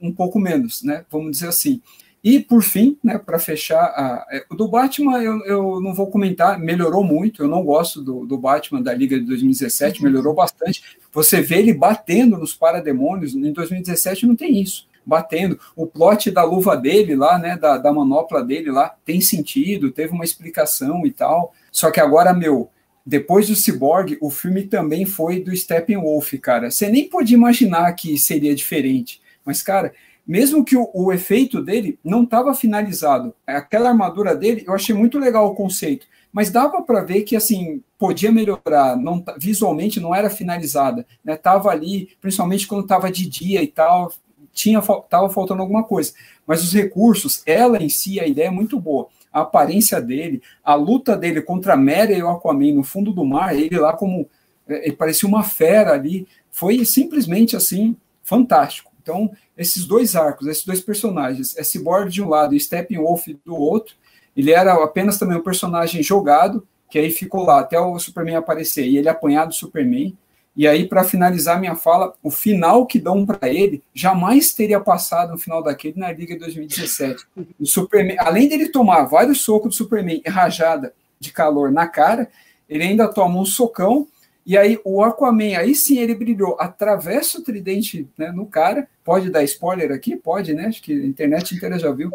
um 0.01 0.13
pouco 0.13 0.39
menos, 0.39 0.83
né? 0.83 1.05
Vamos 1.11 1.33
dizer 1.33 1.49
assim. 1.49 1.81
E, 2.23 2.39
por 2.39 2.63
fim, 2.63 2.97
né, 3.03 3.19
para 3.19 3.39
fechar, 3.39 3.83
a, 3.83 4.27
é, 4.31 4.45
o 4.49 4.55
do 4.55 4.69
Batman 4.69 5.21
eu, 5.21 5.45
eu 5.45 5.81
não 5.81 5.93
vou 5.93 6.09
comentar, 6.09 6.57
melhorou 6.57 7.03
muito, 7.03 7.43
eu 7.43 7.49
não 7.49 7.65
gosto 7.65 8.01
do, 8.01 8.25
do 8.25 8.39
Batman 8.39 8.81
da 8.81 8.95
Liga 8.95 9.19
de 9.19 9.27
2017, 9.27 9.99
uhum. 9.99 10.07
melhorou 10.07 10.33
bastante. 10.33 10.85
Você 11.13 11.41
vê 11.41 11.59
ele 11.59 11.75
batendo 11.75 12.39
nos 12.39 12.55
parademônios, 12.55 13.35
em 13.35 13.53
2017 13.53 14.27
não 14.27 14.37
tem 14.37 14.61
isso, 14.61 14.87
batendo. 15.05 15.59
O 15.75 15.85
plot 15.85 16.31
da 16.31 16.45
luva 16.45 16.77
dele 16.77 17.17
lá, 17.17 17.41
né, 17.41 17.57
da, 17.57 17.77
da 17.77 17.93
manopla 17.93 18.45
dele 18.45 18.71
lá, 18.71 18.95
tem 19.05 19.21
sentido, 19.21 19.91
teve 19.91 20.13
uma 20.13 20.25
explicação 20.25 21.05
e 21.05 21.11
tal. 21.11 21.53
Só 21.73 21.91
que 21.91 21.99
agora, 21.99 22.33
meu, 22.33 22.71
depois 23.05 23.49
do 23.49 23.57
Cyborg, 23.57 24.17
o 24.21 24.31
filme 24.31 24.63
também 24.63 25.05
foi 25.05 25.41
do 25.41 25.55
Steppenwolf, 25.57 26.35
cara. 26.35 26.71
Você 26.71 26.89
nem 26.89 27.09
podia 27.09 27.37
imaginar 27.37 27.93
que 27.95 28.17
seria 28.17 28.55
diferente. 28.55 29.21
Mas, 29.45 29.61
cara, 29.61 29.93
mesmo 30.27 30.65
que 30.65 30.77
o, 30.77 30.89
o 30.95 31.13
efeito 31.13 31.63
dele 31.63 31.99
não 32.05 32.23
estava 32.23 32.55
finalizado. 32.55 33.35
Aquela 33.47 33.89
armadura 33.91 34.35
dele, 34.35 34.65
eu 34.67 34.75
achei 34.75 34.95
muito 34.95 35.19
legal 35.19 35.47
o 35.47 35.55
conceito, 35.55 36.07
mas 36.33 36.51
dava 36.51 36.83
para 36.83 37.03
ver 37.03 37.23
que 37.23 37.37
assim 37.37 37.83
podia 37.99 38.33
melhorar, 38.33 38.97
não, 38.97 39.25
visualmente 39.37 40.01
não 40.01 40.15
era 40.15 40.31
finalizada, 40.31 41.07
né? 41.25 41.37
Tava 41.37 41.71
ali, 41.71 42.11
principalmente 42.21 42.67
quando 42.67 42.83
estava 42.83 43.11
de 43.11 43.29
dia 43.29 43.63
e 43.63 43.67
tal, 43.67 44.13
tinha 44.53 44.81
tava 45.09 45.29
faltando 45.31 45.63
alguma 45.63 45.85
coisa. 45.85 46.13
Mas 46.47 46.63
os 46.63 46.73
recursos, 46.73 47.43
ela 47.47 47.83
em 47.83 47.89
si, 47.89 48.19
a 48.19 48.27
ideia 48.27 48.49
é 48.49 48.51
muito 48.51 48.79
boa. 48.81 49.09
a 49.33 49.41
aparência 49.41 50.01
dele, 50.01 50.43
a 50.63 50.75
luta 50.75 51.17
dele 51.17 51.41
contra 51.41 51.75
a 51.75 51.77
Mera 51.77 52.13
e 52.13 52.23
o 52.23 52.29
Aquaman 52.29 52.75
no 52.75 52.83
fundo 52.83 53.13
do 53.13 53.25
mar, 53.25 53.57
ele 53.57 53.79
lá 53.79 53.95
como 53.95 54.29
é, 54.69 54.87
ele 54.87 54.97
parecia 54.97 55.29
uma 55.29 55.43
fera 55.43 55.93
ali, 55.93 56.27
foi 56.51 56.85
simplesmente 56.85 57.57
assim 57.57 57.97
fantástico. 58.23 58.93
Então, 59.03 59.31
esses 59.63 59.85
dois 59.87 60.15
arcos, 60.15 60.47
esses 60.47 60.65
dois 60.65 60.81
personagens, 60.81 61.57
é 61.57 61.63
Cyborg 61.63 62.11
de 62.11 62.23
um 62.23 62.29
lado 62.29 62.55
e 62.55 62.61
Steppenwolf 62.61 63.27
do 63.45 63.57
outro, 63.57 63.95
ele 64.37 64.51
era 64.51 64.73
apenas 64.75 65.19
também 65.19 65.37
um 65.37 65.43
personagem 65.43 66.03
jogado, 66.03 66.67
que 66.91 66.99
aí 66.99 67.11
ficou 67.11 67.45
lá 67.45 67.61
até 67.61 67.81
o 67.81 67.99
Superman 67.99 68.37
aparecer 68.37 68.87
e 68.87 68.99
ele 68.99 69.09
apanhar 69.09 69.47
do 69.47 69.55
Superman. 69.55 70.17
E 70.55 70.69
aí, 70.69 70.87
para 70.87 71.03
finalizar 71.03 71.59
minha 71.59 71.75
fala, 71.75 72.13
o 72.23 72.31
final 72.31 72.85
que 72.85 72.99
dão 72.99 73.25
para 73.25 73.49
ele 73.49 73.83
jamais 73.95 74.53
teria 74.53 74.79
passado 74.79 75.33
no 75.33 75.39
final 75.39 75.63
daquele 75.63 75.99
na 75.99 76.13
Liga 76.13 76.35
de 76.35 76.41
2017. 76.41 77.25
O 77.59 77.65
Superman, 77.65 78.17
além 78.19 78.49
dele 78.49 78.69
tomar 78.69 79.05
vários 79.05 79.41
socos 79.41 79.71
do 79.71 79.75
Superman 79.75 80.21
e 80.25 80.29
rajada 80.29 80.93
de 81.19 81.33
calor 81.33 81.73
na 81.73 81.87
cara, 81.87 82.29
ele 82.69 82.85
ainda 82.85 83.09
toma 83.09 83.39
um 83.39 83.47
socão. 83.47 84.07
E 84.45 84.59
aí, 84.59 84.79
o 84.85 85.03
Aquaman, 85.03 85.57
aí 85.57 85.75
sim 85.75 85.99
ele 85.99 86.15
brilhou, 86.15 86.57
atravessa 86.59 87.39
o 87.39 87.43
tridente 87.43 88.09
né, 88.19 88.33
no 88.33 88.47
cara. 88.47 88.89
Pode 89.05 89.31
dar 89.31 89.45
spoiler 89.45 89.93
aqui? 89.93 90.17
Pode, 90.17 90.53
né? 90.53 90.67
Acho 90.67 90.83
que 90.83 90.93
a 90.93 91.07
internet 91.07 91.55
inteira 91.55 91.79
já 91.79 91.93
viu. 91.93 92.11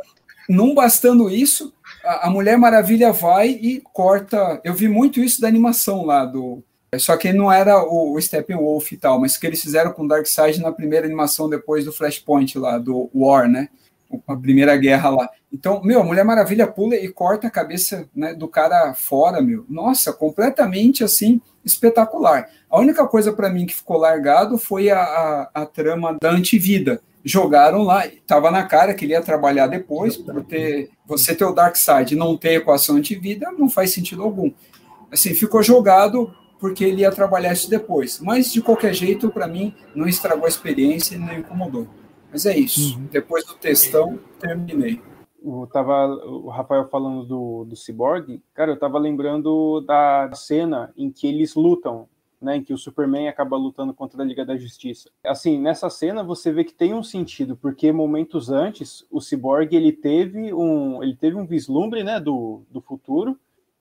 Não 0.49 0.73
bastando 0.73 1.29
isso, 1.29 1.73
a, 2.03 2.27
a 2.27 2.29
Mulher 2.29 2.57
Maravilha 2.57 3.11
vai 3.11 3.49
e 3.49 3.81
corta. 3.93 4.61
Eu 4.63 4.73
vi 4.73 4.87
muito 4.87 5.19
isso 5.19 5.41
da 5.41 5.47
animação 5.47 6.05
lá 6.05 6.25
do 6.25 6.63
só 6.97 7.17
que 7.17 7.33
não 7.33 7.51
era 7.51 7.83
o, 7.83 8.13
o 8.13 8.21
Steppenwolf 8.21 8.91
e 8.91 8.97
tal, 8.97 9.19
mas 9.19 9.35
que 9.35 9.45
eles 9.45 9.61
fizeram 9.61 9.91
com 9.91 10.07
Darkseid 10.07 10.61
na 10.61 10.71
primeira 10.71 11.05
animação 11.05 11.49
depois 11.49 11.83
do 11.83 11.91
Flashpoint 11.91 12.57
lá, 12.57 12.77
do 12.77 13.09
War, 13.13 13.49
né? 13.49 13.67
A 14.25 14.37
primeira 14.37 14.77
guerra 14.77 15.09
lá. 15.09 15.29
Então, 15.51 15.81
meu, 15.83 15.99
a 15.99 16.03
Mulher 16.03 16.23
Maravilha 16.23 16.65
pula 16.65 16.95
e 16.95 17.09
corta 17.09 17.47
a 17.47 17.51
cabeça 17.51 18.09
né, 18.15 18.33
do 18.33 18.47
cara 18.47 18.93
fora, 18.93 19.41
meu. 19.41 19.65
Nossa, 19.67 20.13
completamente 20.13 21.03
assim, 21.03 21.41
espetacular. 21.67 22.49
A 22.69 22.79
única 22.79 23.05
coisa 23.07 23.31
para 23.31 23.49
mim 23.49 23.65
que 23.65 23.75
ficou 23.75 23.97
largado 23.97 24.57
foi 24.57 24.89
a, 24.89 24.99
a, 24.99 25.49
a 25.53 25.65
trama 25.65 26.17
da 26.21 26.31
antivida. 26.31 27.01
Jogaram 27.23 27.83
lá, 27.83 28.05
tava 28.25 28.49
na 28.51 28.63
cara 28.63 28.93
que 28.93 29.05
ele 29.05 29.13
ia 29.13 29.21
trabalhar 29.21 29.67
depois, 29.67 30.15
por 30.15 30.43
ter 30.43 30.89
você 31.05 31.35
ter 31.35 31.45
o 31.45 31.53
Darkseid 31.53 32.13
e 32.13 32.17
não 32.17 32.37
ter 32.37 32.53
equação 32.53 32.95
antivida, 32.95 33.51
não 33.51 33.69
faz 33.69 33.91
sentido 33.91 34.23
algum. 34.23 34.51
Assim, 35.11 35.33
ficou 35.33 35.61
jogado 35.61 36.33
porque 36.59 36.83
ele 36.83 37.01
ia 37.01 37.11
trabalhar 37.11 37.53
isso 37.53 37.69
depois. 37.69 38.19
Mas, 38.19 38.51
de 38.51 38.61
qualquer 38.61 38.93
jeito, 38.93 39.29
para 39.29 39.47
mim, 39.47 39.73
não 39.95 40.07
estragou 40.07 40.45
a 40.45 40.49
experiência 40.49 41.15
e 41.15 41.17
não 41.17 41.33
incomodou. 41.33 41.87
Mas 42.31 42.45
é 42.45 42.57
isso. 42.57 42.97
Uhum. 42.97 43.07
Depois 43.11 43.45
do 43.45 43.53
textão, 43.53 44.19
terminei. 44.39 45.01
Tava, 45.71 46.07
o 46.25 46.49
Rafael 46.49 46.87
falando 46.87 47.25
do, 47.25 47.65
do 47.65 47.75
Cyborg, 47.75 48.41
cara, 48.53 48.71
eu 48.71 48.79
tava 48.79 48.97
lembrando 48.97 49.81
da 49.81 50.29
cena 50.33 50.93
em 50.97 51.11
que 51.11 51.27
eles 51.27 51.55
lutam, 51.55 52.07
né, 52.41 52.57
em 52.57 52.63
que 52.63 52.73
o 52.73 52.77
Superman 52.77 53.27
acaba 53.27 53.55
lutando 53.55 53.93
contra 53.93 54.21
a 54.21 54.25
Liga 54.25 54.45
da 54.45 54.57
Justiça. 54.57 55.09
Assim, 55.23 55.59
nessa 55.59 55.89
cena 55.89 56.23
você 56.23 56.51
vê 56.51 56.63
que 56.63 56.73
tem 56.73 56.93
um 56.93 57.03
sentido, 57.03 57.55
porque 57.55 57.91
momentos 57.91 58.49
antes 58.49 59.05
o 59.11 59.21
Cyborg 59.21 59.75
ele 59.75 59.91
teve 59.91 60.53
um, 60.53 61.01
ele 61.01 61.15
teve 61.15 61.35
um 61.35 61.45
vislumbre, 61.45 62.03
né, 62.03 62.19
do, 62.19 62.61
do 62.69 62.81
futuro, 62.81 63.39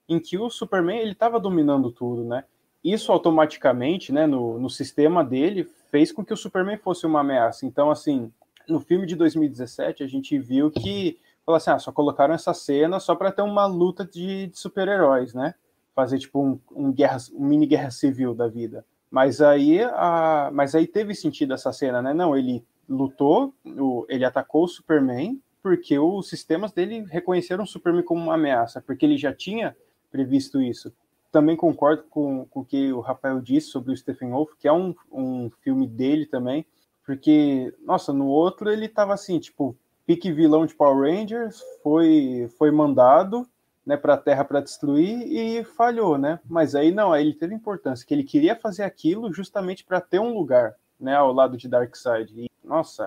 em 0.08 0.20
que 0.20 0.38
o 0.38 0.48
Superman 0.48 1.00
ele 1.00 1.12
estava 1.12 1.40
dominando 1.40 1.90
tudo, 1.90 2.24
né? 2.24 2.44
isso 2.92 3.10
automaticamente, 3.10 4.12
né, 4.12 4.26
no, 4.26 4.60
no 4.60 4.70
sistema 4.70 5.24
dele, 5.24 5.68
fez 5.90 6.12
com 6.12 6.24
que 6.24 6.32
o 6.32 6.36
Superman 6.36 6.76
fosse 6.76 7.04
uma 7.04 7.20
ameaça. 7.20 7.66
Então, 7.66 7.90
assim, 7.90 8.30
no 8.68 8.78
filme 8.78 9.06
de 9.06 9.16
2017, 9.16 10.04
a 10.04 10.06
gente 10.06 10.38
viu 10.38 10.70
que, 10.70 11.18
falou 11.46 11.56
assim, 11.56 11.70
ah, 11.70 11.78
só 11.78 11.92
colocaram 11.92 12.34
essa 12.34 12.52
cena 12.52 13.00
só 13.00 13.14
para 13.14 13.32
ter 13.32 13.42
uma 13.42 13.64
luta 13.66 14.04
de, 14.04 14.48
de 14.48 14.58
super-heróis, 14.58 15.32
né? 15.32 15.54
Fazer, 15.94 16.18
tipo, 16.18 16.42
um, 16.42 16.58
um, 16.74 16.92
guerra, 16.92 17.16
um 17.32 17.46
mini 17.46 17.66
guerra 17.66 17.90
civil 17.90 18.34
da 18.34 18.48
vida. 18.48 18.84
Mas 19.10 19.40
aí, 19.40 19.80
a, 19.82 20.50
mas 20.52 20.74
aí 20.74 20.86
teve 20.86 21.14
sentido 21.14 21.54
essa 21.54 21.72
cena, 21.72 22.02
né? 22.02 22.12
Não, 22.12 22.36
ele 22.36 22.62
lutou, 22.88 23.54
o, 23.64 24.04
ele 24.08 24.24
atacou 24.24 24.64
o 24.64 24.68
Superman, 24.68 25.40
porque 25.62 25.98
os 25.98 26.28
sistemas 26.28 26.72
dele 26.72 27.06
reconheceram 27.08 27.64
o 27.64 27.66
Superman 27.66 28.02
como 28.02 28.20
uma 28.20 28.34
ameaça, 28.34 28.82
porque 28.82 29.06
ele 29.06 29.16
já 29.16 29.32
tinha 29.32 29.74
previsto 30.10 30.60
isso 30.60 30.92
também 31.36 31.54
concordo 31.54 32.04
com, 32.08 32.46
com 32.46 32.60
o 32.60 32.64
que 32.64 32.90
o 32.90 33.00
Rafael 33.00 33.42
disse 33.42 33.68
sobre 33.68 33.92
o 33.92 33.96
Stephen 33.96 34.30
Wolf, 34.30 34.52
que 34.58 34.66
é 34.66 34.72
um, 34.72 34.94
um 35.12 35.50
filme 35.60 35.86
dele 35.86 36.24
também, 36.24 36.64
porque, 37.04 37.74
nossa, 37.84 38.10
no 38.10 38.26
outro 38.26 38.70
ele 38.70 38.88
tava 38.88 39.12
assim, 39.12 39.38
tipo, 39.38 39.76
pique 40.06 40.32
vilão 40.32 40.64
de 40.64 40.74
Power 40.74 41.10
Rangers, 41.10 41.60
foi, 41.82 42.48
foi 42.56 42.70
mandado 42.70 43.46
né, 43.84 43.96
para 43.96 44.14
a 44.14 44.18
Terra 44.18 44.44
para 44.44 44.60
destruir 44.60 45.26
e 45.30 45.64
falhou, 45.64 46.16
né? 46.18 46.40
Mas 46.44 46.74
aí 46.74 46.90
não, 46.90 47.12
aí 47.12 47.24
ele 47.24 47.34
teve 47.34 47.54
importância, 47.54 48.06
que 48.06 48.12
ele 48.12 48.24
queria 48.24 48.56
fazer 48.56 48.82
aquilo 48.82 49.32
justamente 49.32 49.84
para 49.84 50.00
ter 50.00 50.18
um 50.18 50.34
lugar, 50.34 50.74
né, 50.98 51.14
ao 51.14 51.32
lado 51.32 51.56
de 51.56 51.68
Darkseid. 51.68 52.50
Nossa, 52.64 53.04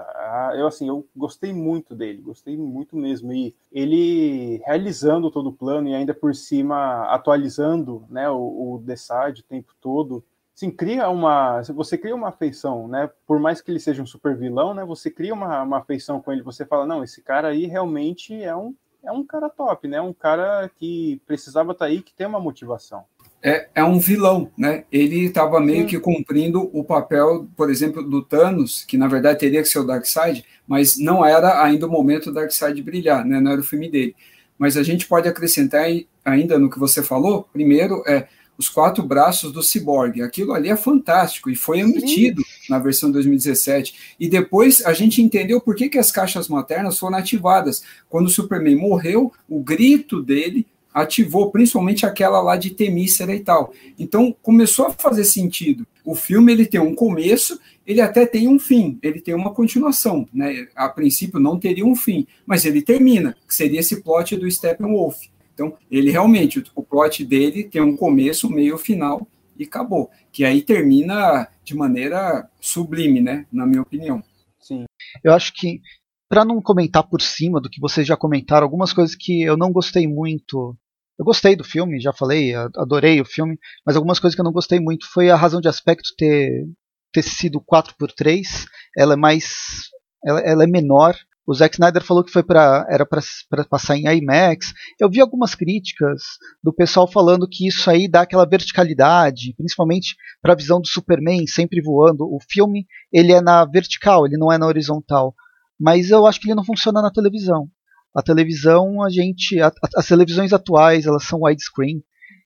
eu 0.56 0.66
assim, 0.68 0.88
eu 0.88 1.06
gostei 1.14 1.52
muito 1.52 1.94
dele, 1.94 2.22
gostei 2.22 2.56
muito 2.56 2.96
mesmo. 2.96 3.34
E 3.34 3.54
ele 3.70 4.62
realizando 4.66 5.30
todo 5.30 5.50
o 5.50 5.54
plano 5.54 5.90
e 5.90 5.96
ainda 5.96 6.14
por 6.14 6.34
cima 6.34 7.04
atualizando, 7.14 8.06
né, 8.10 8.30
o, 8.30 8.76
o 8.76 8.82
Decide 8.82 9.42
o 9.42 9.44
tempo 9.44 9.74
todo, 9.82 10.24
assim, 10.60 10.72
cria 10.72 11.10
uma, 11.10 11.62
você 11.74 11.98
cria 11.98 12.14
uma 12.14 12.30
afeição, 12.30 12.88
né? 12.88 13.10
Por 13.26 13.40
mais 13.40 13.62
que 13.62 13.72
ele 13.72 13.80
seja 13.80 14.04
um 14.04 14.06
super 14.06 14.36
vilão, 14.36 14.74
né? 14.74 14.84
Você 14.84 15.10
cria 15.10 15.34
uma, 15.34 15.64
uma 15.64 15.78
afeição 15.80 16.22
com 16.22 16.32
ele. 16.32 16.44
Você 16.44 16.66
fala, 16.66 16.86
não, 16.86 17.04
esse 17.04 17.22
cara 17.22 17.48
aí 17.48 17.66
realmente 17.66 18.34
é 18.44 18.56
um, 18.56 18.76
é 19.04 19.12
um 19.12 19.26
cara 19.26 19.50
top, 19.50 19.88
né? 19.88 20.02
Um 20.02 20.14
cara 20.14 20.70
que 20.76 21.22
precisava 21.26 21.72
estar 21.72 21.86
tá 21.86 21.92
aí, 21.92 22.02
que 22.02 22.14
tem 22.14 22.28
uma 22.28 22.40
motivação 22.40 23.06
é, 23.42 23.70
é 23.74 23.84
um 23.84 24.00
vilão, 24.00 24.52
né? 24.58 24.84
Ele 24.92 25.26
estava 25.26 25.60
meio 25.60 25.86
que 25.86 26.00
cumprindo 26.00 26.70
o 26.74 26.84
papel, 26.84 27.48
por 27.56 27.70
exemplo, 27.70 28.04
do 28.04 28.22
Thanos, 28.22 28.84
que 28.84 28.98
na 28.98 29.08
verdade 29.08 29.40
teria 29.40 29.62
que 29.62 29.68
ser 29.68 29.80
o 29.80 29.86
Darkseid, 29.86 30.44
mas 30.68 30.98
não 30.98 31.26
era 31.26 31.64
ainda 31.64 31.88
o 31.88 31.92
momento 31.92 32.26
do 32.26 32.34
Darkseid 32.34 32.82
brilhar, 32.82 33.26
né? 33.26 33.40
Não 33.40 33.52
era 33.52 33.62
o 33.62 33.64
filme 33.64 33.90
dele. 33.90 34.16
Mas 34.58 34.76
a 34.76 34.84
gente 34.84 35.08
pode 35.08 35.28
acrescentar 35.28 35.86
ainda 36.26 36.60
no 36.60 36.70
que 36.70 36.78
você 36.78 37.02
falou, 37.02 37.48
primeiro, 37.54 38.04
é 38.06 38.28
os 38.60 38.68
quatro 38.68 39.02
braços 39.02 39.54
do 39.54 39.64
Cyborg. 39.64 40.22
Aquilo 40.22 40.52
ali 40.52 40.68
é 40.68 40.76
fantástico 40.76 41.50
e 41.50 41.56
foi 41.56 41.82
omitido 41.82 42.44
na 42.70 42.78
versão 42.78 43.10
2017. 43.10 44.16
E 44.20 44.28
depois 44.28 44.86
a 44.86 44.92
gente 44.92 45.22
entendeu 45.22 45.62
por 45.62 45.76
que, 45.76 45.88
que 45.88 45.98
as 45.98 46.12
caixas 46.12 46.50
maternas 46.50 47.00
foram 47.00 47.18
ativadas. 47.18 47.82
Quando 48.10 48.26
o 48.26 48.30
Superman 48.30 48.76
morreu, 48.76 49.32
o 49.48 49.62
grito 49.62 50.22
dele 50.22 50.68
ativou 50.94 51.52
principalmente 51.52 52.06
aquela 52.06 52.42
lá 52.42 52.58
de 52.58 52.72
Temícera 52.72 53.34
e 53.34 53.40
tal. 53.40 53.74
Então 53.98 54.36
começou 54.44 54.88
a 54.88 54.92
fazer 54.92 55.24
sentido. 55.24 55.88
O 56.04 56.14
filme 56.14 56.52
ele 56.52 56.66
tem 56.66 56.82
um 56.82 56.94
começo, 56.94 57.58
ele 57.88 58.02
até 58.02 58.26
tem 58.26 58.50
um 58.50 58.60
fim, 58.60 59.00
ele 59.02 59.22
tem 59.22 59.34
uma 59.34 59.54
continuação, 59.54 60.28
né? 60.34 60.68
A 60.76 60.90
princípio 60.90 61.40
não 61.40 61.58
teria 61.58 61.86
um 61.86 61.96
fim, 61.96 62.28
mas 62.46 62.66
ele 62.66 62.82
termina, 62.82 63.38
que 63.48 63.56
seria 63.56 63.80
esse 63.80 64.02
plot 64.02 64.36
do 64.36 64.52
Steppenwolf. 64.52 65.18
Então, 65.60 65.78
ele 65.92 66.10
realmente, 66.10 66.64
o 66.74 66.82
plot 66.82 67.26
dele 67.26 67.66
tem 67.66 67.82
um 67.82 67.98
começo, 67.98 68.50
meio, 68.50 68.78
final 68.78 69.28
e 69.58 69.66
acabou. 69.66 70.10
Que 70.32 70.46
aí 70.46 70.62
termina 70.62 71.50
de 71.66 71.76
maneira 71.76 72.50
sublime, 72.62 73.20
né? 73.20 73.46
Na 73.52 73.68
minha 73.68 73.82
opinião. 73.82 74.24
Sim. 74.58 74.86
Eu 75.22 75.34
acho 75.34 75.52
que 75.54 75.82
para 76.30 76.46
não 76.46 76.62
comentar 76.62 77.04
por 77.04 77.22
cima 77.22 77.60
do 77.60 77.70
que 77.70 77.82
vocês 77.82 78.08
já 78.08 78.16
comentaram, 78.16 78.64
algumas 78.64 78.94
coisas 78.94 79.18
que 79.18 79.42
eu 79.42 79.58
não 79.58 79.70
gostei 79.74 80.08
muito. 80.08 80.78
Eu 81.18 81.26
gostei 81.26 81.58
do 81.58 81.64
filme, 81.66 82.00
já 82.00 82.14
falei, 82.14 82.56
adorei 82.56 83.20
o 83.20 83.26
filme, 83.26 83.60
mas 83.86 83.98
algumas 83.98 84.18
coisas 84.18 84.36
que 84.36 84.40
eu 84.40 84.46
não 84.46 84.54
gostei 84.54 84.80
muito 84.80 85.12
foi 85.12 85.30
a 85.30 85.36
razão 85.36 85.60
de 85.60 85.68
aspecto 85.68 86.12
ter, 86.18 86.66
ter 87.12 87.22
sido 87.22 87.60
4x3. 87.60 88.66
Ela 88.98 89.16
é 89.16 89.18
mais. 89.18 89.90
Ela, 90.24 90.40
ela 90.40 90.64
é 90.64 90.68
menor. 90.68 91.18
O 91.50 91.54
Zack 91.54 91.76
Snyder 91.76 92.04
falou 92.04 92.24
que 92.24 92.32
foi 92.32 92.44
pra, 92.44 92.86
era 92.90 93.06
para 93.06 93.66
passar 93.70 93.98
em 93.98 94.06
IMAX. 94.06 94.72
Eu 95.00 95.10
vi 95.10 95.20
algumas 95.20 95.56
críticas 95.56 96.22
do 96.64 96.72
pessoal 96.72 97.10
falando 97.12 97.48
que 97.50 97.68
isso 97.68 97.90
aí 97.90 98.08
dá 98.08 98.22
aquela 98.22 98.46
verticalidade, 98.46 99.56
principalmente 99.58 100.16
para 100.42 100.54
a 100.54 100.56
visão 100.56 100.80
do 100.80 100.88
Superman 100.88 101.48
sempre 101.48 101.82
voando. 101.82 102.24
O 102.24 102.38
filme 102.50 102.86
ele 103.12 103.32
é 103.32 103.42
na 103.42 103.66
vertical, 103.66 104.28
ele 104.28 104.38
não 104.38 104.52
é 104.52 104.58
na 104.58 104.68
horizontal 104.68 105.34
mas 105.80 106.12
eu 106.12 106.26
acho 106.26 106.40
que 106.40 106.48
ele 106.48 106.56
não 106.56 106.66
funciona 106.66 107.02
na 107.02 107.10
televisão. 107.10 107.70
A 108.14 108.22
televisão, 108.22 109.02
a 109.02 109.10
gente, 109.10 109.60
a, 109.62 109.68
a, 109.68 109.72
as 109.96 110.08
televisões 110.08 110.52
atuais, 110.52 111.06
elas 111.06 111.24
são 111.24 111.44
widescreen 111.44 112.04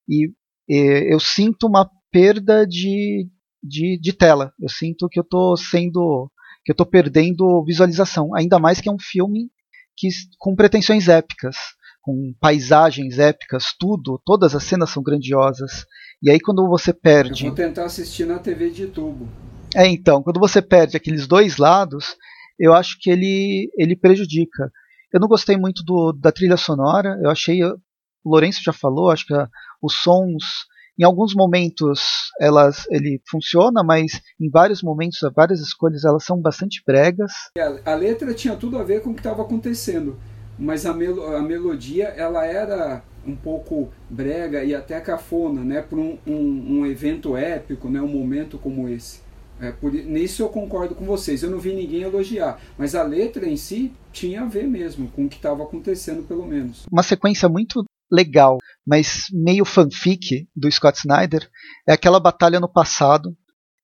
e, 0.07 0.29
e 0.69 1.11
eu 1.11 1.19
sinto 1.19 1.65
uma 1.65 1.89
perda 2.11 2.67
de, 2.67 3.27
de, 3.61 3.99
de, 3.99 4.13
tela. 4.13 4.53
Eu 4.59 4.69
sinto 4.69 5.09
que 5.09 5.19
eu 5.19 5.23
estou 5.23 5.57
sendo, 5.57 6.29
que 6.64 6.72
eu 6.72 6.74
estou 6.74 6.86
perdendo 6.86 7.64
visualização. 7.66 8.34
Ainda 8.36 8.59
mais 8.59 8.80
que 8.80 8.89
é 8.89 8.91
um 8.91 8.99
filme 8.99 9.49
que 9.95 10.07
com 10.39 10.55
pretensões 10.55 11.07
épicas, 11.07 11.55
com 12.01 12.34
paisagens 12.39 13.20
épicas, 13.20 13.66
tudo, 13.80 14.22
todas 14.26 14.55
as 14.55 14.64
cenas 14.64 14.89
são 14.89 15.03
grandiosas. 15.03 15.86
E 16.22 16.30
aí 16.30 16.39
quando 16.39 16.68
você 16.68 16.93
perde, 16.93 17.45
eu 17.45 17.55
vou 17.55 17.55
tentar 17.55 17.86
assistir 17.86 18.26
na 18.26 18.39
TV 18.39 18.70
de 18.70 18.88
tubo. 18.88 19.28
É, 19.76 19.88
então, 19.88 20.22
quando 20.22 20.39
você 20.39 20.61
perde 20.61 20.95
aqueles 20.95 21.28
dois 21.28 21.57
lados, 21.57 22.16
eu 22.59 22.74
acho 22.74 22.97
que 22.99 23.09
ele, 23.09 23.72
ele 23.78 23.95
prejudica. 23.95 24.72
Eu 25.11 25.20
não 25.20 25.28
gostei 25.28 25.57
muito 25.57 25.84
do, 25.84 26.11
da 26.11 26.32
trilha 26.32 26.57
sonora. 26.57 27.20
Eu 27.24 27.30
achei, 27.30 27.64
o 27.64 27.80
Lourenço 28.24 28.61
já 28.64 28.72
falou, 28.72 29.09
acho 29.09 29.26
que 29.26 29.34
a, 29.34 29.47
os 29.82 29.95
sons, 29.95 30.66
em 30.99 31.03
alguns 31.03 31.33
momentos 31.33 32.31
elas, 32.39 32.85
ele 32.89 33.21
funciona, 33.29 33.83
mas 33.83 34.21
em 34.39 34.49
vários 34.49 34.81
momentos, 34.81 35.19
várias 35.35 35.59
escolhas, 35.59 36.03
elas 36.03 36.23
são 36.23 36.39
bastante 36.39 36.81
bregas. 36.85 37.31
A, 37.57 37.91
a 37.91 37.95
letra 37.95 38.33
tinha 38.33 38.55
tudo 38.55 38.77
a 38.77 38.83
ver 38.83 39.01
com 39.01 39.11
o 39.11 39.13
que 39.13 39.19
estava 39.19 39.41
acontecendo, 39.41 40.17
mas 40.57 40.85
a, 40.85 40.93
mel, 40.93 41.35
a 41.35 41.41
melodia 41.41 42.05
ela 42.05 42.45
era 42.45 43.03
um 43.25 43.35
pouco 43.35 43.89
brega 44.09 44.63
e 44.63 44.75
até 44.75 44.99
cafona, 44.99 45.63
né, 45.63 45.81
para 45.81 45.97
um, 45.97 46.17
um, 46.27 46.79
um 46.79 46.85
evento 46.85 47.37
épico, 47.37 47.89
né, 47.89 48.01
um 48.01 48.07
momento 48.07 48.57
como 48.57 48.89
esse. 48.89 49.21
É, 49.59 49.71
por, 49.71 49.93
nisso 49.93 50.41
eu 50.41 50.49
concordo 50.49 50.95
com 50.95 51.05
vocês. 51.05 51.41
Eu 51.41 51.49
não 51.49 51.59
vi 51.59 51.73
ninguém 51.73 52.01
elogiar, 52.01 52.59
mas 52.77 52.95
a 52.95 53.03
letra 53.03 53.47
em 53.47 53.55
si 53.55 53.93
tinha 54.11 54.41
a 54.41 54.45
ver 54.45 54.67
mesmo 54.67 55.07
com 55.09 55.25
o 55.25 55.29
que 55.29 55.37
estava 55.37 55.63
acontecendo, 55.63 56.23
pelo 56.23 56.45
menos. 56.45 56.85
Uma 56.91 57.03
sequência 57.03 57.47
muito 57.47 57.83
legal, 58.14 58.59
mas 58.86 59.26
meio 59.32 59.66
fanfic 59.66 60.47
do 60.55 60.72
Scott 60.72 60.99
Snyder 60.99 61.49
é 61.88 61.93
aquela 61.93 62.20
batalha 62.20 62.59
no 62.59 62.72
passado 62.72 63.36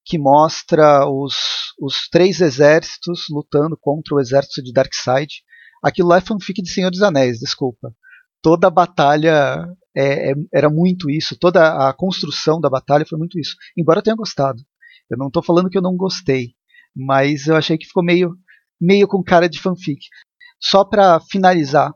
que 0.06 0.20
mostra 0.20 1.08
os, 1.08 1.74
os 1.82 2.08
três 2.10 2.40
exércitos 2.40 3.26
lutando 3.30 3.78
contra 3.80 4.16
o 4.16 4.20
exército 4.20 4.62
de 4.62 4.72
Darkseid. 4.72 5.44
Aquilo 5.84 6.10
lá 6.10 6.18
é 6.18 6.22
fanfic 6.22 6.62
de 6.62 6.70
Senhor 6.70 6.92
dos 6.92 7.02
Anéis, 7.02 7.40
desculpa. 7.40 7.94
Toda 8.42 8.68
a 8.68 8.72
batalha 8.72 9.68
é, 9.96 10.32
é, 10.32 10.34
era 10.54 10.70
muito 10.70 11.10
isso, 11.10 11.38
toda 11.38 11.90
a 11.90 11.94
construção 11.94 12.60
da 12.62 12.70
batalha 12.70 13.06
foi 13.06 13.18
muito 13.18 13.40
isso. 13.40 13.56
Embora 13.78 14.00
eu 14.00 14.04
tenha 14.04 14.16
gostado. 14.16 14.62
Eu 15.10 15.18
não 15.18 15.28
estou 15.28 15.44
falando 15.44 15.70
que 15.70 15.78
eu 15.78 15.82
não 15.82 15.96
gostei, 15.96 16.54
mas 16.96 17.48
eu 17.48 17.56
achei 17.56 17.78
que 17.78 17.88
ficou 17.88 18.04
meio, 18.04 18.36
meio 18.80 19.08
com 19.08 19.24
cara 19.24 19.50
de 19.50 19.60
fanfic. 19.60 20.00
Só 20.62 20.84
para 20.84 21.20
finalizar, 21.20 21.92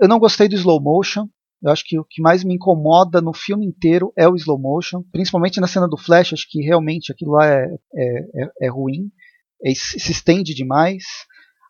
eu 0.00 0.08
não 0.08 0.18
gostei 0.18 0.48
do 0.48 0.54
slow 0.54 0.80
motion. 0.80 1.26
Eu 1.62 1.70
acho 1.70 1.84
que 1.86 1.98
o 1.98 2.04
que 2.04 2.20
mais 2.20 2.42
me 2.42 2.54
incomoda 2.54 3.20
no 3.20 3.32
filme 3.32 3.66
inteiro 3.66 4.12
é 4.16 4.28
o 4.28 4.34
slow 4.34 4.58
motion, 4.58 5.02
principalmente 5.12 5.60
na 5.60 5.66
cena 5.66 5.86
do 5.86 5.96
Flash. 5.96 6.32
Acho 6.32 6.46
que 6.48 6.60
realmente 6.60 7.12
aquilo 7.12 7.32
lá 7.32 7.46
é, 7.46 7.66
é, 7.94 8.18
é, 8.42 8.50
é 8.62 8.70
ruim, 8.70 9.10
é, 9.64 9.72
se 9.74 10.10
estende 10.10 10.54
demais. 10.54 11.04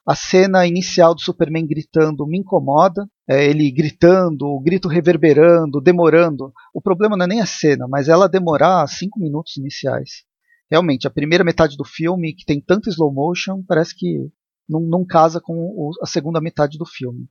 A 0.07 0.17
cena 0.17 0.67
inicial 0.67 1.15
do 1.15 1.21
Superman 1.21 1.67
gritando 1.67 2.27
me 2.27 2.39
incomoda. 2.39 3.07
É, 3.29 3.45
ele 3.45 3.71
gritando, 3.71 4.47
o 4.47 4.61
grito 4.61 4.89
reverberando, 4.89 5.81
demorando. 5.81 6.53
O 6.75 6.81
problema 6.81 7.17
não 7.17 7.25
é 7.25 7.29
nem 7.29 7.41
a 7.41 7.47
cena, 7.47 7.87
mas 7.89 8.09
ela 8.09 8.29
demorar 8.29 8.87
cinco 8.89 9.21
minutos 9.21 9.57
iniciais 9.57 10.25
realmente, 10.73 11.07
a 11.07 11.11
primeira 11.11 11.45
metade 11.45 11.77
do 11.77 11.85
filme, 11.85 12.33
que 12.33 12.47
tem 12.47 12.59
tanto 12.59 12.89
slow 12.89 13.13
motion, 13.13 13.63
parece 13.69 13.95
que 13.95 14.27
não, 14.67 14.81
não 14.81 15.05
casa 15.05 15.39
com 15.39 15.53
o, 15.53 15.91
a 16.03 16.07
segunda 16.07 16.41
metade 16.41 16.79
do 16.79 16.87
filme. 16.87 17.29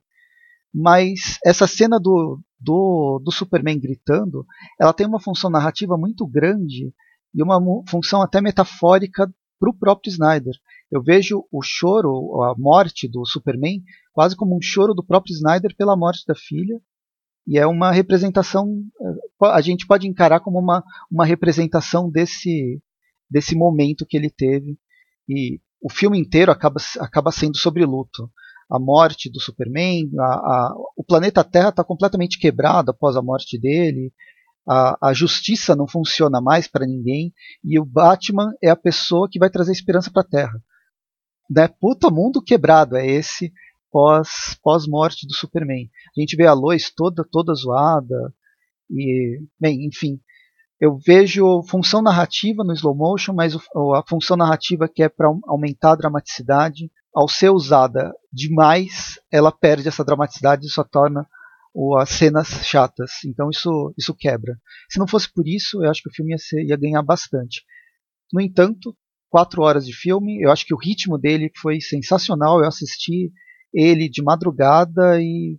Mas 0.72 1.39
essa 1.43 1.66
cena 1.66 1.99
do, 1.99 2.39
do, 2.62 3.20
do 3.24 3.32
Superman 3.32 3.80
gritando, 3.80 4.45
ela 4.80 4.93
tem 4.93 5.07
uma 5.07 5.20
função 5.20 5.49
narrativa 5.49 5.97
muito 5.97 6.28
grande 6.28 6.93
e 7.34 7.41
uma 7.41 7.59
função 7.88 8.22
até 8.22 8.39
metafórica 8.39 9.28
para 9.59 9.70
o 9.70 9.78
próprio 9.78 10.12
Snyder. 10.12 10.53
Eu 10.91 11.01
vejo 11.01 11.45
o 11.51 11.62
choro, 11.62 12.43
a 12.43 12.55
morte 12.57 13.07
do 13.07 13.26
Superman, 13.26 13.82
quase 14.14 14.36
como 14.36 14.55
um 14.55 14.62
choro 14.62 14.93
do 14.93 15.03
próprio 15.03 15.34
Snyder 15.34 15.76
pela 15.76 15.95
morte 15.95 16.24
da 16.28 16.36
filha. 16.36 16.80
E 17.47 17.57
é 17.57 17.66
uma 17.66 17.91
representação, 17.91 18.84
eh, 19.01 19.47
a 19.47 19.62
gente 19.62 19.88
pode 19.88 20.07
encarar 20.07 20.41
como 20.41 20.59
uma, 20.59 20.84
uma 21.09 21.26
representação 21.26 22.09
desse, 22.09 22.80
desse 23.30 23.55
momento 23.55 24.05
que 24.05 24.18
ele 24.18 24.30
teve. 24.30 24.78
E 25.28 25.59
o 25.82 25.89
filme 25.89 26.20
inteiro 26.20 26.51
acaba, 26.51 26.80
acaba 26.99 27.32
sendo 27.32 27.57
sobre 27.57 27.86
luto. 27.86 28.30
A 28.72 28.80
morte 28.80 29.30
do 29.30 29.39
Superman, 29.39 30.09
a, 30.17 30.24
a, 30.24 30.76
o 30.95 31.03
planeta 31.03 31.43
Terra 31.43 31.69
está 31.69 31.84
completamente 31.84 32.39
quebrado 32.39 32.91
após 32.91 33.17
a 33.17 33.22
morte 33.22 33.59
dele, 33.59 34.13
a, 34.67 35.09
a 35.09 35.13
justiça 35.13 35.76
não 35.76 35.88
funciona 35.88 36.39
mais 36.39 36.67
para 36.67 36.86
ninguém, 36.86 37.34
e 37.63 37.80
o 37.80 37.86
Batman 37.86 38.53
é 38.63 38.69
a 38.69 38.76
pessoa 38.76 39.28
que 39.30 39.39
vai 39.39 39.49
trazer 39.49 39.72
esperança 39.72 40.09
para 40.09 40.22
a 40.22 40.28
Terra. 40.28 40.63
Né? 41.49 41.67
Puta 41.67 42.09
mundo 42.09 42.41
quebrado 42.41 42.95
é 42.95 43.05
esse 43.05 43.51
pós, 43.91 44.57
pós-morte 44.63 45.28
do 45.28 45.34
Superman. 45.34 45.89
A 46.15 46.22
gente 46.22 46.36
vê 46.36 46.47
a 46.47 46.53
Lois 46.53 46.91
toda, 46.95 47.26
toda 47.30 47.53
zoada, 47.53 48.34
e, 48.89 49.41
bem, 49.59 49.86
enfim, 49.86 50.19
eu 50.80 50.97
vejo 50.97 51.61
função 51.63 52.01
narrativa 52.01 52.63
no 52.63 52.74
slow 52.74 52.95
motion, 52.95 53.34
mas 53.34 53.55
a 53.55 54.03
função 54.07 54.36
narrativa 54.36 54.89
que 54.89 55.03
é 55.03 55.09
para 55.09 55.32
aumentar 55.47 55.91
a 55.91 55.95
dramaticidade, 55.95 56.91
ao 57.14 57.28
ser 57.28 57.49
usada 57.49 58.12
demais, 58.32 59.20
ela 59.32 59.51
perde 59.51 59.88
essa 59.88 60.03
dramaticidade 60.03 60.66
e 60.66 60.70
só 60.70 60.84
torna 60.84 61.28
as 61.99 62.09
cenas 62.09 62.47
chatas. 62.66 63.24
Então 63.26 63.49
isso, 63.49 63.93
isso 63.97 64.16
quebra. 64.16 64.57
Se 64.89 64.99
não 64.99 65.07
fosse 65.07 65.32
por 65.32 65.47
isso, 65.47 65.84
eu 65.84 65.89
acho 65.89 66.01
que 66.01 66.09
o 66.09 66.14
filme 66.14 66.32
ia, 66.32 66.38
ser, 66.38 66.64
ia 66.64 66.78
ganhar 66.78 67.01
bastante. 67.01 67.64
No 68.34 68.41
entanto, 68.41 68.95
quatro 69.30 69.62
horas 69.62 69.86
de 69.86 69.93
filme, 69.93 70.41
eu 70.41 70.51
acho 70.51 70.66
que 70.66 70.74
o 70.74 70.78
ritmo 70.78 71.18
dele 71.18 71.51
foi 71.62 71.80
sensacional. 71.82 72.59
Eu 72.59 72.68
assisti 72.68 73.32
ele 73.74 74.09
de 74.09 74.22
madrugada 74.22 75.22
e 75.22 75.57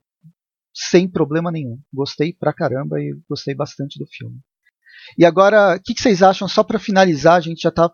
sem 0.75 1.09
problema 1.09 1.51
nenhum. 1.51 1.79
Gostei 1.93 2.33
pra 2.33 2.53
caramba 2.53 3.01
e 3.01 3.19
gostei 3.29 3.55
bastante 3.55 3.99
do 3.99 4.07
filme. 4.07 4.39
E 5.19 5.25
agora, 5.25 5.77
o 5.77 5.83
que, 5.83 5.95
que, 5.95 6.01
vocês 6.01 6.23
acham, 6.23 6.47
só 6.47 6.63
para 6.63 6.79
finalizar, 6.79 7.37
a 7.37 7.41
gente 7.41 7.63
já 7.63 7.69
está 7.71 7.91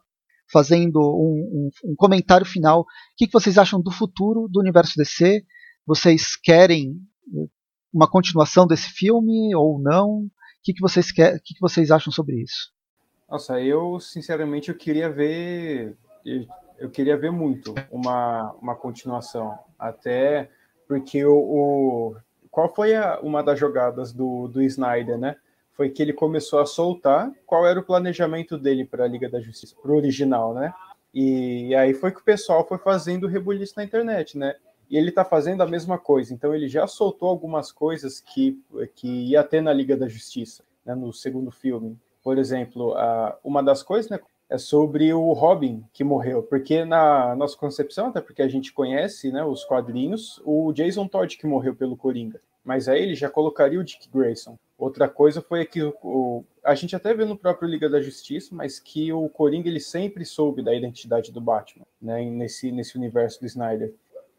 fazendo 0.51 0.99
um, 1.01 1.71
um, 1.85 1.91
um, 1.93 1.95
comentário 1.97 2.47
final. 2.47 2.81
O 2.81 2.87
que, 3.17 3.27
que 3.27 3.33
vocês 3.33 3.59
acham 3.59 3.81
do 3.81 3.91
futuro 3.91 4.49
do 4.49 4.61
universo 4.61 4.95
DC? 4.97 5.45
Vocês 5.87 6.37
querem 6.37 6.97
uma 7.93 8.09
continuação 8.09 8.67
desse 8.67 8.89
filme 8.91 9.55
ou 9.55 9.81
não? 9.81 10.21
O 10.21 10.31
que, 10.63 10.73
que, 10.73 10.81
vocês, 10.81 11.13
quer, 11.13 11.37
o 11.37 11.41
que, 11.43 11.55
que 11.55 11.61
vocês 11.61 11.91
acham 11.91 12.13
sobre 12.13 12.43
isso? 12.43 12.73
Nossa, 13.29 13.61
eu 13.61 14.01
sinceramente 14.01 14.71
eu 14.71 14.75
queria 14.75 15.11
ver, 15.11 15.97
eu 16.79 16.91
queria 16.91 17.17
ver 17.17 17.31
muito 17.31 17.75
uma, 17.91 18.53
uma 18.61 18.75
continuação, 18.75 19.59
até 19.79 20.51
porque 20.87 21.25
o, 21.25 21.35
o 21.35 22.17
qual 22.51 22.75
foi 22.75 22.95
a, 22.97 23.21
uma 23.21 23.43
das 23.43 23.59
jogadas 23.59 24.13
do, 24.13 24.49
do 24.49 24.63
Snyder, 24.63 25.19
né? 25.19 25.37
Foi 25.79 25.89
que 25.89 26.03
ele 26.03 26.13
começou 26.13 26.59
a 26.59 26.67
soltar 26.67 27.33
qual 27.47 27.65
era 27.65 27.79
o 27.79 27.85
planejamento 27.85 28.59
dele 28.59 28.85
para 28.85 29.05
a 29.05 29.07
Liga 29.07 29.29
da 29.29 29.41
Justiça, 29.41 29.77
para 29.81 29.93
o 29.93 29.95
original, 29.95 30.53
né? 30.53 30.75
E, 31.15 31.69
e, 31.69 31.75
aí 31.77 31.95
foi 31.95 32.11
que 32.11 32.19
o 32.19 32.25
pessoal 32.25 32.67
foi 32.67 32.79
fazendo 32.79 33.29
rebuliço 33.29 33.75
na 33.77 33.85
internet, 33.85 34.37
né? 34.37 34.57
E 34.91 34.99
ele 34.99 35.11
está 35.11 35.25
fazendo 35.25 35.63
a 35.63 35.69
mesma 35.69 35.97
coisa. 35.97 36.35
Então 36.35 36.53
ele 36.53 36.67
já 36.67 36.85
soltou 36.89 37.29
algumas 37.29 37.71
coisas 37.71 38.19
que, 38.19 38.61
que 38.97 39.31
ia 39.31 39.45
ter 39.45 39.61
na 39.61 39.73
Liga 39.73 39.97
da 39.97 40.09
Justiça, 40.09 40.65
né, 40.85 40.97
no 40.97 41.13
segundo 41.13 41.53
filme. 41.53 41.97
Por 42.25 42.39
exemplo, 42.39 42.95
a, 42.95 43.39
uma 43.45 43.63
das 43.63 43.81
coisas 43.81 44.11
né, 44.11 44.19
é 44.51 44.59
sobre 44.59 45.15
o 45.15 45.33
Robin 45.33 45.85
que 45.93 46.03
morreu, 46.03 46.43
porque 46.43 46.85
na 46.85 47.37
nossa 47.37 47.57
concepção, 47.57 48.09
até 48.09 48.21
porque 48.21 48.43
a 48.43 48.49
gente 48.49 48.73
conhece 48.73 49.31
né, 49.31 49.45
os 49.45 49.65
quadrinhos, 49.65 50.43
o 50.45 50.73
Jason 50.73 51.07
Todd 51.07 51.37
que 51.37 51.47
morreu 51.47 51.77
pelo 51.77 51.97
Coringa 51.97 52.41
mas 52.69 52.87
aí 52.87 53.03
ele 53.03 53.15
já 53.15 53.31
colocaria 53.31 53.81
o 53.81 53.83
Dick 53.83 54.11
Grayson. 54.13 54.59
Outra 54.79 55.09
coisa 55.09 55.43
foi 55.43 55.67
que 55.67 55.83
o, 55.83 56.45
a 56.63 56.73
gente 56.77 56.95
até 56.95 57.13
vê 57.13 57.25
no 57.25 57.37
próprio 57.37 57.69
Liga 57.69 57.91
da 57.91 58.01
Justiça, 58.01 58.55
mas 58.55 58.79
que 58.79 59.13
o 59.13 59.29
Coringa 59.29 59.69
ele 59.69 59.81
sempre 59.81 60.25
soube 60.25 60.63
da 60.63 60.73
identidade 60.73 61.33
do 61.33 61.41
Batman, 61.41 61.85
né, 62.01 62.23
nesse, 62.31 62.71
nesse 62.71 62.97
universo 62.97 63.41
do 63.41 63.47
Snyder. 63.47 63.93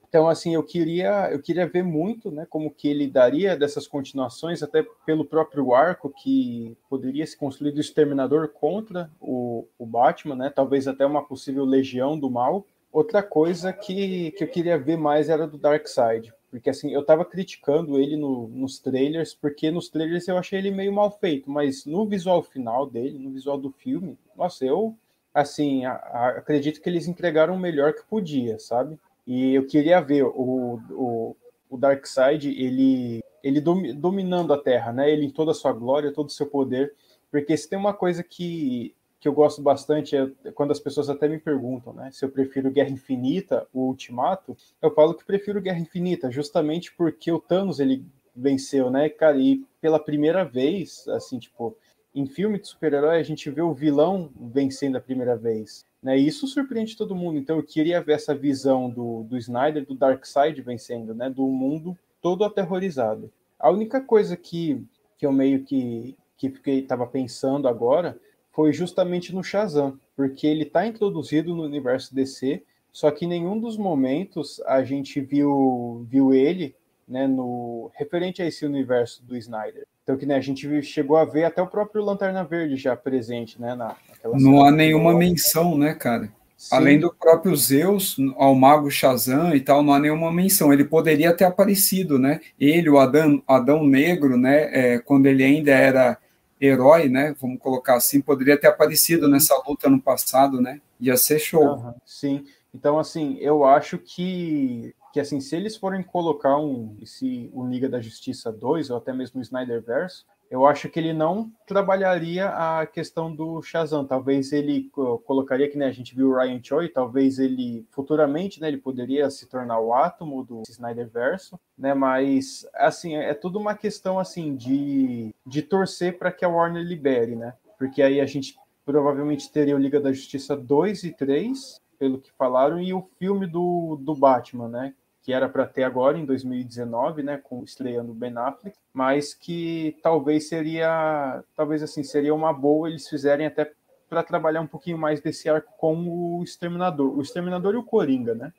Então, 0.07 0.27
assim, 0.27 0.55
eu 0.55 0.63
queria, 0.63 1.29
eu 1.29 1.39
queria 1.39 1.67
ver 1.67 1.83
muito, 1.83 2.31
né, 2.31 2.47
como 2.49 2.71
que 2.71 2.87
ele 2.87 3.05
daria 3.05 3.55
dessas 3.55 3.85
continuações, 3.85 4.63
até 4.63 4.83
pelo 5.05 5.25
próprio 5.25 5.73
arco 5.73 6.09
que 6.09 6.75
poderia 6.89 7.27
se 7.27 7.37
construir 7.37 7.73
do 7.73 7.81
Exterminador 7.81 8.47
contra 8.47 9.11
o, 9.19 9.67
o 9.77 9.85
Batman, 9.85 10.35
né, 10.35 10.49
talvez 10.49 10.87
até 10.87 11.05
uma 11.05 11.23
possível 11.23 11.65
Legião 11.65 12.17
do 12.17 12.29
Mal. 12.29 12.65
Outra 12.91 13.21
coisa 13.21 13.73
que, 13.73 14.31
que 14.31 14.43
eu 14.45 14.47
queria 14.47 14.79
ver 14.79 14.97
mais 14.97 15.29
era 15.29 15.45
do 15.45 15.57
Darkseid, 15.57 16.33
porque 16.49 16.69
assim, 16.69 16.91
eu 16.91 17.03
tava 17.03 17.23
criticando 17.23 17.99
ele 17.99 18.15
no, 18.15 18.47
nos 18.47 18.79
trailers, 18.79 19.33
porque 19.33 19.69
nos 19.71 19.89
trailers 19.89 20.27
eu 20.27 20.37
achei 20.37 20.59
ele 20.59 20.71
meio 20.71 20.91
mal 20.91 21.11
feito, 21.11 21.49
mas 21.49 21.85
no 21.85 22.05
visual 22.07 22.41
final 22.43 22.85
dele, 22.85 23.19
no 23.19 23.31
visual 23.31 23.57
do 23.57 23.71
filme, 23.71 24.17
nossa, 24.35 24.65
eu 24.65 24.95
assim, 25.33 25.85
a, 25.85 25.93
a, 25.93 26.29
acredito 26.37 26.81
que 26.81 26.89
eles 26.89 27.07
entregaram 27.07 27.55
o 27.55 27.59
melhor 27.59 27.93
que 27.93 28.03
podia, 28.03 28.59
sabe? 28.59 28.99
E 29.25 29.53
eu 29.53 29.65
queria 29.65 30.01
ver 30.01 30.23
o, 30.23 30.79
o, 30.89 31.35
o 31.69 31.77
Darkseid, 31.77 32.49
ele, 32.49 33.23
ele 33.43 33.61
dominando 33.61 34.53
a 34.53 34.57
Terra, 34.57 34.91
né? 34.91 35.11
Ele 35.11 35.25
em 35.25 35.29
toda 35.29 35.51
a 35.51 35.55
sua 35.55 35.71
glória, 35.71 36.11
todo 36.11 36.27
o 36.27 36.31
seu 36.31 36.47
poder, 36.47 36.93
porque 37.31 37.55
se 37.55 37.69
tem 37.69 37.77
uma 37.77 37.93
coisa 37.93 38.23
que 38.23 38.95
que 39.19 39.27
eu 39.27 39.33
gosto 39.33 39.61
bastante 39.61 40.15
é 40.15 40.51
quando 40.53 40.71
as 40.71 40.79
pessoas 40.79 41.09
até 41.09 41.27
me 41.27 41.37
perguntam, 41.37 41.93
né, 41.93 42.09
se 42.11 42.23
eu 42.23 42.29
prefiro 42.29 42.71
Guerra 42.71 42.89
Infinita 42.89 43.67
ou 43.73 43.87
Ultimato, 43.87 44.55
eu 44.81 44.91
falo 44.91 45.13
que 45.13 45.25
prefiro 45.25 45.61
Guerra 45.61 45.79
Infinita, 45.79 46.31
justamente 46.31 46.93
porque 46.93 47.31
o 47.31 47.39
Thanos 47.39 47.79
ele 47.79 48.05
venceu, 48.35 48.89
né, 48.89 49.09
cara, 49.09 49.37
e 49.37 49.65
pela 49.81 49.99
primeira 49.99 50.45
vez, 50.45 51.07
assim, 51.09 51.37
tipo, 51.37 51.75
em 52.15 52.25
filme 52.25 52.59
de 52.59 52.67
super-herói 52.67 53.19
a 53.19 53.23
gente 53.23 53.49
vê 53.49 53.61
o 53.61 53.73
vilão 53.73 54.31
vencendo 54.39 54.95
a 54.95 55.01
primeira 55.01 55.35
vez. 55.35 55.85
Né? 56.01 56.17
E 56.17 56.27
isso 56.27 56.47
surpreende 56.47 56.97
todo 56.97 57.15
mundo. 57.15 57.37
Então 57.37 57.57
eu 57.57 57.63
queria 57.63 58.01
ver 58.01 58.13
essa 58.13 58.33
visão 58.33 58.89
do, 58.89 59.23
do 59.23 59.37
Snyder, 59.37 59.85
do 59.85 59.95
Darkseid 59.95 60.61
vencendo, 60.61 61.13
né? 61.13 61.29
do 61.29 61.45
mundo 61.45 61.97
todo 62.21 62.43
aterrorizado. 62.43 63.31
A 63.59 63.69
única 63.69 64.01
coisa 64.01 64.35
que, 64.35 64.83
que 65.17 65.25
eu 65.25 65.31
meio 65.31 65.63
que, 65.63 66.15
que 66.37 66.49
fiquei, 66.49 66.81
tava 66.81 67.05
pensando 67.05 67.67
agora 67.67 68.17
foi 68.51 68.73
justamente 68.73 69.33
no 69.33 69.43
Shazam, 69.43 69.99
porque 70.15 70.45
ele 70.47 70.63
está 70.63 70.85
introduzido 70.85 71.55
no 71.55 71.63
universo 71.63 72.13
DC, 72.13 72.63
só 72.91 73.11
que 73.11 73.25
em 73.25 73.29
nenhum 73.29 73.59
dos 73.59 73.77
momentos 73.77 74.61
a 74.65 74.83
gente 74.83 75.21
viu, 75.21 76.05
viu 76.09 76.33
ele 76.33 76.75
né, 77.07 77.25
no 77.27 77.91
referente 77.95 78.41
a 78.41 78.45
esse 78.45 78.65
universo 78.65 79.23
do 79.23 79.35
Snyder. 79.37 79.85
Então 80.03 80.17
que 80.17 80.25
né, 80.25 80.35
a 80.35 80.41
gente 80.41 80.81
chegou 80.81 81.17
a 81.17 81.25
ver 81.25 81.43
até 81.43 81.61
o 81.61 81.67
próprio 81.67 82.03
Lanterna 82.03 82.43
Verde 82.43 82.75
já 82.75 82.95
presente, 82.95 83.61
né, 83.61 83.75
na, 83.75 83.95
Não 84.35 84.63
há 84.63 84.71
nenhuma 84.71 85.13
menção, 85.13 85.77
né, 85.77 85.93
cara? 85.93 86.31
Sim. 86.59 86.75
Além 86.75 86.99
do 86.99 87.13
próprio 87.13 87.55
Zeus, 87.55 88.17
ao 88.35 88.53
mago 88.53 88.91
Shazam 88.91 89.55
e 89.55 89.61
tal, 89.61 89.81
não 89.81 89.93
há 89.93 89.99
nenhuma 89.99 90.29
menção. 90.29 90.73
Ele 90.73 90.83
poderia 90.83 91.33
ter 91.33 91.45
aparecido, 91.45 92.19
né? 92.19 92.41
Ele, 92.59 92.89
o 92.89 92.97
Adão, 92.97 93.41
Adão 93.47 93.87
Negro, 93.87 94.35
né? 94.35 94.69
É, 94.73 94.99
quando 94.99 95.27
ele 95.27 95.41
ainda 95.41 95.71
era 95.71 96.17
herói, 96.59 97.07
né? 97.07 97.35
Vamos 97.39 97.59
colocar 97.59 97.95
assim, 97.95 98.21
poderia 98.21 98.59
ter 98.59 98.67
aparecido 98.67 99.27
nessa 99.27 99.55
luta 99.67 99.89
no 99.89 100.01
passado, 100.01 100.61
né? 100.61 100.81
Ia 100.99 101.15
ser 101.17 101.39
show. 101.39 101.75
Uhum, 101.75 101.93
sim. 102.05 102.45
Então, 102.73 102.99
assim, 102.99 103.37
eu 103.39 103.63
acho 103.63 103.97
que 103.97 104.93
que 105.11 105.19
assim, 105.19 105.39
se 105.39 105.55
eles 105.55 105.75
forem 105.75 106.03
colocar 106.03 106.57
um, 106.57 106.95
esse, 107.01 107.49
o 107.53 107.65
Liga 107.65 107.89
da 107.89 107.99
Justiça 107.99 108.51
2, 108.51 108.91
ou 108.91 108.97
até 108.97 109.11
mesmo 109.11 109.39
o 109.39 109.41
Snyderverse, 109.41 110.23
eu 110.49 110.65
acho 110.65 110.89
que 110.89 110.99
ele 110.99 111.13
não 111.13 111.51
trabalharia 111.67 112.49
a 112.49 112.85
questão 112.85 113.33
do 113.33 113.61
Shazam. 113.61 114.05
Talvez 114.05 114.51
ele 114.51 114.89
colocaria 115.25 115.69
que 115.69 115.77
né, 115.77 115.85
a 115.85 115.91
gente 115.91 116.15
viu 116.15 116.29
o 116.29 116.35
Ryan 116.35 116.59
Choi, 116.63 116.89
talvez 116.89 117.37
ele 117.37 117.85
futuramente 117.91 118.59
né, 118.59 118.67
ele 118.67 118.77
poderia 118.77 119.29
se 119.29 119.47
tornar 119.47 119.79
o 119.79 119.93
átomo 119.93 120.43
do 120.43 120.63
Snyderverse, 120.67 121.55
né? 121.77 121.93
Mas 121.93 122.67
assim, 122.73 123.15
é, 123.15 123.33
tudo 123.35 123.59
uma 123.59 123.75
questão 123.75 124.17
assim 124.17 124.55
de, 124.55 125.33
de 125.45 125.61
torcer 125.61 126.17
para 126.17 126.31
que 126.31 126.43
a 126.43 126.49
Warner 126.49 126.83
libere, 126.83 127.35
né? 127.35 127.53
Porque 127.77 128.01
aí 128.01 128.19
a 128.19 128.25
gente 128.25 128.55
provavelmente 128.83 129.51
teria 129.51 129.75
o 129.75 129.79
Liga 129.79 129.99
da 129.99 130.11
Justiça 130.11 130.57
2 130.57 131.03
e 131.03 131.11
3, 131.11 131.79
pelo 131.99 132.19
que 132.19 132.31
falaram, 132.31 132.81
e 132.81 132.91
o 132.91 133.07
filme 133.19 133.45
do, 133.45 133.99
do 134.01 134.15
Batman, 134.15 134.67
né? 134.67 134.93
Que 135.21 135.33
era 135.33 135.49
para 135.49 135.65
ter 135.65 135.83
agora 135.83 136.17
em 136.17 136.25
2019, 136.25 137.23
né? 137.23 137.37
Com 137.37 137.63
estreando 137.63 138.13
Ben 138.13 138.37
Affleck, 138.37 138.77
mas 138.93 139.33
que 139.33 139.97
talvez 140.01 140.47
seria, 140.47 141.43
talvez 141.55 141.83
assim, 141.83 142.03
seria 142.03 142.33
uma 142.33 142.53
boa 142.53 142.89
eles 142.89 143.07
fizerem 143.07 143.45
até 143.45 143.71
para 144.09 144.23
trabalhar 144.23 144.61
um 144.61 144.67
pouquinho 144.67 144.97
mais 144.97 145.21
desse 145.21 145.47
arco 145.49 145.71
com 145.77 145.95
o 146.39 146.43
Exterminador, 146.43 147.15
o 147.15 147.21
Exterminador 147.21 147.75
e 147.75 147.77
o 147.77 147.83
Coringa, 147.83 148.33
né? 148.33 148.51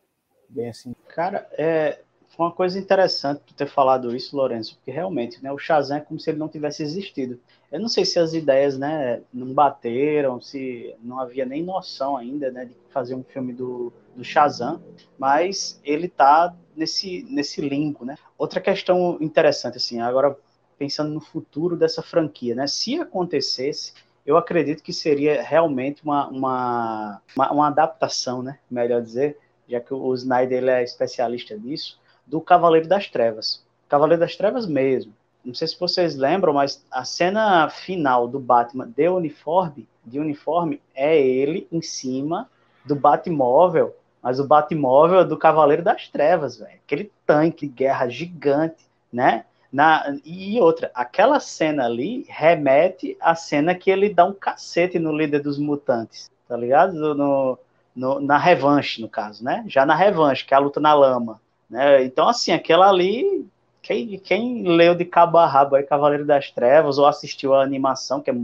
Bem 0.48 0.68
assim. 0.68 0.94
Cara, 1.08 1.48
é, 1.52 2.00
foi 2.40 2.46
uma 2.46 2.54
coisa 2.54 2.78
interessante 2.78 3.42
tu 3.46 3.52
ter 3.52 3.66
falado 3.66 4.16
isso, 4.16 4.34
Lourenço, 4.34 4.76
porque 4.76 4.90
realmente, 4.90 5.44
né, 5.44 5.52
o 5.52 5.58
Shazam 5.58 5.98
é 5.98 6.00
como 6.00 6.18
se 6.18 6.30
ele 6.30 6.38
não 6.38 6.48
tivesse 6.48 6.82
existido. 6.82 7.38
Eu 7.70 7.78
não 7.78 7.86
sei 7.86 8.02
se 8.06 8.18
as 8.18 8.32
ideias, 8.32 8.78
né, 8.78 9.20
não 9.30 9.52
bateram, 9.52 10.40
se 10.40 10.96
não 11.02 11.20
havia 11.20 11.44
nem 11.44 11.62
noção 11.62 12.16
ainda, 12.16 12.50
né, 12.50 12.64
de 12.64 12.74
fazer 12.88 13.14
um 13.14 13.22
filme 13.22 13.52
do, 13.52 13.92
do 14.16 14.24
Shazam, 14.24 14.82
mas 15.18 15.78
ele 15.84 16.08
tá 16.08 16.56
nesse, 16.74 17.26
nesse 17.28 17.60
limbo, 17.60 18.06
né. 18.06 18.16
Outra 18.38 18.58
questão 18.58 19.18
interessante, 19.20 19.76
assim, 19.76 20.00
agora 20.00 20.34
pensando 20.78 21.12
no 21.12 21.20
futuro 21.20 21.76
dessa 21.76 22.00
franquia, 22.00 22.54
né, 22.54 22.66
se 22.66 22.98
acontecesse, 22.98 23.92
eu 24.24 24.38
acredito 24.38 24.82
que 24.82 24.94
seria 24.94 25.42
realmente 25.42 26.02
uma, 26.02 26.26
uma, 26.28 27.22
uma, 27.36 27.52
uma 27.52 27.66
adaptação, 27.66 28.42
né, 28.42 28.58
melhor 28.70 29.02
dizer, 29.02 29.36
já 29.68 29.78
que 29.78 29.92
o 29.92 30.14
Snyder 30.14 30.56
ele 30.56 30.70
é 30.70 30.82
especialista 30.82 31.54
nisso, 31.54 31.99
do 32.30 32.40
Cavaleiro 32.40 32.86
das 32.86 33.08
Trevas. 33.08 33.62
Cavaleiro 33.88 34.20
das 34.20 34.36
Trevas 34.36 34.66
mesmo. 34.66 35.12
Não 35.44 35.52
sei 35.52 35.66
se 35.66 35.78
vocês 35.78 36.14
lembram, 36.14 36.52
mas 36.52 36.84
a 36.90 37.04
cena 37.04 37.68
final 37.68 38.28
do 38.28 38.38
Batman 38.38 38.88
de 38.94 39.08
uniforme, 39.08 39.88
de 40.04 40.20
uniforme 40.20 40.80
é 40.94 41.18
ele 41.20 41.66
em 41.72 41.82
cima 41.82 42.48
do 42.84 42.94
Batmóvel, 42.94 43.96
mas 44.22 44.38
o 44.38 44.46
Batmóvel 44.46 45.20
é 45.20 45.24
do 45.24 45.36
Cavaleiro 45.36 45.82
das 45.82 46.08
Trevas, 46.08 46.58
velho. 46.58 46.78
Aquele 46.84 47.10
tanque 47.26 47.66
de 47.66 47.72
guerra 47.72 48.08
gigante, 48.08 48.84
né? 49.12 49.44
Na, 49.72 50.16
e 50.24 50.60
outra, 50.60 50.90
aquela 50.94 51.40
cena 51.40 51.86
ali 51.86 52.26
remete 52.28 53.16
à 53.20 53.34
cena 53.34 53.74
que 53.74 53.90
ele 53.90 54.12
dá 54.12 54.24
um 54.24 54.34
cacete 54.34 54.98
no 54.98 55.16
líder 55.16 55.40
dos 55.40 55.58
mutantes, 55.58 56.30
tá 56.48 56.56
ligado? 56.56 56.92
No, 56.92 57.58
no, 57.94 58.20
na 58.20 58.36
revanche, 58.36 59.00
no 59.00 59.08
caso, 59.08 59.44
né? 59.44 59.64
Já 59.68 59.86
na 59.86 59.94
revanche, 59.94 60.44
que 60.44 60.52
é 60.52 60.56
a 60.56 60.60
luta 60.60 60.80
na 60.80 60.92
lama. 60.92 61.40
Né? 61.70 62.04
Então, 62.04 62.28
assim, 62.28 62.52
aquela 62.52 62.88
ali, 62.88 63.46
quem, 63.80 64.18
quem 64.18 64.64
leu 64.64 64.94
de 64.94 65.04
cabo 65.04 65.38
a 65.38 65.46
rabo 65.46 65.76
aí 65.76 65.84
Cavaleiro 65.84 66.26
das 66.26 66.50
Trevas 66.50 66.98
ou 66.98 67.06
assistiu 67.06 67.54
a 67.54 67.62
animação, 67.62 68.20
que 68.20 68.30
é 68.30 68.34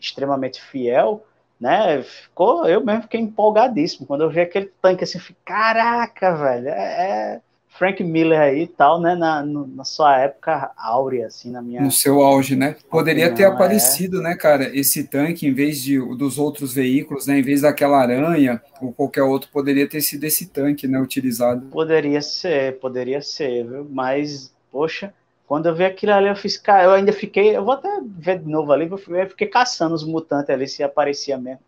extremamente 0.00 0.60
fiel, 0.60 1.24
né? 1.60 2.02
Ficou, 2.02 2.66
eu 2.66 2.84
mesmo 2.84 3.02
fiquei 3.02 3.20
empolgadíssimo. 3.20 4.06
Quando 4.06 4.22
eu 4.22 4.30
vi 4.30 4.40
aquele 4.40 4.72
tanque 4.82 5.04
assim, 5.04 5.18
eu 5.18 5.22
fiquei, 5.22 5.42
caraca, 5.44 6.34
velho, 6.34 6.68
é, 6.68 6.72
é 7.34 7.40
Frank 7.74 8.04
Miller 8.04 8.38
aí 8.38 8.62
e 8.62 8.66
tal, 8.66 9.00
né, 9.00 9.14
na, 9.14 9.42
no, 9.42 9.66
na 9.66 9.82
sua 9.82 10.18
época 10.18 10.72
áurea, 10.76 11.26
assim, 11.26 11.50
na 11.50 11.62
minha... 11.62 11.80
No 11.80 11.90
seu 11.90 12.20
auge, 12.20 12.54
né? 12.54 12.76
Poderia 12.90 13.28
opinião, 13.28 13.36
ter 13.36 13.42
é. 13.44 13.46
aparecido, 13.46 14.20
é... 14.20 14.22
né, 14.22 14.36
cara, 14.36 14.70
esse 14.76 15.04
tanque, 15.04 15.46
em 15.46 15.54
vez 15.54 15.80
de 15.80 15.98
dos 16.16 16.38
outros 16.38 16.74
veículos, 16.74 17.26
né, 17.26 17.38
em 17.38 17.42
vez 17.42 17.62
daquela 17.62 17.98
aranha 17.98 18.62
ou 18.80 18.92
qualquer 18.92 19.22
outro, 19.22 19.48
poderia 19.50 19.88
ter 19.88 20.02
sido 20.02 20.24
esse 20.24 20.46
tanque, 20.46 20.86
né, 20.86 21.00
utilizado. 21.00 21.62
Poderia 21.68 22.20
ser, 22.20 22.78
poderia 22.78 23.22
ser, 23.22 23.66
viu? 23.66 23.86
Mas, 23.90 24.54
poxa, 24.70 25.12
quando 25.46 25.66
eu 25.66 25.74
vi 25.74 25.84
aquilo 25.84 26.12
ali, 26.12 26.28
eu 26.28 26.36
fiz, 26.36 26.58
cara, 26.58 26.84
eu 26.84 26.92
ainda 26.92 27.12
fiquei, 27.12 27.56
eu 27.56 27.64
vou 27.64 27.74
até 27.74 27.88
ver 28.04 28.38
de 28.38 28.48
novo 28.50 28.70
ali, 28.70 28.86
eu 28.90 29.28
fiquei 29.28 29.46
caçando 29.46 29.94
os 29.94 30.04
mutantes 30.04 30.50
ali, 30.50 30.68
se 30.68 30.82
aparecia 30.82 31.38
mesmo. 31.38 31.60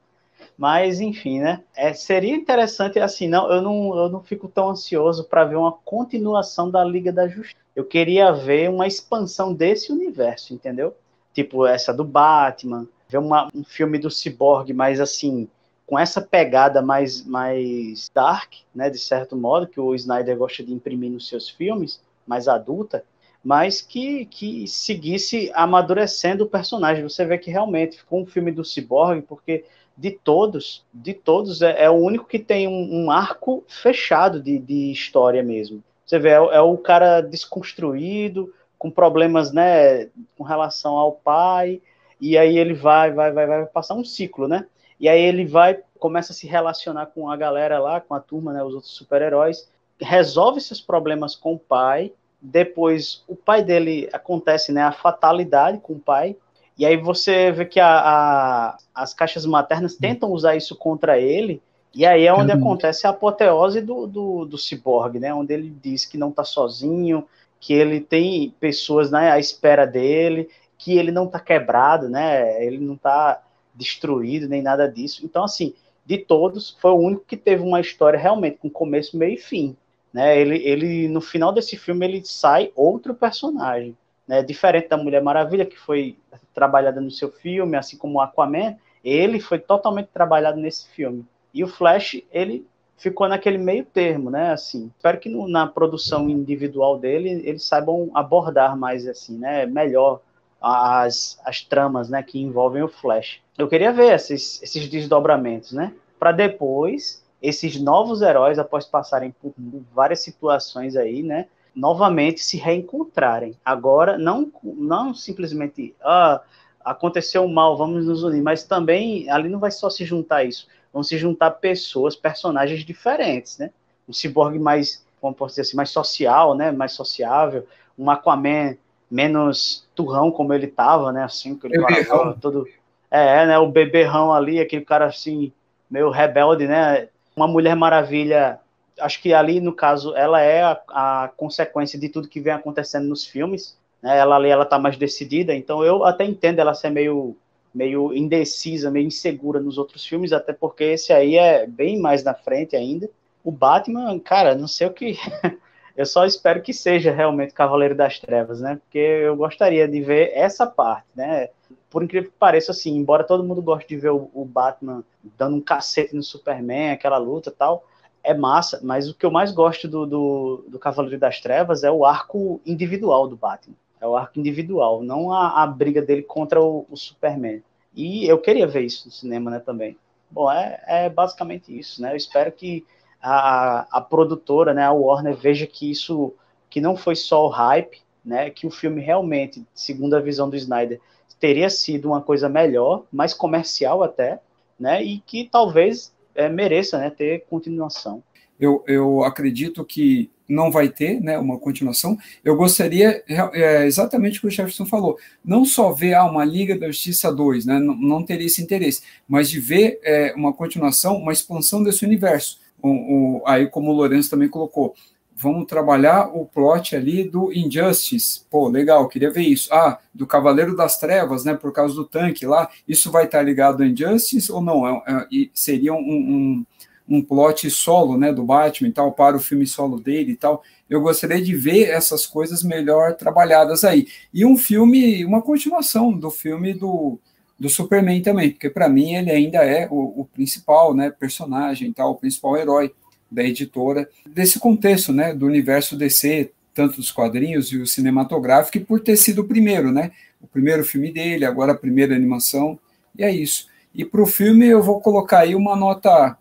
Mas, 0.57 1.01
enfim, 1.01 1.41
né? 1.41 1.63
É, 1.75 1.93
seria 1.93 2.35
interessante, 2.35 3.01
assim, 3.01 3.29
não, 3.29 3.51
eu 3.51 3.61
não, 3.61 3.97
eu 3.97 4.09
não 4.09 4.23
fico 4.23 4.49
tão 4.49 4.71
ansioso 4.71 5.25
para 5.25 5.45
ver 5.45 5.57
uma 5.57 5.73
continuação 5.73 6.71
da 6.71 6.85
Liga 6.85 7.13
da 7.13 7.27
Justiça. 7.27 7.61
Eu 7.75 7.85
queria 7.85 8.33
ver 8.33 8.71
uma 8.71 8.87
expansão 8.87 9.53
desse 9.53 9.91
universo, 9.91 10.55
entendeu? 10.55 10.95
Tipo 11.33 11.67
essa 11.67 11.93
do 11.93 12.05
Batman, 12.05 12.87
ver 13.09 13.19
uma, 13.19 13.49
um 13.53 13.65
filme 13.65 13.99
do 13.99 14.11
Cyborg, 14.11 14.73
mas 14.73 15.01
assim, 15.01 15.49
com 15.87 15.99
essa 15.99 16.21
pegada 16.23 16.81
mais, 16.81 17.25
mais 17.25 18.09
dark, 18.15 18.53
né, 18.73 18.89
de 18.89 18.99
certo 18.99 19.37
modo, 19.37 19.67
que 19.67 19.81
o 19.81 19.95
Snyder 19.95 20.37
gosta 20.37 20.63
de 20.63 20.73
imprimir 20.73 21.11
nos 21.11 21.29
seus 21.29 21.49
filmes, 21.49 22.01
mais 22.25 22.47
adulta, 22.47 23.05
mas 23.43 23.83
que, 23.83 24.25
que 24.27 24.67
seguisse 24.67 25.51
amadurecendo 25.55 26.45
o 26.45 26.49
personagem. 26.49 27.03
Você 27.03 27.25
vê 27.27 27.37
que 27.37 27.51
realmente 27.51 27.99
ficou 27.99 28.23
um 28.23 28.27
filme 28.27 28.51
do 28.51 28.65
Cyborg, 28.65 29.23
porque 29.23 29.65
de 29.97 30.11
todos, 30.11 30.85
de 30.93 31.15
todos, 31.15 31.62
é, 31.62 31.85
é 31.85 31.91
o 31.91 31.95
único 31.95 32.27
que 32.27 32.39
tem 32.39 32.66
um, 32.66 33.05
um 33.05 33.11
arco 33.11 33.65
fechado 33.69 34.41
de, 34.41 34.59
de, 34.59 34.91
história 34.91 35.43
mesmo. 35.43 35.83
Você 36.05 36.19
vê, 36.19 36.31
é, 36.31 36.35
é, 36.35 36.61
o 36.61 36.77
cara 36.77 37.21
desconstruído, 37.21 38.53
com 38.79 38.91
problemas, 38.91 39.53
né, 39.53 40.07
com 40.37 40.45
relação 40.45 40.97
ao 40.97 41.12
pai, 41.12 41.81
e 42.21 42.37
aí 42.37 42.59
ele 42.59 42.75
vai, 42.75 43.12
vai, 43.12 43.33
vai, 43.33 43.47
vai 43.47 43.66
passar 43.66 43.95
um 43.95 44.05
ciclo, 44.05 44.49
né? 44.49 44.66
E 44.99 45.09
aí 45.09 45.21
ele 45.23 45.47
vai, 45.47 45.81
começa 45.99 46.33
a 46.33 46.35
se 46.35 46.47
relacionar 46.47 47.07
com 47.07 47.31
a 47.31 47.37
galera 47.37 47.79
lá, 47.79 48.01
com 48.01 48.15
a 48.15 48.21
turma, 48.21 48.53
né, 48.53 48.62
os 48.62 48.75
outros 48.75 48.93
super-heróis, 48.93 49.69
resolve 50.01 50.61
seus 50.61 50.81
problemas 50.81 51.35
com 51.37 51.55
o 51.55 51.59
pai, 51.59 52.12
depois 52.41 53.25
o 53.27 53.35
pai 53.35 53.62
dele 53.62 54.09
acontece, 54.12 54.73
né, 54.73 54.83
a 54.83 54.93
fatalidade 54.93 55.79
com 55.79 55.95
o 55.95 56.01
pai, 56.01 56.37
e 56.77 56.85
aí 56.85 56.97
você 56.97 57.53
vê 57.53 57.65
que 57.65 57.79
a, 57.79 57.89
a, 57.89 58.79
as 58.95 59.15
caixas 59.15 59.47
maternas 59.47 59.95
tentam 59.95 60.31
usar 60.31 60.57
isso 60.57 60.75
contra 60.75 61.19
ele, 61.19 61.63
e 61.95 62.05
aí 62.05 62.27
é 62.27 62.33
onde 62.33 62.53
uhum. 62.53 62.59
acontece 62.59 63.07
a 63.07 63.11
apoteose 63.11 63.81
do, 63.81 64.07
do, 64.07 64.45
do 64.45 64.59
ciborgue, 64.59 65.21
né? 65.21 65.33
Onde 65.33 65.55
ele 65.55 65.71
diz 65.81 66.05
que 66.05 66.19
não 66.19 66.31
está 66.31 66.43
sozinho, 66.43 67.25
que 67.61 67.73
ele 67.73 68.01
tem 68.01 68.53
pessoas 68.59 69.13
né, 69.13 69.31
à 69.31 69.39
espera 69.39 69.87
dele, 69.87 70.49
que 70.77 70.99
ele 70.99 71.13
não 71.13 71.27
está 71.27 71.39
quebrado, 71.39 72.09
né? 72.09 72.65
Ele 72.65 72.79
não 72.79 72.95
está 72.95 73.41
destruído, 73.73 74.49
nem 74.49 74.61
nada 74.61 74.89
disso. 74.91 75.25
Então, 75.25 75.45
assim, 75.45 75.73
de 76.05 76.19
todos, 76.19 76.77
foi 76.81 76.91
o 76.91 76.99
único 76.99 77.25
que 77.25 77.37
teve 77.37 77.63
uma 77.63 77.81
história 77.81 78.19
realmente 78.19 78.59
com 78.59 78.69
começo, 78.69 79.17
meio 79.17 79.35
e 79.35 79.39
fim. 79.39 79.77
Né? 80.13 80.39
Ele, 80.39 80.57
ele, 80.65 81.09
no 81.09 81.21
final 81.21 81.53
desse 81.53 81.77
filme, 81.77 82.05
ele 82.05 82.25
sai 82.25 82.73
outro 82.75 83.15
personagem 83.15 83.97
né, 84.27 84.43
diferente 84.43 84.89
da 84.89 84.97
Mulher 84.97 85.23
Maravilha, 85.23 85.67
que 85.67 85.79
foi 85.79 86.17
trabalhada 86.55 87.01
no 87.01 87.11
seu 87.11 87.31
filme, 87.31 87.77
assim 87.77 87.97
como 87.97 88.21
Aquaman, 88.21 88.77
ele 89.05 89.41
foi 89.41 89.59
totalmente 89.59 90.09
trabalhado 90.09 90.59
nesse 90.59 90.89
filme. 90.89 91.27
E 91.53 91.63
o 91.63 91.69
Flash, 91.69 92.23
ele 92.33 92.67
ficou 92.97 93.29
naquele 93.29 93.59
meio 93.59 93.85
termo, 93.85 94.31
né, 94.31 94.53
assim. 94.53 94.91
Espero 94.97 95.19
que 95.19 95.29
no, 95.29 95.49
na 95.49 95.67
produção 95.67 96.29
individual 96.29 96.99
dele, 96.99 97.43
eles 97.45 97.65
saibam 97.65 98.11
abordar 98.15 98.77
mais, 98.77 99.07
assim, 99.07 99.39
né, 99.39 99.67
melhor 99.67 100.21
as, 100.61 101.39
as 101.45 101.63
tramas, 101.63 102.09
né, 102.09 102.23
que 102.23 102.41
envolvem 102.41 102.83
o 102.83 102.89
Flash. 102.89 103.41
Eu 103.59 103.69
queria 103.69 103.93
ver 103.93 104.15
esses, 104.15 104.63
esses 104.63 104.89
desdobramentos, 104.89 105.73
né, 105.73 105.93
para 106.19 106.33
depois 106.33 107.23
esses 107.43 107.79
novos 107.79 108.23
heróis, 108.23 108.59
após 108.59 108.87
passarem 108.87 109.31
por 109.31 109.53
várias 109.93 110.21
situações 110.21 110.97
aí, 110.97 111.23
né, 111.23 111.47
novamente 111.75 112.41
se 112.41 112.57
reencontrarem. 112.57 113.57
Agora, 113.65 114.17
não, 114.17 114.51
não 114.63 115.15
simplesmente, 115.15 115.95
ah, 116.03 116.41
aconteceu 116.85 117.47
mal, 117.49 117.77
vamos 117.77 118.07
nos 118.07 118.23
unir, 118.23 118.43
mas 118.43 118.65
também 118.65 119.29
ali 119.31 119.49
não 119.49 119.59
vai 119.59 119.71
só 119.71 119.91
se 119.91 120.05
juntar 120.05 120.45
isso, 120.45 120.69
vão 120.93 121.03
se 121.03 121.19
juntar 121.19 121.51
pessoas, 121.53 122.15
personagens 122.15 122.85
diferentes, 122.85 123.59
né? 123.59 123.71
Um 124.09 124.13
ciborgue 124.13 124.59
mais, 124.59 125.05
como 125.21 125.35
posso 125.35 125.53
dizer 125.53 125.63
assim, 125.63 125.77
mais 125.77 125.91
social, 125.91 126.55
né? 126.55 126.71
Mais 126.71 126.93
sociável, 126.93 127.67
um 127.99 128.11
Aquaman 128.11 128.77
menos 129.11 129.87
turrão 129.95 130.31
como 130.31 130.53
ele 130.53 130.67
tava, 130.67 131.11
né? 131.13 131.25
Assim, 131.25 131.57
que 131.57 131.67
ele 131.67 132.05
todo. 132.41 132.67
É, 133.11 133.47
né? 133.47 133.59
O 133.59 133.71
beberrão 133.71 134.33
ali, 134.33 134.61
aquele 134.61 134.85
cara 134.85 135.07
assim, 135.07 135.53
meio 135.91 136.11
rebelde, 136.11 136.67
né? 136.67 137.09
Uma 137.35 137.49
Mulher 137.49 137.75
Maravilha, 137.75 138.61
acho 139.01 139.21
que 139.21 139.33
ali, 139.33 139.61
no 139.61 139.73
caso, 139.73 140.15
ela 140.16 140.41
é 140.41 140.62
a, 140.62 140.81
a 140.89 141.29
consequência 141.37 141.99
de 141.99 142.09
tudo 142.09 142.29
que 142.29 142.41
vem 142.41 142.53
acontecendo 142.53 143.09
nos 143.09 143.27
filmes. 143.27 143.79
Né? 144.03 144.19
Ela 144.19 144.37
ali, 144.37 144.49
ela 144.49 144.65
tá 144.65 144.79
mais 144.79 144.97
decidida, 144.97 145.55
então 145.55 145.85
eu 145.85 146.05
até 146.05 146.25
entendo 146.25 146.59
ela 146.59 146.75
ser 146.75 146.91
meio 146.91 147.37
meio 147.75 148.15
indecisa, 148.15 148.89
meio 148.89 149.09
insegura 149.09 149.59
nos 149.59 149.79
outros 149.79 150.07
filmes, 150.07 150.33
até 150.33 150.53
porque 150.53 150.85
esse 150.85 151.12
aí 151.12 151.37
é 151.37 151.66
bem 151.66 151.99
mais 151.99 152.23
na 152.23 152.33
frente 152.33 152.77
ainda. 152.77 153.11
O 153.43 153.51
Batman, 153.51 154.16
cara, 154.21 154.55
não 154.55 154.69
sei 154.69 154.87
o 154.87 154.93
que 154.93 155.19
Eu 155.97 156.07
só 156.07 156.25
espero 156.25 156.61
que 156.61 156.73
seja 156.73 157.12
realmente 157.12 157.55
Cavaleiro 157.55 157.95
das 157.95 158.19
Trevas, 158.19 158.61
né? 158.61 158.77
Porque 158.77 158.99
eu 158.99 159.37
gostaria 159.37 159.87
de 159.87 160.01
ver 160.01 160.33
essa 160.35 160.66
parte, 160.66 161.07
né? 161.15 161.49
Por 161.89 162.03
incrível 162.03 162.31
que 162.31 162.37
pareça, 162.37 162.73
assim, 162.73 162.97
embora 162.97 163.23
todo 163.23 163.45
mundo 163.45 163.62
goste 163.62 163.89
de 163.89 163.97
ver 163.97 164.11
o, 164.11 164.29
o 164.35 164.45
Batman 164.45 165.05
dando 165.39 165.57
um 165.57 165.61
cacete 165.61 166.16
no 166.16 166.23
Superman, 166.23 166.91
aquela 166.91 167.16
luta 167.16 167.51
e 167.51 167.53
tal, 167.53 167.85
é 168.25 168.33
massa, 168.33 168.81
mas 168.83 169.09
o 169.09 169.15
que 169.15 169.25
eu 169.25 169.31
mais 169.31 169.53
gosto 169.53 169.87
do, 169.87 170.07
do, 170.07 170.65
do, 170.67 170.79
Cavaleiro 170.79 171.19
das 171.19 171.41
Trevas 171.41 171.85
é 171.85 171.91
o 171.91 172.07
arco 172.07 172.59
individual 172.65 173.29
do 173.29 173.37
Batman. 173.37 173.77
É 174.01 174.07
o 174.09 174.17
arco 174.17 174.39
individual, 174.41 175.03
não 175.03 175.31
a, 175.31 175.63
a 175.63 175.67
briga 175.67 176.01
dele 176.01 176.23
contra 176.23 176.61
o, 176.61 176.87
o, 176.91 176.97
Superman. 176.97 177.63
E 177.95 178.27
eu 178.27 178.39
queria 178.39 178.67
ver 178.67 178.83
isso 178.83 179.07
no 179.07 179.13
cinema, 179.13 179.51
né, 179.51 179.59
também. 179.61 179.97
Bom, 180.31 180.51
é, 180.51 180.83
é 180.87 181.09
basicamente 181.11 181.79
isso, 181.79 182.03
né? 182.03 182.13
Eu 182.13 182.17
espero 182.17 182.51
que 182.51 182.85
a, 183.23 183.87
a 183.91 184.01
produtora, 184.01 184.73
né, 184.73 184.83
a 184.83 184.93
Warner, 184.93 185.37
veja 185.37 185.67
que 185.67 185.91
isso 185.91 186.33
que 186.71 186.81
não 186.81 186.97
foi 186.97 187.15
só 187.15 187.47
o 187.47 187.51
hype, 187.51 188.01
né, 188.25 188.49
que 188.51 188.67
o 188.67 188.71
filme 188.71 189.03
realmente, 189.03 189.65
segundo 189.75 190.15
a 190.17 190.21
visão 190.21 190.49
do 190.49 190.57
Snyder, 190.57 191.01
teria 191.39 191.69
sido 191.69 192.09
uma 192.09 192.23
coisa 192.23 192.49
melhor, 192.49 193.05
mais 193.13 193.35
comercial 193.35 194.03
até, 194.03 194.41
né, 194.81 195.03
e 195.03 195.21
que 195.21 195.49
talvez 195.49 196.14
é, 196.35 196.48
mereça 196.48 196.98
né, 196.98 197.11
ter 197.11 197.44
continuação. 197.48 198.23
Eu, 198.59 198.85
eu 198.86 199.24
acredito 199.24 199.85
que 199.85 200.31
não 200.48 200.70
vai 200.70 200.89
ter 200.89 201.20
né, 201.20 201.39
uma 201.39 201.59
continuação. 201.59 202.16
Eu 202.44 202.56
gostaria, 202.56 203.24
é, 203.52 203.86
exatamente 203.86 204.39
o 204.39 204.40
que 204.43 204.47
o 204.47 204.51
Jefferson 204.51 204.86
falou, 204.86 205.19
não 205.44 205.65
só 205.65 205.90
ver 205.90 206.15
ah, 206.15 206.24
uma 206.24 206.44
Liga 206.44 206.78
da 206.78 206.86
Justiça 206.86 207.32
2, 207.32 207.66
né, 207.66 207.78
não, 207.78 207.97
não 207.97 208.24
teria 208.24 208.47
esse 208.47 208.62
interesse, 208.62 209.02
mas 209.27 209.51
de 209.51 209.59
ver 209.59 209.98
é, 210.02 210.32
uma 210.36 210.52
continuação, 210.52 211.16
uma 211.16 211.32
expansão 211.32 211.82
desse 211.82 212.05
universo 212.05 212.62
o, 212.85 213.39
o, 213.39 213.43
aí 213.47 213.66
como 213.66 213.90
o 213.90 213.94
Lourenço 213.94 214.28
também 214.28 214.48
colocou, 214.48 214.94
vamos 215.36 215.66
trabalhar 215.66 216.28
o 216.28 216.47
plot 216.47 216.94
ali 216.94 217.24
do 217.28 217.52
Injustice. 217.52 218.43
Pô, 218.48 218.69
legal, 218.69 219.09
queria 219.09 219.31
ver 219.31 219.43
isso. 219.43 219.73
Ah, 219.73 219.98
do 220.12 220.27
Cavaleiro 220.27 220.77
das 220.77 220.98
Trevas, 220.98 221.44
né? 221.44 221.55
Por 221.55 221.73
causa 221.73 221.94
do 221.94 222.05
tanque 222.05 222.47
lá. 222.47 222.70
Isso 222.86 223.11
vai 223.11 223.24
estar 223.24 223.43
ligado 223.43 223.82
ao 223.82 223.89
Injustice 223.89 224.51
ou 224.52 224.61
não? 224.61 224.86
É, 224.86 225.01
é, 225.06 225.27
seria 225.52 225.93
um, 225.93 225.98
um, 225.98 226.66
um, 227.09 227.23
plot 227.23 227.69
solo, 227.70 228.16
né? 228.16 228.32
Do 228.32 228.44
Batman 228.44 228.89
e 228.89 228.93
tal, 228.93 229.12
para 229.12 229.36
o 229.36 229.40
filme 229.40 229.66
solo 229.66 230.01
dele 230.01 230.32
e 230.32 230.36
tal. 230.36 230.62
Eu 230.89 231.01
gostaria 231.01 231.43
de 231.43 231.55
ver 231.56 231.89
essas 231.89 232.27
coisas 232.27 232.62
melhor 232.62 233.15
trabalhadas 233.15 233.85
aí. 233.85 234.06
E 234.32 234.44
um 234.44 234.56
filme, 234.56 235.24
uma 235.24 235.43
continuação 235.43 236.12
do 236.12 236.31
filme 236.31 236.73
do 236.73 237.19
do 237.56 237.69
Superman 237.69 238.20
também, 238.20 238.51
porque 238.51 238.69
para 238.69 238.89
mim 238.89 239.15
ele 239.15 239.31
ainda 239.31 239.59
é 239.59 239.86
o, 239.89 240.23
o, 240.23 240.24
principal, 240.24 240.93
né, 240.93 241.09
personagem, 241.09 241.93
tal, 241.93 242.11
o 242.11 242.16
principal 242.16 242.56
herói 242.56 242.93
da 243.35 243.43
editora 243.43 244.09
desse 244.27 244.59
contexto, 244.59 245.12
né, 245.12 245.35
do 245.35 245.47
universo 245.47 245.97
DC, 245.97 246.52
tanto 246.73 246.97
dos 246.97 247.11
quadrinhos 247.11 247.73
e 247.73 247.78
o 247.78 247.86
cinematográfico, 247.86 248.78
e 248.78 248.85
por 248.85 249.01
ter 249.01 249.16
sido 249.16 249.43
o 249.43 249.48
primeiro, 249.48 249.93
né, 249.93 250.12
o 250.40 250.47
primeiro 250.47 250.85
filme 250.85 251.12
dele, 251.12 251.44
agora 251.44 251.73
a 251.73 251.77
primeira 251.77 252.15
animação, 252.15 252.78
e 253.16 253.23
é 253.24 253.31
isso. 253.31 253.69
E 253.94 254.05
para 254.05 254.23
o 254.23 254.27
filme 254.27 254.66
eu 254.66 254.82
vou 254.82 255.01
colocar 255.01 255.40
aí 255.40 255.55
uma 255.55 255.77
nota 255.77 256.36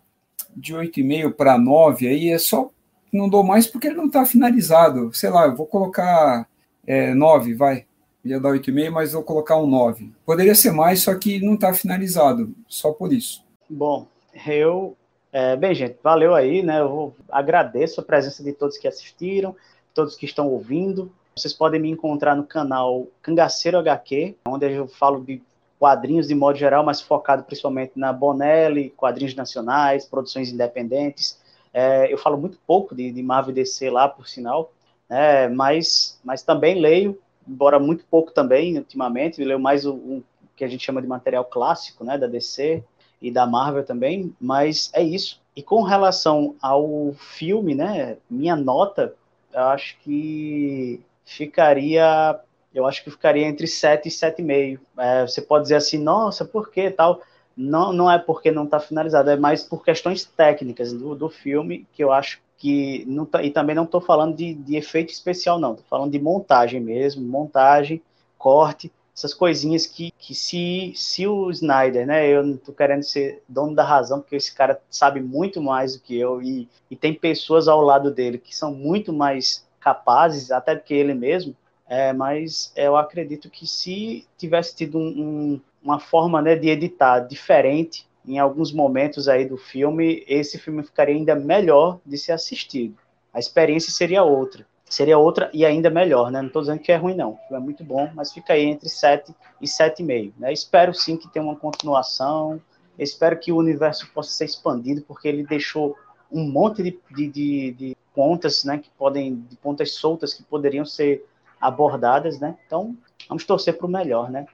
de 0.56 0.74
8,5 0.74 1.32
para 1.32 1.58
9, 1.58 2.06
aí 2.08 2.30
é 2.30 2.38
só, 2.38 2.70
não 3.12 3.28
dou 3.28 3.42
mais 3.42 3.66
porque 3.66 3.88
ele 3.88 3.96
não 3.96 4.06
está 4.06 4.24
finalizado, 4.24 5.12
sei 5.12 5.30
lá, 5.30 5.46
eu 5.46 5.56
vou 5.56 5.66
colocar 5.66 6.48
é, 6.86 7.14
9, 7.14 7.54
vai, 7.54 7.86
ia 8.24 8.40
dar 8.40 8.50
8,5, 8.50 8.90
mas 8.90 9.12
vou 9.12 9.22
colocar 9.22 9.56
um 9.56 9.66
9. 9.66 10.12
Poderia 10.24 10.54
ser 10.54 10.72
mais, 10.72 11.00
só 11.00 11.14
que 11.14 11.40
não 11.40 11.54
está 11.54 11.72
finalizado, 11.72 12.54
só 12.66 12.92
por 12.92 13.12
isso. 13.12 13.44
Bom, 13.68 14.06
eu. 14.46 14.96
É, 15.36 15.56
bem, 15.56 15.74
gente, 15.74 15.98
valeu 16.00 16.32
aí, 16.32 16.62
né? 16.62 16.78
Eu 16.80 17.12
agradeço 17.28 18.00
a 18.00 18.04
presença 18.04 18.40
de 18.40 18.52
todos 18.52 18.78
que 18.78 18.86
assistiram, 18.86 19.56
todos 19.92 20.14
que 20.14 20.24
estão 20.24 20.46
ouvindo. 20.46 21.10
Vocês 21.34 21.52
podem 21.52 21.80
me 21.80 21.90
encontrar 21.90 22.36
no 22.36 22.44
canal 22.44 23.08
Cangaceiro 23.20 23.76
HQ, 23.78 24.36
onde 24.46 24.70
eu 24.70 24.86
falo 24.86 25.24
de 25.24 25.42
quadrinhos 25.76 26.28
de 26.28 26.36
modo 26.36 26.56
geral, 26.56 26.84
mas 26.84 27.00
focado 27.00 27.42
principalmente 27.42 27.94
na 27.96 28.12
Bonelli, 28.12 28.90
quadrinhos 28.90 29.34
nacionais, 29.34 30.06
produções 30.06 30.52
independentes. 30.52 31.36
É, 31.72 32.12
eu 32.12 32.16
falo 32.16 32.38
muito 32.38 32.56
pouco 32.64 32.94
de, 32.94 33.10
de 33.10 33.20
Marvel 33.20 33.52
DC 33.52 33.90
lá, 33.90 34.08
por 34.08 34.28
sinal, 34.28 34.70
né, 35.10 35.48
mas, 35.48 36.16
mas 36.22 36.44
também 36.44 36.80
leio 36.80 37.18
embora 37.46 37.80
muito 37.80 38.04
pouco 38.08 38.30
também, 38.30 38.78
ultimamente, 38.78 39.42
leio 39.42 39.58
mais 39.58 39.84
o, 39.84 39.94
o, 39.94 40.24
que 40.54 40.64
a 40.64 40.68
gente 40.68 40.84
chama 40.84 41.02
de 41.02 41.08
material 41.08 41.44
clássico, 41.44 42.04
né, 42.04 42.16
da 42.16 42.28
DC 42.28 42.84
e 43.24 43.30
da 43.30 43.46
Marvel 43.46 43.84
também, 43.84 44.34
mas 44.38 44.90
é 44.92 45.02
isso. 45.02 45.40
E 45.56 45.62
com 45.62 45.82
relação 45.82 46.54
ao 46.60 47.14
filme, 47.14 47.74
né, 47.74 48.18
minha 48.28 48.54
nota, 48.54 49.14
eu 49.52 49.62
acho 49.62 49.96
que 50.00 51.00
ficaria, 51.24 52.38
eu 52.74 52.86
acho 52.86 53.02
que 53.02 53.10
ficaria 53.10 53.46
entre 53.46 53.66
7 53.66 54.08
e 54.08 54.10
7,5. 54.10 54.78
É, 54.98 55.22
você 55.22 55.40
pode 55.40 55.64
dizer 55.64 55.76
assim, 55.76 55.98
nossa, 55.98 56.44
por 56.44 56.70
que 56.70 56.90
tal? 56.90 57.22
Não, 57.56 57.92
não 57.92 58.10
é 58.10 58.18
porque 58.18 58.50
não 58.50 58.64
está 58.64 58.78
finalizado, 58.78 59.30
é 59.30 59.36
mais 59.36 59.62
por 59.62 59.82
questões 59.82 60.24
técnicas 60.24 60.92
do, 60.92 61.14
do 61.14 61.30
filme 61.30 61.86
que 61.92 62.02
eu 62.04 62.12
acho 62.12 62.42
que 62.58 63.04
não 63.06 63.24
tá, 63.24 63.42
e 63.42 63.50
também 63.50 63.74
não 63.74 63.84
estou 63.84 64.00
falando 64.00 64.36
de, 64.36 64.54
de, 64.54 64.76
efeito 64.76 65.12
especial, 65.12 65.58
não, 65.58 65.72
estou 65.72 65.86
falando 65.88 66.10
de 66.10 66.18
montagem 66.18 66.80
mesmo, 66.80 67.22
montagem, 67.22 68.02
corte, 68.36 68.92
essas 69.14 69.32
coisinhas 69.32 69.86
que, 69.86 70.10
que 70.18 70.34
se, 70.34 70.92
se 70.96 71.26
o 71.26 71.50
Snyder, 71.50 72.06
né, 72.06 72.28
eu 72.28 72.42
não 72.42 72.54
estou 72.54 72.74
querendo 72.74 73.04
ser 73.04 73.42
dono 73.48 73.74
da 73.74 73.84
razão, 73.84 74.20
porque 74.20 74.36
esse 74.36 74.52
cara 74.52 74.80
sabe 74.90 75.20
muito 75.20 75.62
mais 75.62 75.94
do 75.94 76.02
que 76.02 76.18
eu, 76.18 76.42
e, 76.42 76.68
e 76.90 76.96
tem 76.96 77.14
pessoas 77.14 77.68
ao 77.68 77.80
lado 77.80 78.10
dele 78.10 78.38
que 78.38 78.54
são 78.54 78.74
muito 78.74 79.12
mais 79.12 79.64
capazes, 79.78 80.50
até 80.50 80.74
do 80.74 80.82
que 80.82 80.94
ele 80.94 81.14
mesmo, 81.14 81.54
é, 81.86 82.12
mas 82.12 82.72
eu 82.74 82.96
acredito 82.96 83.48
que 83.48 83.66
se 83.66 84.26
tivesse 84.36 84.74
tido 84.74 84.98
um, 84.98 85.02
um, 85.06 85.60
uma 85.82 86.00
forma 86.00 86.42
né, 86.42 86.56
de 86.56 86.68
editar 86.68 87.20
diferente, 87.20 88.06
em 88.26 88.38
alguns 88.38 88.72
momentos 88.72 89.28
aí 89.28 89.44
do 89.44 89.58
filme, 89.58 90.24
esse 90.26 90.58
filme 90.58 90.82
ficaria 90.82 91.14
ainda 91.14 91.34
melhor 91.34 92.00
de 92.04 92.16
ser 92.16 92.32
assistido. 92.32 92.96
A 93.32 93.38
experiência 93.38 93.92
seria 93.92 94.22
outra. 94.24 94.66
Seria 94.94 95.18
outra 95.18 95.50
e 95.52 95.66
ainda 95.66 95.90
melhor, 95.90 96.30
né? 96.30 96.40
Não 96.40 96.46
estou 96.46 96.62
dizendo 96.62 96.78
que 96.78 96.92
é 96.92 96.94
ruim, 96.94 97.16
não. 97.16 97.36
É 97.50 97.58
muito 97.58 97.82
bom, 97.82 98.08
mas 98.14 98.32
fica 98.32 98.52
aí 98.52 98.62
entre 98.62 98.88
7 98.88 99.34
e 99.60 99.66
7,5. 99.66 100.34
Né? 100.38 100.52
Espero 100.52 100.94
sim 100.94 101.16
que 101.16 101.28
tenha 101.32 101.44
uma 101.44 101.56
continuação. 101.56 102.62
Espero 102.96 103.36
que 103.36 103.50
o 103.50 103.56
universo 103.56 104.08
possa 104.14 104.30
ser 104.30 104.44
expandido, 104.44 105.02
porque 105.02 105.26
ele 105.26 105.44
deixou 105.44 105.96
um 106.30 106.48
monte 106.48 106.80
de, 106.80 106.96
de, 107.10 107.28
de, 107.28 107.72
de 107.72 107.96
pontas, 108.14 108.62
né? 108.62 108.78
Que 108.78 108.88
podem, 108.96 109.40
de 109.40 109.56
pontas 109.56 109.94
soltas 109.94 110.32
que 110.32 110.44
poderiam 110.44 110.84
ser 110.84 111.26
abordadas, 111.60 112.38
né? 112.38 112.56
Então, 112.64 112.96
vamos 113.28 113.44
torcer 113.44 113.76
para 113.76 113.88
o 113.88 113.90
melhor, 113.90 114.30
né? 114.30 114.46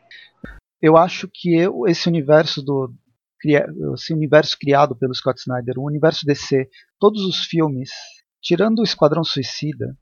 Eu 0.81 0.97
acho 0.97 1.29
que 1.31 1.55
eu, 1.55 1.87
esse 1.87 2.09
universo 2.09 2.63
do, 2.63 2.91
esse 3.93 4.15
universo 4.15 4.57
criado 4.59 4.97
pelo 4.97 5.15
Scott 5.15 5.39
Snyder, 5.39 5.79
o 5.79 5.85
universo 5.85 6.25
DC, 6.25 6.67
todos 6.99 7.27
os 7.27 7.45
filmes, 7.45 7.91
tirando 8.41 8.79
o 8.79 8.85
Esquadrão 8.85 9.23
Suicida, 9.23 9.95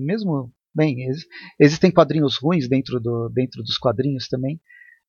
mesmo, 0.00 0.52
bem, 0.74 0.96
existem 1.58 1.90
quadrinhos 1.90 2.36
ruins 2.36 2.68
dentro, 2.68 3.00
do, 3.00 3.28
dentro 3.30 3.62
dos 3.62 3.78
quadrinhos 3.78 4.28
também, 4.28 4.60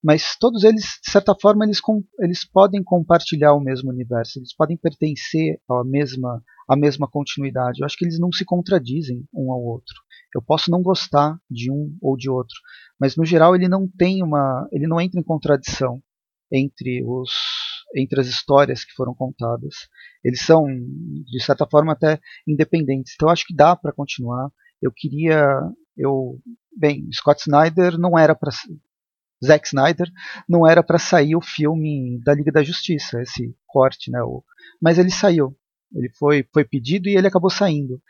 mas 0.04 0.38
todos 0.40 0.64
eles, 0.64 0.84
de 1.04 1.12
certa 1.12 1.36
forma, 1.36 1.66
eles, 1.66 1.80
eles 2.20 2.50
podem 2.50 2.82
compartilhar 2.84 3.54
o 3.54 3.60
mesmo 3.60 3.90
universo, 3.92 4.40
eles 4.40 4.56
podem 4.56 4.78
pertencer 4.78 5.60
à 5.70 5.84
mesma, 5.84 6.42
à 6.70 6.76
mesma 6.78 7.08
continuidade. 7.08 7.82
Eu 7.82 7.86
acho 7.86 7.98
que 7.98 8.06
eles 8.06 8.20
não 8.20 8.32
se 8.32 8.46
contradizem 8.46 9.26
um 9.34 9.52
ao 9.52 9.62
outro. 9.62 9.96
Eu 10.34 10.42
posso 10.42 10.72
não 10.72 10.82
gostar 10.82 11.38
de 11.50 11.72
um 11.72 11.98
ou 12.02 12.16
de 12.16 12.30
outro, 12.30 12.56
mas 13.00 13.16
no 13.18 13.26
geral 13.26 13.56
ele 13.56 13.68
não 13.68 13.88
tem 13.88 14.24
uma, 14.24 14.68
ele 14.72 14.88
não 14.88 15.02
entra 15.02 15.20
em 15.20 15.24
contradição. 15.24 16.02
entre 16.52 17.04
os 17.06 17.32
entre 17.96 18.20
as 18.22 18.28
histórias 18.28 18.84
que 18.86 18.94
foram 18.94 19.14
contadas. 19.16 19.76
Eles 20.24 20.42
são 20.42 20.66
de 20.68 21.44
certa 21.44 21.68
forma 21.70 21.94
até 21.94 22.20
independentes. 22.48 23.14
Então 23.16 23.30
acho 23.30 23.46
que 23.46 23.56
dá 23.56 23.76
para 23.76 23.94
continuar. 23.94 24.50
Eu 24.82 24.92
queria 24.92 25.62
eu 25.98 26.40
bem, 26.76 27.10
Scott 27.12 27.42
Snyder 27.42 27.98
não 27.98 28.18
era 28.18 28.34
para 28.34 28.52
Zack 29.44 29.68
Snyder 29.68 30.10
não 30.48 30.68
era 30.68 30.82
para 30.82 30.98
sair 30.98 31.36
o 31.36 31.42
filme 31.42 32.20
da 32.24 32.34
Liga 32.34 32.52
da 32.52 32.64
Justiça, 32.64 33.22
esse 33.22 33.56
corte, 33.68 34.10
né? 34.10 34.22
O, 34.22 34.44
mas 34.82 34.98
ele 34.98 35.12
saiu. 35.12 35.56
Ele 35.94 36.10
foi, 36.18 36.46
foi 36.54 36.64
pedido 36.64 37.08
e 37.10 37.18
ele 37.18 37.28
acabou 37.28 37.50
saindo. 37.50 38.02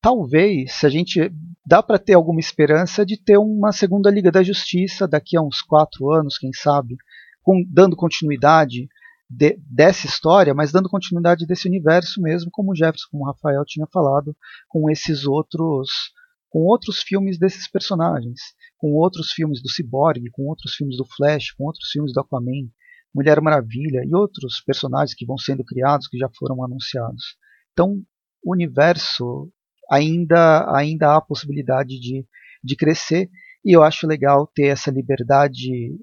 Talvez, 0.00 0.74
se 0.74 0.86
a 0.86 0.88
gente 0.88 1.32
dá 1.66 1.82
para 1.82 1.98
ter 1.98 2.14
alguma 2.14 2.38
esperança 2.38 3.04
de 3.04 3.16
ter 3.16 3.36
uma 3.38 3.72
segunda 3.72 4.10
Liga 4.10 4.30
da 4.30 4.42
Justiça 4.42 5.08
daqui 5.08 5.36
a 5.36 5.42
uns 5.42 5.60
quatro 5.60 6.12
anos, 6.12 6.38
quem 6.38 6.52
sabe, 6.52 6.96
com, 7.42 7.64
dando 7.68 7.96
continuidade 7.96 8.88
de, 9.28 9.58
dessa 9.70 10.06
história, 10.06 10.54
mas 10.54 10.72
dando 10.72 10.88
continuidade 10.88 11.46
desse 11.46 11.68
universo 11.68 12.20
mesmo, 12.20 12.50
como 12.50 12.72
o 12.72 12.74
Jefferson, 12.74 13.08
como 13.10 13.24
o 13.24 13.26
Rafael 13.26 13.64
tinha 13.66 13.86
falado, 13.92 14.34
com 14.68 14.90
esses 14.90 15.26
outros 15.26 16.12
com 16.50 16.60
outros 16.60 17.02
filmes 17.02 17.38
desses 17.38 17.70
personagens, 17.70 18.40
com 18.78 18.94
outros 18.94 19.32
filmes 19.32 19.60
do 19.62 19.68
Cyborg, 19.68 20.30
com 20.32 20.46
outros 20.46 20.74
filmes 20.74 20.96
do 20.96 21.04
Flash, 21.04 21.50
com 21.50 21.64
outros 21.64 21.90
filmes 21.90 22.14
do 22.14 22.20
Aquaman, 22.20 22.70
Mulher 23.14 23.38
Maravilha 23.42 24.02
e 24.02 24.14
outros 24.14 24.62
personagens 24.64 25.14
que 25.14 25.26
vão 25.26 25.36
sendo 25.36 25.62
criados, 25.62 26.08
que 26.08 26.16
já 26.16 26.28
foram 26.38 26.64
anunciados. 26.64 27.36
Então, 27.72 28.02
o 28.42 28.52
universo 28.52 29.52
ainda 29.90 30.74
ainda 30.74 31.16
há 31.16 31.20
possibilidade 31.20 32.00
de, 32.00 32.26
de 32.64 32.76
crescer 32.76 33.28
e 33.64 33.76
eu 33.76 33.82
acho 33.82 34.06
legal 34.06 34.46
ter 34.46 34.68
essa 34.68 34.90
liberdade 34.90 35.98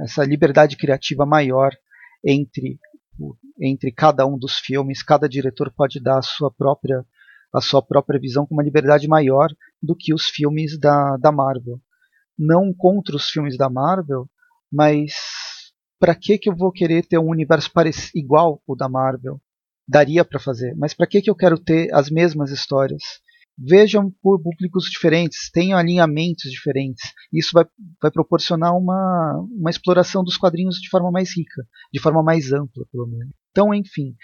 essa 0.00 0.24
liberdade 0.24 0.76
criativa 0.76 1.24
maior 1.24 1.74
entre 2.24 2.78
entre 3.60 3.92
cada 3.92 4.26
um 4.26 4.38
dos 4.38 4.58
filmes, 4.58 5.02
cada 5.02 5.28
diretor 5.28 5.70
pode 5.70 6.00
dar 6.00 6.18
a 6.18 6.22
sua 6.22 6.50
própria 6.50 7.04
a 7.52 7.60
sua 7.60 7.82
própria 7.82 8.18
visão 8.18 8.46
com 8.46 8.54
uma 8.54 8.62
liberdade 8.62 9.08
maior 9.08 9.48
do 9.82 9.96
que 9.96 10.14
os 10.14 10.26
filmes 10.26 10.78
da, 10.78 11.16
da 11.16 11.32
Marvel. 11.32 11.80
Não 12.38 12.72
contra 12.72 13.16
os 13.16 13.28
filmes 13.28 13.58
da 13.58 13.68
Marvel, 13.68 14.30
mas 14.72 15.14
para 15.98 16.14
que 16.14 16.38
que 16.38 16.48
eu 16.48 16.56
vou 16.56 16.70
querer 16.70 17.04
ter 17.04 17.18
um 17.18 17.28
universo 17.28 17.70
igual 18.14 18.62
o 18.66 18.76
da 18.76 18.88
Marvel? 18.88 19.40
Daria 19.86 20.24
para 20.24 20.38
fazer, 20.38 20.74
mas 20.76 20.94
para 20.94 21.06
que 21.06 21.20
que 21.20 21.28
eu 21.28 21.34
quero 21.34 21.58
ter 21.58 21.92
as 21.92 22.08
mesmas 22.08 22.52
histórias? 22.52 23.02
Vejam 23.58 24.10
por 24.22 24.40
públicos 24.42 24.84
diferentes, 24.90 25.50
tenham 25.52 25.78
alinhamentos 25.78 26.50
diferentes. 26.50 27.12
Isso 27.32 27.50
vai, 27.52 27.64
vai 28.00 28.10
proporcionar 28.10 28.74
uma, 28.76 29.46
uma 29.50 29.70
exploração 29.70 30.24
dos 30.24 30.36
quadrinhos 30.36 30.76
de 30.76 30.88
forma 30.88 31.10
mais 31.10 31.36
rica, 31.36 31.62
de 31.92 32.00
forma 32.00 32.22
mais 32.22 32.52
ampla, 32.52 32.84
pelo 32.90 33.06
menos. 33.06 33.34
Então, 33.50 33.74
enfim, 33.74 34.14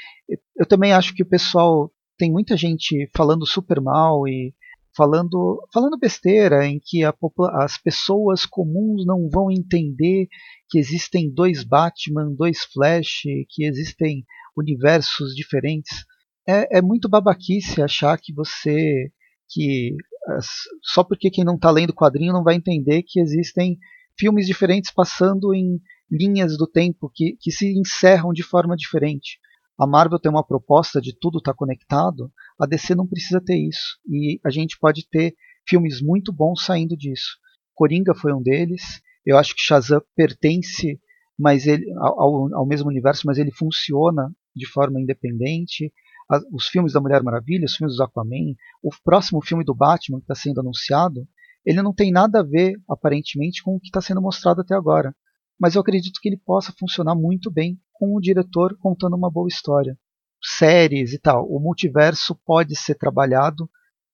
eu 0.56 0.66
também 0.66 0.92
acho 0.92 1.14
que 1.14 1.22
o 1.22 1.28
pessoal 1.28 1.92
tem 2.16 2.32
muita 2.32 2.56
gente 2.56 3.10
falando 3.14 3.46
super 3.46 3.80
mal 3.80 4.26
e 4.26 4.54
falando, 4.96 5.62
falando 5.72 5.98
besteira 5.98 6.66
em 6.66 6.80
que 6.82 7.04
a, 7.04 7.14
as 7.60 7.76
pessoas 7.76 8.46
comuns 8.46 9.04
não 9.04 9.28
vão 9.28 9.50
entender 9.50 10.26
que 10.70 10.78
existem 10.78 11.30
dois 11.30 11.62
Batman, 11.62 12.34
dois 12.34 12.64
Flash, 12.72 13.22
que 13.50 13.66
existem 13.66 14.24
universos 14.56 15.34
diferentes. 15.34 16.04
É, 16.48 16.78
é 16.78 16.82
muito 16.82 17.08
babaquice 17.08 17.82
achar 17.82 18.18
que 18.18 18.32
você 18.32 19.10
que 19.48 19.94
só 20.82 21.04
porque 21.04 21.30
quem 21.30 21.44
não 21.44 21.54
está 21.54 21.70
lendo 21.70 21.94
quadrinho 21.94 22.32
não 22.32 22.42
vai 22.42 22.54
entender 22.56 23.02
que 23.02 23.20
existem 23.20 23.78
filmes 24.18 24.46
diferentes 24.46 24.92
passando 24.92 25.54
em 25.54 25.80
linhas 26.10 26.56
do 26.56 26.66
tempo 26.66 27.10
que, 27.14 27.36
que 27.40 27.50
se 27.50 27.66
encerram 27.78 28.32
de 28.32 28.42
forma 28.42 28.76
diferente 28.76 29.38
a 29.78 29.86
Marvel 29.86 30.18
tem 30.18 30.30
uma 30.30 30.46
proposta 30.46 31.00
de 31.00 31.14
tudo 31.18 31.38
estar 31.38 31.52
tá 31.52 31.56
conectado, 31.56 32.32
a 32.58 32.66
DC 32.66 32.94
não 32.94 33.06
precisa 33.06 33.40
ter 33.40 33.56
isso. 33.56 33.98
E 34.08 34.40
a 34.44 34.50
gente 34.50 34.78
pode 34.78 35.06
ter 35.08 35.34
filmes 35.68 36.00
muito 36.00 36.32
bons 36.32 36.64
saindo 36.64 36.96
disso. 36.96 37.36
Coringa 37.74 38.14
foi 38.14 38.32
um 38.32 38.42
deles. 38.42 38.82
Eu 39.24 39.36
acho 39.36 39.54
que 39.54 39.60
Shazam 39.60 40.00
pertence 40.14 40.98
mas 41.38 41.66
ele, 41.66 41.84
ao, 41.98 42.54
ao 42.54 42.66
mesmo 42.66 42.88
universo, 42.88 43.24
mas 43.26 43.36
ele 43.36 43.50
funciona 43.52 44.32
de 44.54 44.66
forma 44.66 44.98
independente. 44.98 45.92
Os 46.52 46.66
filmes 46.66 46.92
da 46.92 47.00
Mulher 47.00 47.22
Maravilha, 47.22 47.64
os 47.64 47.76
filmes 47.76 47.96
do 47.96 48.02
Aquaman, 48.02 48.54
o 48.82 48.90
próximo 49.04 49.44
filme 49.44 49.64
do 49.64 49.74
Batman 49.74 50.18
que 50.18 50.24
está 50.24 50.34
sendo 50.34 50.60
anunciado, 50.60 51.26
ele 51.64 51.82
não 51.82 51.94
tem 51.94 52.12
nada 52.12 52.40
a 52.40 52.42
ver, 52.42 52.74
aparentemente, 52.88 53.62
com 53.62 53.76
o 53.76 53.80
que 53.80 53.86
está 53.86 54.00
sendo 54.00 54.22
mostrado 54.22 54.60
até 54.60 54.74
agora. 54.74 55.14
Mas 55.58 55.74
eu 55.74 55.80
acredito 55.80 56.20
que 56.20 56.28
ele 56.28 56.36
possa 56.36 56.72
funcionar 56.78 57.14
muito 57.14 57.50
bem 57.50 57.78
com 57.92 58.14
o 58.14 58.20
diretor 58.20 58.76
contando 58.78 59.16
uma 59.16 59.30
boa 59.30 59.48
história. 59.48 59.98
Séries 60.42 61.12
e 61.12 61.18
tal. 61.18 61.46
O 61.48 61.58
multiverso 61.58 62.38
pode 62.44 62.76
ser 62.76 62.94
trabalhado 62.94 63.68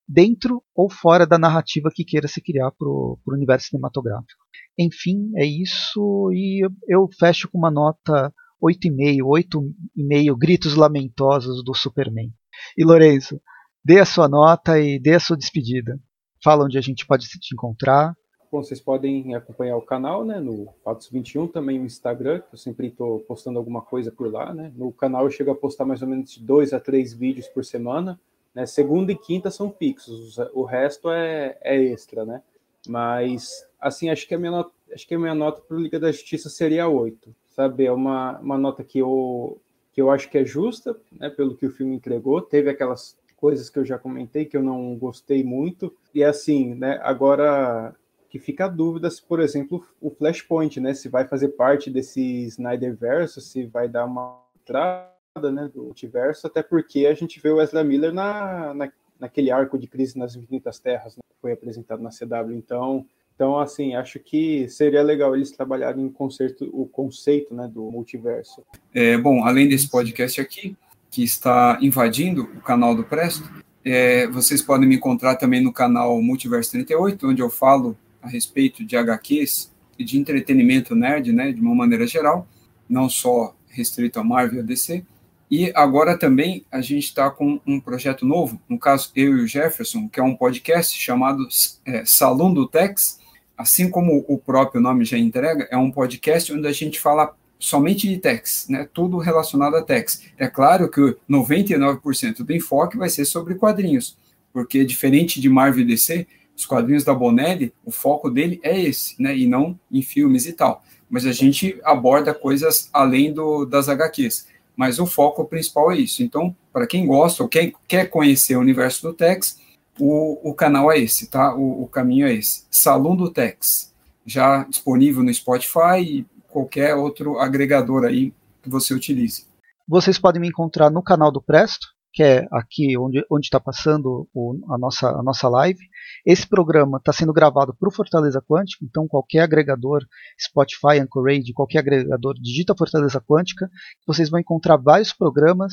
dentro 0.09 0.62
ou 0.74 0.90
fora 0.90 1.26
da 1.26 1.39
narrativa 1.39 1.90
que 1.93 2.05
queira 2.05 2.28
se 2.28 2.40
criar 2.40 2.70
para 2.70 2.89
o 2.89 3.18
universo 3.26 3.68
cinematográfico. 3.68 4.43
Enfim, 4.78 5.30
é 5.36 5.44
isso 5.44 6.30
e 6.32 6.66
eu 6.89 7.09
fecho 7.18 7.48
com 7.51 7.59
uma 7.59 7.70
nota 7.70 8.32
8,5, 8.62 9.22
8,5 9.22 10.39
gritos 10.39 10.74
lamentosos 10.74 11.64
do 11.64 11.74
Superman. 11.74 12.30
E 12.76 12.84
Lourenço, 12.84 13.40
dê 13.84 13.98
a 13.98 14.05
sua 14.05 14.28
nota 14.28 14.78
e 14.78 14.98
dê 14.98 15.14
a 15.14 15.20
sua 15.20 15.36
despedida. 15.36 15.98
Fala 16.43 16.64
onde 16.64 16.78
a 16.78 16.80
gente 16.80 17.06
pode 17.06 17.26
se 17.26 17.39
te 17.39 17.55
encontrar, 17.55 18.14
Bom, 18.52 18.62
vocês 18.62 18.82
podem 18.82 19.34
acompanhar 19.34 19.78
o 19.78 19.80
canal, 19.80 20.26
né, 20.26 20.39
no 20.39 20.68
Fatos 20.84 21.09
21, 21.09 21.48
também 21.48 21.80
o 21.80 21.86
Instagram, 21.86 22.40
que 22.40 22.52
eu 22.52 22.59
sempre 22.59 22.89
estou 22.89 23.20
postando 23.20 23.59
alguma 23.59 23.80
coisa 23.80 24.12
por 24.12 24.30
lá, 24.30 24.52
né. 24.52 24.70
No 24.76 24.93
canal 24.93 25.24
eu 25.24 25.30
chego 25.30 25.51
a 25.51 25.55
postar 25.55 25.86
mais 25.86 26.02
ou 26.02 26.09
menos 26.09 26.36
dois 26.36 26.74
a 26.74 26.78
três 26.78 27.14
vídeos 27.14 27.48
por 27.48 27.64
semana, 27.64 28.20
né. 28.55 28.66
Segunda 28.66 29.10
e 29.10 29.16
quinta 29.16 29.51
são 29.51 29.72
fixos, 29.72 30.36
o 30.52 30.64
resto 30.64 31.10
é, 31.10 31.56
é 31.62 31.82
extra, 31.82 32.26
né. 32.26 32.43
Mas, 32.86 33.66
assim, 33.80 34.10
acho 34.10 34.28
que 34.28 34.34
a 34.34 34.39
minha 34.39 34.51
nota, 34.51 34.70
acho 34.93 35.09
que 35.09 35.14
a 35.14 35.18
minha 35.18 35.34
nota 35.34 35.62
para 35.62 35.78
Liga 35.78 35.98
da 35.98 36.12
Justiça 36.12 36.51
seria 36.51 36.86
8, 36.86 37.34
sabe? 37.55 37.85
É 37.85 37.93
uma, 37.93 38.39
uma 38.39 38.59
nota 38.59 38.83
que 38.83 38.99
eu, 38.99 39.61
que 39.93 40.01
eu 40.01 40.11
acho 40.11 40.29
que 40.29 40.39
é 40.39 40.45
justa, 40.45 40.97
né, 41.12 41.31
pelo 41.31 41.57
que 41.57 41.66
o 41.66 41.70
filme 41.70 41.95
entregou. 41.95 42.41
Teve 42.41 42.70
aquelas 42.70 43.19
coisas 43.37 43.69
que 43.69 43.79
eu 43.79 43.85
já 43.85 43.99
comentei 43.99 44.45
que 44.45 44.57
eu 44.57 44.62
não 44.62 44.97
gostei 44.97 45.43
muito. 45.43 45.95
E 46.15 46.23
assim, 46.23 46.74
né, 46.74 46.99
agora 47.03 47.95
que 48.29 48.39
fica 48.39 48.65
a 48.65 48.69
dúvida 48.69 49.11
se, 49.11 49.23
por 49.23 49.41
exemplo, 49.41 49.87
o 50.01 50.11
Flashpoint, 50.11 50.81
né, 50.81 50.95
se 50.95 51.09
vai 51.09 51.27
fazer 51.27 51.49
parte 51.49 51.91
desse 51.91 52.20
Snyderverse, 52.47 53.41
se 53.41 53.66
vai 53.66 53.89
dar 53.89 54.07
uma 54.07 54.43
entrada, 54.61 55.12
né, 55.53 55.70
do 55.73 55.85
multiverso, 55.85 56.47
até 56.47 56.62
porque 56.62 57.07
a 57.07 57.15
gente 57.15 57.41
vê 57.41 57.51
o 57.51 57.61
Ezra 57.61 57.85
Miller 57.85 58.12
na, 58.12 58.73
na 58.73 58.93
naquele 59.23 59.53
arco 59.53 59.79
de 59.79 59.87
Crise 59.87 60.19
nas 60.19 60.35
Infinitas 60.35 60.81
Terras, 60.81 61.16
né, 61.16 61.23
que 61.29 61.41
foi 61.41 61.53
apresentado 61.53 62.03
na 62.03 62.11
CW. 62.11 62.55
Então, 62.55 63.07
então, 63.43 63.59
assim, 63.59 63.97
acho 63.97 64.20
que 64.20 64.69
seria 64.69 65.02
legal 65.02 65.35
eles 65.35 65.51
trabalharem 65.51 66.05
em 66.05 66.09
concerto, 66.09 66.70
o 66.73 66.86
conceito 66.86 67.52
né, 67.52 67.66
do 67.66 67.90
multiverso. 67.90 68.62
É, 68.94 69.19
bom, 69.19 69.44
além 69.44 69.69
desse 69.69 69.89
podcast 69.89 70.40
aqui, 70.40 70.77
que 71.10 71.24
está 71.24 71.77
invadindo 71.82 72.44
o 72.44 72.60
canal 72.60 72.94
do 72.94 73.02
Presto, 73.02 73.43
é, 73.85 74.28
vocês 74.28 74.62
podem 74.62 74.89
me 74.89 74.94
encontrar 74.94 75.35
também 75.35 75.60
no 75.60 75.73
canal 75.73 76.23
Multiverso 76.23 76.70
38, 76.70 77.31
onde 77.31 77.43
eu 77.43 77.51
falo 77.51 77.98
a 78.23 78.28
respeito 78.28 78.85
de 78.85 78.97
HQs 78.97 79.73
e 79.98 80.05
de 80.05 80.20
entretenimento 80.20 80.94
nerd, 80.94 81.32
né, 81.32 81.51
de 81.51 81.60
uma 81.60 81.74
maneira 81.74 82.06
geral, 82.06 82.47
não 82.89 83.09
só 83.09 83.56
restrito 83.70 84.20
a 84.20 84.24
Marvel 84.24 84.59
e 84.59 84.60
a 84.60 84.64
DC. 84.64 85.05
E 85.51 85.73
agora 85.74 86.16
também 86.16 86.64
a 86.70 86.81
gente 86.81 87.06
está 87.06 87.28
com 87.28 87.60
um 87.66 87.81
projeto 87.81 88.24
novo, 88.24 88.62
no 88.69 88.78
caso 88.78 89.10
eu 89.16 89.36
e 89.36 89.43
o 89.43 89.48
Jefferson, 89.48 90.09
que 90.09 90.20
é 90.20 90.23
um 90.23 90.36
podcast 90.36 90.97
chamado 90.97 91.48
é, 91.85 92.05
Salão 92.05 92.55
do 92.55 92.69
Tex, 92.69 93.20
assim 93.62 93.89
como 93.89 94.24
o 94.26 94.36
próprio 94.36 94.80
nome 94.80 95.05
já 95.05 95.16
entrega, 95.16 95.68
é 95.70 95.76
um 95.76 95.90
podcast 95.90 96.52
onde 96.52 96.66
a 96.66 96.72
gente 96.72 96.98
fala 96.98 97.32
somente 97.59 98.09
de 98.09 98.18
Tex, 98.18 98.66
né? 98.68 98.89
Tudo 98.93 99.18
relacionado 99.18 99.76
a 99.76 99.82
Tex. 99.82 100.24
É 100.36 100.48
claro 100.48 100.90
que 100.90 101.16
99% 101.30 102.43
do 102.43 102.52
enfoque 102.52 102.98
vai 102.98 103.09
ser 103.09 103.24
sobre 103.24 103.55
quadrinhos, 103.55 104.18
porque 104.52 104.84
diferente 104.84 105.40
de 105.40 105.48
Marvel 105.48 105.82
e 105.82 105.86
DC, 105.86 106.26
os 106.56 106.66
quadrinhos 106.66 107.05
da 107.05 107.14
Bonelli, 107.14 107.72
o 107.84 107.93
foco 107.93 108.28
dele 108.28 108.60
é 108.64 108.78
esse, 108.78 109.14
né? 109.22 109.36
E 109.36 109.47
não 109.47 109.78
em 109.90 110.02
filmes 110.02 110.44
e 110.47 110.52
tal. 110.52 110.82
Mas 111.09 111.24
a 111.24 111.32
gente 111.32 111.78
aborda 111.84 112.34
coisas 112.34 112.90
além 112.93 113.32
do, 113.32 113.64
das 113.64 113.89
HQs. 113.89 114.48
Mas 114.74 114.98
o 114.98 115.06
foco 115.06 115.44
principal 115.44 115.93
é 115.93 115.98
isso. 115.98 116.22
Então, 116.22 116.56
para 116.72 116.86
quem 116.86 117.06
gosta 117.06 117.44
ou 117.44 117.48
quem 117.48 117.72
quer 117.86 118.06
conhecer 118.06 118.56
o 118.56 118.60
universo 118.60 119.02
do 119.02 119.12
Tex, 119.12 119.60
o, 119.98 120.51
o 120.51 120.55
canal 120.55 120.90
é 120.90 120.98
esse, 120.98 121.28
tá? 121.28 121.55
O, 121.55 121.82
o 121.82 121.86
caminho 121.86 122.27
é 122.27 122.35
esse. 122.35 122.64
Salão 122.70 123.16
do 123.16 123.31
Tex. 123.31 123.93
Já 124.24 124.64
disponível 124.64 125.23
no 125.23 125.32
Spotify 125.32 126.01
e 126.01 126.27
qualquer 126.48 126.94
outro 126.94 127.39
agregador 127.39 128.05
aí 128.05 128.32
que 128.62 128.69
você 128.69 128.94
utilize. 128.94 129.44
Vocês 129.89 130.19
podem 130.19 130.40
me 130.40 130.48
encontrar 130.48 130.90
no 130.90 131.02
canal 131.02 131.32
do 131.32 131.43
Presto, 131.43 131.89
que 132.12 132.23
é 132.23 132.47
aqui 132.52 132.97
onde 132.97 133.24
está 133.40 133.59
passando 133.59 134.28
o, 134.35 134.55
a, 134.70 134.78
nossa, 134.78 135.09
a 135.09 135.23
nossa 135.23 135.48
live. 135.48 135.81
Esse 136.24 136.47
programa 136.47 136.98
está 136.98 137.12
sendo 137.12 137.32
gravado 137.32 137.74
para 137.74 137.89
o 137.89 137.93
Fortaleza 137.93 138.40
Quântica, 138.40 138.85
então 138.85 139.09
qualquer 139.09 139.40
agregador, 139.40 140.05
Spotify, 140.40 141.01
Anchorage, 141.01 141.52
qualquer 141.55 141.78
agregador, 141.78 142.35
digita 142.35 142.77
Fortaleza 142.77 143.20
Quântica, 143.20 143.69
vocês 144.06 144.31
vão 144.31 144.39
encontrar 144.39 144.77
vários 144.77 145.12
programas 145.12 145.73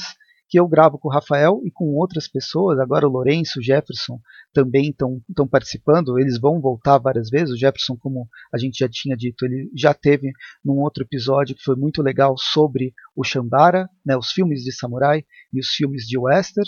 que 0.50 0.60
eu 0.60 0.68
gravo 0.68 0.98
com 0.98 1.08
o 1.08 1.12
Rafael 1.12 1.62
e 1.64 1.70
com 1.72 1.94
outras 1.96 2.28
pessoas. 2.28 2.80
Agora 2.80 3.08
o 3.08 3.12
Lourenço, 3.12 3.60
o 3.60 3.64
Jefferson 3.64 4.20
também 4.52 4.90
estão 4.90 5.48
participando. 5.48 6.18
Eles 6.18 6.40
vão 6.40 6.60
voltar 6.60 6.98
várias 6.98 7.30
vezes. 7.30 7.54
O 7.54 7.58
Jefferson, 7.58 7.96
como 7.96 8.28
a 8.52 8.58
gente 8.58 8.80
já 8.80 8.90
tinha 8.90 9.16
dito, 9.16 9.46
ele 9.46 9.70
já 9.76 9.94
teve 9.94 10.32
num 10.66 10.80
outro 10.80 11.04
episódio 11.04 11.56
que 11.56 11.64
foi 11.64 11.76
muito 11.76 12.02
legal 12.02 12.36
sobre 12.38 12.94
o 13.16 13.24
Shambara, 13.24 13.88
né, 14.04 14.18
os 14.18 14.32
filmes 14.32 14.64
de 14.64 14.72
samurai 14.72 15.24
e 15.54 15.60
os 15.60 15.70
filmes 15.70 16.08
de 16.08 16.18
western. 16.18 16.68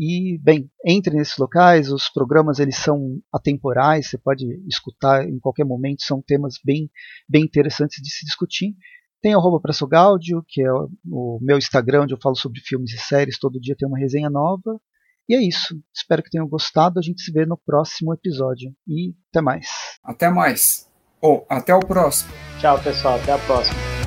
E, 0.00 0.38
bem, 0.38 0.70
entre 0.86 1.14
nesses 1.16 1.36
locais, 1.36 1.90
os 1.90 2.08
programas 2.08 2.60
eles 2.60 2.76
são 2.76 3.20
atemporais, 3.32 4.08
você 4.08 4.16
pode 4.16 4.46
escutar 4.68 5.28
em 5.28 5.40
qualquer 5.40 5.64
momento, 5.64 6.04
são 6.04 6.22
temas 6.22 6.54
bem, 6.64 6.88
bem 7.28 7.42
interessantes 7.42 8.00
de 8.00 8.08
se 8.08 8.24
discutir. 8.24 8.76
Tem 9.20 9.34
arroba 9.34 9.60
Gáudio, 9.88 10.44
que 10.46 10.62
é 10.62 10.72
o 10.72 11.38
meu 11.42 11.58
Instagram, 11.58 12.02
onde 12.02 12.14
eu 12.14 12.20
falo 12.20 12.36
sobre 12.36 12.60
filmes 12.60 12.92
e 12.92 12.98
séries. 12.98 13.38
Todo 13.38 13.60
dia 13.60 13.74
tem 13.76 13.88
uma 13.88 13.98
resenha 13.98 14.30
nova. 14.30 14.80
E 15.28 15.34
é 15.34 15.42
isso. 15.42 15.78
Espero 15.94 16.22
que 16.22 16.30
tenham 16.30 16.48
gostado. 16.48 16.98
A 16.98 17.02
gente 17.02 17.20
se 17.20 17.30
vê 17.30 17.44
no 17.44 17.58
próximo 17.58 18.14
episódio. 18.14 18.72
E 18.86 19.14
até 19.30 19.40
mais. 19.40 19.66
Até 20.02 20.30
mais. 20.30 20.88
Ou 21.20 21.46
oh, 21.48 21.54
até 21.54 21.74
o 21.74 21.80
próximo. 21.80 22.32
Tchau, 22.60 22.80
pessoal. 22.80 23.16
Até 23.16 23.32
a 23.32 23.38
próxima. 23.38 23.97